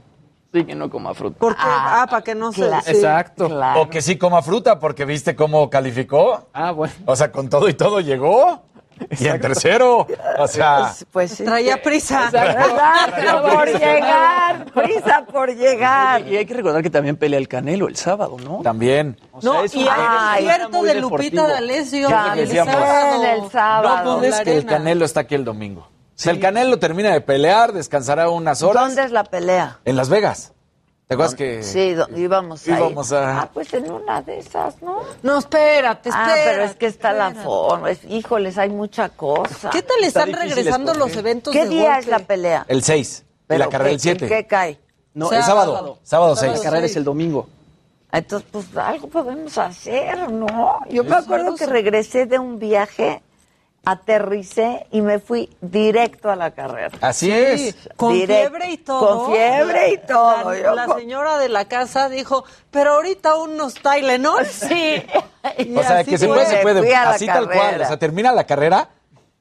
Sí, 0.52 0.64
que 0.64 0.74
no 0.74 0.90
coma 0.90 1.14
fruta. 1.14 1.36
Porque, 1.38 1.62
Ah, 1.64 2.02
ah, 2.02 2.06
para 2.10 2.22
que 2.22 2.34
no 2.34 2.52
se... 2.52 2.66
claro. 2.66 2.82
sí. 2.84 2.90
Exacto. 2.92 3.48
Claro. 3.48 3.82
O 3.82 3.88
que 3.88 4.02
sí 4.02 4.18
coma 4.18 4.42
fruta, 4.42 4.78
porque 4.78 5.04
viste 5.04 5.36
cómo 5.36 5.70
calificó. 5.70 6.48
Ah, 6.52 6.72
bueno. 6.72 6.92
O 7.06 7.14
sea, 7.16 7.30
con 7.30 7.48
todo 7.48 7.68
y 7.68 7.74
todo 7.74 8.00
llegó. 8.00 8.62
Y 9.18 9.26
en 9.26 9.40
tercero. 9.40 10.06
O 10.38 10.48
sea, 10.48 10.92
Pues 11.10 11.32
sí. 11.32 11.44
Traía 11.44 11.80
prisa. 11.82 12.26
Exacto, 12.32 13.42
por 13.42 13.66
llegar. 13.68 14.64
Prisa 14.72 15.24
por 15.30 15.54
llegar. 15.54 16.26
Y 16.26 16.36
hay 16.36 16.46
que 16.46 16.54
recordar 16.54 16.82
que 16.82 16.90
también 16.90 17.16
pelea 17.16 17.38
el 17.38 17.48
Canelo 17.48 17.88
el 17.88 17.96
sábado, 17.96 18.36
¿no? 18.42 18.60
también. 18.62 19.18
sea, 19.40 19.50
No, 19.50 19.64
es 19.64 19.74
y 19.74 19.80
el 19.80 19.88
concierto 19.88 20.78
muy 20.78 20.88
de. 20.88 20.94
Lupita 21.00 21.46
D'Alessio 21.46 22.08
el 22.08 22.48
sábado. 22.64 23.24
el 23.24 23.50
sábado. 23.50 24.04
No 24.04 24.16
dudes 24.16 24.40
que 24.40 24.56
el. 24.56 24.66
Canelo 24.66 25.04
está 25.04 25.20
aquí 25.20 25.34
el 25.34 25.44
domingo. 25.44 25.80
O 25.80 25.88
sea, 26.14 26.32
el 26.32 26.40
Canelo 26.40 26.78
termina 26.78 27.10
de 27.10 27.20
pelear, 27.20 27.72
descansará 27.72 28.28
unas 28.28 28.62
horas. 28.62 28.84
¿Dónde 28.84 29.02
es 29.02 29.10
la 29.10 29.24
pelea? 29.24 29.80
En 29.84 29.96
Las 29.96 30.08
Vegas. 30.08 30.52
¿Te 31.12 31.14
acuerdas 31.14 31.34
que 31.34 31.62
Sí, 31.62 31.94
íbamos 32.16 32.66
íbamos 32.66 33.12
a- 33.12 33.42
Ah, 33.42 33.50
pues 33.52 33.72
en 33.74 33.90
una 33.90 34.22
de 34.22 34.38
esas, 34.38 34.80
¿no? 34.80 35.00
No, 35.22 35.38
espérate, 35.38 36.08
Ah, 36.12 36.26
espérate. 36.28 36.50
pero 36.50 36.64
es 36.64 36.74
que 36.76 36.86
está 36.86 37.12
la 37.12 37.26
espérate. 37.28 37.44
forma. 37.46 37.90
Es- 37.90 38.04
híjoles, 38.08 38.56
hay 38.58 38.70
mucha 38.70 39.10
cosa. 39.10 39.68
¿Qué 39.70 39.82
tal 39.82 39.98
Está 40.02 40.20
están 40.20 40.26
difícil 40.34 40.56
regresando 40.56 40.94
los 40.94 41.14
eventos 41.16 41.52
¿Qué 41.52 41.64
de 41.64 41.68
día 41.68 41.82
golpe? 41.84 41.98
es 42.00 42.06
la 42.06 42.18
pelea? 42.20 42.64
el 42.68 42.82
6 42.82 43.24
y 43.26 43.32
Pero 43.46 43.58
la 43.58 43.68
carrera 43.68 43.88
¿qué- 43.90 43.94
el 43.94 44.00
7? 44.00 44.24
¿En 44.24 44.28
qué 44.30 44.46
cae? 44.46 44.78
No, 45.14 45.26
Sábado. 45.28 45.40
el 45.40 45.46
sábado. 45.46 45.98
Sábado 46.02 46.34
La 46.34 46.40
6. 46.40 46.60
carrera 46.62 46.86
es 46.86 46.96
el 46.96 47.04
domingo. 47.04 47.46
Entonces, 48.10 48.48
pues 48.50 48.74
algo 48.76 49.08
podemos 49.08 49.56
hacer, 49.58 50.30
¿no? 50.30 50.78
Yo 50.90 51.04
me 51.04 51.16
acuerdo 51.16 51.54
que 51.56 51.66
regresé 51.66 52.26
de 52.26 52.38
un 52.38 52.58
viaje, 52.58 53.22
aterricé 53.84 54.86
y 54.90 55.00
me 55.00 55.18
fui 55.18 55.50
directo 55.60 56.30
a 56.30 56.36
la 56.36 56.52
carrera. 56.52 56.90
Así 57.00 57.26
Sí, 57.26 57.32
es. 57.32 57.88
con 57.96 58.12
Directo. 58.12 58.50
fiebre 58.50 58.70
y 58.70 58.76
todo. 58.78 59.24
Con 59.24 59.32
fiebre 59.32 59.88
y 59.92 59.98
todo. 59.98 60.52
La, 60.52 60.58
Yo 60.60 60.74
la 60.74 60.86
con- 60.86 60.98
señora 61.00 61.38
de 61.38 61.48
la 61.48 61.64
casa 61.66 62.08
dijo, 62.08 62.44
pero 62.70 62.92
ahorita 62.94 63.34
unos 63.36 63.74
Tylenol. 63.74 64.46
Sí. 64.46 65.02
Y 65.58 65.76
O 65.76 65.82
sea, 65.82 65.98
así 65.98 66.10
que 66.12 66.18
se 66.18 66.28
puede, 66.28 66.46
se 66.46 66.58
puede. 66.58 66.94
Así 66.94 67.26
tal 67.26 67.50
cual. 67.50 67.80
O 67.80 67.84
sea, 67.86 67.96
termina 67.98 68.32
la 68.32 68.44
carrera 68.44 68.88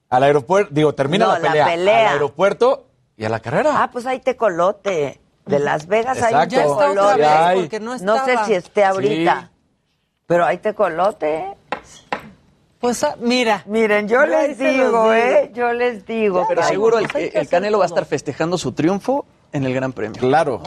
al 0.10 0.24
aeropuerto, 0.24 0.74
digo, 0.74 0.94
termina 0.96 1.26
No, 1.26 1.32
la, 1.34 1.40
la 1.40 1.48
pelea, 1.52 1.66
pelea. 1.68 2.08
al 2.08 2.14
aeropuerto 2.14 2.86
y 3.18 3.26
a 3.26 3.30
la 3.30 3.40
carrera. 3.40 3.72
Ah, 3.84 3.90
pues 3.92 4.06
hay 4.06 4.20
tecolote. 4.20 5.20
De 5.46 5.60
Las 5.60 5.88
Vegas 5.88 6.22
hay 6.22 6.34
un 6.36 6.42
Exacto. 6.42 6.56
Ya 6.56 6.62
está 6.64 6.92
otra 6.92 7.48
vez, 7.50 7.60
porque 7.62 7.80
no 7.80 7.98
No 7.98 8.14
sé 8.26 8.30
estaba. 8.32 8.46
si 8.48 8.54
esté 8.54 8.84
ahorita. 8.86 9.50
Pero 10.28 10.46
hay 10.46 10.58
tecolote. 10.60 11.56
Pues 12.82 13.04
ah, 13.04 13.16
mira. 13.20 13.64
Miren, 13.68 14.08
yo 14.08 14.26
les 14.26 14.58
digo, 14.58 14.72
digo. 14.72 15.14
¿eh? 15.14 15.52
Yo 15.54 15.72
les 15.72 16.06
digo. 16.06 16.46
Pero 16.50 16.64
seguro 16.64 16.98
el, 16.98 17.08
el 17.14 17.48
Canelo 17.48 17.78
va 17.78 17.86
a 17.86 17.88
estar 17.88 18.06
festejando 18.06 18.58
su 18.58 18.72
triunfo 18.72 19.26
en 19.54 19.66
el 19.66 19.74
Gran 19.74 19.94
Premio. 19.94 20.20
Claro. 20.20 20.64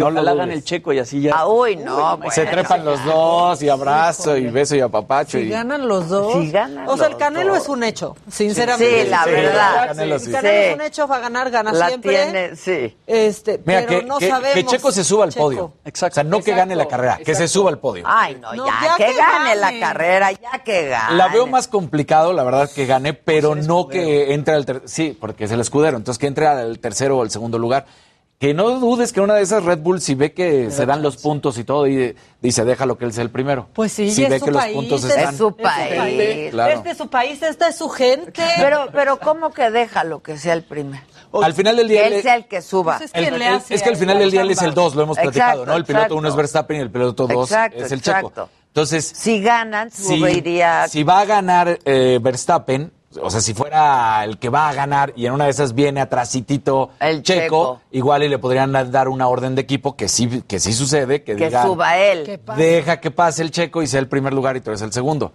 No 0.00 0.06
ojalá 0.06 0.32
lo 0.32 0.36
gane 0.38 0.54
el 0.54 0.64
checo 0.64 0.92
y 0.92 0.98
así 0.98 1.20
ya. 1.20 1.32
Ah, 1.36 1.46
uy, 1.48 1.76
no. 1.76 2.18
Se 2.30 2.42
bueno. 2.42 2.50
trepan 2.52 2.84
los 2.84 3.04
dos 3.04 3.62
y 3.62 3.68
abrazo 3.68 4.36
y 4.36 4.46
beso 4.50 4.74
y 4.76 4.80
apapacho. 4.80 5.38
Si 5.38 5.44
y... 5.44 5.48
ganan 5.48 5.86
los 5.88 6.08
dos. 6.08 6.32
Si 6.34 6.50
ganan 6.50 6.88
o 6.88 6.96
sea, 6.96 7.06
el 7.08 7.16
Canelo 7.16 7.54
dos. 7.54 7.62
es 7.64 7.68
un 7.68 7.82
hecho, 7.84 8.16
sinceramente. 8.30 9.04
Sí, 9.04 9.10
la 9.10 9.24
Sí, 9.24 9.30
verdad. 9.30 9.86
Canelo 9.88 10.14
El 10.14 10.20
sí. 10.20 10.30
Canelo 10.32 10.52
Sí. 10.62 10.64
es 10.68 10.74
un 10.74 10.80
hecho, 10.82 11.08
va 11.08 11.16
a 11.16 11.20
ganar, 11.20 11.50
gana 11.50 11.72
La 11.72 11.88
siempre. 11.88 12.12
tiene, 12.24 12.56
sí. 12.56 12.96
Este, 13.06 13.60
Mira, 13.64 13.84
pero 13.86 14.00
que, 14.00 14.06
no 14.06 14.18
que- 14.18 14.28
sabemos. 14.28 14.54
que 14.54 14.64
Checo 14.66 14.92
se 14.92 15.04
suba 15.04 15.24
al 15.24 15.32
Checo. 15.32 15.44
podio. 15.44 15.72
Exacto. 15.84 16.12
O 16.12 16.16
sea, 16.16 16.24
no 16.24 16.40
que 16.42 16.54
gane 16.54 16.74
la 16.76 16.86
carrera, 16.86 17.18
que 17.24 17.34
se 17.34 17.48
suba 17.48 17.70
al 17.70 17.78
podio. 17.78 18.04
Ay, 18.06 18.36
no, 18.40 18.52
No, 18.54 18.66
ya, 18.66 18.96
ya 18.98 19.06
que, 19.06 19.12
gane 19.14 19.56
la 19.56 19.78
carrera, 19.80 20.32
ya 20.32 20.58
que 20.64 20.88
gane. 20.88 21.16
La 21.16 21.28
veo 21.28 21.46
más 21.46 21.68
complicado, 21.68 22.32
la 22.32 22.42
verdad, 22.44 22.70
que 22.74 22.86
gane, 22.86 23.12
pero 23.14 23.52
Pues 23.52 23.66
no 23.66 23.88
que 23.88 24.32
entre 24.34 24.54
al 24.54 24.66
tercero. 24.66 24.88
Sí, 24.88 25.16
porque 25.18 25.44
es 25.44 25.50
el 25.52 25.60
escudero, 25.60 25.96
entonces 25.96 26.18
que 26.18 26.26
entre 26.26 26.46
al 26.46 26.78
tercero 26.78 27.18
o 27.18 27.22
al 27.22 27.30
segundo 27.30 27.58
lugar. 27.58 27.86
Que 28.42 28.54
no 28.54 28.68
dudes 28.80 29.12
que 29.12 29.20
una 29.20 29.34
de 29.34 29.42
esas 29.42 29.62
Red 29.64 29.78
Bull, 29.78 30.00
si 30.00 30.16
ve 30.16 30.32
que 30.32 30.72
se 30.72 30.84
dan 30.84 31.00
los 31.00 31.16
puntos 31.16 31.58
y 31.58 31.62
todo, 31.62 31.86
y 31.86 32.16
dice, 32.40 32.64
déjalo 32.64 32.98
que 32.98 33.04
él 33.04 33.12
sea 33.12 33.22
el 33.22 33.30
primero. 33.30 33.68
Pues 33.72 33.92
sí, 33.92 34.10
si 34.10 34.24
y 34.24 34.26
ve 34.26 34.34
es 34.34 34.40
su 34.40 34.46
que 34.46 34.50
los 34.50 34.62
país, 34.62 34.74
puntos 34.74 35.04
es 35.04 35.10
están. 35.16 35.36
su 35.38 35.56
país. 35.56 36.50
Claro. 36.50 36.74
Este 36.74 36.90
es 36.90 36.98
su 36.98 37.06
país, 37.08 37.40
esta 37.40 37.68
es 37.68 37.76
su 37.76 37.88
gente. 37.88 38.42
Pero, 38.56 38.88
pero 38.92 39.20
¿cómo 39.20 39.52
que 39.52 39.70
déjalo 39.70 40.24
que 40.24 40.36
sea 40.38 40.54
el 40.54 40.64
primero? 40.64 41.04
Al 41.40 41.54
final 41.54 41.76
del 41.76 41.86
día 41.86 42.00
Que 42.00 42.06
él- 42.08 42.12
él 42.14 42.22
sea 42.22 42.34
el 42.34 42.46
que 42.46 42.62
suba. 42.62 42.98
Pues 42.98 43.10
es 43.10 43.14
El- 43.14 43.26
quien 43.28 43.38
le 43.38 43.46
el- 43.46 43.54
hace 43.54 43.74
es 43.76 43.82
que 43.84 43.90
al 43.90 43.96
final 43.96 44.18
del 44.18 44.32
día 44.32 44.40
él 44.42 44.50
es 44.50 44.60
el 44.62 44.74
2, 44.74 44.96
lo 44.96 45.02
hemos 45.04 45.18
platicado, 45.18 45.64
¿no? 45.64 45.76
El 45.76 45.84
piloto 45.84 46.00
exacto. 46.00 46.16
1 46.16 46.28
es 46.28 46.34
Verstappen 46.34 46.76
y 46.78 46.80
el 46.80 46.90
piloto 46.90 47.28
2 47.28 47.48
Exacto, 47.48 47.84
es 47.84 47.92
el 47.92 47.98
exacto. 48.00 48.28
Checo. 48.30 48.48
Entonces, 48.66 49.04
Si 49.14 49.40
ganan, 49.40 49.88
si, 49.92 50.18
subiría. 50.18 50.88
si 50.88 51.04
va 51.04 51.20
a 51.20 51.24
ganar 51.26 51.78
eh, 51.84 52.18
Verstappen, 52.20 52.90
o 53.20 53.30
sea, 53.30 53.40
si 53.40 53.54
fuera 53.54 54.24
el 54.24 54.38
que 54.38 54.48
va 54.48 54.68
a 54.68 54.74
ganar 54.74 55.12
y 55.16 55.26
en 55.26 55.32
una 55.32 55.44
de 55.44 55.50
esas 55.50 55.74
viene 55.74 56.00
atrasitito 56.00 56.90
El 57.00 57.22
Checo, 57.22 57.42
Checo. 57.42 57.80
igual 57.90 58.22
y 58.22 58.28
le 58.28 58.38
podrían 58.38 58.72
dar 58.90 59.08
una 59.08 59.28
orden 59.28 59.54
de 59.54 59.62
equipo 59.62 59.96
que 59.96 60.08
sí, 60.08 60.42
que 60.46 60.60
sí 60.60 60.72
sucede, 60.72 61.22
que, 61.22 61.36
que 61.36 61.46
digan, 61.46 61.66
suba 61.66 61.98
él. 61.98 62.40
deja 62.56 63.00
que 63.00 63.10
pase 63.10 63.42
el 63.42 63.50
Checo 63.50 63.82
y 63.82 63.86
sea 63.86 64.00
el 64.00 64.08
primer 64.08 64.32
lugar 64.32 64.56
y 64.56 64.60
tú 64.60 64.70
eres 64.70 64.82
el 64.82 64.92
segundo. 64.92 65.32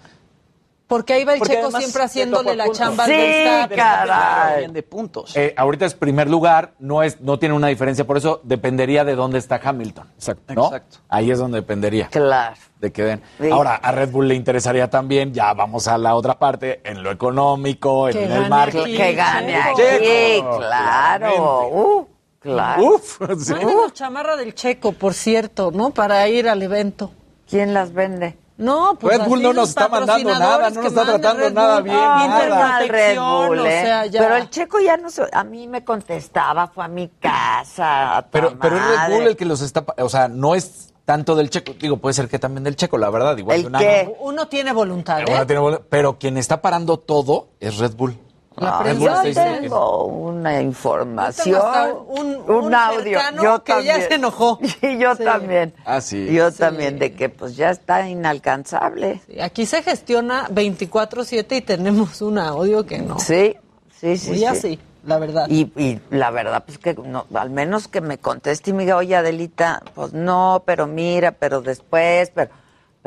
Porque 0.87 1.13
ahí 1.13 1.25
va 1.25 1.33
el 1.33 1.39
Porque 1.39 1.55
Checo 1.55 1.69
siempre 1.71 2.03
haciéndole 2.03 2.55
la 2.55 2.71
chamba 2.71 3.03
al 3.03 3.09
Sí, 3.09 3.15
Verstappen. 3.17 4.57
Bien 4.59 4.73
de 4.73 4.83
puntos. 4.83 5.35
Eh, 5.35 5.53
ahorita 5.57 5.85
es 5.85 5.93
primer 5.93 6.29
lugar, 6.29 6.73
no 6.79 7.03
es, 7.03 7.19
no 7.19 7.37
tiene 7.37 7.55
una 7.55 7.67
diferencia, 7.67 8.07
por 8.07 8.15
eso 8.15 8.39
dependería 8.43 9.03
de 9.03 9.15
dónde 9.15 9.37
está 9.37 9.59
Hamilton. 9.61 10.07
Exacto. 10.15 10.53
¿no? 10.53 10.65
Exacto. 10.65 10.99
Ahí 11.09 11.29
es 11.29 11.39
donde 11.39 11.57
dependería. 11.59 12.07
Claro. 12.07 12.55
De 12.79 12.91
que 12.93 13.03
den. 13.03 13.21
Sí. 13.39 13.49
Ahora, 13.49 13.75
a 13.75 13.91
Red 13.91 14.11
Bull 14.11 14.29
le 14.29 14.35
interesaría 14.35 14.89
también, 14.89 15.33
ya 15.33 15.53
vamos 15.53 15.89
a 15.89 15.97
la 15.97 16.15
otra 16.15 16.39
parte, 16.39 16.79
en 16.85 17.03
lo 17.03 17.11
económico, 17.11 18.07
en 18.07 18.31
el 18.31 18.49
marketing. 18.49 18.81
aquí. 18.83 18.97
Que 18.97 19.13
gane 19.13 19.55
aquí, 19.57 19.81
Checo, 19.99 20.57
claro. 20.57 21.67
Uh, 21.69 22.07
claro. 22.39 22.83
Uf, 22.83 23.19
sí. 23.39 23.53
Chamarra 23.93 24.37
del 24.37 24.53
Checo, 24.55 24.93
por 24.93 25.13
cierto, 25.13 25.71
¿no? 25.71 25.89
Para 25.89 26.27
ir 26.29 26.47
al 26.47 26.61
evento. 26.63 27.11
¿Quién 27.49 27.73
las 27.73 27.91
vende? 27.93 28.37
No, 28.57 28.97
pues 28.99 29.17
Red 29.19 29.27
Bull 29.27 29.41
no 29.43 29.53
nos 29.53 29.69
está 29.69 29.87
mandando 29.87 30.31
nada, 30.31 30.69
no 30.71 30.81
nos 30.81 30.85
está 30.87 31.01
que 31.01 31.07
tratando 31.19 31.49
nada 31.51 31.81
bien, 31.81 31.95
Ah, 31.99 32.25
nada. 32.49 32.79
Red 32.79 33.17
Bull, 33.19 33.59
o 33.59 33.65
¿eh? 33.65 33.81
sea, 33.83 34.05
ya. 34.07 34.21
Pero 34.21 34.35
el 34.35 34.49
checo 34.49 34.79
ya 34.79 34.97
no 34.97 35.09
se, 35.11 35.23
a 35.31 35.43
mí 35.43 35.67
me 35.67 35.83
contestaba, 35.83 36.67
fue 36.67 36.83
a 36.85 36.87
mi 36.87 37.07
casa. 37.19 38.17
a 38.17 38.21
Pero, 38.23 38.57
pero 38.59 38.77
es 38.77 38.83
Red. 38.83 39.13
Bull 39.15 39.27
el 39.27 39.35
que 39.35 39.45
los 39.45 39.61
está, 39.61 39.85
o 39.97 40.09
sea, 40.09 40.27
no 40.27 40.55
es 40.55 40.91
tanto 41.05 41.35
del 41.35 41.49
checo, 41.49 41.73
digo, 41.79 41.97
puede 41.97 42.13
ser 42.13 42.27
que 42.27 42.39
también 42.39 42.63
del 42.63 42.75
checo, 42.75 42.97
la 42.97 43.09
verdad, 43.09 43.37
igual 43.37 43.57
¿El 43.57 43.63
de 43.63 43.67
un 43.69 43.73
qué? 43.77 44.15
Uno 44.19 44.47
tiene 44.47 44.73
voluntad, 44.73 45.21
¿eh? 45.21 45.45
tiene 45.45 45.79
pero 45.89 46.17
quien 46.17 46.37
está 46.37 46.61
parando 46.61 46.97
todo 46.97 47.49
es 47.59 47.77
Red 47.77 47.93
Bull. 47.95 48.17
La 48.57 48.79
Ah, 48.79 48.91
yo 48.93 49.21
tengo 49.33 50.05
una 50.05 50.59
información, 50.61 51.55
hasta 51.57 51.93
un- 51.93 52.49
un 52.49 52.73
audio. 52.73 53.19
Yo 53.41 53.63
que 53.63 53.71
ya 53.83 53.93
también. 53.93 54.01
se 54.09 54.15
enojó. 54.15 54.59
Sí, 54.81 54.97
yo 54.97 55.15
Sí. 55.15 55.23
también. 55.23 55.73
Ah, 55.85 56.01
sí. 56.01 56.27
Yo 56.33 56.51
también, 56.51 56.97
de 56.97 57.13
que 57.13 57.29
pues 57.29 57.55
ya 57.55 57.69
está 57.69 58.07
inalcanzable. 58.09 59.21
Sí, 59.27 59.39
Aquí 59.39 59.65
se 59.67 59.83
gestiona 59.83 60.47
24-7 60.49 61.57
y 61.57 61.61
tenemos 61.61 62.21
un 62.21 62.39
audio 62.39 62.85
que 62.85 62.97
no. 62.99 63.19
Sí, 63.19 63.55
sí, 63.99 64.17
sí. 64.17 64.37
Sí. 64.39 64.45
así, 64.45 64.79
la 65.05 65.19
verdad. 65.19 65.45
Y, 65.49 65.71
y 65.79 65.99
la 66.09 66.31
verdad, 66.31 66.63
pues 66.65 66.79
que 66.79 66.95
no, 66.95 67.25
al 67.35 67.51
menos 67.51 67.87
que 67.87 68.01
me 68.01 68.17
conteste 68.17 68.71
y 68.71 68.73
me 68.73 68.83
diga, 68.83 68.97
oye, 68.97 69.15
Adelita, 69.15 69.83
pues 69.93 70.13
no, 70.13 70.63
pero 70.65 70.87
mira, 70.87 71.31
pero 71.31 71.61
después, 71.61 72.31
pero, 72.33 72.49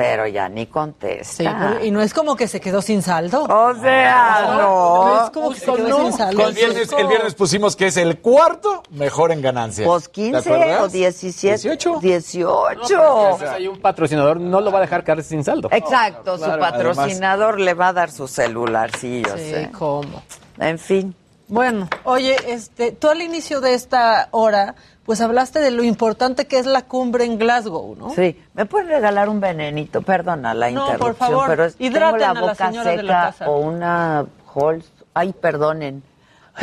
pero 0.01 0.27
ya 0.27 0.49
ni 0.49 0.67
contesta. 0.67 1.25
Sí, 1.25 1.45
pero- 1.47 1.85
y 1.85 1.91
no 1.91 2.01
es 2.01 2.15
como 2.15 2.35
que 2.35 2.49
se 2.49 2.59
quedó 2.59 2.81
sin 2.81 3.03
saldo. 3.03 3.43
O 3.45 3.75
sea, 3.75 4.55
no. 4.57 5.05
No 5.05 5.25
es 5.25 5.31
como 5.31 5.51
que 5.51 5.61
se 5.61 5.67
quedó 5.67 6.01
sin 6.05 6.13
saldo. 6.15 6.47
El 6.49 6.55
viernes, 6.55 6.91
el 6.97 7.07
viernes 7.07 7.35
pusimos 7.35 7.77
que 7.77 7.89
es 7.89 7.99
el 7.99 8.19
cuarto 8.21 8.83
mejor 8.91 9.31
en 9.31 9.43
ganancia. 9.43 9.85
Pues 9.87 10.05
¿Te 10.05 10.13
15 10.13 10.39
acuerdas? 10.55 10.83
o 10.83 10.89
17. 10.89 11.55
18. 11.69 11.99
18. 12.01 12.71
Entonces 12.73 13.49
hay 13.51 13.69
un 13.69 13.79
patrocinador, 13.79 14.41
no 14.41 14.61
lo 14.63 14.73
va 14.73 14.79
a 14.79 14.81
dejar 14.81 15.05
caer 15.05 15.23
sin 15.23 15.45
saldo. 15.45 15.69
Exacto, 15.71 16.39
su 16.39 16.45
Claro, 16.45 16.61
patrocinador 16.61 17.61
le 17.61 17.75
va 17.75 17.89
a 17.89 17.93
dar 17.93 18.11
su 18.11 18.27
celularcillo. 18.27 19.37
Sí, 19.37 19.53
sí. 19.55 19.67
cómo. 19.79 20.23
En 20.59 20.79
fin. 20.79 21.15
Bueno, 21.49 21.89
oye, 22.05 22.37
este, 22.47 22.93
tú 22.93 23.09
al 23.11 23.21
inicio 23.21 23.61
de 23.61 23.75
esta 23.75 24.29
hora, 24.31 24.77
pues 25.11 25.21
hablaste 25.23 25.59
de 25.59 25.73
lo 25.73 25.83
importante 25.83 26.47
que 26.47 26.57
es 26.57 26.67
la 26.67 26.83
cumbre 26.83 27.25
en 27.25 27.37
Glasgow, 27.37 27.97
¿no? 27.97 28.15
Sí, 28.15 28.41
¿me 28.55 28.65
puedes 28.65 28.87
regalar 28.87 29.29
un 29.29 29.41
venenito? 29.41 30.03
Perdona 30.03 30.55
la 30.55 30.71
No, 30.71 30.87
por 30.99 31.17
favor, 31.17 31.49
pero 31.49 31.65
es, 31.65 31.75
tengo 31.75 31.99
la 31.99 32.31
a 32.31 32.35
la 32.35 32.41
boca 32.41 32.69
señora 32.69 32.91
de 32.93 32.97
la 33.03 33.03
seca 33.03 33.23
casa. 33.33 33.51
o 33.51 33.59
una 33.59 34.25
Halls. 34.55 34.89
Ay, 35.13 35.33
perdonen. 35.33 36.05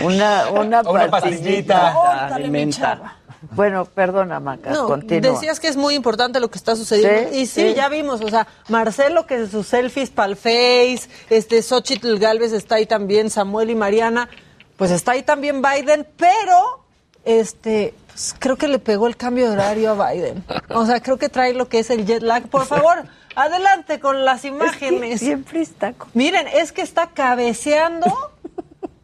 Una, 0.02 0.50
una, 0.50 0.80
Una 0.90 1.10
pastillita. 1.10 2.28
Alimenta. 2.34 2.78
chava. 2.78 3.16
Bueno, 3.52 3.84
perdona, 3.84 4.40
Maca, 4.40 4.70
No, 4.70 4.88
continúa. 4.88 5.34
decías 5.34 5.60
que 5.60 5.68
es 5.68 5.76
muy 5.76 5.96
importante 5.96 6.40
lo 6.40 6.50
que 6.50 6.58
está 6.58 6.78
sucediendo. 6.78 7.30
Sí, 7.34 7.40
y 7.40 7.46
sí, 7.48 7.68
sí. 7.68 7.74
ya 7.74 7.90
vimos, 7.90 8.22
o 8.22 8.30
sea, 8.30 8.48
Marcelo 8.70 9.28
que 9.28 9.46
sus 9.48 9.68
selfies 9.68 10.10
para 10.10 10.30
el 10.30 10.38
Face, 10.38 11.10
este 11.30 11.62
Xochitl 11.62 12.18
Galvez 12.18 12.54
está 12.54 12.76
ahí 12.76 12.86
también, 12.86 13.30
Samuel 13.30 13.72
y 13.72 13.76
Mariana, 13.76 14.30
pues 14.78 14.92
está 14.92 15.12
ahí 15.12 15.24
también 15.24 15.62
Biden, 15.62 16.08
pero 16.16 16.86
este 17.26 17.94
creo 18.40 18.56
que 18.58 18.68
le 18.68 18.80
pegó 18.80 19.08
el 19.08 19.16
cambio 19.18 19.46
de 19.48 19.54
horario 19.54 19.92
a 20.02 20.12
Biden. 20.12 20.44
O 20.70 20.86
sea, 20.86 21.00
creo 21.02 21.18
que 21.18 21.30
trae 21.30 21.54
lo 21.54 21.68
que 21.70 21.80
es 21.80 21.90
el 21.90 22.06
jet 22.06 22.22
lag. 22.24 22.48
Por 22.48 22.66
favor, 22.68 23.04
adelante 23.36 24.00
con 24.00 24.26
las 24.26 24.38
Es 24.38 24.42
que 24.44 24.48
imágenes. 24.50 25.20
siempre 25.20 25.62
está 25.62 25.94
con- 25.94 26.10
Miren, 26.14 26.48
es 26.48 26.72
que 26.72 26.82
está 26.82 27.08
cabeceando 27.08 28.08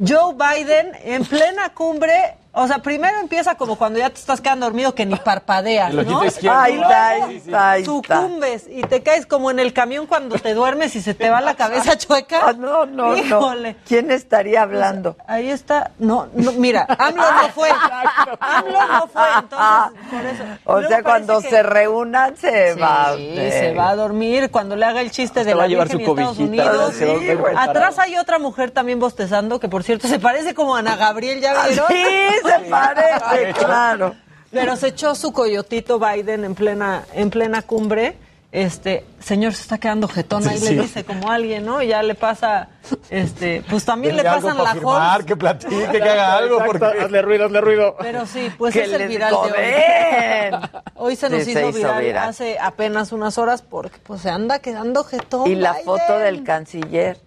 Joe 0.05 0.33
Biden 0.35 0.91
en 1.03 1.25
plena 1.25 1.73
cumbre. 1.73 2.37
O 2.55 2.67
sea, 2.67 2.77
primero 2.79 3.19
empieza 3.19 3.55
como 3.55 3.77
cuando 3.77 3.97
ya 3.97 4.11
te 4.11 4.19
estás 4.19 4.39
quedando 4.39 4.67
dormido 4.67 4.93
que 4.93 5.07
ni 5.07 5.15
parpadeas, 5.15 5.91
¿no? 5.93 6.19
Ahí 6.21 6.27
está, 6.27 6.61
ahí 6.63 6.75
está, 6.75 7.71
ahí 7.71 7.81
está. 7.81 7.85
Sucumbes 7.85 8.65
y 8.69 8.83
te 8.83 9.01
caes 9.01 9.25
como 9.25 9.49
en 9.49 9.57
el 9.59 9.73
camión 9.73 10.05
cuando 10.05 10.37
te 10.37 10.53
duermes 10.53 10.95
y 10.95 11.01
se 11.01 11.15
te 11.15 11.31
va 11.31 11.41
la 11.41 11.55
cabeza 11.55 11.97
chueca. 11.97 12.41
Ah, 12.49 12.53
no, 12.53 12.85
no, 12.85 13.17
Híjole. 13.17 13.73
no. 13.73 13.79
¿Quién 13.87 14.11
estaría 14.11 14.61
hablando? 14.61 15.17
Ahí 15.27 15.49
está. 15.49 15.91
No, 15.97 16.27
no, 16.35 16.51
mira, 16.53 16.85
AMLO 16.99 17.23
no 17.31 17.49
fue. 17.49 17.69
AMLO 18.39 18.87
no 18.87 19.07
fue, 19.07 19.23
entonces, 19.39 20.09
por 20.11 20.25
eso. 20.25 20.43
O 20.65 20.73
Luego 20.73 20.87
sea, 20.89 21.03
cuando 21.03 21.41
que- 21.41 21.49
se 21.49 21.63
reúnan 21.63 22.37
se 22.37 22.73
Sí, 22.75 22.79
va. 22.79 23.13
se 23.15 23.73
va 23.73 23.89
a 23.89 23.95
dormir 23.95 24.51
cuando 24.51 24.75
le 24.75 24.85
haga 24.85 25.01
el 25.01 25.09
chiste 25.09 25.39
Hasta 25.39 25.49
de 25.49 25.53
va 25.55 25.61
la 25.61 25.63
a 25.63 25.67
llevar 25.69 25.87
Virgen 25.87 26.05
su 26.05 26.11
y 26.11 26.19
Estados 26.21 26.37
Unidos. 26.39 26.93
se 26.95 27.05
va 27.05 27.11
a 27.13 27.15
ver 27.17 27.35
preparado. 27.41 27.71
Atrás 27.71 27.99
hay 27.99 28.15
otra 28.17 28.37
mujer 28.37 28.69
también 28.69 28.99
bostezando, 28.99 29.59
que 29.59 29.69
por 29.69 29.81
cierto 29.83 30.07
se 30.07 30.19
parece 30.19 30.53
como 30.53 30.75
a 30.75 30.79
Ana 30.79 30.95
Gabriel, 30.97 31.41
¿ya 31.41 31.65
vieron? 31.67 31.87
Sí, 31.87 32.03
se 32.43 32.69
parece, 32.69 33.53
claro. 33.53 34.15
Pero 34.51 34.75
se 34.75 34.89
echó 34.89 35.15
su 35.15 35.33
coyotito 35.33 35.99
Biden 35.99 36.45
en 36.45 36.55
plena, 36.55 37.03
en 37.13 37.29
plena 37.29 37.61
cumbre. 37.63 38.17
Este, 38.51 39.03
señor, 39.19 39.55
se 39.55 39.63
está 39.63 39.79
quedando 39.79 40.07
jetón, 40.07 40.47
ahí 40.47 40.59
le 40.59 40.83
dice 40.83 41.03
como 41.03 41.31
alguien, 41.31 41.65
¿no? 41.65 41.81
Y 41.81 41.87
ya 41.87 42.03
le 42.03 42.13
pasa, 42.13 42.69
este, 43.09 43.63
pues 43.67 43.83
también 43.83 44.15
le 44.15 44.21
algo 44.21 44.47
pasan 44.47 44.63
la 44.63 44.73
firmar, 44.73 45.25
que 45.25 45.35
platique, 45.35 45.89
que 45.91 46.03
haga 46.03 46.37
algo. 46.37 46.57
Exacto, 46.57 46.79
Porque... 46.85 47.01
Hazle 47.01 47.21
ruido, 47.23 47.45
hazle 47.45 47.61
ruido. 47.61 47.95
Pero 47.99 48.27
sí, 48.27 48.51
pues 48.55 48.75
es 48.75 48.93
el 48.93 49.07
viral 49.07 49.33
de 49.33 50.59
hoy. 50.59 50.69
Hoy 50.95 51.15
se 51.15 51.31
nos 51.31 51.47
hizo, 51.47 51.59
se 51.59 51.69
hizo 51.69 51.77
viral, 51.79 52.03
viral. 52.03 52.29
hace 52.29 52.59
apenas 52.59 53.11
unas 53.11 53.39
horas 53.39 53.63
porque 53.63 53.97
pues 54.03 54.21
se 54.21 54.29
anda 54.29 54.59
quedando 54.59 55.03
jetón. 55.03 55.49
Y 55.49 55.55
la 55.55 55.71
Biden. 55.71 55.85
foto 55.85 56.19
del 56.19 56.43
canciller 56.43 57.17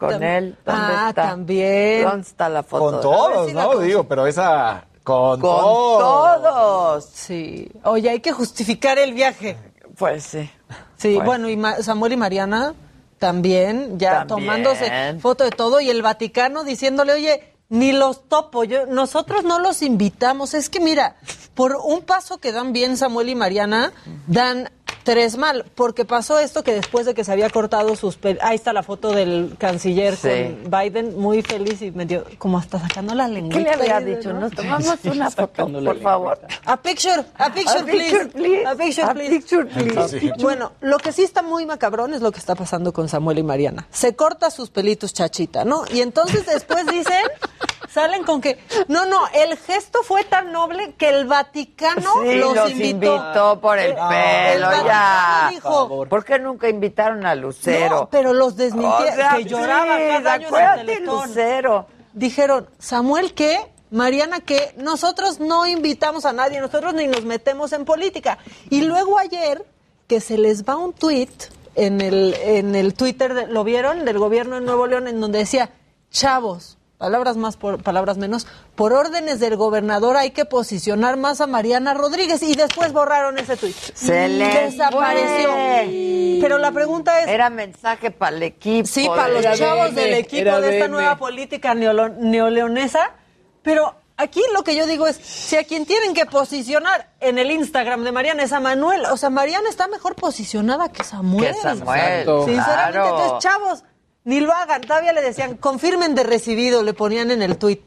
con 0.00 0.10
Tam- 0.10 0.22
él. 0.38 0.56
¿Dónde 0.64 0.82
Ah, 0.82 1.06
está? 1.10 1.22
también. 1.28 2.04
¿Dónde 2.04 2.26
está 2.26 2.48
la 2.48 2.62
foto? 2.64 2.84
Con 2.90 3.00
todos, 3.00 3.48
si 3.48 3.54
¿no? 3.54 3.78
Digo, 3.78 4.04
pero 4.04 4.26
esa... 4.26 4.84
Con, 5.04 5.40
Con 5.40 5.40
todos. 5.40 6.42
todos. 6.42 7.04
Sí. 7.12 7.70
Oye, 7.84 8.10
hay 8.10 8.20
que 8.20 8.32
justificar 8.32 8.98
el 8.98 9.12
viaje. 9.14 9.56
Pues 9.96 10.24
sí. 10.24 10.50
Sí, 10.96 11.14
Pues. 11.14 11.24
bueno, 11.26 11.48
y 11.48 11.56
Ma- 11.56 11.76
Samuel 11.82 12.12
y 12.12 12.16
Mariana 12.16 12.74
también, 13.18 13.98
ya 13.98 14.26
También. 14.26 14.28
tomándose 14.28 15.18
foto 15.20 15.44
de 15.44 15.50
todo, 15.50 15.80
y 15.80 15.90
el 15.90 16.02
Vaticano 16.02 16.64
diciéndole, 16.64 17.12
oye, 17.14 17.54
ni 17.70 17.92
los 17.92 18.28
topo, 18.28 18.64
yo, 18.64 18.86
nosotros 18.86 19.44
no 19.44 19.58
los 19.58 19.82
invitamos. 19.82 20.54
Es 20.54 20.68
que 20.70 20.80
mira, 20.80 21.16
por 21.54 21.76
un 21.76 22.02
paso 22.02 22.38
que 22.38 22.52
dan 22.52 22.72
bien 22.72 22.96
Samuel 22.96 23.28
y 23.30 23.34
Mariana, 23.34 23.92
dan 24.26 24.70
tres 25.02 25.36
mal, 25.36 25.64
porque 25.74 26.04
pasó 26.04 26.38
esto 26.38 26.62
que 26.62 26.72
después 26.74 27.06
de 27.06 27.14
que 27.14 27.24
se 27.24 27.32
había 27.32 27.48
cortado 27.50 27.96
sus... 27.96 28.18
Ahí 28.42 28.54
está 28.56 28.72
la 28.72 28.82
foto 28.82 29.12
del 29.12 29.56
canciller 29.58 30.16
Sí. 30.16 30.28
con 30.62 30.70
Biden, 30.70 31.18
muy 31.18 31.42
feliz 31.42 31.80
y 31.82 31.90
medio 31.90 32.24
como 32.38 32.58
hasta 32.58 32.78
sacando 32.78 33.14
la 33.14 33.26
lengua. 33.28 33.56
¿Qué 33.58 33.64
le 33.64 33.70
había 33.72 34.00
dicho? 34.00 34.32
Nos 34.32 34.52
tomamos 34.52 34.98
una 35.04 35.30
foto, 35.30 35.66
por 35.68 36.00
favor. 36.00 36.38
A 36.64 36.76
picture, 36.76 37.24
a 37.38 37.52
picture, 37.52 37.80
A 37.80 37.84
please. 37.84 38.10
picture, 38.10 38.26
please. 38.28 38.66
A 38.66 38.74
picture, 38.74 39.02
A 39.06 39.14
please. 39.14 39.30
picture, 39.30 39.64
please. 39.66 40.20
Sí. 40.20 40.30
Bueno, 40.40 40.72
lo 40.80 40.98
que 40.98 41.12
sí 41.12 41.22
está 41.22 41.42
muy 41.42 41.66
macabrón 41.66 42.14
es 42.14 42.20
lo 42.20 42.30
que 42.32 42.38
está 42.38 42.54
pasando 42.54 42.92
con 42.92 43.08
Samuel 43.08 43.38
y 43.38 43.42
Mariana. 43.42 43.86
Se 43.90 44.14
corta 44.14 44.50
sus 44.50 44.70
pelitos 44.70 45.12
chachita, 45.14 45.64
¿no? 45.64 45.84
Y 45.92 46.00
entonces 46.02 46.44
después 46.46 46.86
dicen, 46.86 47.22
salen 47.92 48.22
con 48.24 48.40
que, 48.40 48.58
no, 48.88 49.06
no, 49.06 49.20
el 49.34 49.56
gesto 49.56 50.00
fue 50.02 50.24
tan 50.24 50.52
noble 50.52 50.94
que 50.98 51.08
el 51.08 51.24
Vaticano 51.26 52.12
Sí, 52.22 52.34
los, 52.36 52.54
los 52.54 52.70
invitó. 52.70 53.16
invitó 53.16 53.60
por 53.60 53.78
el 53.78 53.92
Eh, 53.92 53.96
pelo, 54.54 54.70
ya. 54.84 54.99
Dijo, 55.50 56.06
¿Por 56.08 56.24
qué 56.24 56.38
nunca 56.38 56.68
invitaron 56.68 57.26
a 57.26 57.34
Lucero? 57.34 57.96
no, 58.00 58.08
pero 58.10 58.32
los 58.32 58.56
desmintieron, 58.56 59.12
O 59.12 59.14
sea, 59.16 59.34
que 59.36 59.44
lloraba 59.44 59.96
sí, 59.96 60.02
cada 60.08 60.32
año 60.34 60.48
en 60.48 60.54
el 60.54 60.60
acuérdate, 60.60 60.84
Teletón. 60.94 61.28
Lucero. 61.28 61.86
Dijeron, 62.12 62.68
¿Samuel 62.78 63.34
qué? 63.34 63.58
Mariana, 63.90 64.40
que 64.40 64.72
nosotros 64.76 65.40
no 65.40 65.66
invitamos 65.66 66.24
a 66.24 66.32
nadie, 66.32 66.60
nosotros 66.60 66.94
ni 66.94 67.06
nos 67.08 67.24
metemos 67.24 67.72
en 67.72 67.84
política. 67.84 68.38
Y 68.68 68.82
luego 68.82 69.18
ayer, 69.18 69.64
que 70.06 70.20
se 70.20 70.38
les 70.38 70.64
va 70.64 70.76
un 70.76 70.92
tuit 70.92 71.30
en 71.74 72.00
el, 72.00 72.34
en 72.34 72.74
el 72.76 72.94
Twitter, 72.94 73.34
de- 73.34 73.46
¿lo 73.48 73.64
vieron? 73.64 74.04
Del 74.04 74.18
gobierno 74.18 74.56
de 74.56 74.60
Nuevo 74.62 74.86
León, 74.86 75.08
en 75.08 75.20
donde 75.20 75.40
decía, 75.40 75.70
chavos, 76.10 76.78
palabras 77.00 77.38
más, 77.38 77.56
por, 77.56 77.82
palabras 77.82 78.18
menos, 78.18 78.46
por 78.74 78.92
órdenes 78.92 79.40
del 79.40 79.56
gobernador 79.56 80.18
hay 80.18 80.32
que 80.32 80.44
posicionar 80.44 81.16
más 81.16 81.40
a 81.40 81.46
Mariana 81.46 81.94
Rodríguez. 81.94 82.42
Y 82.42 82.54
después 82.54 82.92
borraron 82.92 83.38
ese 83.38 83.56
tuit. 83.56 83.74
Se 83.74 84.28
les 84.28 84.72
desapareció. 84.72 85.50
fue. 85.50 86.38
Pero 86.42 86.58
la 86.58 86.70
pregunta 86.72 87.20
es... 87.22 87.28
Era 87.28 87.48
mensaje 87.48 88.10
para 88.10 88.36
el 88.36 88.42
equipo. 88.42 88.86
Sí, 88.86 89.08
para 89.08 89.28
los 89.28 89.58
chavos 89.58 89.94
del 89.94 90.12
equipo 90.12 90.60
de 90.60 90.76
esta 90.76 90.88
nueva 90.88 91.16
política 91.16 91.74
neoleonesa. 91.74 93.12
Pero 93.62 93.94
aquí 94.18 94.42
lo 94.52 94.62
que 94.62 94.76
yo 94.76 94.86
digo 94.86 95.06
es, 95.06 95.16
si 95.16 95.56
a 95.56 95.64
quien 95.64 95.86
tienen 95.86 96.12
que 96.12 96.26
posicionar 96.26 97.08
en 97.20 97.38
el 97.38 97.50
Instagram 97.50 98.04
de 98.04 98.12
Mariana 98.12 98.42
es 98.42 98.52
a 98.52 98.60
Manuel, 98.60 99.06
o 99.06 99.16
sea, 99.16 99.30
Mariana 99.30 99.70
está 99.70 99.88
mejor 99.88 100.16
posicionada 100.16 100.92
que 100.92 101.02
Samuel. 101.02 101.54
Que 101.54 101.60
Samuel. 101.60 102.26
Sinceramente, 102.44 102.54
claro. 102.54 103.04
entonces, 103.04 103.38
chavos, 103.38 103.84
ni 104.24 104.40
lo 104.40 104.52
hagan. 104.52 104.80
Todavía 104.82 105.12
le 105.12 105.22
decían, 105.22 105.56
confirmen 105.56 106.14
de 106.14 106.22
recibido, 106.24 106.82
le 106.82 106.94
ponían 106.94 107.30
en 107.30 107.42
el 107.42 107.56
tuit. 107.56 107.80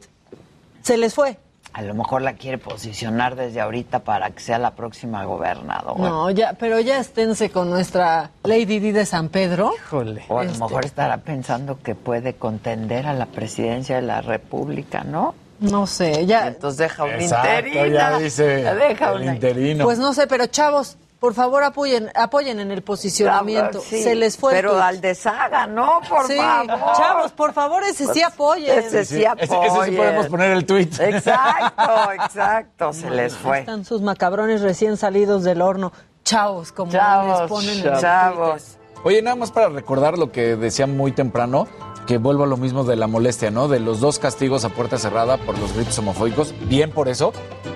Se 0.82 0.96
les 0.96 1.14
fue. 1.14 1.38
A 1.72 1.82
lo 1.82 1.92
mejor 1.94 2.22
la 2.22 2.34
quiere 2.34 2.56
posicionar 2.58 3.34
desde 3.34 3.60
ahorita 3.60 4.04
para 4.04 4.30
que 4.30 4.38
sea 4.40 4.58
la 4.60 4.76
próxima 4.76 5.24
gobernadora. 5.24 5.98
No, 6.08 6.30
ya, 6.30 6.52
pero 6.52 6.78
ya 6.78 7.00
esténse 7.00 7.50
con 7.50 7.68
nuestra 7.68 8.30
Lady 8.44 8.78
Di 8.78 8.92
de 8.92 9.04
San 9.06 9.28
Pedro. 9.28 9.72
Híjole. 9.76 10.24
O 10.28 10.38
a 10.38 10.44
lo 10.44 10.50
Este. 10.52 10.62
mejor 10.62 10.84
estará 10.84 11.16
pensando 11.18 11.80
que 11.82 11.96
puede 11.96 12.34
contender 12.34 13.08
a 13.08 13.12
la 13.12 13.26
presidencia 13.26 13.96
de 13.96 14.02
la 14.02 14.20
República, 14.20 15.02
¿no? 15.02 15.34
No 15.58 15.88
sé, 15.88 16.26
ya. 16.26 16.46
Entonces 16.46 16.78
deja 16.78 17.04
una 17.04 17.14
Exacto, 17.14 17.66
interina. 17.66 18.10
ya 18.12 18.18
dice 18.18 18.44
Deja 18.44 19.10
el 19.12 19.22
una 19.22 19.34
interino. 19.34 19.84
Pues 19.84 19.98
no 19.98 20.12
sé, 20.12 20.28
pero 20.28 20.46
chavos, 20.46 20.96
por 21.20 21.32
favor 21.34 21.62
apoyen, 21.62 22.10
apoyen 22.14 22.60
en 22.60 22.70
el 22.70 22.82
posicionamiento. 22.82 23.80
Sí, 23.80 24.02
Se 24.02 24.14
les 24.14 24.36
fue. 24.36 24.52
Pero 24.52 24.80
al 24.82 25.00
de 25.00 25.14
Saga, 25.14 25.66
no, 25.66 26.00
por 26.08 26.26
Sí, 26.26 26.36
favor. 26.36 26.96
chavos, 26.96 27.32
por 27.32 27.52
favor, 27.54 27.82
ese 27.84 28.06
sí 28.12 28.22
apoyen. 28.22 28.78
Ese 28.78 29.04
sí 29.04 29.22
Ese, 29.24 29.32
ese 29.38 29.46
sí 29.46 29.54
apoyen. 29.68 29.96
podemos 29.96 30.26
poner 30.26 30.50
el 30.50 30.66
tweet. 30.66 30.90
Exacto, 31.00 32.12
exacto. 32.24 32.92
Se 32.92 33.08
les 33.10 33.32
Ahí 33.34 33.38
fue. 33.42 33.58
Están 33.60 33.84
sus 33.84 34.02
macabrones 34.02 34.60
recién 34.60 34.96
salidos 34.96 35.44
del 35.44 35.62
horno. 35.62 35.92
Chavos, 36.24 36.72
como 36.72 36.92
Chavos, 36.92 37.40
les 37.40 37.48
ponen 37.48 37.78
en 37.86 37.92
el 37.94 38.00
chavos. 38.00 38.76
Oye, 39.02 39.20
nada 39.22 39.36
más 39.36 39.50
para 39.50 39.68
recordar 39.68 40.16
lo 40.18 40.32
que 40.32 40.56
decía 40.56 40.86
muy 40.86 41.12
temprano, 41.12 41.68
que 42.06 42.16
vuelvo 42.18 42.44
a 42.44 42.46
lo 42.46 42.56
mismo 42.56 42.84
de 42.84 42.96
la 42.96 43.06
molestia, 43.06 43.50
¿no? 43.50 43.68
De 43.68 43.78
los 43.80 44.00
dos 44.00 44.18
castigos 44.18 44.64
a 44.64 44.70
puerta 44.70 44.98
cerrada 44.98 45.36
por 45.38 45.58
los 45.58 45.74
gritos 45.74 45.98
homofóbicos, 45.98 46.54
bien 46.68 46.90
por 46.90 47.08
eso, 47.08 47.32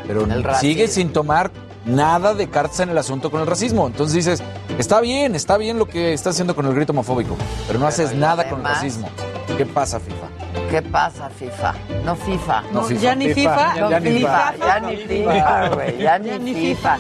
pero 0.07 0.27
sigue 0.59 0.89
sin 0.89 1.13
tomar 1.13 1.51
nada 1.89 2.35
de 2.35 2.49
cartas 2.49 2.81
en 2.81 2.91
el 2.91 2.99
asunto 2.99 3.31
con 3.31 3.41
el 3.41 3.47
racismo. 3.47 3.87
Entonces 3.87 4.15
dices, 4.15 4.43
está 4.79 5.01
bien, 5.01 5.35
está 5.35 5.57
bien 5.57 5.79
lo 5.79 5.87
que 5.87 6.13
está 6.13 6.31
haciendo 6.31 6.55
con 6.55 6.67
el 6.67 6.75
grito 6.75 6.93
homofóbico, 6.93 7.37
pero 7.67 7.79
no 7.79 7.87
haces 7.87 8.15
nada 8.15 8.49
con 8.49 8.61
el 8.61 8.65
racismo. 8.67 9.09
¿Qué 9.57 9.65
pasa, 9.67 9.99
FIFA? 9.99 10.69
¿Qué 10.71 10.83
pasa, 10.83 11.31
FIFA? 11.31 11.75
No 12.05 12.15
FIFA. 12.15 12.63
No, 12.73 12.83
FIFA. 12.83 13.01
ya 13.01 13.15
ni 13.15 13.33
FIFA, 13.33 13.75
No 13.81 13.91
ya 13.91 14.01
ni 14.01 14.11
FIFA, 14.13 14.53
FIFA. 14.53 14.67
ya 14.67 14.81
ni 14.81 14.97
FIFA, 14.97 15.69
güey, 15.69 15.99
ya 15.99 16.19
ni 16.19 16.29
Ya 16.29 16.39
ni 16.39 16.55
FIFA. 16.55 16.99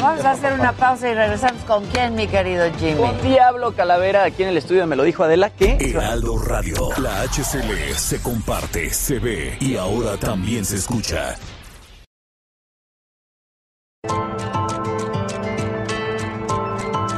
Vamos 0.00 0.24
a 0.24 0.30
hacer 0.30 0.52
una 0.54 0.72
pausa 0.72 1.10
y 1.10 1.14
regresamos 1.14 1.62
con 1.64 1.84
quién, 1.86 2.14
mi 2.14 2.26
querido 2.26 2.64
Jimmy. 2.78 2.96
Con 2.96 3.20
Diablo 3.22 3.72
Calavera 3.74 4.24
aquí 4.24 4.42
en 4.42 4.48
el 4.50 4.56
estudio 4.56 4.86
me 4.86 4.96
lo 4.96 5.02
dijo 5.02 5.24
Adela 5.24 5.50
que 5.50 5.76
Heraldo 5.80 6.38
Radio. 6.38 6.88
La 6.98 7.22
HCL 7.22 7.94
se 7.96 8.20
comparte, 8.22 8.90
se 8.92 9.18
ve 9.18 9.56
y 9.60 9.76
ahora 9.76 10.16
también 10.16 10.64
se 10.64 10.76
escucha. 10.76 11.36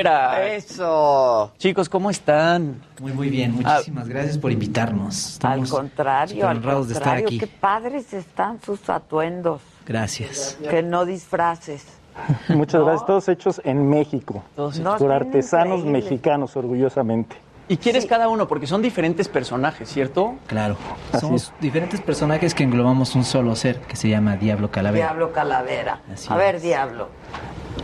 Eso. 0.00 1.52
Chicos, 1.58 1.88
¿cómo 1.88 2.10
están? 2.10 2.80
Muy, 3.00 3.12
muy 3.12 3.28
bien. 3.28 3.52
Muchísimas 3.52 4.08
gracias 4.08 4.38
por 4.38 4.52
invitarnos. 4.52 5.38
Al 5.42 5.68
contrario, 5.68 6.48
al 6.48 6.56
honrados 6.58 6.88
de 6.88 6.94
estar 6.94 7.04
contrario, 7.16 7.26
aquí. 7.28 7.38
qué 7.38 7.46
padres 7.46 8.12
están 8.12 8.60
sus 8.62 8.88
atuendos, 8.90 9.60
Gracias. 9.86 10.58
que 10.68 10.82
no 10.82 11.04
disfraces. 11.04 11.84
Muchas 12.48 12.82
gracias. 12.82 13.06
Todos 13.06 13.28
hechos 13.28 13.60
en 13.64 13.88
México. 13.88 14.42
Todos 14.56 14.78
hechos. 14.78 14.98
por 14.98 15.08
No, 15.08 15.14
artesanos 15.14 15.78
increíble. 15.80 16.02
mexicanos, 16.02 16.56
orgullosamente. 16.56 17.36
¿Y 17.68 17.76
quién 17.76 17.94
es 17.94 18.04
cada 18.04 18.28
uno? 18.28 18.48
Porque 18.48 18.66
son 18.66 18.82
diferentes 18.82 19.28
personajes, 19.28 19.88
¿cierto? 19.88 20.34
Claro. 20.48 20.76
Así 21.12 21.20
Somos 21.20 21.52
diferentes 21.60 22.00
personajes 22.00 22.52
que 22.52 22.64
englobamos 22.64 23.14
un 23.14 23.24
solo 23.24 23.54
ser 23.54 23.78
que 23.82 23.94
se 23.94 24.08
llama 24.08 24.36
Diablo 24.36 24.72
Calavera. 24.72 25.06
Diablo 25.06 25.32
Calavera. 25.32 26.00
Así 26.12 26.26
A 26.32 26.36
ver. 26.36 26.60
Diablo. 26.60 27.08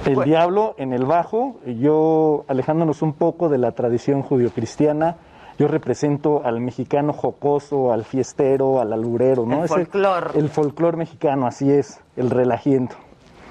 El 0.07 0.25
diablo 0.25 0.75
en 0.79 0.93
el 0.93 1.05
bajo, 1.05 1.57
yo 1.67 2.45
alejándonos 2.49 3.03
un 3.03 3.13
poco 3.13 3.49
de 3.49 3.59
la 3.59 3.73
tradición 3.73 4.23
judio-cristiana, 4.23 5.17
yo 5.59 5.69
represento 5.69 6.43
al 6.45 6.61
mexicano 6.61 7.13
jocoso, 7.13 7.93
al 7.93 8.05
fiestero, 8.05 8.81
al 8.81 8.93
alburero, 8.93 9.47
¿no? 9.47 9.63
El 9.63 9.69
folclor. 9.69 10.33
El 10.35 10.49
folclor 10.49 10.97
mexicano, 10.97 11.47
así 11.47 11.71
es, 11.71 12.01
el 12.17 12.31
relajiento. 12.31 12.97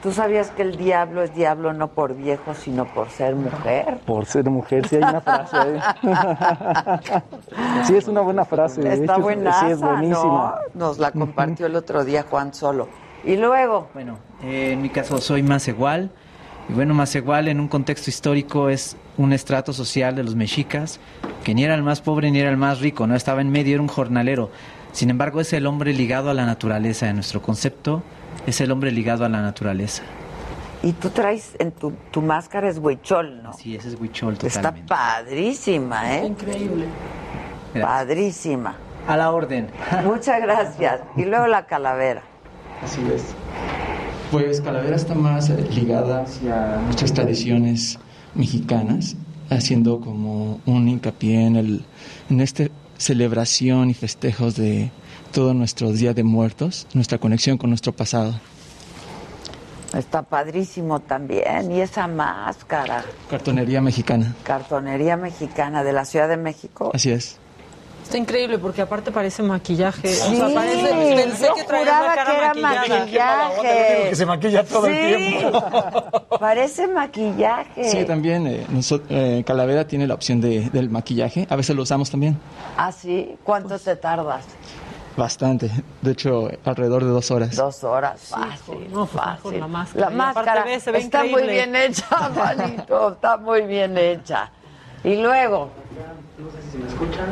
¿Tú 0.03 0.11
sabías 0.11 0.52
que 0.52 0.61
el 0.61 0.77
diablo 0.77 1.23
es 1.23 1.34
diablo 1.34 1.73
no 1.73 1.88
por 1.88 2.14
viejo, 2.14 2.53
sino 2.53 2.86
por 2.86 3.10
ser 3.10 3.36
mujer? 3.36 3.98
Por 4.06 4.27
ser 4.27 4.48
mujer, 4.52 4.88
sí 4.88 4.98
hay 4.98 5.02
una 5.02 5.19
frase 5.19 5.57
ahí. 5.57 5.80
sí, 7.86 7.95
es 7.95 8.07
una 8.07 8.22
buena 8.22 8.45
frase. 8.45 8.82
de 8.82 8.94
Está 8.94 9.14
hecho, 9.14 9.22
buena, 9.23 9.60
Sí, 9.61 9.72
es 9.72 9.82
buenísima. 9.82 10.60
Nos 10.76 10.99
la 10.99 11.11
compartió 11.11 11.65
el 11.65 11.76
otro 11.76 12.06
día 12.06 12.23
Juan 12.30 12.53
Solo. 12.53 12.88
Y 13.23 13.36
luego, 13.38 13.88
Bueno, 13.95 14.19
eh, 14.44 14.73
en 14.73 14.82
mi 14.84 14.90
caso 14.90 15.18
soy 15.18 15.41
más 15.41 15.68
igual. 15.68 16.11
Y 16.70 16.74
bueno, 16.74 16.94
más 16.94 17.14
igual 17.16 17.48
en 17.48 17.60
un 17.60 17.68
contexto 17.68 18.10
histórico 18.10 18.70
es 18.70 18.98
un 19.18 19.34
estrato 19.34 19.72
social 19.72 20.16
de 20.16 20.24
los 20.24 20.36
mexicas, 20.36 21.00
que 21.44 21.54
ni 21.54 21.64
era 21.64 21.76
el 21.76 21.84
más 21.84 22.02
pobre 22.02 22.32
ni 22.32 22.40
era 22.40 22.50
el 22.50 22.58
más 22.58 22.80
rico, 22.80 23.06
no 23.08 23.16
estaba 23.16 23.42
en 23.42 23.50
medio, 23.52 23.74
era 23.76 23.82
un 23.82 23.88
jornalero. 23.88 24.50
Sin 24.92 25.10
embargo, 25.10 25.42
es 25.42 25.54
el 25.54 25.68
hombre 25.68 25.94
ligado 25.94 26.30
a 26.30 26.34
la 26.34 26.46
naturaleza. 26.46 27.08
En 27.10 27.16
nuestro 27.16 27.42
concepto, 27.42 28.02
es 28.48 28.62
el 28.62 28.72
hombre 28.72 28.92
ligado 28.92 29.26
a 29.26 29.30
la 29.30 29.42
naturaleza. 29.42 30.04
y 30.82 30.94
tú 30.94 31.10
traes 31.10 31.56
en 31.60 31.72
tu, 31.72 31.94
tu 32.12 32.22
máscara 32.22 32.70
es 32.70 32.78
huichol, 32.78 33.42
¿no? 33.44 33.54
Sí, 33.54 33.76
ese 33.76 33.90
es 33.90 34.00
huichol 34.00 34.34
Está 34.34 34.50
totalmente. 34.50 34.88
padrísima, 34.88 36.16
¿eh? 36.18 36.26
Increíble. 36.26 36.86
Padrísima. 37.80 38.76
A 39.08 39.18
la 39.18 39.32
orden. 39.32 39.68
Muchas 40.04 40.42
gracias. 40.42 41.02
Y 41.16 41.26
luego 41.26 41.48
la 41.48 41.66
calavera. 41.66 42.22
Así 42.84 43.02
es. 43.14 43.36
Pues 44.31 44.60
Calavera 44.61 44.95
está 44.95 45.15
más 45.15 45.49
eh, 45.49 45.68
ligada 45.73 46.23
hacia 46.23 46.77
nuestras 46.77 47.14
tradiciones 47.14 47.99
mexicanas, 48.34 49.15
haciendo 49.49 50.02
como 50.02 50.60
un 50.65 50.88
hincapié 50.88 51.45
en, 51.45 51.56
el, 51.56 51.85
en 52.30 52.41
esta 52.41 52.65
celebración 52.97 53.89
y 53.89 53.93
festejos 53.93 54.56
de 54.56 54.91
todo 55.31 55.53
nuestro 55.53 55.91
Día 55.91 56.14
de 56.14 56.23
Muertos, 56.23 56.88
nuestra 56.93 57.18
conexión 57.18 57.57
con 57.57 57.69
nuestro 57.69 57.93
pasado. 57.93 58.34
Está 59.93 60.23
padrísimo 60.23 60.99
también. 60.99 61.72
Y 61.72 61.80
esa 61.80 62.07
máscara. 62.07 63.06
Cartonería 63.30 63.80
mexicana, 63.80 64.35
Cartonería 64.43 65.15
mexicana 65.15 65.84
de 65.84 65.93
la 65.93 66.03
Ciudad 66.03 66.27
de 66.27 66.38
México. 66.38 66.91
así 66.93 67.11
es. 67.11 67.39
Está 68.06 68.19
increíble 68.19 68.60
porque 68.60 68.84
aparte 68.84 69.11
parece 69.11 69.41
maquillaje. 69.41 70.07
Sí, 70.07 70.36
o 70.36 70.48
sea, 70.48 70.53
parece, 70.56 71.15
pensé 71.15 71.48
yo 71.48 71.56
que 71.56 71.64
traía 71.64 71.86
la 72.02 72.15
cara 72.15 72.32
que 72.32 72.38
era 72.38 72.53
maquillada. 72.53 73.49
maquillaje. 73.49 74.10
Que 74.10 74.15
se 74.15 74.26
maquilla 74.27 74.64
todo 74.64 74.86
el 74.88 74.94
Sí. 75.18 75.38
tiempo. 75.40 75.64
Parece 76.40 76.88
maquillaje. 76.88 77.84
Sí, 77.90 78.06
también 78.06 78.45
eh, 78.45 78.65
noso- 78.69 79.02
eh, 79.10 79.44
Calavera 79.45 79.88
tiene 79.88 80.06
la 80.06 80.14
opción 80.14 80.40
de- 80.40 80.69
del 80.69 80.90
maquillaje, 80.91 81.48
a 81.49 81.56
veces 81.56 81.76
lo 81.76 81.82
usamos 81.82 82.11
también. 82.11 82.38
¿Ah, 82.77 82.91
sí? 82.91 83.36
¿Cuánto 83.44 83.77
te 83.80 83.95
tardas? 83.95 84.45
Bastante, 85.18 85.72
de 86.02 86.11
hecho 86.11 86.48
alrededor 86.64 87.03
de 87.03 87.10
dos 87.10 87.32
horas. 87.32 87.56
Dos 87.56 87.84
horas, 87.84 88.22
fácil, 88.22 88.88
No, 88.91 89.07
pues 89.07 89.23
fácil. 89.23 89.60
la 89.61 89.68
máscara. 89.68 90.10
La 90.10 90.11
Y 90.11 90.19
aparte 90.19 90.36
máscara 90.40 90.64
ve, 90.65 90.80
se 90.80 90.91
ve 90.91 90.99
está 90.99 91.23
muy 91.23 91.44
bien 91.48 91.76
hecha, 91.76 92.06
Juanito, 92.36 93.14
está 93.14 93.38
muy 93.38 93.61
bien 93.64 93.98
hecha. 93.98 94.52
Y 95.03 95.15
luego, 95.15 95.69
No 96.38 96.52
sé 96.52 96.69
si 96.72 96.77
me 96.77 96.88
escuchan. 96.88 97.27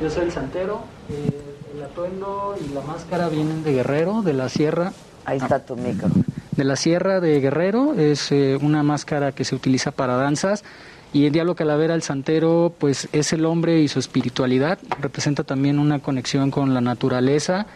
Yo 0.00 0.10
soy 0.10 0.24
el 0.24 0.32
santero. 0.32 0.80
eh, 1.10 1.42
el 1.74 1.82
atuendo 1.82 2.56
y 2.58 2.72
la 2.72 2.80
máscara 2.80 3.28
vienen 3.28 3.62
de 3.62 3.72
Guerrero, 3.74 4.22
de 4.22 4.32
la 4.32 4.48
sierra. 4.48 4.92
ahí 5.26 5.36
está 5.38 5.58
tu 5.58 5.76
micro. 5.76 6.08
De 6.52 6.64
la 6.64 6.76
sierra 6.76 7.20
de 7.20 7.38
Guerrero. 7.40 7.94
Es 7.94 8.32
eh, 8.32 8.58
una 8.60 8.82
máscara 8.82 9.32
que 9.32 9.44
se 9.44 9.54
utiliza 9.54 9.90
para 9.90 10.16
danzas. 10.16 10.64
Y 11.12 11.26
el 11.26 11.32
Diablo 11.32 11.54
Calavera, 11.54 11.94
el 11.94 12.02
santero, 12.02 12.72
pues 12.78 13.08
es 13.12 13.32
el 13.32 13.44
hombre 13.44 13.80
y 13.80 13.88
su 13.88 13.98
espiritualidad. 13.98 14.78
Representa 15.00 15.44
también 15.44 15.78
una 15.78 15.98
conexión 15.98 16.50
con 16.50 16.74
la 16.74 16.80
naturaleza, 16.80 17.66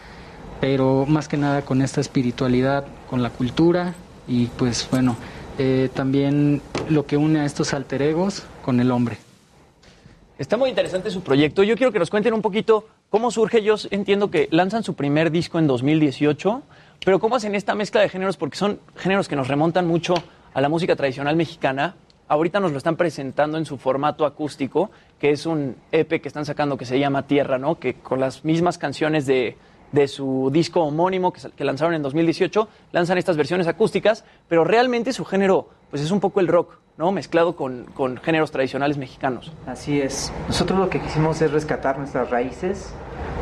pero 0.59 1.05
más 1.07 1.27
que 1.27 1.37
nada 1.37 1.63
con 1.63 1.81
esta 1.81 2.01
espiritualidad, 2.01 2.85
con 3.09 3.23
la 3.23 3.29
cultura 3.29 3.93
y 4.27 4.45
pues 4.45 4.87
bueno, 4.91 5.15
eh, 5.57 5.89
también 5.93 6.61
lo 6.89 7.05
que 7.05 7.17
une 7.17 7.39
a 7.39 7.45
estos 7.45 7.73
alter 7.73 8.01
egos 8.01 8.43
con 8.63 8.79
el 8.79 8.91
hombre. 8.91 9.17
Está 10.41 10.57
muy 10.57 10.71
interesante 10.71 11.11
su 11.11 11.21
proyecto. 11.21 11.61
Yo 11.61 11.75
quiero 11.75 11.91
que 11.91 11.99
nos 11.99 12.09
cuenten 12.09 12.33
un 12.33 12.41
poquito 12.41 12.87
cómo 13.11 13.29
surge. 13.29 13.61
Yo 13.61 13.75
entiendo 13.91 14.31
que 14.31 14.47
lanzan 14.49 14.81
su 14.81 14.95
primer 14.95 15.29
disco 15.29 15.59
en 15.59 15.67
2018, 15.67 16.63
pero 17.05 17.19
cómo 17.19 17.35
hacen 17.35 17.53
esta 17.53 17.75
mezcla 17.75 18.01
de 18.01 18.09
géneros, 18.09 18.37
porque 18.37 18.57
son 18.57 18.79
géneros 18.95 19.27
que 19.27 19.35
nos 19.35 19.47
remontan 19.47 19.85
mucho 19.85 20.15
a 20.55 20.59
la 20.59 20.67
música 20.67 20.95
tradicional 20.95 21.35
mexicana. 21.35 21.93
Ahorita 22.27 22.59
nos 22.59 22.71
lo 22.71 22.79
están 22.79 22.95
presentando 22.95 23.59
en 23.59 23.67
su 23.67 23.77
formato 23.77 24.25
acústico, 24.25 24.89
que 25.19 25.29
es 25.29 25.45
un 25.45 25.75
EP 25.91 26.19
que 26.19 26.27
están 26.27 26.47
sacando 26.47 26.75
que 26.75 26.85
se 26.85 26.97
llama 26.97 27.27
Tierra, 27.27 27.59
¿no? 27.59 27.77
Que 27.77 27.99
con 27.99 28.19
las 28.19 28.43
mismas 28.43 28.79
canciones 28.79 29.27
de, 29.27 29.57
de 29.91 30.07
su 30.07 30.49
disco 30.51 30.81
homónimo 30.81 31.33
que, 31.33 31.51
que 31.55 31.63
lanzaron 31.63 31.93
en 31.93 32.01
2018, 32.01 32.67
lanzan 32.93 33.19
estas 33.19 33.37
versiones 33.37 33.67
acústicas, 33.67 34.25
pero 34.47 34.63
realmente 34.63 35.13
su 35.13 35.23
género 35.23 35.69
pues 35.91 36.01
es 36.01 36.09
un 36.09 36.19
poco 36.19 36.39
el 36.39 36.47
rock, 36.47 36.79
¿no? 37.01 37.11
Mezclado 37.11 37.55
con, 37.55 37.85
con 37.95 38.17
géneros 38.17 38.51
tradicionales 38.51 38.97
mexicanos. 38.97 39.51
Así 39.65 39.99
es. 39.99 40.31
Nosotros 40.47 40.77
lo 40.79 40.89
que 40.91 40.99
quisimos 41.01 41.41
es 41.41 41.51
rescatar 41.51 41.97
nuestras 41.97 42.29
raíces 42.29 42.93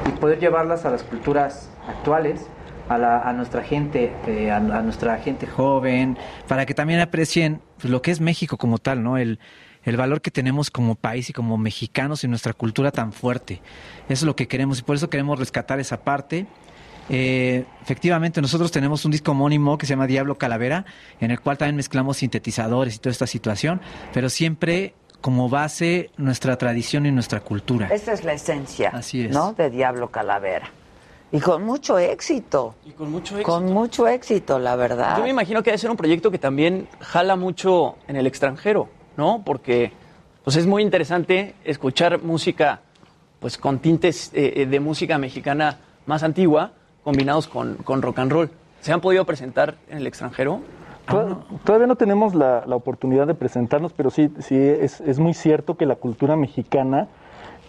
y 0.07 0.11
poder 0.17 0.39
llevarlas 0.39 0.85
a 0.85 0.89
las 0.91 1.03
culturas 1.03 1.69
actuales, 1.87 2.47
a, 2.87 2.97
la- 2.97 3.19
a 3.21 3.33
nuestra 3.33 3.61
gente, 3.61 4.13
eh, 4.27 4.49
a, 4.49 4.59
nuestra 4.61 5.17
gente 5.17 5.45
joven, 5.45 6.17
para 6.47 6.65
que 6.65 6.73
también 6.73 7.01
aprecien 7.01 7.59
pues, 7.79 7.91
lo 7.91 8.01
que 8.01 8.11
es 8.11 8.21
México 8.21 8.55
como 8.57 8.77
tal, 8.77 9.03
¿no? 9.03 9.17
El, 9.17 9.39
el 9.83 9.97
valor 9.97 10.21
que 10.21 10.31
tenemos 10.31 10.71
como 10.71 10.95
país 10.95 11.29
y 11.29 11.33
como 11.33 11.57
mexicanos 11.57 12.23
y 12.23 12.29
nuestra 12.29 12.53
cultura 12.53 12.91
tan 12.91 13.11
fuerte. 13.11 13.61
Eso 14.05 14.13
es 14.13 14.23
lo 14.23 14.35
que 14.37 14.47
queremos 14.47 14.79
y 14.79 14.83
por 14.83 14.95
eso 14.95 15.09
queremos 15.09 15.37
rescatar 15.37 15.79
esa 15.81 15.97
parte. 16.05 16.47
Eh, 17.09 17.65
efectivamente, 17.81 18.41
nosotros 18.41 18.71
tenemos 18.71 19.03
un 19.03 19.11
disco 19.11 19.31
homónimo 19.31 19.77
que 19.77 19.85
se 19.85 19.91
llama 19.91 20.07
Diablo 20.07 20.35
Calavera, 20.35 20.85
en 21.19 21.31
el 21.31 21.39
cual 21.39 21.57
también 21.57 21.75
mezclamos 21.75 22.17
sintetizadores 22.17 22.95
y 22.95 22.99
toda 22.99 23.11
esta 23.11 23.27
situación, 23.27 23.81
pero 24.13 24.29
siempre 24.29 24.93
como 25.21 25.49
base 25.49 26.11
nuestra 26.17 26.57
tradición 26.57 27.05
y 27.05 27.11
nuestra 27.11 27.41
cultura. 27.41 27.87
Esa 27.87 28.13
es 28.13 28.23
la 28.23 28.33
esencia, 28.33 28.89
Así 28.93 29.25
es. 29.25 29.31
¿no? 29.31 29.53
De 29.53 29.69
Diablo 29.69 30.09
Calavera. 30.09 30.71
Y 31.31 31.39
con 31.39 31.63
mucho 31.63 31.99
éxito. 31.99 32.75
Y 32.85 32.91
con 32.91 33.11
mucho 33.11 33.35
éxito. 33.35 33.51
Con 33.51 33.65
mucho 33.65 34.07
éxito, 34.07 34.57
la 34.57 34.75
verdad. 34.75 35.17
Yo 35.17 35.23
me 35.23 35.29
imagino 35.29 35.61
que 35.61 35.71
debe 35.71 35.77
ser 35.77 35.91
un 35.91 35.97
proyecto 35.97 36.31
que 36.31 36.39
también 36.39 36.87
jala 37.01 37.35
mucho 37.35 37.97
en 38.07 38.15
el 38.15 38.25
extranjero, 38.25 38.89
¿no? 39.17 39.43
Porque 39.45 39.91
pues 40.43 40.55
es 40.55 40.65
muy 40.65 40.81
interesante 40.81 41.55
escuchar 41.63 42.23
música 42.23 42.81
pues 43.39 43.57
con 43.57 43.79
tintes 43.79 44.31
eh, 44.33 44.53
eh, 44.55 44.65
de 44.65 44.79
música 44.79 45.17
mexicana 45.17 45.77
más 46.05 46.23
antigua 46.23 46.73
combinados 47.09 47.47
con, 47.47 47.73
con 47.77 48.03
rock 48.03 48.19
and 48.19 48.31
roll. 48.31 48.49
¿Se 48.81 48.93
han 48.93 49.01
podido 49.01 49.25
presentar 49.25 49.75
en 49.89 49.97
el 49.97 50.05
extranjero? 50.07 50.59
Tod- 51.07 51.37
Todavía 51.63 51.87
no 51.87 51.95
tenemos 51.95 52.35
la, 52.35 52.63
la 52.67 52.75
oportunidad 52.75 53.25
de 53.25 53.33
presentarnos, 53.33 53.93
pero 53.93 54.11
sí, 54.11 54.31
sí 54.39 54.55
es, 54.55 55.01
es 55.01 55.17
muy 55.17 55.33
cierto 55.33 55.75
que 55.75 55.87
la 55.87 55.95
cultura 55.95 56.35
mexicana 56.35 57.07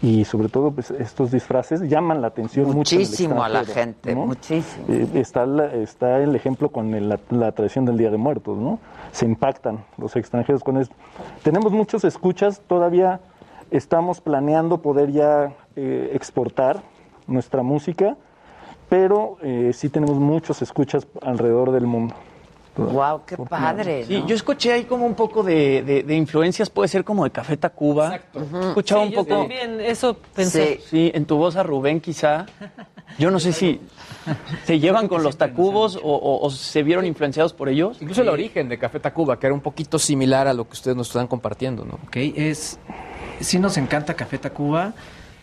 y 0.03 0.25
sobre 0.27 0.49
todo 0.51 0.73
pues, 0.73 0.91
estos 0.91 1.31
disfraces 1.31 1.81
llaman 1.89 2.21
la 2.21 2.27
atención 2.29 2.67
mucho 2.67 2.77
Muchísimo 2.97 3.43
a 3.43 3.49
la 3.49 3.65
gente, 3.65 4.15
¿no? 4.15 4.27
muchísimo. 4.27 4.85
Eh, 4.91 5.09
está, 5.15 5.47
la- 5.47 5.73
está 5.75 6.19
el 6.19 6.37
ejemplo 6.37 6.69
con 6.69 6.93
el- 6.95 7.09
la, 7.09 7.19
la 7.31 7.53
tradición 7.53 7.87
del 7.87 7.97
Día 7.97 8.11
de 8.11 8.19
Muertos, 8.19 8.59
¿no? 8.59 8.79
Se 9.12 9.25
impactan 9.25 9.85
los 9.97 10.17
extranjeros 10.17 10.62
con 10.62 10.77
esto. 10.77 10.95
Tenemos 11.43 11.73
muchos 11.73 12.05
escuchas, 12.05 12.61
todavía 12.67 13.21
estamos 13.71 14.21
planeando 14.21 14.83
poder 14.83 15.12
ya 15.12 15.55
eh, 15.77 16.11
exportar 16.12 16.83
nuestra 17.27 17.62
música, 17.62 18.17
pero 18.91 19.39
eh, 19.43 19.71
sí 19.73 19.89
tenemos 19.89 20.17
muchos 20.19 20.61
escuchas 20.61 21.07
alrededor 21.23 21.73
del 21.73 21.87
mundo. 21.87 22.15
Wow, 22.77 23.23
qué 23.27 23.37
padre. 23.37 24.05
Sí, 24.07 24.23
yo 24.27 24.35
escuché 24.35 24.73
ahí 24.73 24.85
como 24.85 25.05
un 25.05 25.15
poco 25.15 25.43
de, 25.43 25.83
de- 25.83 26.03
de 26.03 26.15
influencias, 26.15 26.71
puede 26.71 26.89
ser 26.89 27.05
como 27.05 27.25
de 27.25 27.31
Café 27.31 27.57
Tacuba. 27.57 28.07
Exacto. 28.17 28.41
Escuchaba 28.69 29.03
Sí, 29.03 29.07
un 29.09 29.12
yo 29.15 29.19
poco. 29.25 29.39
también, 29.41 29.81
eso 29.81 30.17
pensé. 30.35 30.81
Sí, 30.89 31.11
en 31.15 31.25
tu 31.27 31.37
voz 31.37 31.57
a 31.57 31.62
Rubén 31.62 32.01
quizá. 32.01 32.47
Yo 33.19 33.31
no 33.31 33.41
sé 33.41 33.53
si 33.53 33.81
se 34.65 34.79
llevan 34.79 35.09
con 35.09 35.23
los 35.23 35.37
Tacubos 35.37 35.97
o, 35.97 36.01
o- 36.03 36.47
o 36.47 36.51
se 36.51 36.83
vieron 36.83 37.05
influenciados 37.05 37.53
por 37.53 37.69
ellos. 37.69 37.99
Incluso 38.01 38.23
el 38.23 38.29
origen 38.29 38.69
de 38.69 38.79
Café 38.79 39.01
Tacuba, 39.01 39.39
que 39.39 39.47
era 39.47 39.55
un 39.55 39.61
poquito 39.61 39.99
similar 39.99 40.47
a 40.47 40.55
lo 40.55 40.65
que 40.67 40.73
ustedes 40.75 40.97
nos 40.97 41.09
están 41.09 41.27
compartiendo, 41.27 41.85
¿no? 41.85 41.95
Ok, 42.07 42.17
es. 42.17 42.79
Sí 43.41 43.59
nos 43.59 43.77
encanta 43.79 44.15
Café 44.15 44.39
Tacuba. 44.39 44.95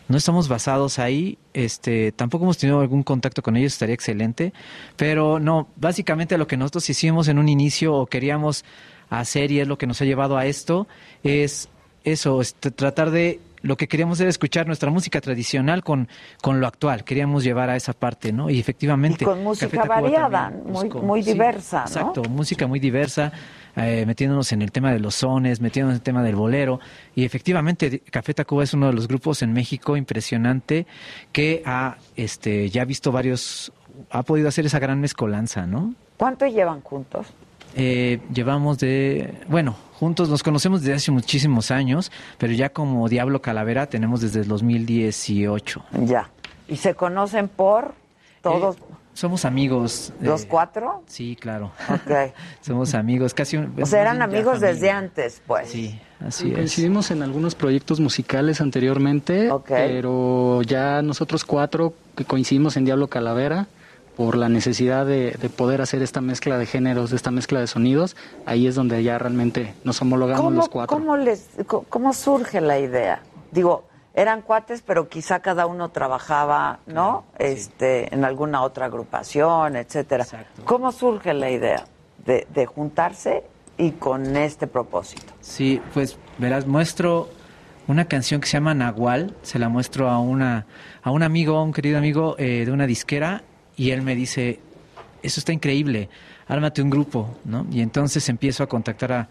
No 0.08 0.18
estamos 0.18 0.48
basados 0.48 1.00
ahí. 1.00 1.38
Este, 1.54 2.12
tampoco 2.12 2.46
hemos 2.46 2.58
tenido 2.58 2.80
algún 2.80 3.04
contacto 3.04 3.42
con 3.42 3.58
ellos, 3.58 3.74
estaría 3.74 3.96
excelente. 3.96 4.54
Pero 4.96 5.40
no, 5.40 5.68
básicamente 5.76 6.38
lo 6.38 6.48
que 6.48 6.58
nosotros 6.58 6.90
hicimos 6.90 7.28
en 7.28 7.40
un 7.40 7.50
inicio 7.50 7.94
o 7.94 8.06
queríamos 8.06 8.64
hacer 9.10 9.52
y 9.52 9.60
es 9.60 9.68
lo 9.68 9.78
que 9.78 9.88
nos 9.88 10.02
ha 10.02 10.06
llevado 10.06 10.38
a 10.38 10.46
esto 10.46 10.88
es 11.24 11.70
eso, 12.04 12.42
este, 12.42 12.72
tratar 12.72 13.12
de 13.12 13.40
lo 13.62 13.76
que 13.76 13.88
queríamos 13.88 14.20
era 14.20 14.30
escuchar 14.30 14.68
nuestra 14.68 14.90
música 14.92 15.20
tradicional 15.20 15.84
con, 15.84 16.08
con 16.42 16.60
lo 16.60 16.68
actual. 16.68 17.04
Queríamos 17.04 17.44
llevar 17.44 17.70
a 17.70 17.76
esa 17.76 17.94
parte, 17.94 18.32
¿no? 18.32 18.50
Y 18.50 18.60
efectivamente. 18.60 19.24
Y 19.24 19.26
con 19.26 19.44
música 19.44 19.84
variada, 19.84 20.52
también 20.52 20.72
muy, 20.72 20.90
muy 21.02 21.24
sí, 21.24 21.34
diversa, 21.34 21.80
¿no? 21.80 21.86
Exacto, 21.86 22.24
música 22.24 22.68
muy 22.68 22.80
diversa, 22.80 23.32
eh, 23.78 24.06
metiéndonos 24.08 24.52
en 24.52 24.64
el 24.64 24.72
tema 24.72 24.92
de 24.92 25.00
los 25.00 25.16
sones, 25.16 25.62
metiéndonos 25.62 25.94
en 25.94 26.00
el 26.00 26.04
tema 26.04 26.24
del 26.24 26.36
bolero. 26.36 26.80
Y 27.16 27.26
efectivamente, 27.26 28.00
Café 28.10 28.34
Tacuba 28.34 28.64
es 28.64 28.74
uno 28.74 28.88
de 28.88 28.94
los 28.94 29.08
grupos 29.08 29.44
en 29.44 29.54
México 29.54 29.96
impresionante 29.96 30.88
que 31.32 31.62
ha 31.66 31.98
este, 32.16 32.70
ya 32.72 32.86
visto 32.86 33.12
varios, 33.12 33.72
ha 34.10 34.24
podido 34.24 34.48
hacer 34.48 34.66
esa 34.66 34.80
gran 34.80 35.00
mezcolanza, 35.00 35.68
¿no? 35.68 35.94
¿Cuánto 36.18 36.48
llevan 36.48 36.82
juntos? 36.82 37.28
Eh, 37.76 38.20
llevamos 38.34 38.80
de, 38.80 39.36
bueno, 39.48 39.76
juntos 39.94 40.30
nos 40.30 40.42
conocemos 40.42 40.82
desde 40.82 40.96
hace 40.96 41.12
muchísimos 41.12 41.70
años, 41.70 42.12
pero 42.40 42.54
ya 42.54 42.70
como 42.70 43.08
Diablo 43.08 43.44
Calavera 43.44 43.88
tenemos 43.88 44.22
desde 44.22 44.40
el 44.40 44.48
2018. 44.48 45.84
Ya. 46.06 46.32
¿Y 46.68 46.78
se 46.78 46.96
conocen 46.96 47.48
por 47.48 47.94
todos? 48.42 48.78
Somos 49.18 49.46
amigos. 49.46 50.14
¿Los 50.22 50.44
eh, 50.44 50.48
cuatro? 50.48 51.02
Sí, 51.08 51.36
claro. 51.42 51.72
Ok. 51.90 52.32
Somos 52.62 52.94
amigos, 52.94 53.34
casi. 53.34 53.58
un- 53.58 53.74
O 53.82 53.86
sea, 53.88 54.02
eran 54.02 54.22
amigos 54.22 54.60
desde 54.60 54.92
antes, 54.92 55.42
pues. 55.48 55.72
Sí, 55.72 56.00
así 56.24 56.50
es. 56.50 56.54
Coincidimos 56.54 57.10
en 57.10 57.24
algunos 57.24 57.56
proyectos 57.56 58.00
musicales 58.00 58.62
anteriormente, 58.62 59.50
pero 59.66 60.62
ya 60.62 61.02
nosotros 61.02 61.46
cuatro 61.46 61.96
que 62.16 62.26
coincidimos 62.26 62.78
en 62.78 62.86
Diablo 62.86 63.08
Calavera 63.08 63.66
por 64.16 64.38
la 64.38 64.50
necesidad 64.50 65.04
de, 65.08 65.32
de 65.32 65.50
poder 65.50 65.82
hacer 65.82 66.04
esta 66.04 66.22
mezcla 66.22 66.60
de 66.60 66.68
géneros, 66.68 67.12
esta 67.12 67.32
mezcla 67.32 67.60
de 67.60 67.66
sonidos, 67.66 68.16
ahí 68.46 68.68
es 68.68 68.76
donde 68.76 69.02
ya 69.02 69.18
realmente 69.18 69.74
nos 69.84 70.00
homologamos 70.00 70.44
¿Cómo, 70.44 70.56
los 70.58 70.70
cuatro. 70.70 70.96
cómo 70.96 71.18
les, 71.18 71.48
¿Cómo 71.90 72.14
surge 72.14 72.62
la 72.62 72.78
idea? 72.78 73.24
Digo, 73.52 73.87
eran 74.18 74.42
cuates, 74.42 74.82
pero 74.82 75.10
quizá 75.10 75.42
cada 75.42 75.68
uno 75.68 75.90
trabajaba, 75.90 76.80
¿no? 76.88 77.26
Este, 77.38 78.12
en 78.14 78.26
alguna 78.26 78.64
otra 78.64 78.88
agrupación, 78.88 79.76
etcétera. 79.76 80.26
¿Cómo 80.66 80.92
surge 80.92 81.36
la 81.36 81.52
idea 81.52 81.86
de, 82.26 82.48
de 82.52 82.66
juntarse 82.66 83.44
y 83.78 83.92
con 83.92 84.36
este 84.36 84.66
propósito? 84.66 85.34
Sí, 85.40 85.80
pues 85.94 86.18
verás, 86.40 86.66
muestro 86.66 87.30
una 87.86 88.06
canción 88.06 88.42
que 88.42 88.48
se 88.48 88.54
llama 88.54 88.74
Nahual, 88.74 89.36
se 89.44 89.60
la 89.60 89.70
muestro 89.70 90.10
a 90.10 90.18
una 90.18 90.66
a 91.04 91.12
un 91.12 91.22
amigo, 91.22 91.56
a 91.56 91.64
un 91.64 91.72
querido 91.72 92.00
amigo 92.00 92.36
eh, 92.40 92.66
de 92.66 92.72
una 92.72 92.88
disquera 92.88 93.44
y 93.76 93.92
él 93.92 94.02
me 94.02 94.16
dice, 94.16 94.60
eso 95.22 95.40
está 95.40 95.54
increíble, 95.54 96.10
ármate 96.48 96.82
un 96.82 96.90
grupo, 96.90 97.38
¿no? 97.46 97.68
Y 97.72 97.82
entonces 97.82 98.28
empiezo 98.30 98.64
a 98.64 98.68
contactar 98.68 99.14
a, 99.14 99.30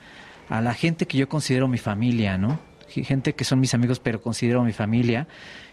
a 0.48 0.60
la 0.60 0.74
gente 0.74 1.06
que 1.06 1.18
yo 1.18 1.28
considero 1.28 1.66
mi 1.66 1.78
familia, 1.78 2.38
¿no? 2.38 2.60
Gente 3.04 3.34
que 3.34 3.44
son 3.44 3.60
mis 3.60 3.74
amigos 3.74 4.00
pero 4.00 4.20
considero 4.20 4.62
mi 4.62 4.72
familia 4.72 5.26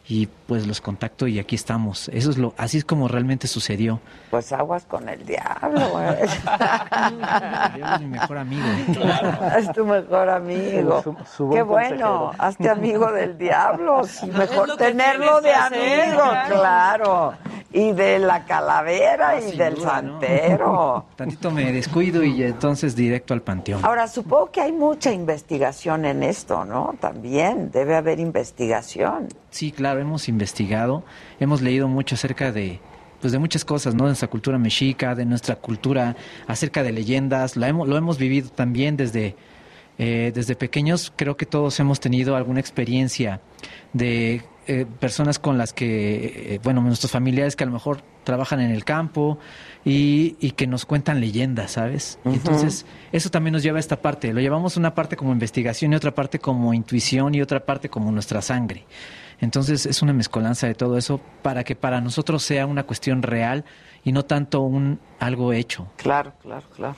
y 0.08 0.28
pues 0.48 0.68
los 0.68 0.82
contacto 0.82 1.28
y 1.28 1.40
aquí 1.40 1.56
estamos. 1.56 2.10
Eso 2.10 2.30
es 2.32 2.38
lo, 2.38 2.54
así 2.58 2.78
es 2.78 2.86
como 2.86 3.08
realmente 3.08 3.48
sucedió. 3.48 4.02
Pues 4.32 4.52
aguas 4.52 4.86
con 4.86 5.08
el 5.08 5.26
diablo, 5.26 5.90
güey. 5.90 6.06
es 6.24 8.00
mi 8.02 8.08
mejor 8.08 8.38
amigo. 8.38 8.66
Es 9.58 9.72
tu 9.72 9.86
mejor 9.86 10.30
amigo. 10.30 11.02
Su- 11.04 11.16
su 11.36 11.50
Qué 11.50 11.62
buen 11.62 11.90
bueno, 11.98 12.20
consejero. 12.20 12.44
hazte 12.44 12.70
amigo 12.70 13.12
del 13.12 13.38
diablo. 13.38 14.04
Sí, 14.06 14.28
mejor 14.28 14.76
tenerlo 14.78 15.42
de 15.42 15.54
hacer, 15.54 16.02
amigo, 16.04 16.22
claro. 16.24 16.56
claro. 16.60 17.34
Y 17.74 17.92
de 17.92 18.20
la 18.20 18.46
calavera 18.46 19.30
Ah, 19.30 19.40
y 19.42 19.58
del 19.58 19.76
duda, 19.76 20.02
¿no? 20.02 20.20
santero. 20.20 21.06
Tantito 21.16 21.50
me 21.50 21.72
descuido 21.72 22.24
y 22.24 22.44
entonces 22.44 22.96
directo 22.96 23.34
al 23.34 23.42
panteón. 23.42 23.84
Ahora, 23.84 24.08
supongo 24.08 24.52
que 24.52 24.62
hay 24.62 24.72
mucha 24.72 25.12
investigación 25.12 26.06
en 26.06 26.22
esto, 26.22 26.66
¿no? 26.66 26.96
También 27.00 27.72
debe 27.72 27.96
haber 27.96 28.20
investigación. 28.20 29.28
Sí, 29.50 29.72
claro, 29.72 30.00
hemos 30.00 30.30
investigado, 30.30 31.04
hemos 31.40 31.62
leído 31.62 31.88
mucho 31.88 32.16
acerca 32.16 32.52
de 32.52 32.80
pues 33.22 33.32
de 33.32 33.40
muchas 33.40 33.64
cosas, 33.64 33.96
¿no? 33.96 34.04
De 34.04 34.10
nuestra 34.10 34.28
cultura 34.28 34.58
mexica, 34.58 35.16
de 35.16 35.26
nuestra 35.26 35.56
cultura, 35.56 36.16
acerca 36.46 36.84
de 36.84 36.92
leyendas, 36.92 37.56
lo 37.56 37.66
hemos, 37.66 37.88
lo 37.88 37.96
hemos 37.96 38.18
vivido 38.18 38.50
también 38.50 38.98
desde, 38.98 39.38
eh, 39.98 40.34
desde 40.36 40.56
pequeños. 40.58 41.14
Creo 41.16 41.38
que 41.38 41.46
todos 41.46 41.80
hemos 41.80 42.02
tenido 42.02 42.36
alguna 42.36 42.60
experiencia 42.60 43.40
de 43.94 44.42
eh, 44.68 44.86
personas 45.00 45.40
con 45.40 45.58
las 45.58 45.74
que, 45.74 46.56
eh, 46.56 46.60
bueno, 46.64 46.82
nuestros 46.82 47.12
familiares 47.12 47.56
que 47.56 47.64
a 47.64 47.68
lo 47.68 47.74
mejor 47.74 48.02
trabajan 48.24 48.62
en 48.62 48.72
el 48.72 48.86
campo 48.86 49.38
y, 49.84 50.38
y 50.40 50.52
que 50.52 50.68
nos 50.68 50.86
cuentan 50.86 51.20
leyendas, 51.20 51.72
¿sabes? 51.72 52.20
Entonces, 52.24 52.86
eso 53.12 53.30
también 53.30 53.54
nos 53.54 53.64
lleva 53.64 53.78
a 53.78 53.80
esta 53.80 54.02
parte. 54.02 54.32
Lo 54.32 54.40
llevamos 54.40 54.78
una 54.78 54.96
parte 54.96 55.18
como 55.18 55.34
investigación 55.34 55.94
y 55.94 55.96
otra 55.96 56.16
parte 56.16 56.40
como 56.40 56.74
intuición 56.74 57.36
y 57.36 57.42
otra 57.42 57.66
parte 57.66 57.90
como 57.90 58.12
nuestra 58.12 58.42
sangre. 58.42 58.86
Entonces, 59.42 59.86
es 59.86 60.02
una 60.02 60.14
mezcolanza 60.14 60.68
de 60.68 60.76
todo 60.76 60.98
eso 60.98 61.20
para 61.42 61.66
que 61.66 61.76
para 61.76 62.00
nosotros 62.00 62.44
sea 62.44 62.66
una 62.66 62.84
cuestión 62.84 63.22
real 63.22 63.66
y 64.06 64.14
no 64.14 64.24
tanto 64.24 64.62
un 64.62 65.00
algo 65.20 65.52
hecho. 65.52 65.88
Claro, 65.98 66.34
claro, 66.42 66.66
claro. 66.74 66.96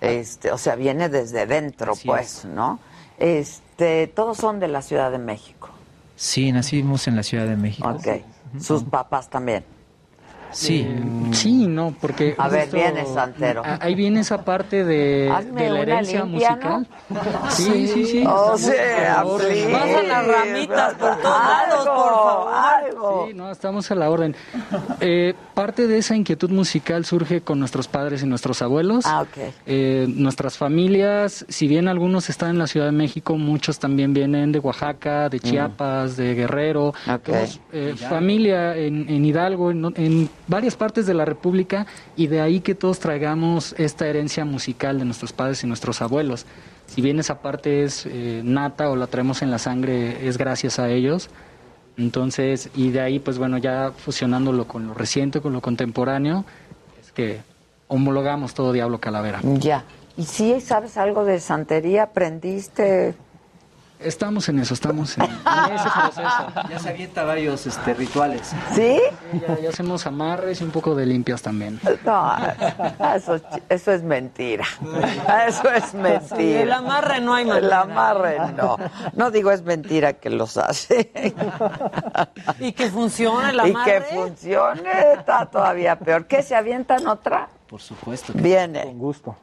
Este, 0.00 0.50
o 0.50 0.58
sea, 0.58 0.74
viene 0.74 1.08
desde 1.08 1.46
dentro, 1.46 1.92
Así 1.92 2.08
pues, 2.08 2.44
¿no? 2.44 2.80
Este, 3.18 4.06
todos 4.08 4.38
son 4.38 4.58
de 4.58 4.68
la 4.68 4.82
Ciudad 4.82 5.12
de 5.12 5.18
México. 5.18 5.68
Sí, 6.16 6.52
nacimos 6.52 7.08
en 7.08 7.16
la 7.16 7.22
Ciudad 7.22 7.46
de 7.46 7.56
México. 7.56 7.88
Ok. 7.88 8.22
Sus 8.60 8.84
papás 8.84 9.28
también. 9.28 9.64
Sí. 10.52 10.86
Sí, 11.32 11.66
no, 11.66 11.94
porque... 12.00 12.34
A 12.38 12.48
ver, 12.48 12.68
viene 12.70 13.04
Santero. 13.06 13.62
a- 13.64 13.78
Ahí 13.82 13.94
viene 13.94 14.20
esa 14.20 14.44
parte 14.44 14.84
de, 14.84 15.32
de 15.54 15.70
la 15.70 15.80
herencia 15.80 16.24
musical. 16.24 16.86
¿no? 17.08 17.20
Sí, 17.50 17.86
sí, 17.88 18.04
sí. 18.06 18.24
O 18.26 18.56
sea. 18.56 19.24
Pasan 19.24 20.08
las 20.08 20.26
ramitas 20.26 20.94
por 20.94 21.16
todos 21.16 21.22
lados, 21.44 21.86
por 21.86 21.86
favor. 21.86 22.52
Algo. 22.54 23.26
Sí, 23.28 23.34
no, 23.34 23.50
estamos 23.50 23.90
a 23.90 23.94
la 23.94 24.10
orden. 24.10 24.34
Eh, 25.04 25.34
parte 25.54 25.88
de 25.88 25.98
esa 25.98 26.14
inquietud 26.14 26.50
musical 26.50 27.04
surge 27.04 27.40
con 27.40 27.58
nuestros 27.58 27.88
padres 27.88 28.22
y 28.22 28.26
nuestros 28.26 28.62
abuelos. 28.62 29.04
Ah, 29.06 29.22
ok. 29.22 29.52
Eh, 29.66 30.06
nuestras 30.08 30.56
familias, 30.56 31.44
si 31.48 31.66
bien 31.66 31.88
algunos 31.88 32.30
están 32.30 32.50
en 32.50 32.58
la 32.58 32.66
Ciudad 32.68 32.86
de 32.86 32.92
México, 32.92 33.36
muchos 33.36 33.78
también 33.80 34.12
vienen 34.14 34.52
de 34.52 34.60
Oaxaca, 34.60 35.28
de 35.28 35.40
Chiapas, 35.40 36.16
de 36.16 36.34
Guerrero. 36.34 36.88
Ok. 36.88 37.22
Tenemos, 37.24 37.60
eh, 37.72 37.94
familia 38.08 38.76
en, 38.76 39.08
en 39.08 39.24
Hidalgo, 39.24 39.70
en, 39.72 39.92
en 39.96 40.30
varias 40.48 40.76
partes 40.76 41.06
de 41.06 41.14
la 41.14 41.24
República, 41.24 41.86
y 42.16 42.26
de 42.26 42.40
ahí 42.40 42.60
que 42.60 42.74
todos 42.74 42.98
traigamos 42.98 43.74
esta 43.78 44.06
herencia 44.06 44.44
musical 44.44 44.98
de 44.98 45.04
nuestros 45.04 45.32
padres 45.32 45.62
y 45.64 45.66
nuestros 45.66 46.02
abuelos. 46.02 46.46
Si 46.86 47.00
bien 47.00 47.18
esa 47.18 47.40
parte 47.40 47.84
es 47.84 48.06
eh, 48.06 48.42
nata 48.44 48.90
o 48.90 48.96
la 48.96 49.06
traemos 49.06 49.42
en 49.42 49.50
la 49.50 49.58
sangre, 49.58 50.28
es 50.28 50.38
gracias 50.38 50.78
a 50.78 50.90
ellos. 50.90 51.30
Entonces, 51.96 52.70
y 52.74 52.90
de 52.90 53.00
ahí, 53.00 53.18
pues 53.18 53.38
bueno, 53.38 53.58
ya 53.58 53.92
fusionándolo 53.96 54.66
con 54.66 54.86
lo 54.86 54.94
reciente, 54.94 55.40
con 55.40 55.52
lo 55.52 55.60
contemporáneo, 55.60 56.44
es 57.00 57.12
que 57.12 57.40
homologamos 57.88 58.54
todo 58.54 58.72
Diablo 58.72 58.98
Calavera. 58.98 59.40
Ya. 59.42 59.84
¿Y 60.16 60.24
si 60.24 60.60
sabes 60.60 60.96
algo 60.96 61.24
de 61.24 61.40
santería? 61.40 62.04
¿Aprendiste? 62.04 63.14
Estamos 64.04 64.48
en 64.48 64.58
eso, 64.58 64.74
estamos 64.74 65.16
en, 65.18 65.24
en 65.24 65.30
ese 65.74 65.88
proceso. 65.90 66.68
Ya 66.70 66.78
se 66.78 66.88
avienta 66.90 67.24
varios 67.24 67.66
este, 67.66 67.94
rituales. 67.94 68.52
¿Sí? 68.74 68.98
Ya, 69.46 69.58
ya 69.60 69.68
hacemos 69.68 70.06
amarres 70.06 70.60
y 70.60 70.64
un 70.64 70.70
poco 70.70 70.94
de 70.94 71.06
limpias 71.06 71.42
también. 71.42 71.80
No, 72.04 72.36
eso, 73.14 73.40
eso 73.68 73.92
es 73.92 74.02
mentira. 74.02 74.64
Eso 75.48 75.70
es 75.70 75.94
mentira. 75.94 76.62
El 76.62 76.72
amarre 76.72 77.20
no 77.20 77.34
hay 77.34 77.44
manera. 77.44 77.66
El 77.66 77.72
amarre 77.72 78.38
no. 78.56 78.76
No 79.14 79.30
digo 79.30 79.50
es 79.50 79.62
mentira 79.62 80.14
que 80.14 80.30
los 80.30 80.56
hace. 80.56 81.10
Y 82.58 82.72
que 82.72 82.90
funcione 82.90 83.50
el 83.50 83.56
Y 83.56 83.70
amarre. 83.70 83.92
que 83.92 84.00
funcione 84.14 84.90
está 85.14 85.46
todavía 85.46 85.98
peor. 85.98 86.26
¿Qué 86.26 86.42
se 86.42 86.54
avientan 86.54 87.06
otra? 87.06 87.48
Por 87.68 87.80
supuesto. 87.80 88.32
Viene. 88.34 88.82
Con 88.84 88.98
gusto. 88.98 89.36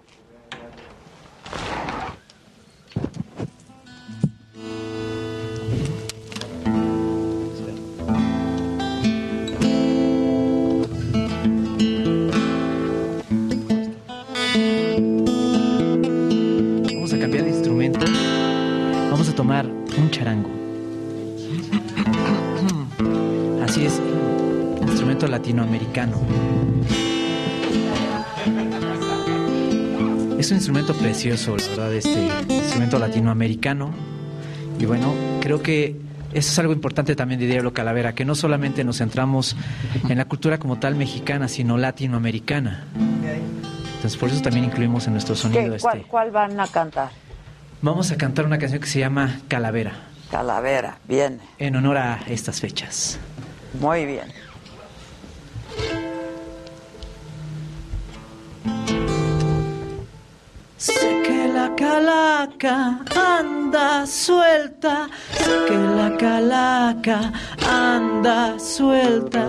Latinoamericano. 25.27 26.17
Es 30.37 30.51
un 30.51 30.57
instrumento 30.57 30.93
precioso, 30.93 31.57
la 31.57 31.67
verdad, 31.67 31.93
este 31.93 32.29
instrumento 32.47 32.97
latinoamericano. 32.97 33.91
Y 34.79 34.85
bueno, 34.85 35.13
creo 35.41 35.61
que 35.61 35.97
eso 36.31 36.51
es 36.51 36.59
algo 36.59 36.71
importante 36.71 37.15
también 37.15 37.39
de 37.39 37.47
Diablo 37.47 37.73
Calavera, 37.73 38.13
que 38.13 38.23
no 38.23 38.35
solamente 38.35 38.83
nos 38.83 38.99
centramos 38.99 39.55
en 40.07 40.17
la 40.17 40.25
cultura 40.25 40.57
como 40.57 40.79
tal 40.79 40.95
mexicana, 40.95 41.47
sino 41.47 41.77
latinoamericana. 41.77 42.85
Entonces 43.95 44.17
por 44.17 44.29
eso 44.29 44.41
también 44.41 44.65
incluimos 44.65 45.07
en 45.07 45.13
nuestro 45.13 45.35
sonido 45.35 45.73
¿Qué? 45.73 45.79
¿Cuál, 45.81 45.97
este. 45.97 46.09
cuál 46.09 46.31
van 46.31 46.59
a 46.59 46.67
cantar? 46.67 47.09
Vamos 47.81 48.11
a 48.11 48.17
cantar 48.17 48.45
una 48.45 48.57
canción 48.57 48.79
que 48.79 48.87
se 48.87 48.99
llama 48.99 49.41
Calavera. 49.47 49.93
Calavera, 50.31 50.99
bien. 51.07 51.39
En 51.57 51.75
honor 51.75 51.97
a 51.97 52.19
estas 52.27 52.61
fechas. 52.61 53.19
Muy 53.79 54.05
bien. 54.05 54.27
Calaca 61.79 62.99
anda 63.15 64.05
suelta, 64.05 65.07
que 65.65 65.77
la 65.77 66.17
calaca 66.17 67.31
anda 67.65 68.59
suelta. 68.59 69.47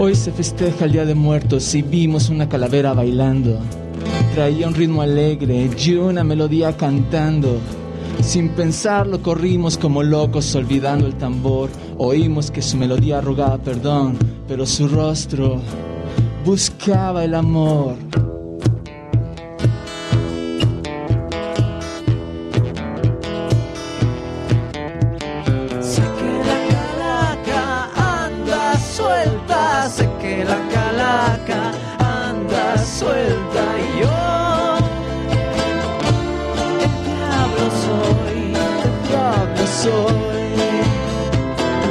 Hoy 0.00 0.14
se 0.14 0.30
festeja 0.30 0.84
el 0.84 0.92
Día 0.92 1.04
de 1.04 1.16
Muertos 1.16 1.74
y 1.74 1.82
vimos 1.82 2.28
una 2.28 2.48
calavera 2.48 2.92
bailando. 2.92 3.58
Traía 4.36 4.68
un 4.68 4.74
ritmo 4.74 5.02
alegre 5.02 5.68
y 5.76 5.94
una 5.94 6.22
melodía 6.22 6.76
cantando. 6.76 7.60
Sin 8.20 8.50
pensarlo 8.50 9.22
corrimos 9.22 9.78
como 9.78 10.02
locos 10.02 10.54
olvidando 10.54 11.06
el 11.06 11.14
tambor. 11.14 11.70
Oímos 11.96 12.50
que 12.50 12.62
su 12.62 12.76
melodía 12.76 13.20
rogaba 13.20 13.58
perdón, 13.58 14.18
pero 14.46 14.66
su 14.66 14.88
rostro 14.88 15.60
buscaba 16.44 17.24
el 17.24 17.34
amor. 17.34 17.96
Soy. 39.88 40.12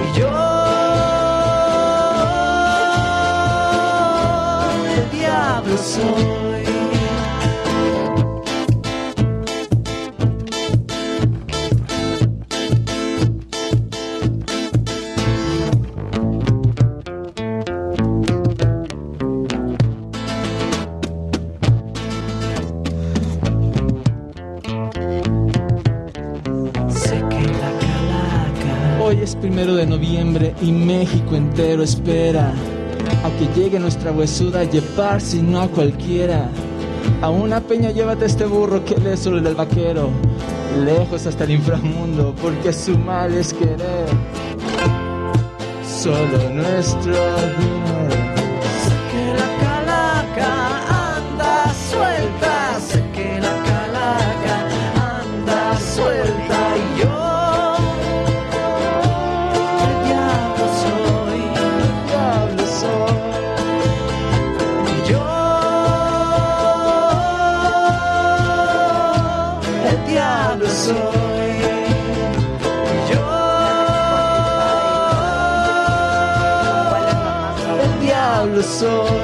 Y 0.04 0.20
yo 0.20 0.30
el 4.96 5.12
diablo 5.12 5.78
soy. 5.78 6.27
Es 29.28 29.36
primero 29.36 29.76
de 29.76 29.86
noviembre 29.86 30.56
y 30.62 30.72
México 30.72 31.36
entero 31.36 31.84
espera 31.84 32.54
a 33.26 33.30
que 33.38 33.60
llegue 33.60 33.78
nuestra 33.78 34.14
huesuda 34.14 34.62
a 34.62 34.64
llevar, 34.64 35.20
si 35.20 35.42
no 35.42 35.60
a 35.60 35.68
cualquiera. 35.68 36.50
A 37.22 37.30
una 37.30 37.60
peña 37.60 37.92
llévate 37.92 38.26
este 38.26 38.46
burro 38.46 38.86
que 38.86 38.94
él 38.94 39.06
es 39.08 39.20
solo 39.20 39.46
el 39.46 39.54
vaquero, 39.54 40.12
lejos 40.86 41.26
hasta 41.26 41.44
el 41.44 41.52
inframundo, 41.52 42.34
porque 42.42 42.72
su 42.72 42.98
mal 42.98 43.34
es 43.34 43.54
querer. 43.54 44.08
Solo 45.86 46.50
nuestro 46.54 47.14
soy. 78.78 79.18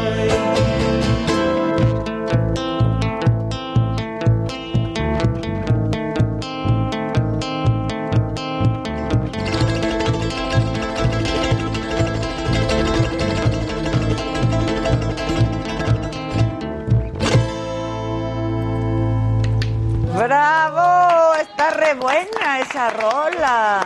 ¡Bravo! 20.17 21.35
Está 21.35 21.71
re 21.71 21.93
buena 21.95 22.59
esa 22.59 22.89
rola. 22.89 23.82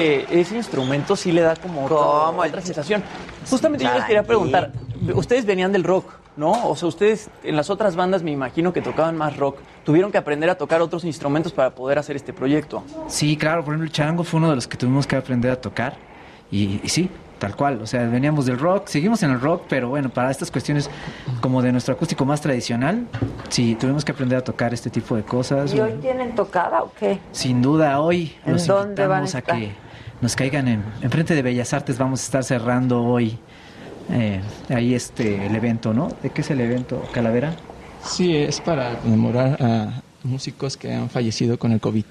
Ese 0.00 0.56
instrumento 0.56 1.16
sí 1.16 1.32
le 1.32 1.42
da 1.42 1.56
como 1.56 1.84
otra, 1.84 1.98
otra 1.98 2.60
sensación. 2.60 3.02
Justamente 3.48 3.84
yo 3.84 3.94
les 3.94 4.04
quería 4.04 4.22
preguntar, 4.22 4.72
ustedes 5.14 5.44
venían 5.46 5.72
del 5.72 5.84
rock, 5.84 6.12
¿no? 6.36 6.68
O 6.68 6.76
sea, 6.76 6.88
ustedes 6.88 7.28
en 7.42 7.56
las 7.56 7.70
otras 7.70 7.96
bandas 7.96 8.22
me 8.22 8.30
imagino 8.30 8.72
que 8.72 8.82
tocaban 8.82 9.16
más 9.16 9.36
rock. 9.36 9.58
Tuvieron 9.84 10.10
que 10.12 10.18
aprender 10.18 10.50
a 10.50 10.54
tocar 10.56 10.80
otros 10.80 11.04
instrumentos 11.04 11.52
para 11.52 11.70
poder 11.70 11.98
hacer 11.98 12.16
este 12.16 12.32
proyecto. 12.32 12.82
Sí, 13.08 13.36
claro, 13.36 13.64
por 13.64 13.74
ejemplo, 13.74 13.86
el 13.86 13.92
charango 13.92 14.24
fue 14.24 14.38
uno 14.38 14.50
de 14.50 14.56
los 14.56 14.66
que 14.66 14.76
tuvimos 14.76 15.06
que 15.06 15.16
aprender 15.16 15.50
a 15.50 15.60
tocar. 15.60 15.94
Y, 16.50 16.80
y 16.82 16.88
sí, 16.88 17.08
tal 17.38 17.56
cual. 17.56 17.80
O 17.82 17.86
sea, 17.86 18.06
veníamos 18.06 18.46
del 18.46 18.58
rock, 18.58 18.86
seguimos 18.86 19.22
en 19.24 19.30
el 19.30 19.40
rock, 19.40 19.64
pero 19.68 19.88
bueno, 19.88 20.10
para 20.10 20.30
estas 20.30 20.50
cuestiones 20.50 20.88
como 21.40 21.62
de 21.62 21.72
nuestro 21.72 21.94
acústico 21.94 22.24
más 22.24 22.40
tradicional, 22.40 23.06
sí, 23.48 23.74
tuvimos 23.74 24.04
que 24.04 24.12
aprender 24.12 24.38
a 24.38 24.42
tocar 24.44 24.72
este 24.72 24.90
tipo 24.90 25.16
de 25.16 25.24
cosas. 25.24 25.74
¿Y 25.74 25.80
hoy 25.80 25.92
tienen 26.00 26.34
tocada 26.36 26.82
o 26.82 26.92
qué? 26.92 27.18
Sin 27.32 27.62
duda, 27.62 28.00
hoy 28.00 28.36
¿En 28.44 28.52
los 28.52 28.66
dónde 28.66 29.06
van 29.06 29.22
a 29.22 29.26
invitamos 29.26 29.34
a, 29.34 29.38
estar? 29.38 29.56
que 29.58 29.89
nos 30.20 30.36
caigan 30.36 30.68
en, 30.68 30.84
en 31.02 31.10
frente 31.10 31.34
de 31.34 31.42
Bellas 31.42 31.72
Artes. 31.72 31.98
Vamos 31.98 32.20
a 32.20 32.24
estar 32.24 32.44
cerrando 32.44 33.02
hoy 33.02 33.38
eh, 34.10 34.40
ahí 34.68 34.94
este 34.94 35.46
el 35.46 35.54
evento, 35.56 35.92
¿no? 35.94 36.08
¿De 36.22 36.30
qué 36.30 36.40
es 36.42 36.50
el 36.50 36.60
evento? 36.60 37.02
¿Calavera? 37.12 37.54
Sí, 38.04 38.36
es 38.36 38.60
para 38.60 38.96
conmemorar 38.98 39.62
a 39.62 40.02
músicos 40.24 40.76
que 40.76 40.92
han 40.92 41.08
fallecido 41.10 41.58
con 41.58 41.72
el 41.72 41.80
COVID. 41.80 42.04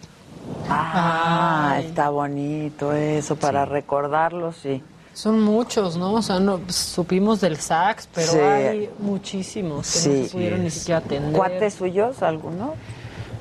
Ah, 0.70 1.80
está 1.84 2.10
bonito 2.10 2.94
eso, 2.94 3.36
para 3.36 3.66
recordarlo, 3.66 4.52
sí. 4.52 4.82
Son 5.14 5.42
muchos, 5.42 5.98
¿no? 5.98 6.14
O 6.14 6.22
sea, 6.22 6.40
no, 6.40 6.60
supimos 6.70 7.42
del 7.42 7.58
sax, 7.58 8.08
pero 8.14 8.32
Sí. 8.32 8.40
hay 8.40 8.90
muchísimos 9.00 9.92
que 9.92 10.10
no 10.10 10.16
Sí. 10.16 10.24
se 10.26 10.32
pudieron 10.32 10.64
ni 10.64 10.70
siquiera 10.70 11.00
atender. 11.00 11.34
¿Cuates 11.34 11.74
suyos, 11.74 12.22
alguno? 12.24 12.76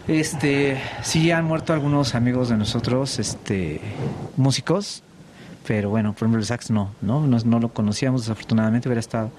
Este, 0.08 0.80
sí 1.02 1.30
han 1.30 1.44
muerto 1.44 1.74
algunos 1.74 2.14
amigos 2.14 2.48
de 2.48 2.56
nosotros, 2.56 3.18
este, 3.18 3.80
músicos, 4.38 5.02
pero 5.66 5.90
bueno, 5.90 6.14
por 6.14 6.22
ejemplo 6.22 6.40
el 6.40 6.46
sax 6.46 6.70
no, 6.70 6.92
no, 7.02 7.26
no, 7.26 7.38
no 7.44 7.60
lo 7.60 7.68
conocíamos 7.68 8.22
desafortunadamente, 8.22 8.88
hubiera 8.88 9.00
estado 9.00 9.30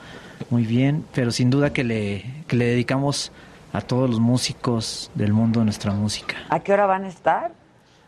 muy 0.51 0.67
bien, 0.67 1.03
pero 1.11 1.31
sin 1.31 1.49
duda 1.49 1.73
que 1.73 1.83
le, 1.83 2.23
que 2.47 2.55
le 2.55 2.65
dedicamos 2.65 3.31
a 3.73 3.81
todos 3.81 4.07
los 4.11 4.19
músicos 4.19 5.09
del 5.15 5.33
mundo 5.33 5.59
de 5.59 5.65
nuestra 5.65 5.91
música. 5.91 6.35
¿A 6.49 6.59
qué 6.59 6.73
hora 6.73 6.85
van 6.85 7.05
a 7.05 7.07
estar? 7.07 7.51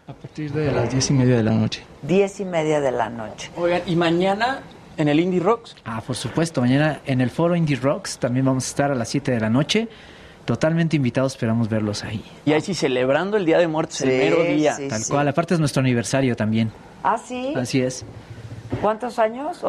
A 0.08 0.14
partir 0.14 0.52
de 0.52 0.72
las 0.72 0.92
diez 0.92 1.10
y 1.10 1.14
media 1.14 1.38
de 1.38 1.44
la 1.44 1.54
noche. 1.54 1.84
Diez 2.04 2.40
y 2.40 2.46
media 2.46 2.80
de 2.80 2.92
la 2.92 3.10
noche. 3.10 3.50
Oigan, 3.56 3.82
y 3.88 3.96
mañana 3.96 4.62
en 4.98 5.08
el 5.08 5.20
Indie 5.20 5.40
Rocks. 5.40 5.76
Ah, 5.84 6.04
por 6.06 6.16
supuesto, 6.16 6.62
mañana 6.62 7.02
en 7.08 7.22
el 7.22 7.32
foro 7.32 7.56
Indie 7.56 7.78
Rocks 7.78 8.20
también 8.20 8.46
vamos 8.46 8.66
a 8.66 8.68
estar 8.68 8.92
a 8.92 8.96
las 8.96 9.10
7 9.10 9.32
de 9.32 9.40
la 9.40 9.50
noche. 9.50 9.88
Totalmente 10.46 10.96
invitados, 10.96 11.34
esperamos 11.34 11.70
verlos 11.70 12.04
ahí. 12.04 12.24
Y 12.46 12.54
ahí 12.54 12.62
sí, 12.62 12.74
celebrando 12.74 13.38
el 13.38 13.46
Día 13.46 13.60
de 13.60 13.68
Muertos, 13.68 14.02
el 14.02 14.10
mero 14.10 14.44
día. 14.44 14.76
Tal 14.90 15.02
cual, 15.10 15.28
aparte 15.28 15.54
es 15.54 15.60
nuestro 15.60 15.82
aniversario 15.82 16.36
también. 16.36 16.72
¿Ah, 17.04 17.18
sí? 17.18 17.54
Así 17.56 17.82
es. 17.82 18.06
¿Cuántos 18.82 19.20
años? 19.20 19.62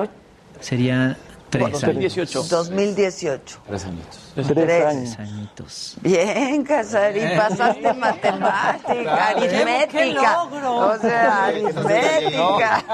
Serían 0.60 1.16
Tres 1.52 1.70
2018. 1.72 2.44
2018. 2.44 3.58
Tres 3.66 3.84
añitos. 3.84 4.32
Tres. 4.34 5.18
añitos. 5.18 5.96
Bien, 6.00 6.64
Casarín, 6.64 7.28
pasaste 7.36 7.92
matemática, 7.92 9.28
aritmética. 9.28 10.42
O 10.44 10.98
sea, 10.98 11.44
aritmética. 11.48 12.84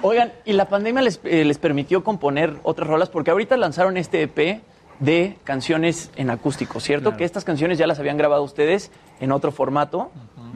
Oigan, 0.00 0.32
¿y 0.46 0.54
la 0.54 0.66
pandemia 0.66 1.02
les, 1.02 1.20
eh, 1.24 1.44
les 1.44 1.58
permitió 1.58 2.02
componer 2.02 2.56
otras 2.62 2.88
rolas? 2.88 3.10
Porque 3.10 3.30
ahorita 3.30 3.58
lanzaron 3.58 3.98
este 3.98 4.22
EP 4.22 4.62
de 5.00 5.36
canciones 5.44 6.10
en 6.16 6.30
acústico, 6.30 6.80
¿cierto? 6.80 7.16
Que 7.16 7.24
estas 7.24 7.44
canciones 7.44 7.78
ya 7.78 7.86
las 7.86 7.98
habían 7.98 8.16
grabado 8.16 8.42
ustedes 8.42 8.90
en 9.20 9.32
otro 9.32 9.52
formato, 9.52 10.10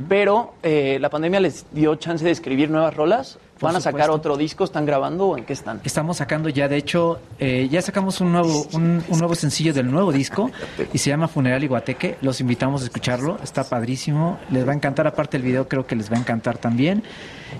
pero 0.08 0.54
eh, 0.62 0.98
la 1.00 1.10
pandemia 1.10 1.40
les 1.40 1.66
dio 1.72 1.94
chance 1.96 2.24
de 2.24 2.30
escribir 2.30 2.70
nuevas 2.70 2.94
rolas. 2.94 3.38
Por 3.58 3.68
¿Van 3.68 3.76
a 3.76 3.80
sacar 3.82 4.08
otro 4.08 4.38
disco? 4.38 4.64
¿Están 4.64 4.86
grabando 4.86 5.28
o 5.28 5.36
en 5.36 5.44
qué 5.44 5.52
están? 5.52 5.82
Estamos 5.84 6.16
sacando 6.16 6.48
ya, 6.48 6.66
de 6.66 6.78
hecho, 6.78 7.20
eh, 7.38 7.68
ya 7.70 7.82
sacamos 7.82 8.22
un 8.22 8.32
nuevo, 8.32 8.66
un, 8.72 9.04
un 9.06 9.18
nuevo 9.18 9.34
sencillo 9.34 9.74
del 9.74 9.90
nuevo 9.90 10.12
disco 10.12 10.50
y 10.94 10.96
se 10.96 11.10
llama 11.10 11.28
Funeral 11.28 11.62
Iguateque. 11.62 12.16
Los 12.22 12.40
invitamos 12.40 12.80
a 12.80 12.84
escucharlo, 12.84 13.38
está 13.42 13.64
padrísimo, 13.64 14.38
les 14.50 14.66
va 14.66 14.72
a 14.72 14.74
encantar. 14.74 15.06
Aparte 15.06 15.36
el 15.36 15.42
video 15.42 15.68
creo 15.68 15.86
que 15.86 15.94
les 15.94 16.10
va 16.10 16.16
a 16.16 16.20
encantar 16.20 16.56
también. 16.56 17.02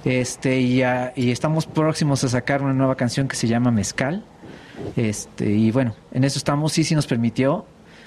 Este 0.05 0.61
y, 0.61 0.83
y 1.17 1.31
estamos 1.31 1.67
próximos 1.67 2.25
a 2.25 2.31
sacar 2.31 2.63
una 2.63 2.73
nueva 2.73 2.95
canción 2.95 3.29
que 3.29 3.37
se 3.37 3.47
llama 3.47 3.71
Mezcal. 3.71 4.25
Este 4.97 5.49
y 5.51 5.71
bueno, 5.71 5.95
en 6.13 6.25
eso 6.25 6.39
estamos. 6.39 6.73
Sí, 6.73 6.85
sí 6.85 6.95
nos 6.95 7.07
permitió, 7.07 7.65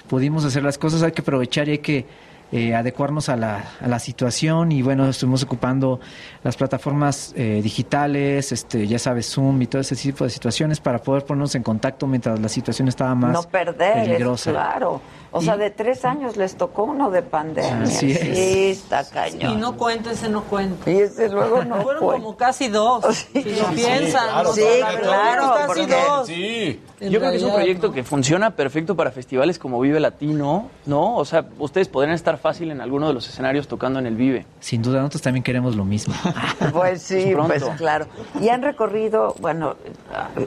pudimos 0.08 0.44
hacer 0.44 0.62
las 0.62 0.78
cosas. 0.78 1.02
Hay 1.02 1.12
que 1.12 1.22
aprovechar 1.22 1.68
y 1.68 1.72
hay 1.72 1.78
que 1.78 2.06
eh, 2.52 2.74
adecuarnos 2.74 3.28
a 3.30 3.36
la, 3.36 3.64
a 3.80 3.88
la 3.88 3.98
situación 3.98 4.70
y 4.70 4.82
bueno, 4.82 5.08
estuvimos 5.08 5.42
ocupando 5.42 5.98
las 6.44 6.56
plataformas 6.56 7.32
eh, 7.36 7.60
digitales, 7.62 8.52
este, 8.52 8.86
ya 8.86 8.98
sabes, 8.98 9.26
Zoom 9.32 9.62
y 9.62 9.66
todo 9.66 9.80
ese 9.80 9.96
tipo 9.96 10.22
de 10.24 10.30
situaciones 10.30 10.78
para 10.78 10.98
poder 10.98 11.24
ponernos 11.24 11.54
en 11.56 11.62
contacto 11.62 12.06
mientras 12.06 12.38
la 12.38 12.48
situación 12.48 12.86
estaba 12.88 13.14
más 13.14 13.32
No 13.32 13.42
perder, 13.44 14.04
peligrosa. 14.04 14.52
claro. 14.52 15.00
O 15.36 15.42
sea, 15.42 15.56
de 15.56 15.70
tres 15.70 16.04
años 16.04 16.36
les 16.36 16.56
tocó 16.56 16.84
uno 16.84 17.10
de 17.10 17.22
pandemia. 17.22 17.82
Así 17.82 18.12
es. 18.12 18.20
Sí, 18.20 18.70
está 18.70 19.04
cañón. 19.08 19.52
Y 19.52 19.56
no 19.56 19.76
cuenta, 19.76 20.12
ese 20.12 20.28
no 20.28 20.42
cuenta. 20.44 20.88
Y 20.90 20.98
ese 21.00 21.28
luego 21.28 21.64
no 21.64 21.82
Fueron 21.82 22.02
como 22.04 22.36
casi 22.36 22.68
dos. 22.68 23.04
Si 23.32 23.42
lo 23.42 23.66
piensan. 23.74 24.46
sí, 24.54 24.62
claro, 25.02 25.54
Casi 25.56 25.66
porque- 25.66 25.86
dos. 26.06 26.26
Sí. 26.28 26.80
En 27.00 27.10
Yo 27.10 27.18
creo 27.18 27.32
que 27.32 27.36
es 27.38 27.42
un 27.42 27.52
proyecto 27.52 27.92
que 27.92 28.04
funciona 28.04 28.52
perfecto 28.52 28.94
para 28.96 29.10
festivales 29.10 29.58
como 29.58 29.78
Vive 29.80 29.98
Latino, 30.00 30.70
¿no? 30.86 31.16
O 31.16 31.24
sea, 31.24 31.44
ustedes 31.58 31.88
podrían 31.88 32.14
estar 32.14 32.38
fácil 32.38 32.70
en 32.70 32.80
alguno 32.80 33.08
de 33.08 33.14
los 33.14 33.28
escenarios 33.28 33.66
tocando 33.68 33.98
en 33.98 34.06
el 34.06 34.14
Vive. 34.16 34.46
Sin 34.60 34.80
duda, 34.82 34.98
nosotros 35.00 35.20
también 35.22 35.42
queremos 35.42 35.74
lo 35.76 35.84
mismo. 35.84 36.14
Pues 36.72 37.02
sí, 37.02 37.30
Pronto. 37.32 37.48
pues 37.52 37.64
claro. 37.76 38.06
Y 38.40 38.48
han 38.48 38.62
recorrido, 38.62 39.34
bueno, 39.40 39.74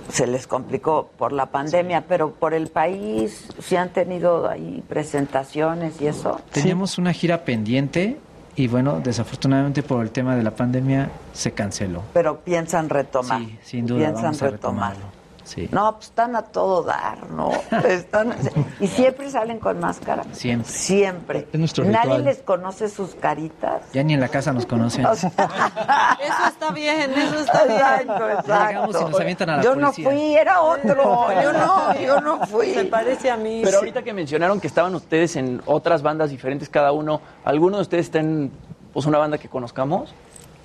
se 0.10 0.26
les 0.28 0.48
complicó 0.48 1.10
por 1.18 1.32
la 1.32 1.48
pandemia, 1.48 2.06
pero 2.08 2.32
por 2.32 2.54
el 2.54 2.68
país, 2.68 3.46
¿sí 3.62 3.76
han 3.76 3.90
tenido 3.90 4.48
ahí 4.50 4.77
presentaciones 4.82 6.02
y 6.02 6.08
eso? 6.08 6.40
Teníamos 6.52 6.98
una 6.98 7.14
gira 7.14 7.44
pendiente 7.46 8.18
y 8.56 8.68
bueno, 8.68 9.00
desafortunadamente 9.04 9.84
por 9.84 10.02
el 10.04 10.12
tema 10.12 10.36
de 10.36 10.44
la 10.44 10.52
pandemia 10.52 11.10
se 11.34 11.52
canceló. 11.52 12.02
Pero 12.14 12.40
piensan 12.40 12.90
retomar. 12.90 13.40
Sí, 13.42 13.60
sin 13.64 13.86
duda 13.86 14.00
Piensan 14.00 14.24
vamos 14.24 14.42
a 14.42 14.50
retomar. 14.50 14.92
retomarlo. 14.94 15.17
Sí. 15.48 15.70
No, 15.72 15.94
pues 15.96 16.08
están 16.08 16.36
a 16.36 16.42
todo 16.44 16.84
dar, 16.84 17.30
¿no? 17.30 17.52
Están- 17.88 18.36
y 18.80 18.88
siempre 18.88 19.30
salen 19.30 19.60
con 19.60 19.80
máscara. 19.80 20.24
Siempre. 20.34 20.70
Siempre. 20.70 21.48
Es 21.54 21.60
nuestro 21.60 21.86
Nadie 21.86 22.02
ritual. 22.18 22.24
les 22.26 22.38
conoce 22.40 22.90
sus 22.90 23.16
caritas. 23.16 23.82
Ya 23.94 24.04
ni 24.04 24.14
en 24.14 24.20
la 24.20 24.28
casa 24.28 24.52
nos 24.52 24.66
conocen. 24.66 25.06
O 25.06 25.16
sea, 25.16 25.32
Eso 26.22 26.48
está 26.50 26.72
bien, 26.72 27.12
eso 27.14 27.40
está 27.40 27.64
Exacto, 27.66 28.26
bien. 28.26 28.38
exacto. 28.40 28.68
Llegamos 28.68 28.96
y 29.02 29.06
nos 29.06 29.20
avientan 29.22 29.50
a 29.52 29.58
la 29.58 29.64
Yo 29.64 29.74
policía. 29.74 30.04
no 30.06 30.12
fui, 30.12 30.36
era 30.36 30.62
otro. 30.62 31.42
Yo 31.42 31.54
no, 31.54 32.00
yo 32.00 32.22
no 32.22 32.46
fui. 32.48 32.74
Se 32.74 32.86
parece 32.86 33.32
a 33.32 33.38
mí. 33.38 33.62
Pero 33.64 33.78
ahorita 33.78 34.02
que 34.04 34.14
mencionaron 34.14 34.60
que 34.60 34.68
estaban 34.68 34.94
ustedes 34.96 35.36
en 35.38 35.62
otras 35.66 36.02
bandas 36.02 36.30
diferentes 36.30 36.68
cada 36.70 36.92
uno, 36.92 37.22
¿alguno 37.46 37.78
de 37.78 37.84
ustedes 37.84 38.08
está 38.08 38.20
en 38.20 38.52
pues, 38.94 39.06
una 39.06 39.18
banda 39.18 39.38
que 39.38 39.48
conozcamos? 39.50 40.14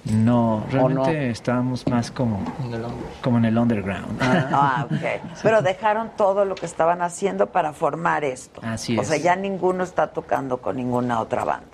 No, 0.05 0.65
realmente 0.71 1.13
no? 1.27 1.33
estábamos 1.33 1.87
más 1.87 2.11
como, 2.11 2.41
como 3.23 3.39
en 3.39 3.45
el 3.45 3.57
underground. 3.57 4.19
Ah, 4.21 4.87
ok. 4.91 5.23
Pero 5.43 5.63
dejaron 5.63 6.11
todo 6.17 6.45
lo 6.45 6.57
que 6.57 6.67
estaban 6.67 7.03
haciendo 7.03 7.47
para 7.47 7.73
formar 7.73 8.25
esto. 8.25 8.61
Así 8.65 8.99
O 8.99 9.03
es. 9.03 9.09
sea, 9.09 9.17
ya 9.19 9.37
ninguno 9.37 9.85
está 9.85 10.09
tocando 10.09 10.59
con 10.59 10.77
ninguna 10.77 11.21
otra 11.21 11.45
banda. 11.45 11.67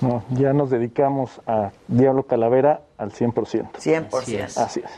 No, 0.00 0.24
ya 0.30 0.52
nos 0.52 0.70
dedicamos 0.70 1.40
a 1.46 1.70
Diablo 1.86 2.24
Calavera 2.24 2.80
al 2.98 3.12
100%. 3.12 3.70
100%. 3.78 4.56
Así 4.58 4.80
es. 4.80 4.90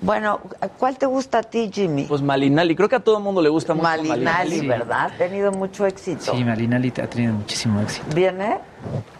Bueno, 0.00 0.38
¿cuál 0.78 0.96
te 0.98 1.06
gusta 1.06 1.38
a 1.38 1.42
ti, 1.42 1.70
Jimmy? 1.72 2.04
Pues 2.04 2.20
Malinali, 2.22 2.76
creo 2.76 2.88
que 2.88 2.96
a 2.96 3.00
todo 3.00 3.16
el 3.18 3.24
mundo 3.24 3.40
le 3.42 3.48
gusta 3.48 3.74
mucho 3.74 3.82
Malinali, 3.84 4.22
Malinali. 4.24 4.68
¿verdad? 4.68 5.06
Ha 5.06 5.16
tenido 5.18 5.50
mucho 5.50 5.86
éxito. 5.86 6.32
Sí, 6.34 6.44
Malinali 6.44 6.92
ha 7.02 7.06
tenido 7.08 7.32
muchísimo 7.32 7.80
éxito. 7.80 8.06
¿Viene? 8.14 8.58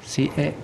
Sí, 0.05 0.31
eh, 0.36 0.55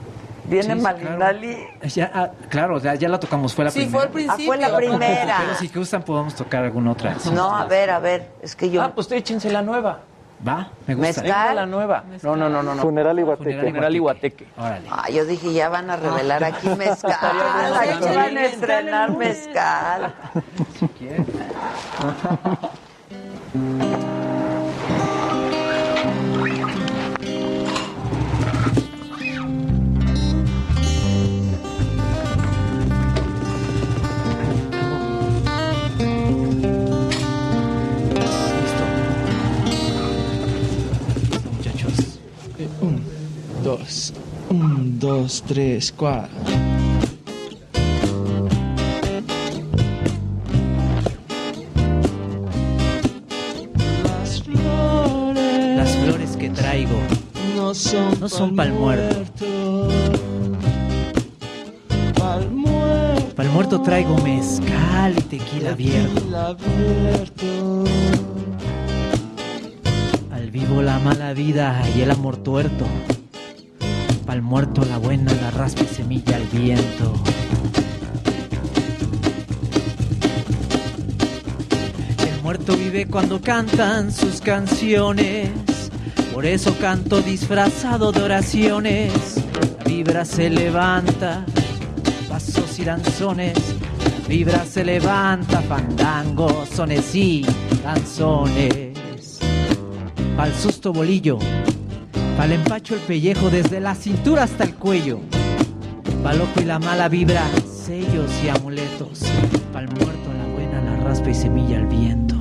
¿Viene 0.51 0.75
Sí, 0.75 0.79
sí, 0.79 0.83
Malinali? 0.83 1.57
ya, 1.85 2.11
ah, 2.15 2.31
claro, 2.49 2.79
ya, 2.79 2.95
ya 2.97 3.09
la 3.09 3.19
tocamos, 3.21 3.55
fue 3.55 3.65
la 3.65 3.71
Sí, 3.71 3.81
primera. 3.81 3.93
fue 3.99 4.03
al 4.07 4.13
principio. 4.13 4.45
Ah, 4.45 4.47
fue 4.47 4.57
la 4.59 4.77
primera. 4.77 5.37
Pero 5.41 5.55
si 5.59 5.69
gustan 5.69 6.03
podemos 6.03 6.35
tocar 6.35 6.65
alguna 6.65 6.93
otra. 6.93 7.15
No, 7.33 7.57
a 7.57 7.65
ver, 7.67 7.91
a 7.91 7.99
ver. 8.01 8.31
Es 8.43 8.55
que 8.57 8.69
yo... 8.71 8.83
Ah, 8.83 8.93
pues 8.95 9.11
échense 9.13 9.51
la 9.51 9.63
nueva. 9.63 10.01
Va, 10.47 10.71
me 10.87 10.95
gusta. 10.95 11.23
Mezcal. 11.23 11.57
La 11.57 11.67
nueva. 11.67 12.03
No, 12.23 12.35
no, 12.35 12.49
no, 12.49 12.63
no. 12.63 12.75
no. 12.75 12.81
Funeral 12.83 13.19
Iguateque. 13.19 13.61
Funeral 13.61 13.95
Iguateque. 13.95 14.47
Órale. 14.57 14.89
Ah, 14.91 15.11
yo 15.11 15.27
dije, 15.27 15.53
ya 15.53 15.69
van 15.69 15.91
a 15.91 15.97
revelar 15.97 16.43
aquí 16.45 16.67
mezcal. 16.71 17.13
bueno. 17.23 17.77
Aquí 18.07 18.17
van 18.17 18.39
a 18.39 18.45
estrenar 18.47 19.17
mezcal. 19.17 20.15
Listo, 20.75 20.89
dos, 43.63 44.13
un, 44.49 44.99
dos, 44.99 45.45
tres, 45.47 45.93
cuatro. 45.97 46.31
Las 54.05 54.43
flores 54.43 55.77
Las 55.77 55.97
flores 55.97 56.37
que 56.37 56.51
traigo 56.51 56.99
no 57.57 57.75
son, 57.75 58.19
no 58.21 58.29
son 58.29 58.57
pa'l 58.57 58.73
muerto. 58.73 59.89
Pa'l 62.15 62.51
muerto. 62.51 63.35
Para 63.35 63.49
el 63.49 63.55
muerto 63.55 63.83
traigo 63.83 64.17
mezcal 64.19 65.15
y 65.19 65.23
tequila 65.23 65.71
abierto. 65.71 66.15
tequila 66.15 66.47
abierto. 66.49 67.85
Al 70.33 70.51
vivo 70.51 70.83
la 70.83 70.99
mala 70.99 71.35
vida 71.35 71.83
y 71.95 72.01
el 72.01 72.11
amor 72.11 72.39
tuerto. 72.39 72.87
El 74.33 74.43
muerto 74.43 74.85
la 74.85 74.99
buena, 74.99 75.33
la 75.35 75.51
raspa 75.51 75.83
y 75.83 75.87
semilla 75.89 76.37
al 76.37 76.45
viento. 76.45 77.15
El 82.27 82.43
muerto 82.43 82.77
vive 82.77 83.07
cuando 83.07 83.41
cantan 83.41 84.13
sus 84.13 84.41
canciones. 84.41 85.51
Por 86.33 86.47
eso 86.47 86.77
canto 86.81 87.21
disfrazado 87.21 88.13
de 88.13 88.23
oraciones. 88.23 89.13
La 89.79 89.85
vibra 89.85 90.25
se 90.25 90.49
levanta, 90.49 91.45
pasos 92.29 92.79
y 92.79 92.85
danzones. 92.85 93.59
La 94.23 94.29
vibra 94.29 94.65
se 94.65 94.85
levanta, 94.85 95.61
fandangos, 95.63 96.69
sones 96.69 97.15
y 97.17 97.45
danzones. 97.83 98.91
Pa'l 100.37 100.55
susto 100.55 100.93
bolillo, 100.93 101.39
pa'l 102.41 102.53
empacho 102.53 102.95
el 102.95 103.01
pellejo 103.01 103.51
desde 103.51 103.81
la 103.81 103.95
cintura 103.95 104.45
hasta 104.45 104.65
el 104.65 104.75
cuello. 104.75 105.21
Pa'l 106.23 106.39
loco 106.39 106.59
y 106.63 106.65
la 106.65 106.79
mala 106.79 107.07
vibra, 107.11 107.43
sellos 107.67 108.31
y 108.43 108.49
amuletos. 108.49 109.21
Pa'l 109.75 109.87
muerto 109.89 110.33
la 110.39 110.47
buena, 110.55 110.81
la 110.81 110.97
raspa 111.05 111.29
y 111.29 111.35
semilla 111.35 111.77
al 111.77 111.87
viento. 111.87 112.37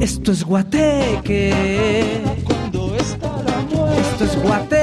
Esto 0.00 0.32
es 0.32 0.44
guateque. 0.44 2.22
Cuando 2.42 2.96
está 2.96 3.28
la 3.42 3.60
muerte. 3.70 4.00
Esto 4.00 4.24
es 4.24 4.42
guateque. 4.42 4.79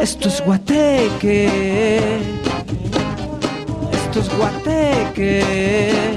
Esto 0.00 0.28
es 0.28 0.42
guateque. 0.42 2.20
Esto 3.92 4.20
es 4.20 4.36
guateque. 4.36 6.09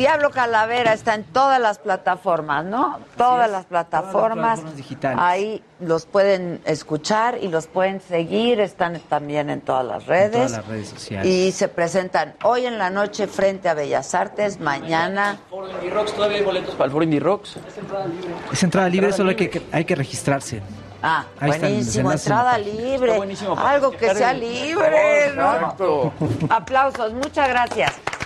Diablo 0.00 0.30
Calavera 0.30 0.94
está 0.94 1.14
en 1.14 1.24
todas 1.24 1.60
las 1.60 1.78
plataformas, 1.78 2.64
¿no? 2.64 3.00
Todas 3.18 3.50
las 3.50 3.66
plataformas. 3.66 4.58
plataformas 4.60 4.76
digitales. 4.76 5.18
Ahí 5.20 5.62
los 5.78 6.06
pueden 6.06 6.62
escuchar 6.64 7.36
y 7.38 7.48
los 7.48 7.66
pueden 7.66 8.00
seguir. 8.00 8.60
Están 8.60 8.98
también 9.08 9.50
en 9.50 9.60
todas 9.60 9.84
las 9.84 10.06
redes. 10.06 10.32
todas 10.32 10.52
las 10.52 10.66
redes 10.66 10.88
sociales. 10.88 11.26
Y 11.26 11.52
se 11.52 11.68
presentan 11.68 12.34
hoy 12.44 12.64
en 12.64 12.78
la 12.78 12.88
noche 12.88 13.26
frente 13.26 13.68
a 13.68 13.74
Bellas 13.74 14.14
Artes, 14.14 14.58
mañana. 14.58 15.38
Foro 15.50 15.68
Indie 15.70 15.90
Rocks, 15.90 16.14
todavía 16.14 16.38
hay 16.38 16.44
boletos 16.44 16.74
para 16.74 16.86
el 16.86 16.90
Foro 16.92 17.04
Indie 17.04 17.20
Rocks. 17.20 17.56
Es 18.52 18.62
entrada 18.62 18.88
libre, 18.88 19.12
solo 19.12 19.28
hay 19.30 19.36
que, 19.36 19.62
hay 19.70 19.84
que 19.84 19.94
registrarse. 19.94 20.62
Ah, 21.02 21.24
Ahí 21.40 21.48
buenísimo, 21.58 22.10
entrada 22.10 22.56
libre. 22.56 23.20
Algo 23.58 23.90
que 23.90 24.14
sea 24.14 24.30
el- 24.30 24.40
libre, 24.40 25.32
¿no? 25.36 25.54
Exacto. 25.54 26.12
Aplausos, 26.48 27.12
muchas 27.12 27.48
gracias. 27.48 27.92